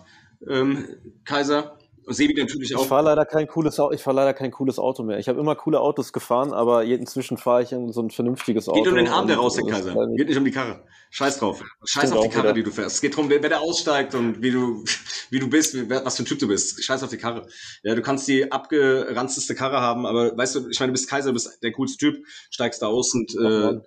ähm, 0.49 0.87
Kaiser. 1.25 1.79
Sebi 2.07 2.35
natürlich 2.41 2.75
auch. 2.77 2.83
Ich 2.83 2.89
fahre 2.89 3.05
leider 3.05 3.25
kein 3.25 3.49
cooles 3.49 3.81
Auto, 3.81 3.93
ich 3.93 4.03
fahre 4.03 4.17
leider 4.17 4.35
kein 4.35 4.51
cooles 4.51 4.79
Auto 4.79 5.03
mehr. 5.03 5.19
Ich 5.19 5.29
habe 5.29 5.41
immer 5.41 5.57
coole 5.57 5.81
Autos 5.81 6.13
gefahren, 6.13 6.53
aber 6.53 6.85
inzwischen 6.85 7.37
fahre 7.37 7.63
ich 7.63 7.73
in 7.73 7.93
so 7.93 8.01
ein 8.01 8.11
vernünftiges 8.11 8.69
Auto. 8.69 8.83
Geht 8.83 8.93
um 8.93 8.97
den 8.97 9.09
Arm, 9.09 9.27
der 9.27 9.37
raus, 9.37 9.55
der 9.55 9.65
Kaiser. 9.65 9.95
Geht 10.17 10.29
nicht 10.29 10.39
um 10.39 10.45
die 10.45 10.53
Karre. 10.53 10.85
Scheiß 11.11 11.39
drauf. 11.39 11.63
Scheiß 11.85 12.13
auf 12.13 12.25
die 12.25 12.29
Karre, 12.29 12.45
wieder. 12.45 12.55
die 12.55 12.63
du 12.63 12.71
fährst. 12.71 12.97
Es 12.97 13.01
geht 13.01 13.15
darum, 13.15 13.29
wer, 13.29 13.43
wer 13.43 13.51
da 13.51 13.59
aussteigt 13.59 14.15
und 14.15 14.43
wie 14.43 14.51
du, 14.51 14.85
wie 15.31 15.39
du 15.39 15.49
bist, 15.49 15.75
was 15.89 16.17
für 16.17 16.23
ein 16.23 16.27
Typ 16.27 16.39
du 16.39 16.49
bist. 16.49 16.83
Scheiß 16.85 17.03
auf 17.03 17.11
die 17.11 17.19
Karre. 17.19 17.49
Ja, 17.83 17.95
du 17.95 18.03
kannst 18.03 18.29
die 18.29 18.51
abgeranzteste 18.53 19.55
Karre 19.55 19.81
haben, 19.81 20.07
aber 20.07 20.37
weißt 20.37 20.55
du, 20.55 20.69
ich 20.69 20.79
meine, 20.79 20.91
du 20.91 20.95
bist 20.95 21.09
Kaiser, 21.09 21.31
du 21.31 21.35
bist 21.35 21.63
der 21.63 21.73
coolste 21.73 21.99
Typ, 21.99 22.25
steigst 22.51 22.83
da 22.83 22.87
aus 22.87 23.15
und 23.15 23.35
äh, 23.35 23.81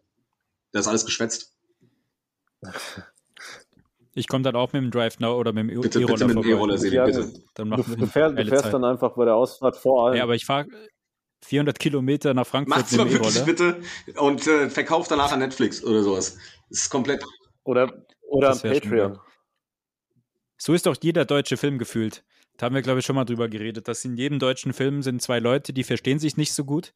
da 0.72 0.80
ist 0.80 0.88
alles 0.88 1.06
geschwätzt. 1.06 1.54
Ich 4.16 4.28
komme 4.28 4.44
dann 4.44 4.56
auch 4.56 4.74
mit 4.74 4.82
dem 4.82 4.92
Drive 4.92 5.20
Now 5.20 5.36
oder 5.36 5.54
mit 5.54 5.64
dem 5.64 5.70
E-Roller 5.70 5.84
bitte, 5.84 6.00
bitte 6.00 6.28
mit 6.28 6.44
dem 6.44 6.52
E-Roller, 6.52 6.78
Sebi, 6.78 6.98
bitte. 6.98 7.34
Dann 7.54 7.70
machen 7.70 7.86
du, 7.88 7.96
du, 7.96 8.08
fährst, 8.08 8.38
du 8.38 8.46
fährst 8.46 8.74
dann 8.74 8.84
einfach 8.84 9.14
bei 9.16 9.26
der 9.26 9.36
Ausfahrt 9.36 9.78
vor 9.78 10.08
allem. 10.08 10.18
Ja, 10.18 10.24
aber 10.24 10.36
ich 10.36 10.46
fahre 10.46 10.68
400 11.46 11.78
Kilometer 11.80 12.34
nach 12.34 12.48
Frankfurt 12.48 12.78
Macht's 12.78 12.92
mit 12.92 13.02
dem 13.02 13.16
E-Roller. 13.16 13.46
bitte 13.46 13.82
und 14.18 14.46
äh, 14.48 14.70
verkauf 14.70 15.08
danach 15.08 15.32
an 15.32 15.40
Netflix 15.40 15.84
oder 15.84 16.04
sowas. 16.04 16.38
Das 16.70 16.82
ist 16.82 16.90
komplett... 16.90 17.24
Oder, 17.64 18.06
oder 18.28 18.52
an 18.52 18.60
Patreon. 18.60 19.20
So 20.58 20.74
ist 20.74 20.86
doch 20.86 20.98
jeder 21.02 21.26
deutsche 21.26 21.56
Film 21.56 21.78
gefühlt. 21.78 22.24
Da 22.58 22.66
haben 22.66 22.76
wir, 22.76 22.82
glaube 22.82 23.00
ich, 23.00 23.06
schon 23.06 23.16
mal 23.16 23.26
drüber 23.26 23.48
geredet, 23.48 23.88
dass 23.88 24.04
in 24.04 24.18
jedem 24.18 24.40
deutschen 24.40 24.74
Film 24.74 25.02
sind 25.02 25.22
zwei 25.22 25.40
Leute, 25.40 25.72
die 25.72 25.84
verstehen 25.84 26.20
sich 26.20 26.36
nicht 26.36 26.54
so 26.54 26.66
gut 26.66 26.94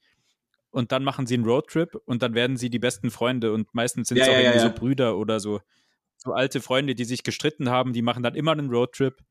und 0.72 0.92
dann 0.92 1.04
machen 1.04 1.28
sie 1.28 1.36
einen 1.36 1.46
Roadtrip 1.46 1.96
und 2.06 2.22
dann 2.22 2.34
werden 2.34 2.58
sie 2.58 2.70
die 2.70 2.80
besten 2.80 3.12
Freunde 3.12 3.54
und 3.54 3.74
meistens 3.74 4.10
sind 4.10 4.18
es 4.20 4.28
ja, 4.28 4.34
auch 4.34 4.38
ja, 4.38 4.44
irgendwie 4.44 4.66
ja. 4.66 4.70
so 4.70 4.76
Brüder 4.76 5.18
oder 5.18 5.40
so 5.40 5.62
so 6.24 6.34
alte 6.34 6.62
Freunde, 6.62 6.96
die 6.96 7.06
sich 7.06 7.24
gestritten 7.24 7.70
haben, 7.70 7.94
die 7.94 8.02
machen 8.02 8.24
dann 8.24 8.36
immer 8.36 8.54
einen 8.54 8.70
Roadtrip. 8.70 9.22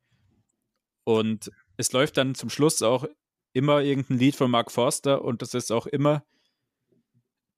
Und 1.05 1.51
es 1.77 1.93
läuft 1.93 2.17
dann 2.19 2.35
zum 2.35 2.51
Schluss 2.51 2.83
auch 2.83 3.07
immer 3.55 3.81
irgendein 3.81 4.19
Lied 4.19 4.37
von 4.37 4.51
Mark 4.51 4.71
Forster 4.71 5.23
und 5.23 5.43
das 5.43 5.55
ist 5.55 5.73
auch 5.73 5.87
immer 5.87 6.25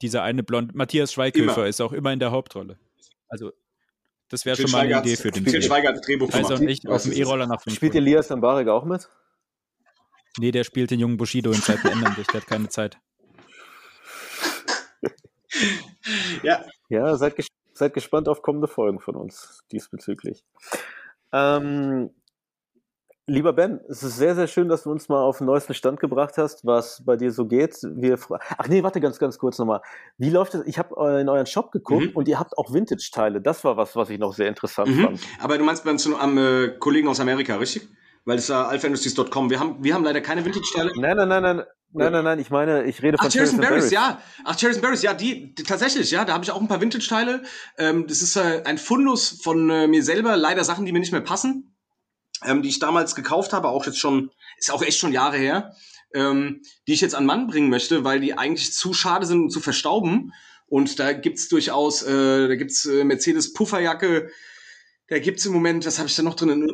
dieser 0.03 0.23
eine 0.23 0.43
blond. 0.43 0.75
Matthias 0.75 1.13
Schweighöfer 1.13 1.59
immer. 1.59 1.67
ist 1.67 1.81
auch 1.81 1.93
immer 1.93 2.13
in 2.13 2.21
der 2.21 2.31
Hauptrolle. 2.31 2.79
Also, 3.29 3.53
das 4.29 4.45
wäre 4.45 4.57
schon 4.57 4.71
mal 4.71 4.81
eine 4.81 5.01
Idee 5.01 5.17
für 5.17 5.31
den 5.31 5.45
Film. 5.45 5.63
Schweiger 5.63 5.89
hat 5.89 6.07
Drehbuch 6.07 6.33
also 6.33 6.57
nicht 6.57 6.87
auf 6.89 7.03
dem 7.03 7.13
E-Roller 7.13 7.47
nach 7.47 7.61
Frankfurt. 7.61 7.77
Spielt 7.77 7.95
Elias 7.97 8.31
Mbarek 8.31 8.69
auch 8.69 8.85
mit? 8.85 9.09
Nee, 10.39 10.51
der 10.51 10.65
spielt 10.65 10.91
den 10.91 11.01
jungen 11.01 11.17
Bushido 11.17 11.53
in 11.53 11.61
Zeiten 11.61 11.87
ändern 11.89 12.15
sich. 12.15 12.27
Der 12.29 12.41
hat 12.41 12.49
keine 12.49 12.69
Zeit. 12.69 12.99
ja. 16.43 16.65
Ja, 16.89 17.17
seid 17.17 17.37
gespannt 17.37 17.64
seid 17.79 17.95
gespannt 17.95 18.29
auf 18.29 18.43
kommende 18.43 18.69
Folgen 18.69 19.01
von 19.01 19.17
uns 19.17 19.65
diesbezüglich. 19.73 20.45
Ähm, 21.33 22.11
lieber 23.27 23.53
Ben, 23.53 23.81
es 23.89 24.03
ist 24.03 24.17
sehr, 24.17 24.35
sehr 24.35 24.47
schön, 24.47 24.69
dass 24.69 24.85
du 24.85 24.91
uns 24.91 25.09
mal 25.09 25.23
auf 25.23 25.39
den 25.39 25.47
neuesten 25.47 25.75
Stand 25.75 26.01
gebracht 26.01 26.37
hast, 26.37 26.65
was 26.65 27.03
bei 27.05 27.17
dir 27.17 27.33
so 27.33 27.47
geht. 27.47 27.77
Wir 27.83 28.19
Ach 28.59 28.69
nee, 28.69 28.83
warte 28.83 29.01
ganz, 29.01 29.19
ganz 29.19 29.39
kurz 29.39 29.59
nochmal. 29.59 29.81
Wie 30.19 30.31
läuft 30.31 30.55
das? 30.55 30.67
Ich 30.67 30.79
habe 30.79 31.21
in 31.21 31.29
euren 31.29 31.47
Shop 31.47 31.73
geguckt 31.73 32.11
mhm. 32.11 32.17
und 32.17 32.29
ihr 32.29 32.39
habt 32.39 32.57
auch 32.59 32.73
Vintage-Teile. 32.73 33.41
Das 33.41 33.65
war 33.65 33.77
was, 33.77 33.97
was 33.97 34.11
ich 34.11 34.19
noch 34.19 34.35
sehr 34.35 34.49
interessant 34.49 34.91
mhm. 34.91 35.03
fand. 35.03 35.21
Aber 35.41 35.59
du 35.59 35.65
meinst 35.65 35.85
beim 35.85 35.97
am 36.19 36.39
äh, 36.39 36.69
Kollegen 36.79 37.09
aus 37.09 37.21
Amerika, 37.21 37.57
richtig? 37.57 37.89
Weil 38.25 38.39
es 38.39 38.49
war 38.49 38.69
alphaindustries.com. 38.69 39.51
Wir 39.51 39.61
haben, 39.61 39.83
wir 39.83 39.95
haben 39.95 40.05
leider 40.05 40.21
keine 40.21 40.45
Vintage-Teile. 40.45 40.93
Nein, 40.97 41.17
nein, 41.17 41.29
nein, 41.29 41.43
nein. 41.43 41.63
Nein, 41.97 42.11
nein, 42.11 42.25
nein, 42.25 42.39
ich 42.41 42.51
meine, 42.51 42.85
ich 42.87 43.01
rede 43.03 43.17
von 43.17 43.29
Ach, 43.29 43.33
Cherries 43.33 43.53
and 43.53 43.61
Berries, 43.61 43.93
ja. 43.93 44.21
Ach, 44.43 44.57
Cherries 44.57 44.79
and 44.79 44.83
Berries, 44.83 45.03
ja, 45.03 45.15
die, 45.15 45.55
die 45.55 45.63
tatsächlich, 45.63 46.11
ja, 46.11 46.25
da 46.25 46.33
habe 46.33 46.43
ich 46.43 46.51
auch 46.51 46.61
ein 46.61 46.67
paar 46.67 46.81
Vintage-Teile. 46.81 47.45
Ähm, 47.79 48.09
das 48.09 48.21
ist 48.21 48.35
äh, 48.35 48.63
ein 48.65 48.79
Fundus 48.79 49.41
von 49.45 49.71
äh, 49.71 49.87
mir 49.87 50.03
selber, 50.03 50.37
leider 50.37 50.65
Sachen, 50.65 50.87
die 50.87 50.93
mir 50.93 50.99
nicht 50.99 51.13
mehr 51.13 51.21
passen, 51.21 51.77
ähm, 52.45 52.63
die 52.63 52.69
ich 52.69 52.81
damals 52.81 53.15
gekauft 53.15 53.53
habe, 53.53 53.69
auch 53.69 53.87
jetzt 53.87 54.01
schon, 54.01 54.33
ist 54.59 54.73
auch 54.73 54.83
echt 54.83 54.99
schon 54.99 55.13
Jahre 55.13 55.37
her, 55.37 55.73
ähm, 56.15 56.63
die 56.89 56.95
ich 56.95 57.01
jetzt 57.01 57.15
an 57.15 57.27
Mann 57.27 57.47
bringen 57.47 57.71
möchte, 57.71 58.03
weil 58.03 58.19
die 58.19 58.37
eigentlich 58.37 58.73
zu 58.73 58.93
schade 58.93 59.25
sind, 59.27 59.43
um 59.43 59.51
zu 59.51 59.61
verstauben. 59.61 60.33
Und 60.67 60.99
da 60.99 61.13
gibt's 61.13 61.47
durchaus, 61.47 62.03
äh, 62.03 62.49
da 62.49 62.57
gibt's 62.57 62.87
äh, 62.87 63.05
Mercedes 63.05 63.53
Pufferjacke, 63.53 64.31
da 65.07 65.19
gibt's 65.21 65.47
im 65.47 65.53
Moment, 65.53 65.87
was 65.87 66.01
habe 66.01 66.09
ich 66.09 66.17
da 66.17 66.25
noch 66.25 66.35
drin? 66.35 66.73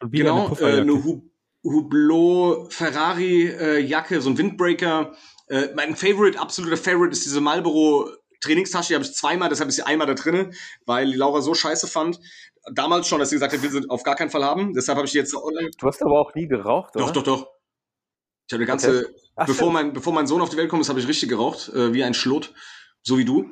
Genau, 0.00 0.46
eine, 0.46 0.60
äh, 0.60 0.80
eine 0.80 1.22
Hublot 1.64 2.72
Ferrari 2.72 3.48
äh, 3.48 3.78
Jacke, 3.80 4.20
so 4.20 4.30
ein 4.30 4.38
Windbreaker. 4.38 5.14
Äh, 5.48 5.68
mein 5.74 5.96
Favorite, 5.96 6.38
absoluter 6.38 6.76
Favorite 6.76 7.12
ist 7.12 7.24
diese 7.24 7.40
Marlboro 7.40 8.10
Trainingstasche, 8.40 8.88
die 8.88 8.94
habe 8.94 9.04
ich 9.04 9.14
zweimal, 9.14 9.48
deshalb 9.48 9.68
ist 9.68 9.76
sie 9.76 9.86
einmal 9.86 10.06
da 10.06 10.14
drinne, 10.14 10.50
weil 10.86 11.10
die 11.10 11.16
Laura 11.16 11.40
so 11.40 11.54
scheiße 11.54 11.88
fand. 11.88 12.20
Damals 12.72 13.08
schon, 13.08 13.18
dass 13.18 13.30
sie 13.30 13.36
gesagt 13.36 13.52
hat, 13.52 13.62
wir 13.62 13.70
sie 13.70 13.88
auf 13.88 14.02
gar 14.02 14.14
keinen 14.14 14.30
Fall 14.30 14.44
haben. 14.44 14.74
Deshalb 14.74 14.96
habe 14.96 15.06
ich 15.06 15.12
die 15.12 15.18
jetzt 15.18 15.34
online. 15.34 15.70
Du 15.76 15.86
hast 15.86 16.02
aber 16.02 16.20
auch 16.20 16.34
nie 16.34 16.46
geraucht, 16.46 16.94
oder? 16.94 17.06
Doch, 17.06 17.12
doch, 17.12 17.22
doch. 17.22 17.48
Ich 18.46 18.52
habe 18.52 18.62
eine 18.62 18.66
ganze, 18.66 19.00
okay. 19.00 19.14
Ach, 19.36 19.46
bevor 19.46 19.72
mein, 19.72 19.92
bevor 19.92 20.12
mein 20.12 20.26
Sohn 20.26 20.40
auf 20.40 20.50
die 20.50 20.56
Welt 20.56 20.68
kommt, 20.68 20.88
habe 20.88 21.00
ich 21.00 21.08
richtig 21.08 21.28
geraucht, 21.28 21.68
äh, 21.70 21.92
wie 21.92 22.04
ein 22.04 22.14
Schlot, 22.14 22.54
so 23.02 23.18
wie 23.18 23.24
du. 23.24 23.50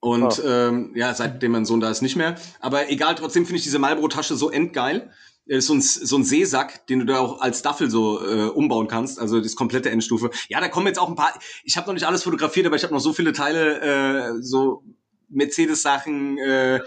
Und 0.00 0.40
oh. 0.42 0.48
ähm, 0.48 0.92
ja, 0.96 1.14
seitdem 1.14 1.52
mein 1.52 1.66
Sohn 1.66 1.80
da 1.80 1.90
ist, 1.90 2.00
nicht 2.00 2.16
mehr. 2.16 2.36
Aber 2.60 2.90
egal, 2.90 3.14
trotzdem 3.14 3.44
finde 3.44 3.58
ich 3.58 3.64
diese 3.64 3.78
Marlboro-Tasche 3.78 4.34
so 4.34 4.50
endgeil. 4.50 5.10
ist 5.44 5.66
so 5.66 5.74
ein, 5.74 5.82
so 5.82 6.16
ein 6.16 6.24
Seesack, 6.24 6.86
den 6.86 7.00
du 7.00 7.04
da 7.04 7.18
auch 7.18 7.40
als 7.40 7.58
Staffel 7.58 7.90
so 7.90 8.24
äh, 8.26 8.48
umbauen 8.48 8.88
kannst, 8.88 9.18
also 9.18 9.40
das 9.40 9.56
komplette 9.56 9.90
Endstufe. 9.90 10.30
Ja, 10.48 10.60
da 10.60 10.68
kommen 10.68 10.86
jetzt 10.86 10.98
auch 10.98 11.08
ein 11.08 11.16
paar, 11.16 11.38
ich 11.64 11.76
habe 11.76 11.86
noch 11.86 11.94
nicht 11.94 12.06
alles 12.06 12.22
fotografiert, 12.22 12.66
aber 12.66 12.76
ich 12.76 12.82
habe 12.82 12.94
noch 12.94 13.00
so 13.00 13.12
viele 13.12 13.32
Teile, 13.32 14.38
äh, 14.38 14.42
so 14.42 14.82
Mercedes-Sachen, 15.28 16.38
äh, 16.38 16.80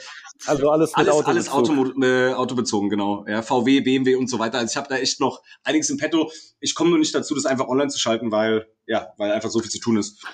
Also 0.46 0.70
alles 0.70 0.90
mit 0.98 1.08
alles, 1.08 1.26
alles 1.26 1.50
Autobezug. 1.50 1.96
Auto, 1.96 2.04
äh, 2.04 2.34
autobezogen, 2.34 2.90
genau. 2.90 3.26
Ja, 3.28 3.42
VW, 3.42 3.82
BMW 3.82 4.16
und 4.16 4.28
so 4.28 4.40
weiter. 4.40 4.58
Also 4.58 4.72
ich 4.72 4.78
habe 4.78 4.90
da 4.90 4.98
echt 4.98 5.20
noch 5.20 5.42
einiges 5.64 5.90
im 5.90 5.98
Petto. 5.98 6.32
Ich 6.60 6.76
komme 6.76 6.90
nur 6.90 7.00
nicht 7.00 7.14
dazu, 7.14 7.36
das 7.36 7.46
einfach 7.46 7.68
online 7.68 7.90
zu 7.90 8.00
schalten, 8.00 8.32
weil, 8.32 8.68
ja, 8.88 9.14
weil 9.18 9.32
einfach 9.32 9.50
so 9.50 9.60
viel 9.60 9.72
zu 9.72 9.80
tun 9.80 9.98
ist. 9.98 10.26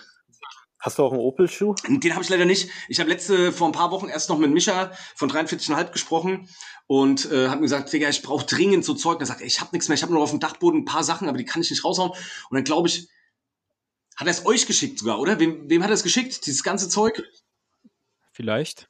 Hast 0.80 0.98
du 0.98 1.04
auch 1.04 1.12
einen 1.12 1.22
Opel-Schuh? 1.22 1.76
Den 1.88 2.14
habe 2.14 2.24
ich 2.24 2.30
leider 2.30 2.46
nicht. 2.46 2.70
Ich 2.88 3.00
habe 3.02 3.10
letzte 3.10 3.52
vor 3.52 3.68
ein 3.68 3.74
paar 3.74 3.92
Wochen 3.92 4.08
erst 4.08 4.30
noch 4.30 4.38
mit 4.38 4.50
Micha 4.50 4.92
von 5.14 5.30
43,5 5.30 5.92
gesprochen 5.92 6.48
und 6.88 7.30
äh, 7.32 7.50
hat 7.50 7.58
mir 7.58 7.64
gesagt, 7.64 7.92
Digga, 7.92 8.08
ich 8.08 8.22
brauche 8.22 8.46
dringend 8.46 8.86
so 8.86 8.94
Zeug. 8.94 9.16
Und 9.16 9.22
er 9.22 9.26
sagt, 9.26 9.42
ey, 9.42 9.48
ich 9.48 9.60
habe 9.60 9.72
nichts 9.74 9.90
mehr, 9.90 9.96
ich 9.96 10.04
habe 10.04 10.14
nur 10.14 10.24
auf 10.24 10.30
dem 10.30 10.40
Dachboden 10.40 10.82
ein 10.82 10.86
paar 10.86 11.04
Sachen, 11.04 11.28
aber 11.28 11.38
die 11.38 11.44
kann 11.44 11.62
ich 11.62 11.70
nicht 11.70 11.84
raushauen. 11.84 12.12
Und 12.12 12.56
dann 12.56 12.64
glaube 12.64 12.88
ich, 12.88 13.10
hat 14.16 14.28
er 14.28 14.32
es 14.32 14.46
euch 14.46 14.68
geschickt 14.68 15.00
sogar, 15.00 15.20
oder? 15.20 15.40
Wem, 15.40 15.70
wem 15.70 15.84
hat 15.84 15.90
er 15.90 15.96
es 15.96 16.04
geschickt, 16.04 16.46
dieses 16.46 16.64
ganze 16.64 16.88
Zeug? 16.88 17.24
Vielleicht. 18.32 18.90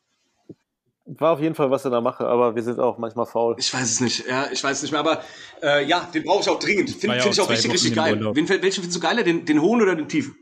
War 1.06 1.34
auf 1.34 1.40
jeden 1.40 1.56
Fall 1.56 1.72
was 1.72 1.86
in 1.86 1.91
der 1.91 2.02
Mache, 2.02 2.28
aber 2.28 2.56
wir 2.56 2.61
sind 2.61 2.80
auch 2.80 2.99
manchmal 2.99 3.26
faul. 3.26 3.56
Ich 3.57 3.74
weiß 3.74 3.82
es 3.82 3.99
nicht, 3.99 4.28
ja, 4.28 4.48
ich 4.52 4.64
weiß 4.64 4.78
es 4.78 4.84
nicht 4.84 4.91
mehr, 4.91 4.99
aber 4.99 5.24
äh, 5.64 5.84
ja, 5.88 6.07
den 6.14 6.24
brauche 6.24 6.41
ich 6.41 6.49
auch 6.49 6.60
dringend. 6.60 6.91
Finde 6.91 7.20
find 7.20 7.34
ich 7.34 7.41
auch 7.41 7.49
richtig, 7.49 7.66
Wochen 7.66 7.72
richtig 7.72 7.95
geil. 7.95 8.20
Wen, 8.36 8.48
welchen 8.48 8.84
findest 8.84 8.95
du 8.95 8.99
geiler, 8.99 9.24
den, 9.24 9.44
den 9.44 9.60
hohen 9.60 9.82
oder 9.82 9.95
den 9.95 10.07
tiefen? 10.07 10.36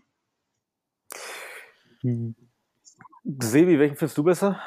Sebi, 3.40 3.80
welchen 3.80 3.96
findest 3.96 4.18
du 4.18 4.24
besser? 4.24 4.60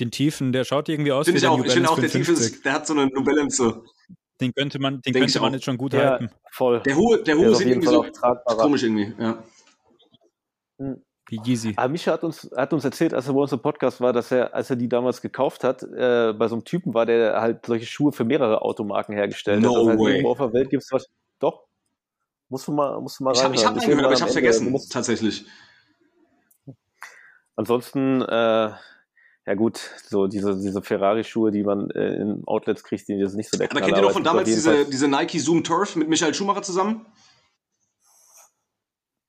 Den 0.00 0.10
Tiefen, 0.10 0.52
der 0.52 0.64
schaut 0.64 0.88
irgendwie 0.88 1.12
aus 1.12 1.26
Finde 1.26 1.34
wie 1.34 1.38
ich 1.38 1.42
der 1.42 1.50
auch. 1.52 1.64
Ich 1.64 1.72
finde 1.72 1.90
auch, 1.90 1.94
der 1.98 2.08
tiefe 2.10 2.24
550. 2.34 2.56
ist, 2.56 2.64
der 2.64 2.72
hat 2.72 2.86
so 2.86 2.94
eine 2.94 3.06
New 3.06 3.22
Balance. 3.22 3.56
So. 3.56 3.84
Den 4.40 4.52
könnte 4.54 4.78
man, 4.80 4.94
den 4.94 5.12
Denk 5.12 5.16
ich 5.16 5.20
könnte 5.34 5.40
man 5.40 5.50
auch. 5.50 5.54
jetzt 5.54 5.64
schon 5.64 5.76
gut 5.78 5.92
Ja, 5.92 6.10
halten. 6.12 6.30
voll. 6.50 6.80
Der 6.80 6.96
hohe, 6.96 7.16
der 7.22 7.24
Der 7.24 7.36
hohe 7.36 7.46
ist 7.46 7.52
auf 7.52 7.58
sieht 7.58 7.68
irgendwie 7.68 7.86
Fall 7.88 8.42
so 8.48 8.56
komisch 8.56 8.82
irgendwie, 8.82 9.14
ja. 9.18 9.42
Wie 11.28 11.40
Yeezy. 11.44 11.74
Aber 11.76 11.88
Mischa 11.88 12.12
hat 12.12 12.24
uns, 12.24 12.50
hat 12.56 12.72
uns 12.72 12.84
erzählt, 12.84 13.14
als 13.14 13.28
er 13.28 13.34
bei 13.34 13.40
uns 13.40 13.52
im 13.52 13.60
Podcast 13.60 14.00
war, 14.00 14.12
dass 14.12 14.32
er, 14.32 14.52
als 14.52 14.68
er 14.70 14.76
die 14.76 14.88
damals 14.88 15.22
gekauft 15.22 15.62
hat, 15.62 15.82
äh, 15.82 16.32
bei 16.36 16.48
so 16.48 16.56
einem 16.56 16.64
Typen 16.64 16.92
war, 16.94 17.06
der 17.06 17.40
halt 17.40 17.64
solche 17.64 17.86
Schuhe 17.86 18.12
für 18.12 18.24
mehrere 18.24 18.62
Automarken 18.62 19.14
hergestellt 19.14 19.62
No 19.62 19.70
hat. 19.76 19.86
Heißt, 19.92 19.98
way. 20.00 20.10
irgendwo 20.12 20.30
auf 20.32 20.38
der 20.38 20.52
Welt 20.52 20.70
gibt 20.70 20.82
es 20.82 20.90
was. 20.90 21.06
Doch. 21.38 21.64
Musst 22.48 22.66
du 22.66 22.72
mal, 22.72 23.00
musst 23.00 23.20
du 23.20 23.24
mal 23.24 23.32
Ich 23.34 23.42
habe 23.44 23.54
ich 23.54 23.64
hab 23.64 23.76
reinhören. 23.76 23.84
reingehört, 23.90 24.04
aber 24.06 24.14
ich 24.14 24.22
habe 24.22 24.32
vergessen, 24.32 24.76
tatsächlich. 24.90 25.46
Ansonsten, 27.56 28.22
äh, 28.22 28.70
ja 29.44 29.54
gut, 29.56 29.78
so 30.08 30.26
diese, 30.26 30.56
diese 30.56 30.82
Ferrari-Schuhe, 30.82 31.50
die 31.50 31.62
man 31.62 31.90
äh, 31.90 32.14
in 32.14 32.42
Outlets 32.46 32.84
kriegt, 32.84 33.08
die 33.08 33.20
ist 33.20 33.34
nicht 33.34 33.50
so 33.50 33.58
der 33.58 33.70
Aber 33.70 33.80
Knaller, 33.80 33.86
kennt 33.86 33.98
ihr 33.98 34.06
noch 34.06 34.12
von 34.12 34.24
damals 34.24 34.48
diese, 34.48 34.84
diese 34.86 35.08
Nike 35.08 35.38
Zoom 35.38 35.64
Turf 35.64 35.96
mit 35.96 36.08
Michael 36.08 36.34
Schumacher 36.34 36.62
zusammen? 36.62 37.06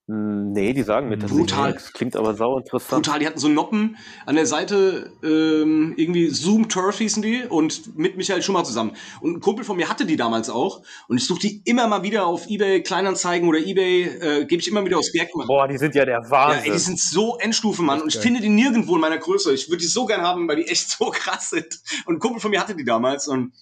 Hm, 0.08 0.52
Nee, 0.52 0.74
die 0.74 0.84
sagen 0.84 1.08
mir 1.10 1.18
Brutal. 1.18 1.72
nichts. 1.72 1.94
Klingt 1.94 2.16
aber 2.18 2.36
sau 2.36 2.58
interessant. 2.58 3.04
Brutal, 3.06 3.20
die 3.20 3.26
hatten 3.26 3.40
so 3.40 3.48
Noppen 3.48 3.98
an 4.26 4.36
der 4.36 4.46
Seite, 4.46 5.14
ähm, 5.24 5.94
irgendwie 5.96 6.28
Zoom 6.30 6.68
Turf 6.68 6.98
hießen 6.98 7.24
die 7.24 7.44
und 7.44 7.96
mit 7.98 8.18
Michael 8.18 8.42
Schumacher 8.42 8.66
zusammen. 8.66 8.98
Und 9.22 9.38
ein 9.38 9.40
Kumpel 9.40 9.64
von 9.64 9.78
mir 9.78 9.90
hatte 9.90 10.06
die 10.06 10.18
damals 10.18 10.50
auch 10.50 10.84
und 11.08 11.18
ich 11.18 11.26
suche 11.26 11.40
die 11.40 11.62
immer 11.66 11.88
mal 11.88 12.04
wieder 12.04 12.26
auf 12.28 12.48
Ebay 12.50 12.84
Kleinanzeigen 12.84 13.48
oder 13.48 13.60
Ebay, 13.60 14.04
äh, 14.04 14.46
gebe 14.46 14.62
ich 14.62 14.68
immer 14.68 14.84
wieder 14.86 14.98
aus 14.98 15.12
Bergmann. 15.14 15.48
Boah, 15.48 15.68
die 15.70 15.78
sind 15.78 15.96
ja 15.96 16.04
der 16.06 16.20
Ja, 16.22 16.30
Wahnsinn. 16.30 16.66
ey, 16.66 16.72
die 16.74 16.80
sind 16.80 17.00
so 17.00 17.38
Endstufe, 17.38 17.82
Mann. 17.82 18.02
Und 18.02 18.14
ich 18.14 18.20
finde 18.22 18.42
die 18.42 18.50
nirgendwo 18.50 18.96
in 18.96 19.02
meiner 19.02 19.18
Größe. 19.18 19.54
Ich 19.54 19.70
würde 19.70 19.82
die 19.82 19.88
so 19.88 20.06
gern 20.06 20.22
haben, 20.22 20.48
weil 20.50 20.58
die 20.58 20.68
echt 20.68 20.90
so 20.90 21.06
krass 21.12 21.50
sind. 21.52 21.80
Und 22.06 22.16
ein 22.16 22.20
Kumpel 22.20 22.42
von 22.42 22.52
mir 22.52 22.60
hatte 22.60 22.76
die 22.76 22.84
damals 22.86 23.28
und 23.30 23.54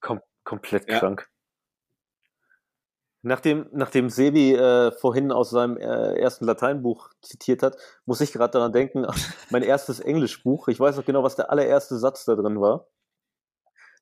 Kom 0.00 0.20
komplett 0.44 0.88
Ja. 0.88 1.00
krank. 1.00 1.28
Nachdem, 3.24 3.66
nachdem 3.72 4.10
Sebi 4.10 4.54
äh, 4.54 4.90
vorhin 4.90 5.30
aus 5.30 5.50
seinem 5.50 5.76
äh, 5.76 6.18
ersten 6.18 6.44
Lateinbuch 6.44 7.10
zitiert 7.22 7.62
hat, 7.62 7.76
muss 8.04 8.20
ich 8.20 8.32
gerade 8.32 8.52
daran 8.52 8.72
denken, 8.72 9.06
mein 9.50 9.62
erstes 9.62 10.00
Englischbuch. 10.00 10.66
Ich 10.66 10.80
weiß 10.80 10.96
noch 10.96 11.04
genau, 11.04 11.22
was 11.22 11.36
der 11.36 11.50
allererste 11.50 11.98
Satz 11.98 12.24
da 12.24 12.34
drin 12.34 12.60
war. 12.60 12.88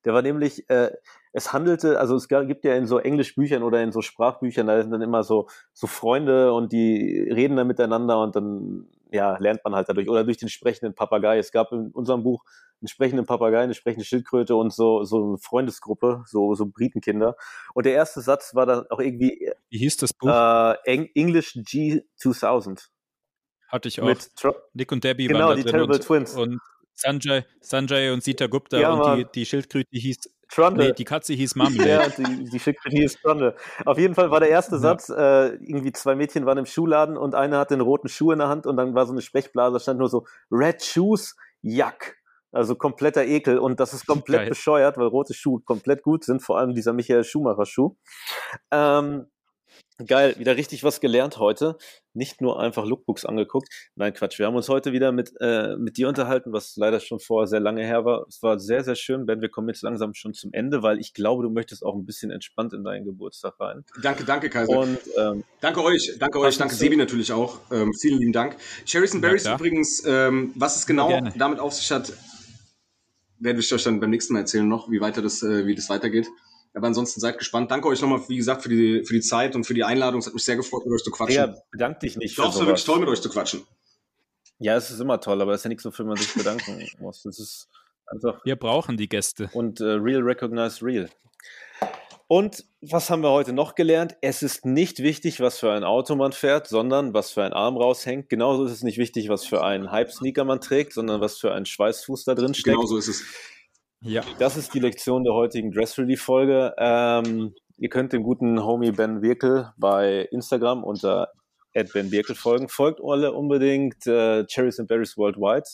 Der 0.05 0.15
war 0.15 0.23
nämlich, 0.23 0.67
äh, 0.69 0.91
es 1.33 1.53
handelte, 1.53 1.99
also 1.99 2.15
es 2.15 2.27
gibt 2.27 2.65
ja 2.65 2.73
in 2.75 2.87
so 2.87 2.97
Englischbüchern 2.97 3.61
oder 3.61 3.83
in 3.83 3.91
so 3.91 4.01
Sprachbüchern, 4.01 4.65
da 4.65 4.81
sind 4.81 4.91
dann 4.91 5.03
immer 5.03 5.23
so, 5.23 5.47
so 5.73 5.85
Freunde 5.85 6.53
und 6.53 6.71
die 6.71 7.29
reden 7.31 7.55
dann 7.55 7.67
miteinander 7.67 8.19
und 8.21 8.35
dann 8.35 8.87
ja, 9.11 9.37
lernt 9.37 9.61
man 9.63 9.75
halt 9.75 9.87
dadurch. 9.89 10.09
Oder 10.09 10.23
durch 10.23 10.37
den 10.37 10.49
sprechenden 10.49 10.95
Papagei. 10.95 11.37
Es 11.37 11.51
gab 11.51 11.71
in 11.71 11.91
unserem 11.91 12.23
Buch 12.23 12.43
einen 12.81 12.87
sprechenden 12.87 13.25
Papagei, 13.25 13.59
eine 13.59 13.73
sprechende 13.73 14.05
Schildkröte 14.05 14.55
und 14.55 14.73
so, 14.73 15.03
so 15.03 15.23
eine 15.23 15.37
Freundesgruppe, 15.37 16.23
so, 16.25 16.55
so 16.55 16.65
Britenkinder. 16.65 17.35
Und 17.73 17.85
der 17.85 17.93
erste 17.93 18.21
Satz 18.21 18.55
war 18.55 18.65
dann 18.65 18.85
auch 18.89 18.99
irgendwie 18.99 19.51
Wie 19.69 19.77
hieß 19.77 19.97
das 19.97 20.13
Buch? 20.13 20.29
äh, 20.29 20.75
Eng 20.85 21.09
English 21.13 21.53
G 21.55 22.01
2000. 22.15 22.89
Hatte 23.67 23.87
ich 23.87 24.01
auch. 24.01 24.05
Mit 24.05 24.35
Tro 24.35 24.55
Nick 24.73 24.91
und 24.91 25.03
Debbie 25.03 25.27
Genau, 25.27 25.49
waren 25.49 25.57
die 25.57 25.63
da 25.63 25.69
drin 25.71 25.79
Terrible 25.79 25.97
und, 25.97 26.03
Twins. 26.05 26.35
und 26.35 26.59
Sanjay, 26.93 27.45
Sanjay 27.61 28.11
und 28.11 28.23
Sita 28.23 28.47
Gupta 28.47 28.77
Ja, 28.79 28.91
und 28.93 29.17
die, 29.17 29.25
die 29.33 29.45
Schildkröte 29.45 29.87
hieß, 29.91 30.17
Trundle. 30.53 30.87
nee, 30.87 30.93
die 30.93 31.05
Katze 31.05 31.33
hieß 31.33 31.55
Marmalade. 31.55 31.89
Ja, 31.89 32.07
die, 32.09 32.43
die 32.49 32.59
Schildkröte 32.59 32.97
hieß 32.97 33.21
Trundle. 33.21 33.55
Auf 33.85 33.97
jeden 33.97 34.15
Fall 34.15 34.31
war 34.31 34.39
der 34.39 34.49
erste. 34.49 34.77
Satz, 34.79 35.09
äh, 35.09 35.55
irgendwie 35.55 35.91
zwei 35.91 36.15
Mädchen 36.15 36.45
waren 36.45 36.57
im 36.57 36.65
Schuhladen 36.65 37.17
und 37.17 37.35
eine 37.35 37.57
hatte 37.57 37.73
einen 37.73 37.81
roten 37.81 38.09
Schuh 38.09 38.31
in 38.31 38.39
der 38.39 38.47
Hand 38.47 38.65
und 38.65 38.77
dann 38.77 38.93
war 38.93 39.05
so 39.05 39.11
eine 39.11 39.21
Sprechblase, 39.21 39.73
da 39.73 39.79
stand 39.79 39.99
nur 39.99 40.09
so 40.09 40.25
Red 40.51 40.83
Shoes, 40.83 41.35
Yuck. 41.61 42.15
Also 42.53 42.75
kompletter 42.75 43.23
Ekel 43.23 43.57
und 43.59 43.79
das 43.79 43.93
ist 43.93 44.05
komplett 44.05 44.41
Geil. 44.41 44.49
bescheuert, 44.49 44.97
weil 44.97 45.07
rote 45.07 45.33
Schuhe 45.33 45.61
komplett 45.61 46.03
gut 46.03 46.25
sind, 46.25 46.41
vor 46.41 46.57
allem 46.57 46.73
dieser 46.73 46.91
Michael 46.91 47.23
Schumacher 47.23 47.65
Schuh. 47.65 47.95
Ähm, 48.71 49.27
geil, 50.05 50.35
wieder 50.37 50.57
richtig 50.57 50.83
was 50.83 50.99
gelernt 50.99 51.37
heute. 51.37 51.77
Nicht 52.13 52.41
nur 52.41 52.59
einfach 52.59 52.85
Lookbooks 52.85 53.25
angeguckt. 53.25 53.69
Nein, 53.95 54.13
Quatsch. 54.13 54.37
Wir 54.39 54.45
haben 54.47 54.55
uns 54.55 54.67
heute 54.69 54.91
wieder 54.91 55.11
mit, 55.11 55.31
äh, 55.39 55.75
mit 55.77 55.97
dir 55.97 56.07
unterhalten, 56.09 56.51
was 56.51 56.75
leider 56.75 56.99
schon 56.99 57.19
vorher 57.19 57.47
sehr 57.47 57.59
lange 57.61 57.83
her 57.85 58.03
war. 58.05 58.25
Es 58.27 58.41
war 58.43 58.59
sehr, 58.59 58.83
sehr 58.83 58.95
schön, 58.95 59.25
Ben. 59.25 59.41
Wir 59.41 59.49
kommen 59.49 59.69
jetzt 59.69 59.81
langsam 59.81 60.13
schon 60.13 60.33
zum 60.33 60.51
Ende, 60.53 60.83
weil 60.83 60.99
ich 60.99 61.13
glaube, 61.13 61.43
du 61.43 61.49
möchtest 61.49 61.83
auch 61.85 61.95
ein 61.95 62.05
bisschen 62.05 62.31
entspannt 62.31 62.73
in 62.73 62.83
deinen 62.83 63.05
Geburtstag 63.05 63.59
rein. 63.59 63.85
danke, 64.01 64.25
danke, 64.25 64.49
Kaiser. 64.49 64.77
Und 64.77 64.97
ähm, 65.17 65.43
Danke 65.61 65.83
euch, 65.83 66.15
danke 66.19 66.39
euch, 66.39 66.57
danke 66.57 66.75
Sebi 66.75 66.97
natürlich 66.97 67.31
auch. 67.31 67.59
Ähm, 67.71 67.93
vielen 67.93 68.19
lieben 68.19 68.33
Dank. 68.33 68.57
Cherries 68.85 69.13
and 69.13 69.23
Ja, 69.23 69.29
Berries 69.29 69.43
klar. 69.43 69.55
übrigens, 69.59 70.03
ähm, 70.05 70.51
was 70.55 70.75
es 70.77 70.85
genau 70.85 71.07
Gerne. 71.07 71.33
damit 71.37 71.59
auf 71.59 71.73
sich 71.73 71.91
hat, 71.91 72.11
werde 73.39 73.59
ich 73.59 73.73
euch 73.73 73.83
dann 73.83 73.99
beim 73.99 74.09
nächsten 74.09 74.33
Mal 74.33 74.39
erzählen 74.41 74.67
noch, 74.67 74.89
wie 74.91 75.01
weiter 75.01 75.21
das, 75.21 75.41
äh, 75.43 75.65
wie 75.65 75.75
das 75.75 75.89
weitergeht. 75.89 76.27
Aber 76.73 76.87
ansonsten 76.87 77.19
seid 77.19 77.37
gespannt. 77.37 77.69
Danke 77.69 77.87
euch 77.87 78.01
nochmal, 78.01 78.21
wie 78.29 78.37
gesagt, 78.37 78.63
für 78.63 78.69
die, 78.69 79.03
für 79.05 79.13
die 79.13 79.21
Zeit 79.21 79.55
und 79.55 79.65
für 79.65 79.73
die 79.73 79.83
Einladung. 79.83 80.19
Es 80.19 80.27
hat 80.27 80.33
mich 80.33 80.43
sehr 80.43 80.55
gefreut, 80.55 80.85
mit 80.85 80.93
euch 80.95 81.03
zu 81.03 81.11
quatschen. 81.11 81.47
Digga, 81.47 81.61
bedank 81.71 81.99
dich 81.99 82.17
nicht 82.17 82.37
Doch, 82.37 82.45
für 82.45 82.49
es 82.49 82.59
war 82.59 82.67
wirklich 82.67 82.85
toll, 82.85 82.99
mit 82.99 83.09
euch 83.09 83.21
zu 83.21 83.29
quatschen. 83.29 83.63
Ja, 84.59 84.75
es 84.77 84.89
ist 84.91 84.99
immer 84.99 85.19
toll, 85.19 85.41
aber 85.41 85.53
es 85.53 85.61
ist 85.61 85.63
ja 85.65 85.69
nichts, 85.69 85.85
wofür 85.85 86.05
man 86.05 86.17
sich 86.17 86.33
bedanken 86.33 86.87
muss. 86.99 87.25
Es 87.25 87.39
ist 87.39 87.67
einfach 88.05 88.39
Wir 88.45 88.55
brauchen 88.55 88.95
die 88.95 89.09
Gäste. 89.09 89.49
und 89.53 89.81
äh, 89.81 89.85
real 89.85 90.21
recognize 90.21 90.85
real. 90.85 91.09
Und 92.27 92.63
was 92.79 93.09
haben 93.09 93.23
wir 93.23 93.31
heute 93.31 93.51
noch 93.51 93.75
gelernt? 93.75 94.15
Es 94.21 94.41
ist 94.41 94.65
nicht 94.65 94.99
wichtig, 94.99 95.41
was 95.41 95.59
für 95.59 95.73
ein 95.73 95.83
Auto 95.83 96.15
man 96.15 96.31
fährt, 96.31 96.67
sondern 96.67 97.13
was 97.13 97.31
für 97.31 97.43
ein 97.43 97.51
Arm 97.51 97.75
raushängt. 97.75 98.29
Genauso 98.29 98.63
ist 98.63 98.71
es 98.71 98.83
nicht 98.83 98.97
wichtig, 98.97 99.27
was 99.27 99.43
für 99.45 99.61
einen 99.65 99.91
Hype-Sneaker 99.91 100.45
man 100.45 100.61
trägt, 100.61 100.93
sondern 100.93 101.19
was 101.19 101.37
für 101.37 101.53
ein 101.53 101.65
Schweißfuß 101.65 102.23
da 102.23 102.33
drin 102.33 102.53
steckt. 102.53 102.77
Genau 102.77 102.85
so 102.85 102.95
ist 102.95 103.09
es. 103.09 103.23
Ja. 104.03 104.23
Das 104.39 104.57
ist 104.57 104.73
die 104.73 104.79
Lektion 104.79 105.23
der 105.23 105.33
heutigen 105.33 105.71
Dress 105.71 105.97
Relief 105.97 106.23
Folge. 106.23 106.73
Ähm, 106.77 107.53
ihr 107.77 107.89
könnt 107.89 108.13
dem 108.13 108.23
guten 108.23 108.63
Homie 108.63 108.91
Ben 108.91 109.21
Birkel 109.21 109.71
bei 109.77 110.27
Instagram 110.31 110.83
unter 110.83 111.31
Ben 111.73 112.09
Birkel 112.09 112.35
folgen. 112.35 112.67
Folgt 112.67 112.99
alle 113.03 113.31
unbedingt 113.31 114.07
äh, 114.07 114.45
Cherries 114.45 114.79
and 114.79 114.87
Berries 114.87 115.17
Worldwide. 115.17 115.69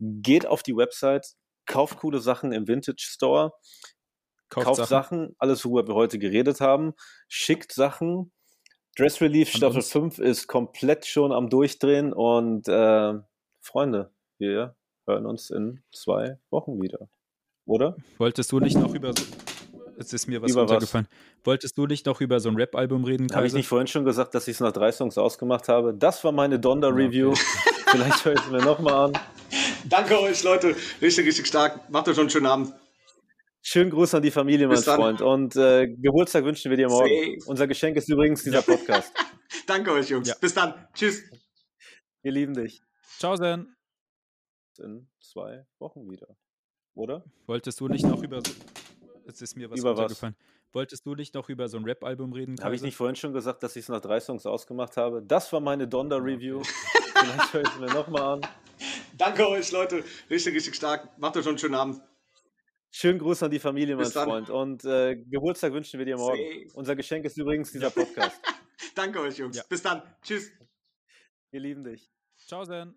Geht 0.00 0.46
auf 0.46 0.62
die 0.64 0.76
Website, 0.76 1.34
kauft 1.66 1.98
coole 1.98 2.18
Sachen 2.18 2.52
im 2.52 2.66
Vintage 2.66 3.04
Store, 3.06 3.52
Kauft, 4.48 4.66
kauft 4.66 4.76
Sachen. 4.78 4.88
Sachen, 4.88 5.36
alles, 5.38 5.64
worüber 5.64 5.88
wir 5.88 5.94
heute 5.94 6.18
geredet 6.18 6.60
haben, 6.60 6.94
schickt 7.28 7.72
Sachen. 7.72 8.32
Dress 8.96 9.20
Relief 9.20 9.54
An 9.54 9.58
Staffel 9.58 9.76
uns. 9.76 9.92
5 9.92 10.18
ist 10.18 10.48
komplett 10.48 11.06
schon 11.06 11.30
am 11.30 11.48
Durchdrehen 11.48 12.12
und 12.12 12.66
äh, 12.66 13.14
Freunde, 13.60 14.12
wir 14.38 14.74
hören 15.06 15.26
uns 15.26 15.50
in 15.50 15.84
zwei 15.92 16.40
Wochen 16.50 16.82
wieder. 16.82 17.08
Oder? 17.70 17.96
Wolltest 18.18 18.50
du 18.50 18.58
nicht 18.58 18.76
noch 18.76 18.92
über 18.94 19.12
so, 19.16 19.24
Jetzt 19.96 20.12
ist 20.12 20.26
mir 20.26 20.42
was 20.42 20.50
Über 20.50 20.62
was? 20.62 20.70
runtergefallen. 20.72 21.06
Wolltest 21.44 21.78
du 21.78 21.86
nicht 21.86 22.04
noch 22.06 22.20
über 22.20 22.40
so 22.40 22.48
ein 22.48 22.56
Rap-Album 22.56 23.04
reden, 23.04 23.28
Habe 23.32 23.46
ich 23.46 23.50
Kaiser? 23.52 23.56
nicht 23.58 23.68
vorhin 23.68 23.86
schon 23.86 24.04
gesagt, 24.04 24.34
dass 24.34 24.48
ich 24.48 24.54
es 24.54 24.60
nach 24.60 24.72
drei 24.72 24.90
Songs 24.90 25.16
ausgemacht 25.18 25.68
habe? 25.68 25.94
Das 25.94 26.24
war 26.24 26.32
meine 26.32 26.58
Donda-Review. 26.58 27.34
Vielleicht 27.86 28.24
höre 28.24 28.32
ich 28.32 28.40
es 28.40 28.50
mir 28.50 28.62
nochmal 28.62 29.10
an. 29.10 29.12
Danke 29.84 30.18
euch, 30.20 30.42
Leute. 30.42 30.74
Richtig, 31.00 31.26
richtig 31.26 31.46
stark. 31.46 31.88
Macht 31.90 32.08
euch 32.08 32.16
schon 32.16 32.22
einen 32.22 32.30
schönen 32.30 32.46
Abend. 32.46 32.72
Schönen 33.62 33.90
Gruß 33.90 34.14
an 34.14 34.22
die 34.22 34.32
Familie, 34.32 34.66
mein. 34.66 34.78
Freund. 34.78 35.20
Und 35.20 35.54
äh, 35.54 35.86
Geburtstag 35.86 36.44
wünschen 36.44 36.70
wir 36.70 36.76
dir 36.76 36.88
morgen. 36.88 37.08
Safe. 37.08 37.38
Unser 37.46 37.68
Geschenk 37.68 37.96
ist 37.96 38.08
übrigens 38.08 38.42
dieser 38.42 38.62
Podcast. 38.62 39.12
Danke 39.68 39.92
euch, 39.92 40.08
Jungs. 40.08 40.26
Ja. 40.28 40.34
Bis 40.40 40.54
dann. 40.54 40.74
Tschüss. 40.94 41.22
Wir 42.22 42.32
lieben 42.32 42.54
dich. 42.54 42.80
Ciao, 43.18 43.36
Zen. 43.36 43.76
In 44.78 45.08
zwei 45.20 45.66
Wochen 45.78 46.10
wieder. 46.10 46.26
Oder? 46.94 47.24
Wolltest 47.46 47.80
du 47.80 47.88
nicht 47.88 48.04
noch 48.04 48.22
über 48.22 48.40
so, 48.44 48.52
es 49.26 49.40
ist 49.42 49.56
mir 49.56 49.70
was 49.70 49.78
Über 49.78 49.92
was? 49.92 49.98
runtergefallen. 50.00 50.36
Wolltest 50.72 51.04
du 51.04 51.14
nicht 51.14 51.34
noch 51.34 51.48
über 51.48 51.68
so 51.68 51.78
ein 51.78 51.84
Rap-Album 51.84 52.32
reden, 52.32 52.56
Habe 52.62 52.74
ich 52.76 52.82
nicht 52.82 52.96
vorhin 52.96 53.16
schon 53.16 53.32
gesagt, 53.32 53.62
dass 53.62 53.74
ich 53.74 53.82
es 53.82 53.88
nach 53.88 54.00
drei 54.00 54.20
Songs 54.20 54.46
ausgemacht 54.46 54.96
habe? 54.96 55.22
Das 55.22 55.52
war 55.52 55.60
meine 55.60 55.88
Donda-Review. 55.88 56.62
Vielleicht 57.14 57.52
höre 57.52 57.62
ich 57.62 57.68
es 57.68 57.78
mir 57.78 57.92
nochmal 57.92 58.22
an. 58.22 58.40
Danke 59.18 59.48
euch, 59.48 59.72
Leute. 59.72 60.04
Richtig, 60.30 60.54
richtig 60.54 60.74
stark. 60.76 61.18
Macht 61.18 61.36
euch 61.36 61.44
schon 61.44 61.50
einen 61.50 61.58
schönen 61.58 61.74
Abend. 61.74 62.00
Schönen 62.92 63.18
Gruß 63.18 63.42
an 63.42 63.50
die 63.50 63.58
Familie, 63.58 63.96
mein. 63.96 64.06
Freund. 64.06 64.50
Und 64.50 64.84
äh, 64.84 65.16
Geburtstag 65.16 65.72
wünschen 65.72 65.98
wir 65.98 66.06
dir 66.06 66.16
morgen. 66.16 66.38
Safe. 66.38 66.68
Unser 66.74 66.96
Geschenk 66.96 67.24
ist 67.24 67.36
übrigens 67.36 67.70
dieser 67.70 67.90
Podcast. 67.90 68.40
Danke 68.94 69.20
euch, 69.20 69.38
Jungs. 69.38 69.56
Ja. 69.56 69.62
Bis 69.68 69.82
dann. 69.82 70.02
Tschüss. 70.22 70.50
Wir 71.50 71.60
lieben 71.60 71.84
dich. 71.84 72.10
Ciao, 72.36 72.64
Sen. 72.64 72.94